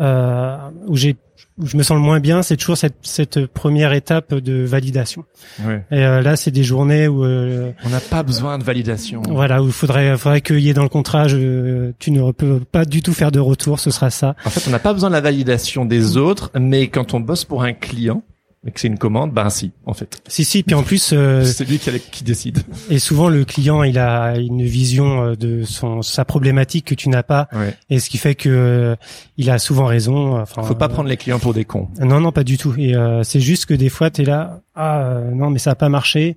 où 0.00 0.96
j'ai 0.96 1.16
où 1.58 1.66
je 1.66 1.76
me 1.76 1.82
sens 1.82 1.96
le 1.96 2.02
moins 2.02 2.20
bien, 2.20 2.42
c'est 2.42 2.56
toujours 2.56 2.76
cette, 2.76 2.96
cette 3.02 3.46
première 3.46 3.92
étape 3.92 4.34
de 4.34 4.64
validation. 4.64 5.24
Et 5.90 6.04
euh, 6.04 6.20
là, 6.22 6.36
c'est 6.36 6.50
des 6.50 6.62
journées 6.62 7.08
où 7.08 7.24
euh, 7.24 7.72
On 7.84 7.88
n'a 7.88 8.00
pas 8.00 8.22
besoin 8.22 8.58
de 8.58 8.64
validation. 8.64 9.22
voilà 9.28 9.62
où 9.62 9.66
il 9.66 9.72
faudrait 9.72 10.16
faudrait 10.16 10.40
qu'il 10.40 10.60
y 10.60 10.68
ait 10.70 10.74
dans 10.74 10.82
le 10.82 10.88
contrat, 10.88 11.26
je, 11.28 11.92
tu 11.98 12.10
ne 12.10 12.30
peux 12.32 12.60
pas 12.60 12.84
du 12.84 13.02
tout 13.02 13.12
faire 13.12 13.32
de 13.32 13.40
retour, 13.40 13.80
ce 13.80 13.90
sera 13.90 14.10
ça. 14.10 14.36
En 14.44 14.50
fait, 14.50 14.66
on 14.68 14.70
n'a 14.70 14.78
pas 14.78 14.92
besoin 14.92 15.10
de 15.10 15.14
la 15.14 15.20
validation 15.20 15.84
des 15.84 16.16
autres, 16.16 16.50
mais 16.58 16.88
quand 16.88 17.14
on 17.14 17.20
bosse 17.20 17.44
pour 17.44 17.62
un 17.62 17.72
client 17.72 18.22
et 18.66 18.72
que 18.72 18.80
c'est 18.80 18.88
une 18.88 18.98
commande, 18.98 19.32
ben 19.32 19.50
si, 19.50 19.70
en 19.86 19.94
fait. 19.94 20.20
Si 20.26 20.44
si, 20.44 20.62
puis 20.64 20.74
en 20.74 20.82
plus 20.82 21.10
euh, 21.12 21.44
C'est 21.58 21.64
lui 21.64 21.78
qui, 21.78 21.90
qui 22.10 22.24
décide. 22.24 22.58
et 22.90 22.98
souvent 22.98 23.28
le 23.28 23.44
client 23.44 23.82
il 23.84 23.98
a 23.98 24.36
une 24.36 24.64
vision 24.64 25.22
euh, 25.24 25.36
de 25.36 25.62
son 25.64 26.02
sa 26.02 26.24
problématique 26.24 26.84
que 26.86 26.94
tu 26.94 27.08
n'as 27.08 27.22
pas 27.22 27.48
Ouais. 27.54 27.74
et 27.88 27.98
ce 28.00 28.10
qui 28.10 28.18
fait 28.18 28.34
que 28.34 28.48
euh, 28.48 28.96
il 29.36 29.48
a 29.50 29.58
souvent 29.58 29.86
raison. 29.86 30.38
Enfin, 30.40 30.62
Faut 30.64 30.74
pas 30.74 30.86
euh, 30.86 30.88
prendre 30.88 31.08
les 31.08 31.16
clients 31.16 31.38
pour 31.38 31.54
des 31.54 31.64
cons. 31.64 31.88
Non, 32.00 32.20
non, 32.20 32.32
pas 32.32 32.44
du 32.44 32.58
tout. 32.58 32.74
Et 32.76 32.94
euh, 32.96 33.22
c'est 33.22 33.40
juste 33.40 33.66
que 33.66 33.74
des 33.74 33.88
fois, 33.88 34.10
tu 34.10 34.22
es 34.22 34.24
là, 34.24 34.60
ah 34.74 35.00
euh, 35.02 35.30
non, 35.30 35.50
mais 35.50 35.58
ça 35.60 35.70
a 35.70 35.74
pas 35.76 35.88
marché. 35.88 36.36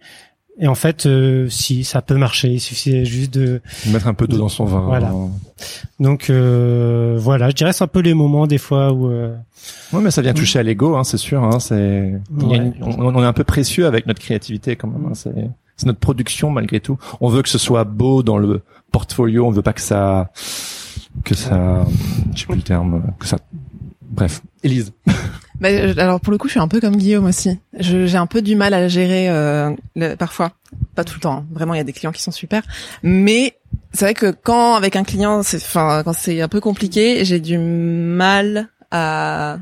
Et 0.60 0.68
en 0.68 0.76
fait, 0.76 1.06
euh, 1.06 1.48
si, 1.50 1.84
ça 1.84 2.02
peut 2.02 2.18
marcher. 2.18 2.50
Il 2.50 2.60
suffit 2.60 3.06
juste 3.06 3.34
de. 3.34 3.62
Mettre 3.88 4.08
un 4.08 4.14
peu 4.14 4.28
d'eau 4.28 4.38
dans 4.38 4.50
son 4.50 4.66
vin. 4.66 4.82
Voilà. 4.82 5.12
Donc 6.00 6.30
euh, 6.30 7.18
voilà, 7.20 7.50
je 7.50 7.56
dirais 7.56 7.74
c'est 7.74 7.84
un 7.84 7.88
peu 7.88 8.00
les 8.02 8.14
moments 8.14 8.48
des 8.48 8.58
fois 8.58 8.92
où. 8.92 9.10
euh, 9.10 9.36
Ouais, 9.94 10.02
mais 10.02 10.12
ça 10.12 10.22
vient 10.22 10.34
toucher 10.34 10.60
à 10.60 10.64
l'ego, 10.64 10.96
hein, 10.96 11.04
c'est 11.04 11.18
sûr. 11.18 11.44
Hein, 11.44 11.60
c'est, 11.60 12.14
on, 12.40 13.16
on 13.16 13.24
est 13.24 13.26
un 13.26 13.34
peu 13.34 13.44
précieux 13.44 13.86
avec 13.88 14.08
notre 14.08 14.20
créativité 14.20 14.76
quand 14.76 14.88
même. 14.88 15.06
hein, 15.08 15.14
c'est, 15.14 15.34
c'est 15.78 15.86
notre 15.86 16.00
production 16.00 16.50
malgré 16.52 16.80
tout. 16.80 16.98
On 17.22 17.30
veut 17.30 17.42
que 17.44 17.50
ce 17.50 17.58
soit 17.58 17.84
beau 17.84 18.22
dans 18.24 18.38
le 18.38 18.62
portfolio. 18.92 19.46
On 19.48 19.52
veut 19.52 19.62
pas 19.62 19.74
que 19.74 19.82
ça, 19.82 20.32
que 21.24 21.34
ça, 21.36 21.86
je 22.36 22.40
sais 22.42 22.46
plus 22.46 22.56
le 22.58 22.62
terme, 22.62 23.04
que 23.20 23.26
ça. 23.28 23.38
Bref, 24.02 24.42
Élise. 24.64 24.92
Bah, 25.62 25.70
alors 25.98 26.20
pour 26.20 26.32
le 26.32 26.38
coup, 26.38 26.48
je 26.48 26.52
suis 26.54 26.60
un 26.60 26.68
peu 26.68 26.82
comme 26.82 26.96
Guillaume 26.98 27.26
aussi. 27.26 27.58
J'ai 27.80 28.18
un 28.18 28.26
peu 28.26 28.42
du 28.42 28.56
mal 28.56 28.74
à 28.74 28.88
gérer 28.88 29.30
euh, 29.30 29.70
le- 29.96 30.16
parfois, 30.16 30.52
pas 30.96 31.04
tout 31.04 31.14
le 31.16 31.22
temps. 31.22 31.34
hein. 31.38 31.46
Vraiment, 31.52 31.74
il 31.74 31.78
y 31.78 31.82
a 31.82 31.84
des 31.86 31.94
clients 31.94 32.12
qui 32.12 32.22
sont 32.24 32.32
super, 32.32 32.64
mais 33.04 33.56
c'est 33.94 34.06
vrai 34.06 34.14
que 34.16 34.32
quand 34.32 34.74
avec 34.76 34.96
un 34.96 35.04
client, 35.04 35.44
c'est, 35.44 35.58
enfin, 35.58 36.02
quand 36.04 36.14
c'est 36.14 36.42
un 36.42 36.48
peu 36.48 36.60
compliqué, 36.60 37.24
j'ai 37.26 37.40
du 37.40 37.58
mal 37.58 38.70
à. 38.90 39.58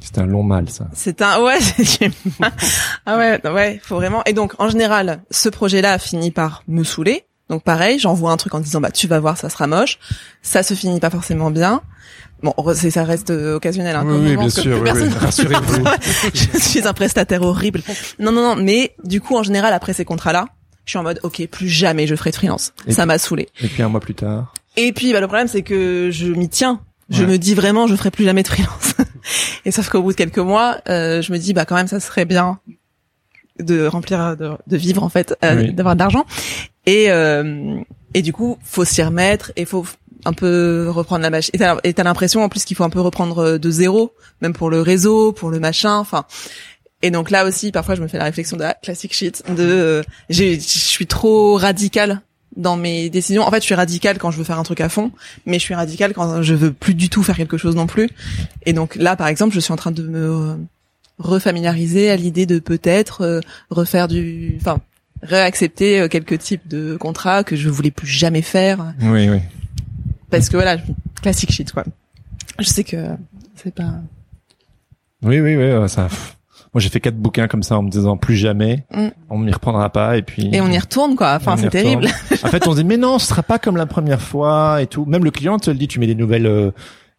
C'est 0.00 0.18
un 0.18 0.26
long 0.26 0.42
mal, 0.44 0.68
ça. 0.70 0.86
C'est 0.92 1.22
un 1.22 1.42
ouais, 1.42 1.58
j'ai 1.78 2.10
ah 3.06 3.18
ouais, 3.18 3.40
ouais, 3.50 3.80
faut 3.82 3.96
vraiment. 3.96 4.22
Et 4.26 4.32
donc 4.32 4.54
en 4.58 4.68
général, 4.68 5.20
ce 5.30 5.48
projet-là 5.48 5.92
a 5.94 5.98
fini 5.98 6.30
par 6.30 6.62
me 6.68 6.84
saouler. 6.84 7.24
Donc 7.48 7.62
pareil, 7.64 7.98
j'envoie 7.98 8.30
un 8.30 8.36
truc 8.36 8.54
en 8.54 8.60
disant 8.60 8.80
bah 8.80 8.90
tu 8.90 9.06
vas 9.06 9.18
voir, 9.20 9.38
ça 9.38 9.48
sera 9.48 9.66
moche. 9.66 9.98
Ça 10.42 10.62
se 10.62 10.74
finit 10.74 11.00
pas 11.00 11.10
forcément 11.10 11.50
bien. 11.50 11.80
Bon, 12.42 12.54
ça 12.74 13.04
reste 13.04 13.30
euh, 13.30 13.56
occasionnel. 13.56 13.96
Hein, 13.96 14.04
parce 14.36 14.54
que 14.56 14.60
plus 14.74 14.82
personne- 14.84 15.12
Rassurez-vous. 15.12 15.84
je 16.34 16.58
suis 16.58 16.86
un 16.86 16.92
prestataire 16.92 17.42
horrible. 17.42 17.82
Non, 18.20 18.30
non, 18.32 18.54
non, 18.54 18.62
mais 18.62 18.94
du 19.04 19.20
coup, 19.20 19.36
en 19.36 19.42
général, 19.42 19.72
après 19.72 19.92
ces 19.92 20.04
contrats-là, 20.04 20.46
je 20.84 20.90
suis 20.92 20.98
en 20.98 21.02
mode, 21.02 21.20
ok, 21.22 21.46
plus 21.48 21.68
jamais 21.68 22.06
je 22.06 22.14
ferai 22.14 22.30
de 22.30 22.36
freelance. 22.36 22.72
Et 22.86 22.92
ça 22.92 23.06
m'a 23.06 23.18
saoulé. 23.18 23.48
Et 23.60 23.66
puis 23.68 23.82
un 23.82 23.88
mois 23.88 24.00
plus 24.00 24.14
tard. 24.14 24.54
Et 24.76 24.92
puis, 24.92 25.12
bah, 25.12 25.20
le 25.20 25.26
problème, 25.26 25.48
c'est 25.48 25.62
que 25.62 26.10
je 26.12 26.26
m'y 26.26 26.48
tiens. 26.48 26.80
Je 27.10 27.24
Ouais. 27.24 27.30
me 27.32 27.38
dis 27.38 27.54
vraiment, 27.54 27.86
je 27.86 27.96
ferai 27.96 28.10
plus 28.10 28.24
jamais 28.24 28.42
de 28.42 28.48
freelance. 28.48 28.94
Et 29.64 29.70
sauf 29.70 29.88
qu'au 29.88 30.02
bout 30.02 30.12
de 30.12 30.16
quelques 30.16 30.38
mois, 30.38 30.78
euh, 30.88 31.20
je 31.22 31.32
me 31.32 31.38
dis, 31.38 31.52
bah, 31.54 31.64
quand 31.64 31.74
même, 31.74 31.88
ça 31.88 32.00
serait 32.00 32.24
bien 32.24 32.60
de 33.58 33.86
remplir, 33.86 34.36
de, 34.36 34.52
de 34.66 34.76
vivre, 34.76 35.02
en 35.02 35.08
fait, 35.08 35.34
euh, 35.44 35.56
Oui. 35.56 35.72
d'avoir 35.72 35.96
de 35.96 36.00
l'argent. 36.00 36.24
Et, 36.86 37.06
euh, 37.10 37.78
et 38.14 38.22
du 38.22 38.32
coup, 38.32 38.56
faut 38.62 38.84
s'y 38.84 39.02
remettre 39.02 39.50
et 39.56 39.64
faut 39.64 39.84
un 40.24 40.32
peu 40.32 40.86
reprendre 40.88 41.22
la 41.22 41.30
machine. 41.30 41.52
Et 41.84 41.94
t'as 41.94 42.02
l'impression, 42.02 42.42
en 42.42 42.48
plus, 42.48 42.64
qu'il 42.64 42.76
faut 42.76 42.84
un 42.84 42.90
peu 42.90 43.00
reprendre 43.00 43.38
euh, 43.38 43.58
de 43.58 43.70
zéro, 43.70 44.12
même 44.40 44.52
pour 44.52 44.70
le 44.70 44.80
réseau, 44.80 45.32
pour 45.32 45.50
le 45.50 45.60
machin, 45.60 45.96
enfin. 45.96 46.24
Et 47.02 47.10
donc 47.10 47.30
là 47.30 47.44
aussi, 47.44 47.70
parfois, 47.70 47.94
je 47.94 48.02
me 48.02 48.08
fais 48.08 48.18
la 48.18 48.24
réflexion 48.24 48.56
de 48.56 48.62
la 48.62 48.74
classic 48.74 49.14
shit, 49.14 49.44
de, 49.48 49.62
euh, 49.62 50.02
je 50.30 50.58
suis 50.58 51.06
trop 51.06 51.56
radicale 51.56 52.22
dans 52.56 52.76
mes 52.76 53.08
décisions. 53.08 53.42
En 53.42 53.50
fait, 53.50 53.60
je 53.60 53.66
suis 53.66 53.74
radicale 53.74 54.18
quand 54.18 54.32
je 54.32 54.38
veux 54.38 54.44
faire 54.44 54.58
un 54.58 54.64
truc 54.64 54.80
à 54.80 54.88
fond, 54.88 55.12
mais 55.46 55.58
je 55.58 55.64
suis 55.64 55.74
radicale 55.74 56.12
quand 56.12 56.42
je 56.42 56.54
veux 56.54 56.72
plus 56.72 56.94
du 56.94 57.08
tout 57.08 57.22
faire 57.22 57.36
quelque 57.36 57.56
chose 57.56 57.76
non 57.76 57.86
plus. 57.86 58.10
Et 58.66 58.72
donc 58.72 58.96
là, 58.96 59.14
par 59.14 59.28
exemple, 59.28 59.54
je 59.54 59.60
suis 59.60 59.72
en 59.72 59.76
train 59.76 59.92
de 59.92 60.02
me 60.02 60.56
refamiliariser 61.18 62.10
à 62.10 62.16
l'idée 62.16 62.46
de 62.46 62.58
peut-être 62.58 63.22
euh, 63.22 63.40
refaire 63.70 64.08
du, 64.08 64.56
enfin, 64.60 64.80
réaccepté 65.22 66.00
euh, 66.00 66.08
quelques 66.08 66.38
types 66.38 66.66
de 66.68 66.96
contrats 66.96 67.44
que 67.44 67.56
je 67.56 67.68
voulais 67.68 67.90
plus 67.90 68.06
jamais 68.06 68.42
faire 68.42 68.92
Oui, 69.02 69.28
oui. 69.28 69.38
Parce 70.30 70.48
que 70.48 70.56
voilà, 70.56 70.76
classique 71.22 71.52
shit 71.52 71.72
quoi. 71.72 71.84
Je 72.58 72.64
sais 72.64 72.84
que 72.84 72.96
c'est 73.54 73.74
pas. 73.74 73.94
Oui, 75.22 75.40
oui, 75.40 75.56
oui, 75.56 75.88
ça. 75.88 76.08
Moi, 76.74 76.80
j'ai 76.82 76.90
fait 76.90 77.00
quatre 77.00 77.16
bouquins 77.16 77.48
comme 77.48 77.62
ça 77.62 77.78
en 77.78 77.82
me 77.82 77.88
disant 77.90 78.16
plus 78.18 78.36
jamais, 78.36 78.84
Mm. 78.92 79.08
on 79.30 79.38
m'y 79.38 79.50
reprendra 79.52 79.90
pas, 79.90 80.16
et 80.18 80.22
puis. 80.22 80.50
Et 80.52 80.60
on 80.60 80.68
y 80.70 80.78
retourne 80.78 81.16
quoi. 81.16 81.34
Enfin, 81.34 81.56
c'est 81.56 81.70
terrible. 81.70 82.06
en 82.42 82.48
fait, 82.48 82.66
on 82.68 82.72
se 82.72 82.76
dit 82.76 82.84
mais 82.84 82.96
non, 82.98 83.18
ce 83.18 83.26
sera 83.26 83.42
pas 83.42 83.58
comme 83.58 83.76
la 83.76 83.86
première 83.86 84.20
fois 84.20 84.82
et 84.82 84.86
tout. 84.86 85.04
Même 85.06 85.24
le 85.24 85.30
client 85.30 85.58
te 85.58 85.70
le 85.70 85.76
dit, 85.78 85.88
tu 85.88 85.98
mets 85.98 86.06
des 86.06 86.14
nouvelles, 86.14 86.46
euh, 86.46 86.70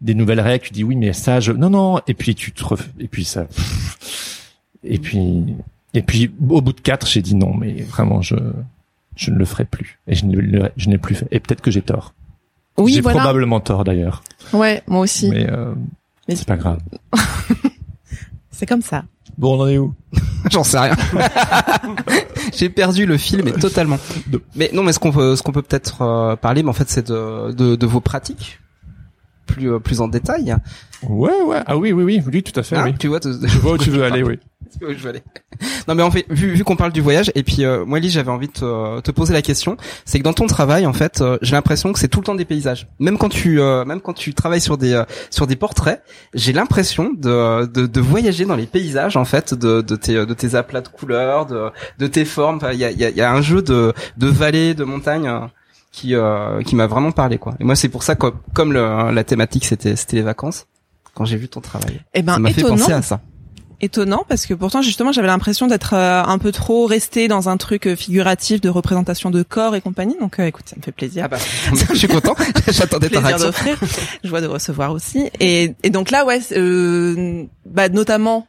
des 0.02 0.14
nouvelles 0.14 0.40
règles, 0.40 0.66
tu 0.66 0.74
dis 0.74 0.84
oui, 0.84 0.96
mais 0.96 1.14
ça, 1.14 1.40
je, 1.40 1.52
non, 1.52 1.70
non, 1.70 2.00
et 2.08 2.14
puis 2.14 2.36
tu 2.36 2.52
te, 2.52 2.64
ref... 2.64 2.90
et 3.00 3.08
puis 3.08 3.26
ça, 3.26 3.48
et 4.84 5.00
puis, 5.00 5.56
et 5.94 6.02
puis 6.04 6.32
au 6.50 6.62
bout 6.62 6.74
de 6.74 6.82
quatre, 6.82 7.08
j'ai 7.08 7.22
dit 7.22 7.36
non, 7.36 7.54
mais 7.54 7.82
vraiment, 7.82 8.22
je, 8.22 8.36
je 9.16 9.32
ne 9.32 9.38
le 9.38 9.46
ferai 9.46 9.66
plus, 9.66 10.00
et 10.08 10.16
je 10.16 10.26
ne 10.26 10.70
je 10.78 10.90
n'ai 10.90 10.98
plus 10.98 11.16
fait. 11.16 11.28
Et 11.32 11.40
peut-être 11.40 11.62
que 11.62 11.72
j'ai 11.72 11.82
tort. 11.82 12.14
Oui, 12.80 12.94
j'ai 12.94 13.02
voilà. 13.02 13.20
probablement 13.20 13.60
tort 13.60 13.84
d'ailleurs, 13.84 14.24
Ouais, 14.54 14.82
moi 14.88 15.02
aussi. 15.02 15.30
mais, 15.30 15.50
euh, 15.50 15.74
Mais- 16.28 16.36
c'est 16.36 16.48
pas 16.48 16.58
grave. 16.58 16.80
C'est 18.52 18.66
comme 18.66 18.82
ça. 18.82 19.04
Bon, 19.38 19.58
on 19.58 19.62
en 19.64 19.68
est 19.68 19.78
où 19.78 19.94
J'en 20.52 20.64
sais 20.66 20.80
rien. 20.80 20.96
J'ai 22.54 22.70
perdu 22.70 23.06
le 23.06 23.18
fil, 23.18 23.42
mais 23.44 23.52
totalement. 23.54 23.98
Mais 24.56 24.70
non, 24.74 24.84
mais 24.84 24.92
ce 24.94 25.00
qu'on 25.00 25.12
peut, 25.12 25.36
ce 25.36 25.44
qu'on 25.44 25.52
peut 25.52 25.62
peut-être 25.62 26.02
euh, 26.02 26.36
parler, 26.36 26.64
mais 26.64 26.70
en 26.70 26.74
fait, 26.74 26.90
c'est 26.90 27.08
de, 27.08 27.52
de, 27.54 27.76
de 27.76 27.86
vos 27.86 28.02
pratiques 28.02 28.60
plus, 29.46 29.72
euh, 29.72 29.80
plus 29.80 30.02
en 30.02 30.08
détail. 30.08 30.56
Ouais, 31.04 31.42
ouais. 31.46 31.62
Ah 31.66 31.78
oui, 31.78 31.92
oui, 31.94 32.04
oui, 32.04 32.22
oui, 32.32 32.44
tout 32.44 32.58
à 32.60 32.64
fait. 32.64 32.76
Hein, 32.76 32.84
oui. 32.86 32.96
Tu 33.00 33.08
vois, 33.08 33.20
te- 33.20 33.30
Je 33.32 33.58
vois 33.60 33.74
où 33.74 33.78
tu 33.78 33.90
veux 33.92 34.04
aller, 34.04 34.24
oui. 34.24 34.40
C'est 34.80 34.86
où 34.86 34.90
je 34.92 34.98
veux 34.98 35.10
aller. 35.10 35.24
Non 35.88 35.96
mais 35.96 36.04
en 36.04 36.12
fait, 36.12 36.26
vu, 36.30 36.52
vu 36.54 36.64
qu'on 36.64 36.76
parle 36.76 36.92
du 36.92 37.02
voyage, 37.02 37.32
et 37.36 37.44
puis 37.44 37.66
euh, 37.66 37.86
moi 37.86 37.98
Elise, 37.98 38.14
j'avais 38.14 38.30
envie 38.32 38.48
de 38.48 38.54
te, 38.54 39.00
te 39.02 39.12
poser 39.12 39.34
la 39.34 39.42
question, 39.42 39.78
c'est 40.06 40.20
que 40.20 40.24
dans 40.24 40.34
ton 40.34 40.48
travail, 40.48 40.86
en 40.86 40.94
fait, 40.94 41.22
euh, 41.22 41.38
j'ai 41.42 41.54
l'impression 41.54 41.92
que 41.94 42.00
c'est 42.00 42.08
tout 42.08 42.20
le 42.20 42.26
temps 42.26 42.36
des 42.36 42.46
paysages. 42.46 42.88
Même 43.00 43.18
quand 43.18 43.30
tu, 43.30 43.60
euh, 43.60 43.84
même 43.86 44.00
quand 44.02 44.14
tu 44.14 44.34
travailles 44.34 44.62
sur 44.62 44.78
des, 44.78 44.94
euh, 44.94 45.04
sur 45.30 45.48
des 45.48 45.56
portraits, 45.56 46.02
j'ai 46.34 46.54
l'impression 46.54 47.12
de, 47.18 47.66
de, 47.66 47.88
de 47.88 48.02
voyager 48.02 48.46
dans 48.46 48.56
les 48.56 48.68
paysages, 48.68 49.18
en 49.18 49.26
fait, 49.26 49.54
de, 49.54 49.82
de 49.82 49.96
tes, 49.96 50.14
de 50.26 50.34
tes 50.34 50.56
aplats 50.56 50.82
de 50.82 50.88
couleurs, 50.90 51.46
de, 51.46 51.70
de 51.98 52.08
tes 52.08 52.26
formes. 52.26 52.58
Enfin, 52.58 52.72
Il 52.74 52.80
y 52.80 52.86
a, 52.86 52.92
y, 52.92 53.04
a, 53.04 53.10
y 53.10 53.22
a 53.22 53.32
un 53.32 53.42
jeu 53.42 53.62
de, 53.62 53.94
de 54.18 54.28
vallées, 54.28 54.74
de 54.74 54.84
montagnes. 54.84 55.28
euh, 55.28 55.40
qui 55.92 56.14
euh, 56.14 56.62
qui 56.62 56.76
m'a 56.76 56.86
vraiment 56.86 57.12
parlé 57.12 57.40
quoi. 57.40 57.56
Et 57.60 57.64
moi 57.64 57.76
c'est 57.76 57.90
pour 57.90 58.04
ça 58.04 58.14
que 58.16 58.28
comme 58.54 58.74
le, 58.74 59.12
la 59.12 59.24
thématique 59.24 59.66
c'était 59.66 59.96
c'était 59.96 60.18
les 60.18 60.22
vacances, 60.22 60.68
quand 61.16 61.26
j'ai 61.26 61.36
vu 61.36 61.48
ton 61.50 61.62
travail, 61.62 62.00
Eh 62.14 62.22
ben, 62.22 62.34
ça 62.34 62.40
m'a 62.40 62.52
fait 62.52 62.62
penser 62.62 62.92
à 62.94 63.02
ça. 63.02 63.22
Étonnant 63.82 64.26
parce 64.28 64.46
que 64.46 64.54
pourtant 64.54 64.82
justement 64.82 65.12
j'avais 65.12 65.28
l'impression 65.28 65.68
d'être 65.68 65.94
euh, 65.94 66.24
un 66.24 66.38
peu 66.38 66.52
trop 66.52 66.86
resté 66.86 67.28
dans 67.28 67.50
un 67.50 67.58
truc 67.58 67.88
euh, 67.88 67.96
figuratif 67.96 68.62
de 68.62 68.70
représentation 68.70 69.32
de 69.32 69.44
corps 69.44 69.76
et 69.76 69.82
compagnie. 69.82 70.16
Donc 70.20 70.40
euh, 70.40 70.46
écoute 70.46 70.66
ça 70.68 70.76
me 70.76 70.82
fait 70.82 70.92
plaisir. 70.92 71.24
Ah 71.26 71.28
bah, 71.30 71.38
je 71.92 71.96
suis 71.96 72.08
content. 72.08 72.36
J'attendais 72.68 73.10
ta 73.10 73.20
réaction. 73.20 73.48
d'offrir. 73.48 73.78
Joie 74.24 74.42
de 74.42 74.48
recevoir 74.48 74.92
aussi. 74.92 75.30
Et, 75.40 75.76
et 75.84 75.90
donc 75.90 76.12
là 76.12 76.26
ouais 76.26 76.40
euh, 76.52 77.44
bah 77.66 77.90
notamment 77.90 78.48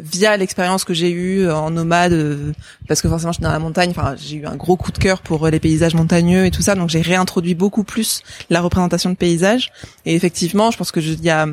via 0.00 0.36
l'expérience 0.36 0.84
que 0.84 0.94
j'ai 0.94 1.10
eue 1.10 1.50
en 1.50 1.70
nomade 1.70 2.12
euh, 2.12 2.52
parce 2.86 3.02
que 3.02 3.08
forcément 3.08 3.32
je 3.32 3.36
suis 3.38 3.42
dans 3.42 3.50
la 3.50 3.58
montagne. 3.58 3.90
Enfin 3.90 4.14
j'ai 4.16 4.36
eu 4.36 4.46
un 4.46 4.56
gros 4.56 4.76
coup 4.76 4.92
de 4.92 4.98
cœur 4.98 5.20
pour 5.22 5.46
euh, 5.46 5.50
les 5.50 5.60
paysages 5.60 5.94
montagneux 5.94 6.46
et 6.46 6.50
tout 6.50 6.62
ça. 6.62 6.74
Donc 6.74 6.88
j'ai 6.88 7.00
réintroduit 7.00 7.54
beaucoup 7.54 7.84
plus 7.84 8.22
la 8.50 8.60
représentation 8.60 9.10
de 9.10 9.16
paysages. 9.16 9.72
Et 10.06 10.14
effectivement 10.14 10.70
je 10.70 10.78
pense 10.78 10.92
que 10.92 11.00
il 11.00 11.22
y 11.22 11.30
a 11.30 11.46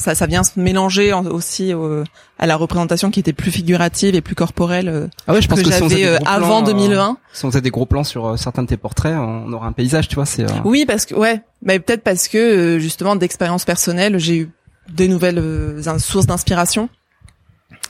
ça, 0.00 0.14
ça 0.14 0.26
vient 0.26 0.42
se 0.42 0.58
mélanger 0.58 1.12
en- 1.12 1.24
aussi 1.26 1.72
euh, 1.72 2.02
à 2.38 2.46
la 2.46 2.56
représentation 2.56 3.10
qui 3.10 3.20
était 3.20 3.32
plus 3.32 3.50
figurative 3.50 4.14
et 4.14 4.20
plus 4.20 4.34
corporelle 4.34 4.88
euh, 4.88 5.06
Ah 5.26 5.32
ouais, 5.34 5.42
je 5.42 5.48
pense 5.48 5.60
que, 5.62 5.68
que, 5.68 5.72
si 5.72 5.80
j'avais 5.88 6.04
euh, 6.06 6.16
avant 6.26 6.62
plans, 6.62 6.68
euh, 6.70 6.72
2001. 6.72 7.16
si 7.32 7.44
on 7.44 7.50
faisait 7.50 7.60
des 7.60 7.70
gros 7.70 7.86
plans 7.86 8.02
sur 8.04 8.26
euh, 8.26 8.36
certains 8.36 8.62
de 8.62 8.68
tes 8.68 8.76
portraits, 8.76 9.14
on 9.16 9.52
aurait 9.52 9.66
un 9.68 9.72
paysage, 9.72 10.08
tu 10.08 10.14
vois. 10.16 10.26
C'est. 10.26 10.44
euh, 10.44 10.54
Oui, 10.64 10.84
parce 10.86 11.06
que 11.06 11.14
ouais, 11.14 11.42
mais 11.62 11.78
peut-être 11.78 12.02
parce 12.02 12.28
que 12.28 12.38
euh, 12.38 12.78
justement 12.78 13.14
d'expérience 13.16 13.64
personnelle, 13.64 14.18
j'ai 14.18 14.36
eu 14.38 14.50
des 14.92 15.06
nouvelles 15.06 15.38
euh, 15.38 15.98
sources 15.98 16.26
d'inspiration 16.26 16.88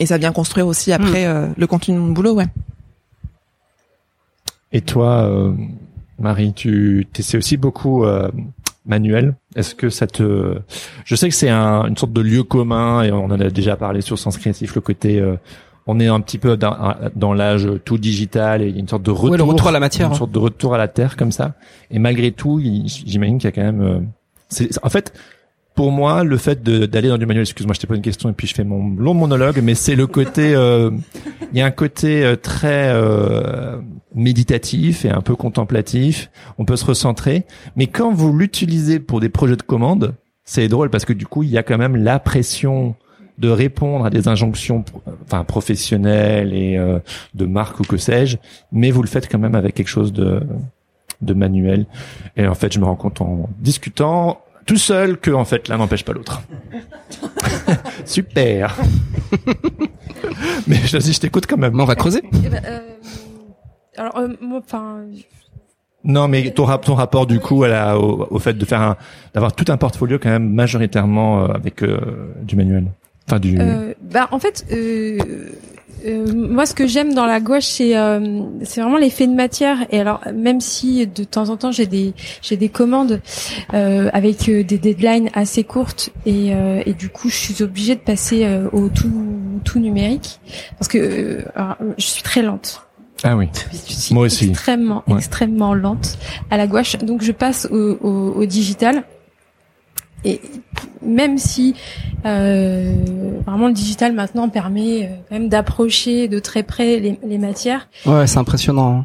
et 0.01 0.07
ça 0.07 0.19
vient 0.19 0.33
construire 0.33 0.67
aussi 0.67 0.93
après 0.93 1.27
euh, 1.27 1.47
le 1.57 1.67
contenu 1.67 1.95
de 1.95 2.01
mon 2.01 2.13
boulot, 2.13 2.35
ouais. 2.35 2.47
Et 4.73 4.81
toi, 4.83 5.23
euh, 5.25 5.53
Marie, 6.19 6.53
tu 6.53 7.07
essaies 7.19 7.39
aussi 7.39 7.57
beaucoup 7.57 8.05
euh, 8.05 8.31
manuel. 8.87 9.35
Est-ce 9.57 9.75
que 9.75 9.89
ça 9.91 10.07
te... 10.07 10.59
Je 11.05 11.15
sais 11.15 11.29
que 11.29 11.35
c'est 11.35 11.51
un, 11.51 11.87
une 11.87 11.97
sorte 11.97 12.13
de 12.13 12.21
lieu 12.21 12.43
commun 12.43 13.03
et 13.03 13.13
on 13.13 13.25
en 13.25 13.31
a 13.41 13.51
déjà 13.51 13.77
parlé 13.77 14.01
sur 14.01 14.19
Sens 14.19 14.39
Créatif, 14.39 14.75
le 14.75 14.81
côté... 14.81 15.21
euh, 15.21 15.37
on 15.87 15.99
est 15.99 16.07
un 16.07 16.21
petit 16.21 16.39
peu 16.39 16.57
dans, 16.57 16.95
dans 17.17 17.33
l'âge 17.33 17.69
tout 17.85 17.99
digital 17.99 18.63
et 18.63 18.69
il 18.69 18.75
y 18.75 18.77
a 18.77 18.81
une 18.81 18.87
sorte 18.87 19.03
de 19.03 19.11
retour, 19.11 19.31
Ouais, 19.31 19.37
le 19.39 19.43
retour 19.43 19.69
à 19.69 19.73
la 19.73 19.81
matière, 19.81 20.09
une 20.09 20.13
hein. 20.13 20.19
sorte 20.19 20.31
de 20.31 20.39
retour 20.39 20.75
à 20.75 20.79
la 20.79 20.87
terre 20.89 21.17
comme 21.17 21.33
ça. 21.33 21.55
Et 21.91 21.99
malgré 21.99 22.31
tout, 22.31 22.61
j'imagine 22.61 23.39
qu'il 23.39 23.49
y 23.49 23.53
a 23.53 23.53
quand 23.53 23.63
même. 23.63 23.83
euh, 23.83 23.99
c'est, 24.49 24.69
en 24.85 24.89
fait, 24.91 25.13
pour 25.75 25.93
moi, 25.93 26.25
le 26.25 26.37
fait 26.37 26.63
d'aller 26.63 27.09
dans 27.09 27.19
du 27.19 27.27
manuel, 27.27 27.43
excuse-moi, 27.43 27.75
je 27.75 27.81
t'ai 27.81 27.87
pas 27.87 27.95
une 27.95 28.03
question 28.03 28.29
et 28.29 28.33
puis 28.33 28.47
je 28.47 28.55
fais 28.55 28.65
mon 28.65 28.91
long 28.97 29.15
monologue, 29.15 29.61
mais 29.63 29.75
c'est 29.75 29.95
le 29.95 30.07
côté, 30.07 30.55
euh, 30.55 30.91
il 31.53 31.59
y 31.59 31.63
a 31.63 31.67
un 31.67 31.71
côté 31.71 32.25
euh, 32.25 32.37
très 32.37 32.91
euh, 32.93 33.79
méditatif 34.15 35.05
et 35.05 35.11
un 35.11 35.21
peu 35.21 35.37
contemplatif. 35.37 36.31
On 36.59 36.65
peut 36.65 36.77
se 36.77 36.85
recentrer, 36.85 37.47
mais 37.77 37.87
quand 37.87 38.13
vous 38.13 38.37
l'utilisez 38.37 39.01
pour 39.01 39.21
des 39.21 39.29
projets 39.29 39.57
de 39.57 39.63
commande, 39.63 40.15
c'est 40.45 40.69
drôle 40.69 40.91
parce 40.91 41.05
que 41.05 41.13
du 41.13 41.27
coup, 41.27 41.45
il 41.45 41.51
y 41.51 41.59
a 41.59 41.63
quand 41.63 41.79
même 41.79 41.97
la 41.97 42.19
pression 42.19 42.95
de 43.39 43.49
répondre 43.49 44.05
à 44.05 44.11
des 44.11 44.29
injonctions, 44.29 44.85
enfin 45.25 45.45
professionnelles 45.45 46.53
et 46.53 46.77
euh, 46.77 46.99
de 47.35 47.47
marque 47.47 47.81
ou 47.81 47.85
que 47.85 47.97
sais-je, 47.97 48.37
mais 48.71 48.91
vous 48.91 49.01
le 49.01 49.09
faites 49.09 49.31
quand 49.31 49.39
même 49.39 49.55
avec 49.55 49.75
quelque 49.75 49.89
chose 49.89 50.13
de 50.13 50.43
de 51.23 51.35
manuel. 51.35 51.87
Et 52.37 52.47
en 52.47 52.55
fait, 52.55 52.73
je 52.73 52.81
me 52.81 52.85
rends 52.85 52.97
compte 52.97 53.21
en 53.21 53.49
discutant 53.59 54.41
tout 54.71 54.77
seul 54.77 55.17
que 55.19 55.33
en 55.33 55.45
fait 55.45 55.67
l'un 55.67 55.79
n'empêche 55.79 56.05
pas 56.05 56.13
l'autre. 56.13 56.43
Super. 58.05 58.77
mais 60.69 60.77
je, 60.77 60.97
vas-y, 60.97 61.13
je 61.13 61.19
t'écoute 61.21 61.47
quand 61.49 61.57
même. 61.57 61.79
On 61.81 61.85
va 61.85 61.97
creuser. 61.97 62.23
Eh 62.45 62.49
ben, 62.49 62.63
euh, 62.65 62.79
alors, 63.97 64.17
euh, 64.19 64.29
moi, 64.41 64.61
enfin, 64.65 65.07
Non, 66.05 66.29
mais 66.29 66.51
ton, 66.53 66.65
rap- 66.67 66.85
ton 66.85 66.95
rapport 66.95 67.27
du 67.27 67.41
coup 67.41 67.65
à 67.65 67.69
la, 67.69 67.99
au, 67.99 68.29
au 68.31 68.39
fait 68.39 68.55
de 68.55 68.65
faire 68.65 68.81
un, 68.81 68.97
d'avoir 69.35 69.53
tout 69.55 69.65
un 69.73 69.77
portfolio 69.77 70.21
quand 70.23 70.31
même 70.31 70.49
majoritairement 70.53 71.45
euh, 71.45 71.49
avec 71.49 71.83
euh, 71.83 72.33
du 72.43 72.55
manuel. 72.55 72.87
Enfin 73.31 73.39
du. 73.39 73.57
Euh, 73.61 73.95
bah 74.03 74.27
en 74.33 74.41
fait, 74.41 74.67
euh, 74.73 75.19
euh, 76.05 76.27
moi 76.35 76.67
ce 76.67 76.75
que 76.75 76.89
j'aime 76.89 77.15
dans 77.15 77.27
la 77.27 77.39
gouache 77.41 77.67
c'est 77.67 77.97
euh, 77.97 78.41
c'est 78.65 78.81
vraiment 78.81 78.97
l'effet 78.97 79.27
de 79.29 79.35
matière 79.35 79.87
et 79.91 80.01
alors 80.01 80.21
même 80.35 80.61
si 80.61 81.07
de 81.07 81.23
temps 81.25 81.49
en 81.51 81.57
temps 81.57 81.71
j'ai 81.71 81.87
des 81.87 82.13
j'ai 82.43 82.57
des 82.57 82.69
commandes 82.71 83.21
euh, 83.75 84.09
avec 84.13 84.51
des 84.51 84.65
deadlines 84.79 85.29
assez 85.35 85.63
courtes 85.63 86.11
et 86.27 86.55
euh, 86.55 86.83
et 86.87 86.95
du 86.95 87.09
coup 87.11 87.29
je 87.29 87.37
suis 87.37 87.63
obligée 87.63 87.95
de 87.95 88.01
passer 88.01 88.49
au 88.73 88.89
tout 88.89 89.13
tout 89.63 89.79
numérique 89.79 90.41
parce 90.79 90.89
que 90.89 90.99
euh, 90.99 91.43
alors, 91.55 91.77
je 91.99 92.05
suis 92.07 92.23
très 92.23 92.43
lente. 92.43 92.87
Ah 93.23 93.37
oui. 93.37 93.47
Moi 94.11 94.25
aussi. 94.25 94.49
extrêmement 94.49 95.05
Ouais. 95.07 95.19
extrêmement 95.19 95.75
lente 95.75 96.19
à 96.51 96.57
la 96.57 96.67
gouache 96.67 96.97
donc 96.99 97.23
je 97.23 97.33
passe 97.33 97.69
au, 97.71 97.77
au, 98.01 98.33
au 98.41 98.45
digital 98.47 99.05
et 100.25 100.41
même 101.03 101.39
si 101.39 101.75
euh, 102.27 102.93
vraiment 103.47 103.69
le 103.69 103.73
digital 103.73 104.13
maintenant 104.13 104.49
permet 104.49 105.05
euh, 105.05 105.09
quand 105.29 105.35
même 105.39 105.49
d'approcher 105.49 106.29
de 106.29 106.39
très 106.39 106.63
près 106.63 107.01
les, 107.01 107.19
les 107.27 107.39
matières 107.39 107.89
Ouais, 108.07 108.27
c'est 108.27 108.39
impressionnant. 108.39 109.05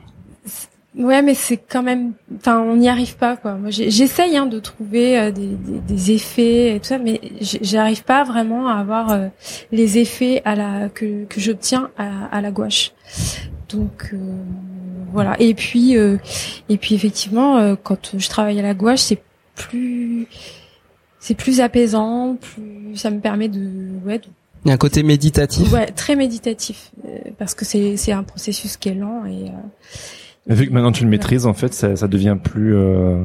hein. 0.98 1.02
ouais 1.04 1.22
mais 1.22 1.34
c'est 1.34 1.58
quand 1.58 1.84
même 1.84 2.14
enfin 2.38 2.60
on 2.60 2.76
n'y 2.78 2.88
arrive 2.89 3.16
pas 3.18 3.36
quoi 3.38 3.56
moi 3.56 3.70
j'essaye 3.70 4.38
hein, 4.38 4.46
de 4.46 4.60
trouver 4.60 5.18
euh, 5.20 5.32
des, 5.32 5.48
des, 5.48 5.80
des 5.88 6.12
effets 6.12 6.76
et 6.76 6.80
tout 6.80 6.86
ça 6.88 6.98
mais 6.98 7.20
j'arrive 7.41 8.04
pas 8.04 8.24
vraiment 8.24 8.68
à 8.68 8.76
avoir 8.80 9.12
euh, 9.12 9.28
les 9.72 9.98
effets 9.98 10.41
à 10.46 10.56
la 10.56 10.89
que, 10.89 11.26
que 11.26 11.39
j'obtiens 11.41 11.89
à, 11.98 12.26
à 12.32 12.41
la 12.41 12.52
gouache 12.52 12.91
donc 13.70 14.12
euh, 14.14 14.18
voilà 15.12 15.36
et 15.39 15.54
puis 15.54 15.98
euh, 15.98 16.18
et 16.70 16.78
puis 16.78 16.96
effectivement 16.96 17.58
euh, 17.58 17.76
quand 17.82 18.12
je 18.18 18.30
travaille 18.30 18.60
à 18.60 18.64
la 18.64 18.74
gouache 18.74 19.00
c'est 19.00 19.22
plus 19.56 20.28
c'est 21.26 21.34
plus 21.34 21.59
apaisant 21.59 22.36
plus 22.39 22.95
ça 22.95 23.09
me 23.09 23.19
permet 23.19 23.49
de 23.49 23.59
ouais, 24.05 24.19
de 24.19 24.26
Il 24.63 24.67
y 24.67 24.71
a 24.71 24.76
un 24.76 24.78
côté 24.78 25.01
méditatif. 25.01 25.71
Ouais, 25.73 25.88
très 25.88 26.15
méditatif 26.15 26.91
euh, 27.03 27.17
parce 27.39 27.55
que 27.55 27.65
c'est 27.65 27.97
c'est 27.97 28.11
un 28.11 28.21
processus 28.21 28.78
qui 28.78 28.89
est 28.89 28.93
lent 28.93 29.26
et 29.26 29.49
euh, 29.49 30.53
Vu 30.55 30.67
que 30.67 30.71
maintenant 30.73 30.91
tu 30.91 31.03
le 31.03 31.09
maîtrises, 31.09 31.47
en 31.47 31.55
fait, 31.55 31.73
ça, 31.73 31.95
ça 31.95 32.07
devient 32.07 32.38
plus. 32.41 32.76
euh, 32.76 33.23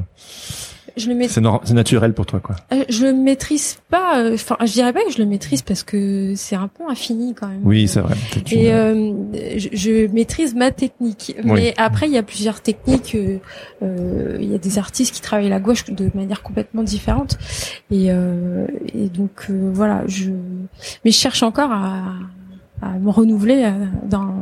je 0.96 1.08
le 1.08 1.14
maîtrise. 1.14 1.40
c'est 1.64 1.74
naturel 1.74 2.12
pour 2.14 2.26
toi, 2.26 2.40
quoi. 2.40 2.56
Euh, 2.72 2.84
je 2.88 3.06
le 3.06 3.12
maîtrise 3.12 3.78
pas. 3.88 4.18
euh, 4.20 4.34
Enfin, 4.34 4.56
je 4.60 4.72
dirais 4.72 4.92
pas 4.92 5.04
que 5.04 5.12
je 5.12 5.18
le 5.18 5.26
maîtrise 5.26 5.62
parce 5.62 5.82
que 5.82 6.34
c'est 6.36 6.56
un 6.56 6.68
peu 6.68 6.84
infini 6.88 7.34
quand 7.34 7.48
même. 7.48 7.60
Oui, 7.64 7.88
c'est 7.88 8.00
vrai. 8.00 8.14
Et 8.52 8.68
une- 8.70 8.74
euh, 9.34 9.58
je, 9.58 9.68
je 9.72 10.06
maîtrise 10.12 10.54
ma 10.54 10.70
technique. 10.70 11.34
Oui. 11.44 11.50
Mais 11.54 11.74
après, 11.76 12.06
il 12.06 12.12
y 12.12 12.18
a 12.18 12.22
plusieurs 12.22 12.60
techniques. 12.60 13.14
euh, 13.14 13.38
euh, 13.82 14.36
Il 14.40 14.50
y 14.50 14.54
a 14.54 14.58
des 14.58 14.78
artistes 14.78 15.14
qui 15.14 15.20
travaillent 15.20 15.48
la 15.48 15.60
gauche 15.60 15.84
de 15.86 16.10
manière 16.14 16.42
complètement 16.42 16.82
différente. 16.82 17.38
Et, 17.90 18.06
euh, 18.10 18.66
et 18.94 19.08
donc 19.08 19.46
euh, 19.50 19.70
voilà, 19.72 20.02
je. 20.06 20.30
Mais 21.04 21.10
je 21.10 21.16
cherche 21.18 21.42
encore 21.42 21.72
à, 21.72 22.14
à 22.82 22.98
me 22.98 23.10
renouveler 23.10 23.62
euh, 23.64 23.70
dans 24.08 24.34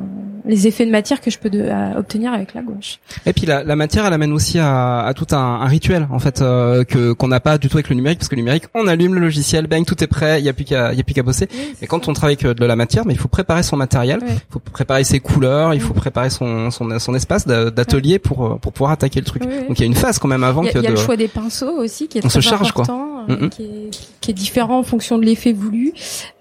les 0.44 0.66
effets 0.66 0.86
de 0.86 0.90
matière 0.90 1.20
que 1.20 1.30
je 1.30 1.38
peux 1.38 1.50
de, 1.50 1.68
à 1.68 1.98
obtenir 1.98 2.32
avec 2.32 2.54
la 2.54 2.62
gouache. 2.62 3.00
Et 3.26 3.32
puis 3.32 3.46
la, 3.46 3.62
la 3.64 3.76
matière, 3.76 4.06
elle 4.06 4.12
amène 4.12 4.32
aussi 4.32 4.58
à, 4.58 5.00
à 5.00 5.14
tout 5.14 5.26
un, 5.32 5.36
un 5.38 5.66
rituel 5.66 6.06
en 6.10 6.18
fait 6.18 6.40
euh, 6.42 6.84
que 6.84 7.12
qu'on 7.12 7.28
n'a 7.28 7.40
pas 7.40 7.58
du 7.58 7.68
tout 7.68 7.76
avec 7.76 7.88
le 7.88 7.96
numérique 7.96 8.18
parce 8.18 8.28
que 8.28 8.34
le 8.36 8.40
numérique, 8.42 8.64
on 8.74 8.86
allume 8.86 9.14
le 9.14 9.20
logiciel, 9.20 9.66
bang, 9.66 9.84
tout 9.84 10.02
est 10.02 10.06
prêt, 10.06 10.40
il 10.40 10.44
y 10.44 10.48
a 10.48 10.52
plus 10.52 10.64
qu'à 10.64 10.92
il 10.92 10.98
y 10.98 11.00
a 11.00 11.04
plus 11.04 11.14
qu'à 11.14 11.22
bosser. 11.22 11.48
Mais 11.80 11.86
quand 11.86 12.08
on 12.08 12.12
travaille 12.12 12.36
avec 12.42 12.56
de 12.58 12.64
la 12.66 12.76
matière, 12.76 13.04
mais 13.06 13.14
il 13.14 13.18
faut 13.18 13.28
préparer 13.28 13.62
son 13.62 13.76
matériel, 13.76 14.20
il 14.26 14.34
faut 14.50 14.58
préparer 14.60 15.04
ses 15.04 15.20
couleurs, 15.20 15.74
il 15.74 15.80
faut 15.80 15.94
préparer 15.94 16.30
son 16.30 16.70
son, 16.70 16.98
son 16.98 17.14
espace 17.14 17.46
d'a- 17.46 17.70
d'atelier 17.70 18.18
pour 18.18 18.46
euh, 18.46 18.56
pour 18.56 18.72
pouvoir 18.72 18.92
attaquer 18.92 19.20
le 19.20 19.26
truc. 19.26 19.42
Donc 19.42 19.78
il 19.78 19.80
y 19.80 19.82
a 19.82 19.86
une 19.86 19.94
phase 19.94 20.18
quand 20.18 20.28
même 20.28 20.44
avant 20.44 20.62
Il 20.62 20.66
y 20.66 20.68
a, 20.70 20.72
que 20.72 20.78
il 20.78 20.84
y 20.84 20.86
a 20.86 20.90
de 20.90 20.94
le 20.96 21.00
choix 21.00 21.16
des 21.16 21.28
pinceaux 21.28 21.78
aussi 21.78 22.08
qui 22.08 22.18
est 22.18 22.24
On 22.24 22.28
très 22.28 22.40
se 22.40 22.48
charge, 22.48 22.72
quoi. 22.72 22.84
important, 22.84 23.24
euh, 23.28 23.36
Mhm. 23.36 23.50
qui, 23.50 23.62
est, 23.64 23.90
qui 24.20 24.30
est 24.30 24.34
différent 24.34 24.78
en 24.78 24.82
fonction 24.82 25.18
de 25.18 25.24
l'effet 25.24 25.52
voulu. 25.52 25.92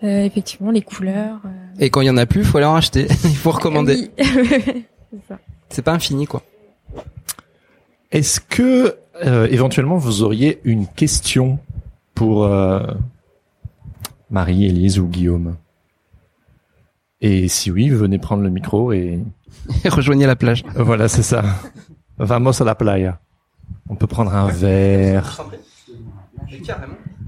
Euh, 0.03 0.23
effectivement, 0.23 0.71
les 0.71 0.81
couleurs. 0.81 1.39
Et 1.79 1.89
quand 1.89 2.01
il 2.01 2.07
y 2.07 2.09
en 2.09 2.17
a 2.17 2.25
plus, 2.25 2.43
faut 2.43 2.57
aller 2.57 2.67
en 2.67 2.75
acheter, 2.75 3.07
il 3.23 3.35
faut 3.35 3.51
recommander. 3.51 4.09
oui. 4.17 4.85
C'est 5.69 5.81
pas 5.81 5.93
infini 5.93 6.25
quoi. 6.27 6.43
Est-ce 8.11 8.39
que 8.39 8.95
euh, 9.25 9.47
éventuellement 9.51 9.97
vous 9.97 10.23
auriez 10.23 10.61
une 10.63 10.87
question 10.87 11.59
pour 12.15 12.45
euh, 12.45 12.85
Marie, 14.29 14.65
Élise 14.65 14.99
ou 14.99 15.07
Guillaume? 15.07 15.57
Et 17.19 17.47
si 17.47 17.69
oui, 17.69 17.89
venez 17.89 18.17
prendre 18.17 18.43
le 18.43 18.49
micro 18.49 18.93
et 18.93 19.19
Et 19.83 19.89
rejoignez 19.89 20.25
la 20.25 20.35
plage. 20.35 20.63
voilà, 20.75 21.07
c'est 21.07 21.23
ça. 21.23 21.43
Vamos 22.17 22.61
a 22.61 22.65
la 22.65 22.75
playa. 22.75 23.19
On 23.89 23.95
peut 23.95 24.07
prendre 24.07 24.33
un 24.33 24.47
verre. 24.47 25.43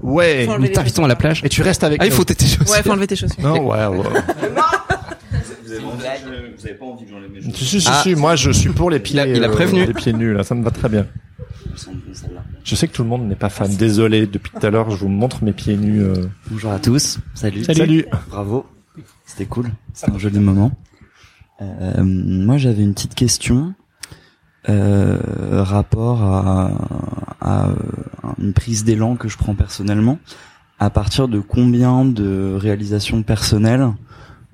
Ouais. 0.02 0.46
Nous 0.58 0.68
t'invitons 0.68 1.04
à 1.04 1.08
la 1.08 1.16
plage. 1.16 1.42
Et 1.44 1.48
tu 1.48 1.62
restes 1.62 1.84
avec 1.84 2.00
Ah, 2.02 2.06
il 2.06 2.12
faut 2.12 2.24
tes 2.24 2.34
chaussures. 2.34 2.68
Ouais, 2.70 2.82
faut 2.82 2.90
enlever 2.90 3.06
tes 3.06 3.16
chaussures. 3.16 3.40
Non, 3.42 3.66
ouais, 3.68 3.86
ouais. 3.86 3.98
Vous 5.64 5.72
avez, 5.72 5.84
envie 5.84 5.98
que- 6.02 6.56
vous 6.56 6.66
avez 6.66 6.74
pas 6.74 6.84
envie 6.86 7.04
que 7.04 7.10
j'enlève 7.10 7.30
mes 7.30 7.40
Si, 7.42 7.50
chaussures 7.50 7.66
si, 7.68 7.80
si, 7.80 7.88
Ah. 7.90 8.00
si, 8.02 8.14
moi 8.14 8.36
je 8.36 8.50
suis 8.50 8.70
pour 8.70 8.90
les 8.90 8.98
pieds. 8.98 9.16
Il 9.16 9.20
a- 9.20 9.26
il 9.26 9.44
a 9.44 9.48
euh, 9.48 9.52
prévenu. 9.52 9.84
les 9.86 9.92
pieds 9.94 10.12
nus, 10.12 10.32
là, 10.34 10.42
ça 10.42 10.54
me 10.54 10.62
va 10.64 10.70
très 10.70 10.88
bien. 10.88 11.06
Je 12.64 12.74
sais 12.74 12.88
que 12.88 12.92
tout 12.92 13.02
le 13.02 13.08
monde 13.08 13.26
n'est 13.28 13.36
pas 13.36 13.48
fan. 13.48 13.74
Désolé, 13.76 14.26
depuis 14.26 14.50
tout 14.50 14.64
à 14.66 14.70
l'heure, 14.70 14.90
je 14.90 14.96
vous 14.96 15.08
montre 15.08 15.44
mes 15.44 15.52
pieds 15.52 15.76
nus. 15.76 16.02
euh. 16.02 16.14
Bonjour 16.50 16.72
à 16.72 16.78
tous. 16.78 17.18
Salut. 17.34 17.64
Salut. 17.64 18.04
Bravo. 18.28 18.66
C'était 19.24 19.46
cool. 19.46 19.66
C'était 19.94 20.12
un 20.12 20.18
joli 20.18 20.38
moment. 20.40 20.72
Euh, 21.62 22.02
moi, 22.04 22.56
j'avais 22.58 22.82
une 22.82 22.94
petite 22.94 23.14
question. 23.14 23.74
Euh, 24.68 25.18
rapport 25.62 26.22
à, 26.22 26.70
une 28.38 28.52
prise 28.52 28.84
d'élan 28.84 29.16
que 29.16 29.28
je 29.28 29.38
prends 29.38 29.54
personnellement. 29.54 30.18
À 30.78 30.90
partir 30.90 31.28
de 31.28 31.40
combien 31.40 32.04
de 32.04 32.54
réalisations 32.58 33.22
personnelles 33.22 33.88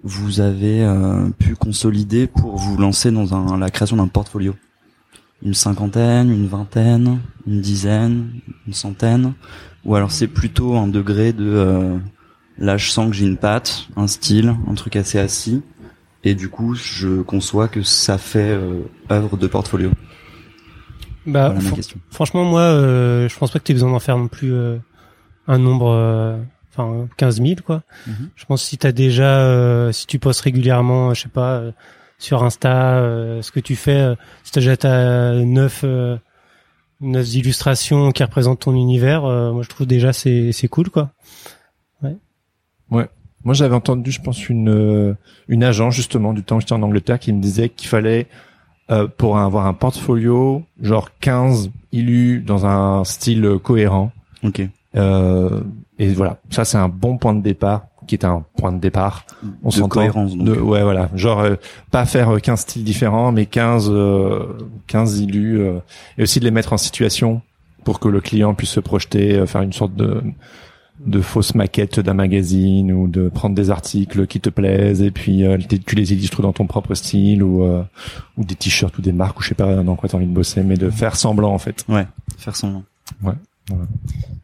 vous 0.03 0.41
avez 0.41 0.85
euh, 0.85 1.29
pu 1.39 1.57
consolider 1.57 2.27
pour 2.27 2.57
vous 2.57 2.77
lancer 2.77 3.11
dans 3.11 3.57
la 3.57 3.71
création 3.71 3.97
d'un 3.97 4.07
portfolio? 4.07 4.55
Une 5.43 5.55
cinquantaine, 5.55 6.31
une 6.31 6.47
vingtaine, 6.47 7.19
une 7.47 7.61
dizaine, 7.61 8.31
une 8.67 8.75
centaine? 8.75 9.35
Ou 9.85 9.97
alors 9.97 10.13
c'est 10.13 10.29
plutôt 10.29 10.77
un 10.77 10.87
degré 10.87 11.33
de 11.33 11.47
euh, 11.47 11.99
là 12.59 12.77
je 12.77 12.91
sens 12.91 13.11
que 13.11 13.17
j'ai 13.17 13.27
une 13.27 13.37
patte, 13.37 13.89
un 13.97 14.07
style, 14.07 14.55
un 14.69 14.75
truc 14.75 14.97
assez 14.97 15.19
assis 15.19 15.63
et 16.25 16.35
du 16.35 16.49
coup 16.49 16.75
je 16.75 17.23
conçois 17.23 17.69
que 17.69 17.83
ça 17.83 18.19
fait 18.19 18.51
euh, 18.51 18.83
œuvre 19.11 19.37
de 19.37 19.47
portfolio. 19.47 19.91
Bah, 21.27 21.49
Voilà 21.49 21.55
ma 21.55 21.61
fran- 21.61 21.77
question. 21.77 21.99
franchement, 22.11 22.45
moi, 22.45 22.61
euh, 22.61 23.29
je 23.29 23.37
pense 23.37 23.51
pas 23.51 23.59
que 23.59 23.65
tu 23.65 23.73
aies 23.73 23.75
besoin 23.75 23.91
d'en 23.91 23.99
faire 23.99 24.17
non 24.17 24.29
plus 24.29 24.53
euh, 24.53 24.79
un 25.49 25.59
nombre, 25.59 25.91
euh, 25.91 26.37
enfin 26.73 27.09
15 27.17 27.43
000 27.43 27.55
quoi. 27.65 27.83
Mhm. 28.07 28.31
Je 28.37 28.45
pense 28.45 28.63
que 28.63 28.69
si 28.69 28.79
t'as 28.79 28.93
déjà, 28.93 29.41
euh, 29.41 29.91
si 29.93 30.07
tu 30.07 30.19
postes 30.21 30.43
régulièrement, 30.43 31.15
je 31.15 31.23
sais 31.23 31.29
pas, 31.29 31.55
euh, 31.59 31.73
sur 32.19 32.45
Insta, 32.45 32.99
euh, 32.99 33.43
ce 33.43 33.51
que 33.51 33.59
tu 33.61 33.75
fais, 33.75 33.97
euh, 34.01 34.15
si 34.45 34.53
t'as 34.53 34.61
déjà 34.61 34.77
ta 34.77 35.33
neuf, 35.35 35.81
euh, 35.85 36.17
neuf 37.01 37.35
illustrations 37.35 38.13
qui 38.13 38.23
représentent 38.23 38.61
ton 38.61 38.75
univers, 38.75 39.25
euh, 39.25 39.53
moi 39.53 39.63
je 39.65 39.69
trouve 39.69 39.87
déjà 39.89 40.13
c'est 40.13 40.53
c'est 40.53 40.69
cool 40.69 40.91
quoi. 40.91 41.11
Moi, 43.47 43.55
j'avais 43.55 43.77
entendu, 43.77 44.11
je 44.11 44.21
pense, 44.21 44.49
une 44.49 44.69
euh, 44.69 45.15
une 45.47 45.63
agent 45.63 45.93
justement 45.93 46.33
du 46.33 46.43
temps 46.43 46.57
où 46.57 46.61
j'étais 46.61 46.73
en 46.73 46.83
Angleterre 46.83 47.21
qui 47.21 47.33
me 47.33 47.41
disait 47.41 47.69
qu'il 47.69 47.89
fallait 47.89 48.27
euh, 48.91 49.07
pour 49.07 49.39
avoir 49.39 49.67
un 49.67 49.73
portfolio, 49.73 50.65
genre 50.83 51.11
15 51.21 51.71
illus 51.93 52.41
dans 52.41 52.67
un 52.67 53.05
style 53.05 53.59
cohérent. 53.63 54.11
Ok. 54.43 54.63
Euh, 54.97 55.61
et 56.01 56.09
voilà, 56.09 56.39
ça 56.51 56.65
c'est 56.65 56.77
un 56.77 56.89
bon 56.89 57.19
point 57.19 57.35
de 57.35 57.41
départ, 57.41 57.87
qui 58.09 58.17
est 58.17 58.25
un 58.25 58.45
point 58.57 58.73
de 58.73 58.81
départ. 58.81 59.25
On 59.63 59.69
de 59.69 59.81
cohérence 59.83 60.37
donc. 60.37 60.45
De, 60.45 60.61
ouais, 60.61 60.83
voilà, 60.83 61.09
genre 61.15 61.39
euh, 61.39 61.55
pas 61.93 62.05
faire 62.05 62.31
euh, 62.31 62.39
15 62.41 62.59
styles 62.59 62.85
différents, 62.85 63.31
mais 63.31 63.47
15 63.47 63.89
euh, 63.93 64.59
15 64.89 65.21
illus 65.21 65.61
euh, 65.61 65.79
et 66.19 66.25
aussi 66.25 66.41
de 66.41 66.45
les 66.45 66.51
mettre 66.51 66.73
en 66.73 66.79
situation 66.79 67.43
pour 67.85 68.01
que 68.01 68.09
le 68.09 68.21
client 68.21 68.55
puisse 68.55 68.71
se 68.71 68.81
projeter, 68.81 69.37
euh, 69.37 69.47
faire 69.47 69.63
une 69.63 69.73
sorte 69.73 69.95
de 69.95 70.21
de 71.05 71.21
fausse 71.21 71.55
maquette 71.55 72.01
d'un 72.01 72.15
magazine 72.15 72.91
ou 72.93 73.07
de 73.07 73.29
prendre 73.29 73.55
des 73.55 73.71
articles 73.71 74.27
qui 74.27 74.41
te 74.41 74.49
plaisent 74.51 75.03
et 75.03 75.11
puis 75.11 75.45
euh, 75.45 75.59
tu 75.87 75.95
les 75.95 76.13
illustres 76.13 76.41
dans 76.43 76.53
ton 76.53 76.67
propre 76.67 76.95
style 76.95 77.43
ou 77.43 77.63
euh, 77.65 77.83
ou 78.39 78.45
des 78.45 78.55
t-shirts 78.55 78.97
ou 78.99 79.03
des 79.03 79.13
marques 79.13 79.39
ou 79.39 79.43
je 79.43 79.49
sais 79.49 79.55
pas 79.55 79.83
dans 79.83 79.95
quoi 79.97 80.09
t'as 80.09 80.17
envie 80.17 80.27
de 80.27 80.33
bosser 80.33 80.63
mais 80.63 80.77
de 80.77 80.89
faire 80.91 81.17
semblant 81.17 81.53
en 81.53 81.59
fait. 81.59 81.85
Ouais. 81.89 82.07
Faire 82.39 82.57
semblant. 82.57 82.83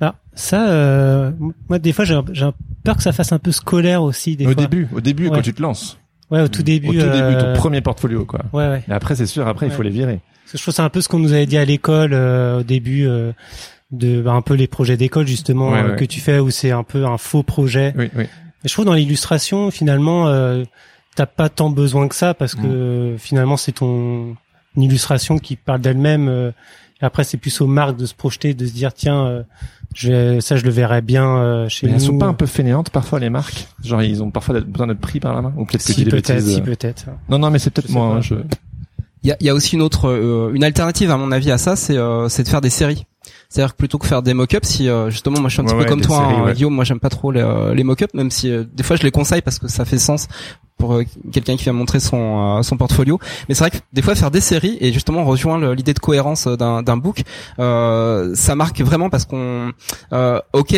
Ah, 0.00 0.14
ça, 0.34 0.68
euh, 0.68 1.30
moi 1.68 1.78
des 1.78 1.92
fois 1.92 2.04
j'ai 2.04 2.14
un- 2.14 2.24
j'ai 2.32 2.44
un 2.44 2.54
peur 2.84 2.96
que 2.96 3.02
ça 3.02 3.12
fasse 3.12 3.32
un 3.32 3.38
peu 3.38 3.52
scolaire 3.52 4.02
aussi 4.02 4.36
des 4.36 4.44
au 4.46 4.52
fois. 4.52 4.54
début, 4.62 4.88
au 4.92 5.00
début 5.00 5.28
Ouais. 5.28 5.36
quand 5.36 5.42
tu 5.42 5.54
te 5.54 5.62
lances, 5.62 5.98
Ouais, 6.30 6.42
au 6.42 6.48
tout 6.48 6.62
début. 6.62 6.88
au 6.88 6.92
tout 6.92 6.98
début 6.98 7.36
ton 7.38 7.46
euh, 7.46 7.54
premier 7.54 7.80
portfolio 7.80 8.24
quoi. 8.24 8.40
Ouais, 8.52 8.68
ouais. 8.68 8.82
Et 8.88 8.92
après 8.92 9.14
c'est 9.14 9.26
sûr 9.26 9.46
après 9.46 9.66
il 9.66 9.72
faut 9.72 9.78
Ouais. 9.78 9.84
les 9.84 9.90
virer. 9.90 10.20
Parce 10.44 10.52
que 10.52 10.58
je 10.58 10.62
trouve 10.62 10.74
c'est 10.74 10.82
un 10.82 10.88
peu 10.90 11.00
ce 11.00 11.08
qu'on 11.08 11.18
nous 11.20 11.32
avait 11.32 11.46
dit 11.46 11.56
à 11.56 11.64
l'école 11.64 12.12
euh, 12.14 12.60
au 12.60 12.62
début 12.64 13.06
euh, 13.06 13.32
de 13.92 14.20
bah, 14.22 14.32
un 14.32 14.42
peu 14.42 14.54
les 14.54 14.66
projets 14.66 14.96
d'école 14.96 15.26
justement 15.26 15.70
Ouais, 15.70 15.80
euh, 15.82 15.90
ouais. 15.90 15.96
que 15.96 16.04
tu 16.04 16.20
fais 16.20 16.38
où 16.38 16.50
c'est 16.50 16.70
un 16.70 16.82
peu 16.82 17.04
un 17.06 17.18
faux 17.18 17.42
projet. 17.42 17.94
Oui 17.96 18.10
oui. 18.16 18.24
Je 18.64 18.72
trouve 18.72 18.84
dans 18.84 18.94
l'illustration 18.94 19.70
finalement 19.70 20.28
euh, 20.28 20.64
t'as 21.14 21.26
pas 21.26 21.48
tant 21.48 21.68
besoin 21.70 22.08
que 22.08 22.14
ça 22.14 22.32
parce 22.34 22.54
que 22.54 22.66
euh, 22.66 23.18
finalement 23.18 23.56
c'est 23.56 23.72
ton 23.72 24.36
une 24.76 24.82
illustration 24.82 25.38
qui 25.38 25.56
parle 25.56 25.80
d'elle-même. 25.80 26.28
euh, 26.28 26.50
après 27.04 27.24
c'est 27.24 27.36
plus 27.36 27.60
aux 27.60 27.66
marques 27.66 27.96
de 27.96 28.06
se 28.06 28.14
projeter, 28.14 28.54
de 28.54 28.64
se 28.64 28.72
dire 28.72 28.94
tiens 28.94 29.26
euh, 29.26 29.42
je 29.94 30.10
vais- 30.12 30.40
ça 30.40 30.56
je 30.56 30.64
le 30.64 30.70
verrais 30.70 31.02
bien 31.02 31.26
euh, 31.36 31.68
chez 31.68 31.86
Mais 31.86 31.92
nous. 31.92 31.98
elles 31.98 32.04
sont 32.06 32.16
pas 32.18 32.26
un 32.26 32.34
peu 32.34 32.46
fainéantes 32.46 32.90
parfois 32.90 33.18
les 33.18 33.28
marques? 33.28 33.66
Genre 33.84 34.02
ils 34.02 34.22
ont 34.22 34.30
parfois 34.30 34.60
besoin 34.60 34.86
d'être 34.86 35.00
pris 35.00 35.18
par 35.20 35.34
la 35.34 35.42
main 35.42 35.52
ou 35.56 35.64
peut-être 35.66 35.82
si 35.82 36.04
peut-être, 36.04 36.40
si 36.40 36.60
euh. 36.60 36.64
peut-être. 36.64 37.06
Non 37.28 37.38
non 37.40 37.50
mais 37.50 37.58
c'est 37.58 37.70
peut-être 37.70 37.90
moi. 37.90 38.06
hein, 38.06 38.20
je... 38.20 38.36
Il 39.24 39.28
y 39.28 39.32
a, 39.32 39.36
il 39.40 39.46
y 39.46 39.50
a 39.50 39.54
aussi 39.54 39.76
une 39.76 39.82
autre, 39.82 40.08
euh, 40.08 40.50
une 40.54 40.64
alternative 40.64 41.10
à 41.12 41.16
mon 41.16 41.30
avis 41.30 41.52
à 41.52 41.58
ça, 41.58 41.76
c'est 41.76 41.96
euh, 41.96 42.28
c'est 42.28 42.42
de 42.42 42.48
faire 42.48 42.60
des 42.60 42.70
séries. 42.70 43.04
C'est-à-dire 43.52 43.72
que 43.72 43.76
plutôt 43.76 43.98
que 43.98 44.06
faire 44.06 44.22
des 44.22 44.32
mock-ups, 44.32 44.66
si 44.66 44.88
euh, 44.88 45.10
justement 45.10 45.38
moi 45.40 45.50
je 45.50 45.54
suis 45.54 45.60
un 45.60 45.64
Ouais, 45.66 45.72
petit 45.72 45.82
peu 45.82 45.88
comme 45.88 46.00
toi, 46.00 46.16
séries, 46.18 46.34
hein, 46.38 46.44
ouais. 46.46 46.52
Guillaume, 46.54 46.74
moi 46.74 46.84
j'aime 46.84 47.00
pas 47.00 47.10
trop 47.10 47.30
les, 47.32 47.42
euh, 47.42 47.74
les 47.74 47.84
mock-ups, 47.84 48.14
même 48.14 48.30
si 48.30 48.50
euh, 48.50 48.64
des 48.72 48.82
fois 48.82 48.96
je 48.96 49.02
les 49.02 49.10
conseille 49.10 49.42
parce 49.42 49.58
que 49.58 49.68
ça 49.68 49.84
fait 49.84 49.98
sens 49.98 50.26
pour 50.78 50.98
quelqu'un 51.32 51.56
qui 51.56 51.64
vient 51.64 51.74
montrer 51.74 52.00
son 52.00 52.58
euh, 52.58 52.62
son 52.62 52.76
portfolio. 52.78 53.20
Mais 53.48 53.54
c'est 53.54 53.64
vrai 53.64 53.70
que 53.70 53.76
des 53.92 54.00
fois 54.02 54.14
faire 54.14 54.30
des 54.30 54.40
séries 54.40 54.78
et 54.80 54.90
justement 54.92 55.22
le- 55.58 55.74
l'idée 55.74 55.92
de 55.92 55.98
cohérence 55.98 56.48
d'un 56.48 56.82
d'un 56.82 56.96
book, 56.96 57.22
euh, 57.58 58.34
ça 58.34 58.54
marque 58.56 58.80
vraiment 58.80 59.10
parce 59.10 59.26
qu'on, 59.26 59.70
euh, 60.14 60.40
ok. 60.54 60.74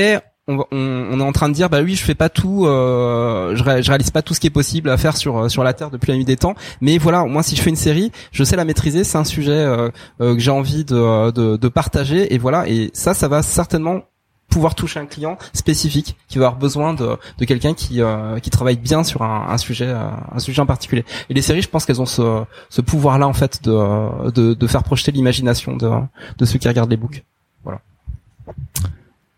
On, 0.47 0.59
on, 0.59 0.67
on 0.73 1.21
est 1.21 1.23
en 1.23 1.33
train 1.33 1.49
de 1.49 1.55
dire 1.55 1.71
bah 1.71 1.81
oui 1.81 1.95
je 1.95 2.05
fais 2.05 2.15
pas 2.15 2.29
tout 2.29 2.67
euh, 2.67 3.57
je, 3.57 3.63
ré- 3.63 3.83
je 3.83 3.89
réalise 3.89 4.11
pas 4.11 4.21
tout 4.21 4.35
ce 4.35 4.41
qui 4.41 4.47
est 4.47 4.51
possible 4.51 4.91
à 4.91 4.99
faire 4.99 5.17
sur 5.17 5.39
euh, 5.39 5.49
sur 5.49 5.65
la 5.65 5.73
terre 5.73 5.91
depuis 5.91 6.11
la 6.11 6.19
nuit 6.19 6.27
des 6.27 6.37
temps. 6.37 6.55
Mais 6.83 6.99
voilà 6.99 7.25
moi 7.25 7.43
si 7.43 7.57
je 7.57 7.63
fais 7.63 7.71
une 7.71 7.77
série 7.77 8.13
je 8.31 8.45
sais 8.45 8.55
la 8.55 8.67
maîtriser. 8.67 9.05
C'est 9.05 9.17
un 9.17 9.25
sujet 9.25 9.53
euh, 9.53 9.89
euh, 10.21 10.35
que 10.35 10.41
j'ai 10.41 10.51
envie 10.51 10.85
de, 10.85 11.31
de, 11.31 11.57
de 11.57 11.69
partager. 11.69 12.35
Et 12.35 12.39
voilà. 12.39 12.69
Et 12.69 12.91
ça 12.93 13.15
ça 13.15 13.27
va 13.27 13.43
certainement 13.43 14.03
pouvoir 14.51 14.75
toucher 14.75 15.01
un 15.01 15.07
client 15.07 15.39
spécifique 15.55 16.15
qui 16.29 16.39
va 16.39 16.47
avoir 16.49 16.61
besoin 16.61 16.93
de, 16.93 17.17
de 17.39 17.45
quelqu'un 17.47 17.73
qui 17.73 18.03
euh, 18.03 18.39
qui 18.39 18.51
travaille 18.51 18.77
bien 18.77 19.03
sur 19.03 19.23
un, 19.23 19.57
sujet 19.57 19.87
euh, 19.89 20.11
un 20.31 20.39
sujet 20.41 20.61
en 20.61 20.67
particulier. 20.67 21.07
Et 21.31 21.35
les 21.35 21.41
séries 21.41 21.63
je 21.63 21.71
pense 21.71 21.87
qu'elles 21.87 22.03
ont 22.03 22.07
ce, 22.07 22.43
ce 22.69 22.83
pouvoir 22.83 23.19
là 23.19 23.27
en 23.27 23.33
fait 23.33 23.65
de, 23.65 24.31
de, 24.31 24.53
de 24.53 24.67
faire 24.67 24.83
projeter 24.83 25.11
l'imagination 25.11 25.75
de, 25.75 25.91
de 26.37 26.45
ceux 26.45 26.59
qui 26.59 26.69
regardent 26.69 26.91
les 26.91 26.99
books 26.99 27.25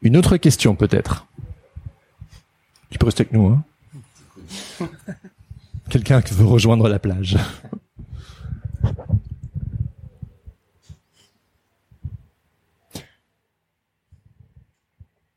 Une 0.03 0.17
autre 0.17 0.37
question 0.37 0.75
peut-être. 0.77 1.27
Tu 2.91 2.99
peux 2.99 3.07
rester 3.07 3.23
avec 3.23 3.33
nous, 3.33 3.49
hein 3.49 3.65
Quelqu'un 5.91 6.21
qui 6.23 6.35
veut 6.35 6.45
rejoindre 6.47 6.89
la 6.89 6.99
plage. 6.99 7.37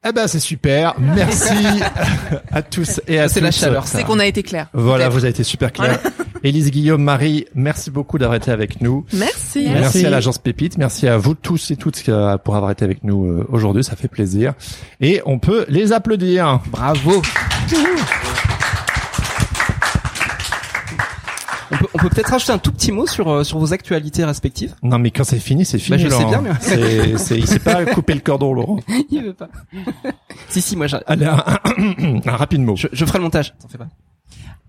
Eh 0.07 0.11
ben 0.13 0.27
c'est 0.27 0.39
super. 0.39 0.95
Merci 0.99 1.53
à 2.51 2.61
tous 2.61 3.01
et 3.07 3.19
à 3.19 3.27
c'est 3.27 3.41
la 3.41 3.49
toutes. 3.51 3.59
chaleur 3.59 3.85
ça 3.87 3.97
C'est 3.97 4.03
qu'on 4.05 4.19
a 4.19 4.25
été 4.25 4.43
clair. 4.43 4.67
Voilà, 4.73 5.09
vous 5.09 5.19
avez 5.19 5.29
été 5.29 5.43
super 5.43 5.73
clair. 5.73 5.99
Élise 6.43 6.71
Guillaume, 6.71 7.03
Marie, 7.03 7.45
merci 7.53 7.91
beaucoup 7.91 8.17
d'avoir 8.17 8.37
été 8.37 8.51
avec 8.51 8.81
nous. 8.81 9.05
Merci. 9.13 9.63
Merci, 9.65 9.69
Merci. 9.69 10.05
à 10.05 10.09
l'agence 10.09 10.37
Pépite, 10.37 10.77
merci 10.77 11.07
à 11.07 11.17
vous 11.17 11.33
tous 11.35 11.71
et 11.71 11.75
toutes 11.75 12.01
euh, 12.07 12.37
pour 12.37 12.55
avoir 12.55 12.71
été 12.71 12.85
avec 12.85 13.03
nous 13.03 13.25
euh, 13.25 13.45
aujourd'hui, 13.49 13.83
ça 13.83 13.95
fait 13.95 14.07
plaisir. 14.07 14.53
Et 15.01 15.21
on 15.25 15.37
peut 15.39 15.65
les 15.69 15.91
applaudir. 15.91 16.61
bravo 16.71 17.21
on 21.71 21.77
peut, 21.77 21.85
on 21.93 21.97
peut 21.99 22.09
peut-être 22.09 22.31
rajouter 22.31 22.51
un 22.51 22.57
tout 22.57 22.71
petit 22.71 22.91
mot 22.91 23.05
sur 23.05 23.29
euh, 23.29 23.43
sur 23.43 23.59
vos 23.59 23.73
actualités 23.73 24.23
respectives. 24.25 24.73
Non, 24.81 24.97
mais 24.97 25.11
quand 25.11 25.23
c'est 25.23 25.37
fini, 25.39 25.65
c'est 25.65 25.77
fini. 25.77 25.97
Bah, 25.97 26.03
je 26.03 26.09
sais 26.09 26.21
Laurent. 26.23 26.41
bien, 26.41 26.41
mais- 26.41 26.57
C'est, 26.61 27.17
c'est, 27.17 27.37
il 27.37 27.45
sait 27.47 27.59
pas 27.59 27.85
couper 27.85 28.13
le 28.15 28.21
cordon, 28.21 28.53
Laurent. 28.53 28.79
Il 29.11 29.23
veut 29.23 29.33
pas. 29.33 29.49
si 30.49 30.61
si, 30.61 30.75
moi 30.75 30.87
je, 30.87 30.95
Allez, 31.05 31.25
un, 31.25 31.43
un 32.25 32.35
rapide 32.35 32.61
mot. 32.61 32.75
je, 32.75 32.87
je 32.91 33.05
ferai 33.05 33.19
le 33.19 33.23
montage. 33.25 33.53
T'en 33.61 33.67
fais 33.67 33.77
pas. 33.77 33.87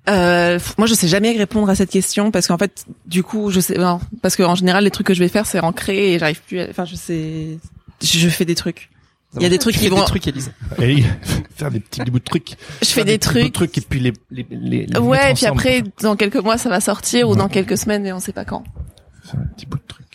Euh, 0.08 0.58
moi, 0.78 0.86
je 0.86 0.94
sais 0.94 1.08
jamais 1.08 1.32
répondre 1.36 1.68
à 1.68 1.74
cette 1.74 1.90
question 1.90 2.30
parce 2.30 2.46
qu'en 2.46 2.58
fait, 2.58 2.86
du 3.06 3.22
coup, 3.22 3.50
je 3.50 3.60
sais, 3.60 3.76
non, 3.76 4.00
parce 4.22 4.36
qu'en 4.36 4.54
général, 4.54 4.84
les 4.84 4.90
trucs 4.90 5.06
que 5.06 5.14
je 5.14 5.20
vais 5.20 5.28
faire, 5.28 5.46
c'est 5.46 5.60
ancré 5.60 6.14
et 6.14 6.18
j'arrive 6.18 6.40
plus. 6.42 6.60
À, 6.60 6.68
enfin, 6.70 6.84
je 6.84 6.96
sais, 6.96 7.58
je, 8.02 8.28
fais 8.28 8.44
des 8.44 8.54
trucs. 8.54 8.90
Il 9.36 9.42
y 9.42 9.46
a 9.46 9.48
des 9.48 9.58
trucs 9.58 9.74
Tu 9.74 9.80
qui 9.80 9.84
fais 9.84 9.90
vont. 9.90 10.00
des 10.00 10.06
trucs, 10.06 10.26
Elise. 10.26 10.52
Et 10.80 11.02
faire 11.56 11.70
des 11.70 11.80
petits 11.80 12.02
bouts 12.02 12.18
de 12.18 12.24
trucs. 12.24 12.56
Je 12.82 12.88
fais 12.88 13.04
des 13.04 13.18
petits 13.18 13.28
bouts 13.28 13.34
de 13.34 13.52
trucs. 13.52 13.72
trucs 13.72 13.78
et 13.78 13.80
puis 13.82 14.00
les, 14.00 14.12
les, 14.30 14.46
les, 14.50 14.86
les 14.86 14.98
Ouais, 14.98 15.30
et 15.30 15.34
puis 15.34 15.44
ensemble. 15.46 15.60
après, 15.60 15.84
dans 16.00 16.16
quelques 16.16 16.36
mois, 16.36 16.58
ça 16.58 16.68
va 16.70 16.80
sortir 16.80 17.28
ou 17.28 17.36
dans 17.36 17.48
quelques 17.48 17.78
semaines 17.78 18.06
et 18.06 18.12
on 18.12 18.20
sait 18.20 18.32
pas 18.32 18.44
quand. 18.44 18.64
Faire 19.24 19.40
un 19.40 19.54
petit 19.54 19.66
bout 19.66 19.76
de 19.78 19.82
truc. 19.86 20.06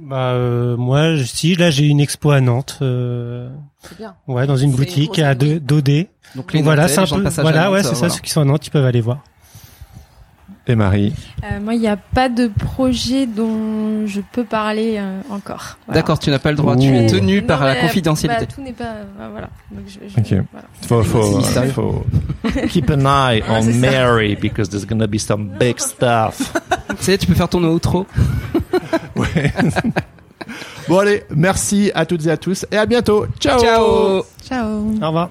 Bah 0.00 0.32
euh, 0.32 0.76
moi, 0.76 1.16
je- 1.16 1.24
si 1.24 1.54
là 1.56 1.70
j'ai 1.70 1.86
une 1.86 2.00
expo 2.00 2.30
à 2.30 2.40
Nantes, 2.40 2.78
euh, 2.82 3.48
C'est 3.82 3.98
bien. 3.98 4.14
ouais, 4.28 4.46
dans 4.46 4.56
une 4.56 4.70
boutique 4.72 5.18
une 5.18 5.24
à 5.24 5.34
deux- 5.34 5.60
Dodé. 5.60 6.08
Donc 6.36 6.52
Donc 6.52 6.62
voilà, 6.62 6.88
c'est 6.88 6.98
un 6.98 7.02
les 7.02 7.06
gens 7.06 7.18
de 7.18 7.22
peu, 7.28 7.42
voilà, 7.42 7.70
ouais, 7.70 7.80
euh, 7.80 7.82
c'est 7.82 7.88
ça. 7.90 7.94
voilà. 8.00 8.14
Ceux 8.14 8.20
qui 8.20 8.30
sont 8.30 8.40
à 8.40 8.44
Nantes, 8.44 8.66
ils 8.66 8.70
peuvent 8.70 8.84
aller 8.84 9.00
voir. 9.00 9.18
Et 10.70 10.74
Marie. 10.74 11.14
Euh, 11.44 11.60
moi, 11.60 11.72
il 11.74 11.80
n'y 11.80 11.88
a 11.88 11.96
pas 11.96 12.28
de 12.28 12.46
projet 12.48 13.24
dont 13.26 14.06
je 14.06 14.20
peux 14.20 14.44
parler 14.44 14.96
euh, 14.98 15.20
encore. 15.30 15.78
Voilà. 15.86 16.00
D'accord, 16.02 16.18
tu 16.18 16.28
n'as 16.28 16.38
pas 16.38 16.50
le 16.50 16.58
droit. 16.58 16.76
Ouh. 16.76 16.80
Tu 16.80 16.94
es 16.94 17.06
tenu 17.06 17.40
Non, 17.40 17.46
par 17.46 17.64
la 17.64 17.72
mais, 17.72 17.80
confidentialité. 17.80 18.44
bah, 18.44 18.52
tout 18.54 18.60
n'est 18.60 18.74
pas. 18.74 18.84
euh, 18.84 19.28
voilà. 19.32 19.48
Donc, 19.70 19.84
je, 19.86 19.98
je- 20.06 20.20
Ok. 20.36 20.44
voilà. 20.52 20.68
Faut, 20.82 21.02
faut, 21.02 21.40
faut 21.72 22.04
keep 22.68 22.90
an 22.90 23.00
eye 23.30 23.42
Ah, 23.48 23.60
on 23.60 23.62
ça. 23.62 23.70
Mary 23.78 24.36
because 24.36 24.68
there's 24.68 24.84
gonna 24.86 25.06
be 25.06 25.18
some 25.18 25.48
big 25.58 25.78
stuff. 25.78 26.52
Tu 26.98 27.04
sais, 27.04 27.18
tu 27.18 27.26
peux 27.26 27.34
faire 27.34 27.48
ton 27.48 27.62
outro. 27.64 28.06
Ouais. 29.18 29.52
bon 30.88 30.98
allez, 30.98 31.24
merci 31.34 31.90
à 31.94 32.06
toutes 32.06 32.24
et 32.26 32.30
à 32.30 32.36
tous 32.36 32.64
et 32.70 32.76
à 32.76 32.86
bientôt. 32.86 33.26
Ciao. 33.40 33.58
Ciao. 33.60 34.22
Ciao. 34.46 34.94
Au 35.02 35.06
revoir. 35.06 35.30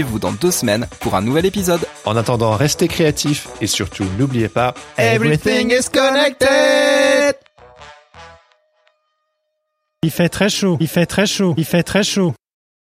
rendez-vous 0.00 0.18
dans 0.18 0.32
deux 0.32 0.50
semaines 0.50 0.86
pour 1.00 1.14
un 1.14 1.22
nouvel 1.22 1.46
épisode. 1.46 1.80
En 2.04 2.16
attendant, 2.16 2.56
restez 2.56 2.88
créatifs 2.88 3.48
et 3.60 3.66
surtout 3.66 4.04
n'oubliez 4.18 4.48
pas, 4.48 4.74
Everything 4.96 5.70
is 5.70 5.90
connected 5.92 7.36
Il 10.02 10.10
fait 10.10 10.30
très 10.30 10.48
chaud. 10.48 10.78
Il 10.80 10.88
fait 10.88 11.06
très 11.06 11.26
chaud. 11.26 11.54
Il 11.58 11.64
fait 11.66 11.82
très 11.82 12.02
chaud. 12.02 12.32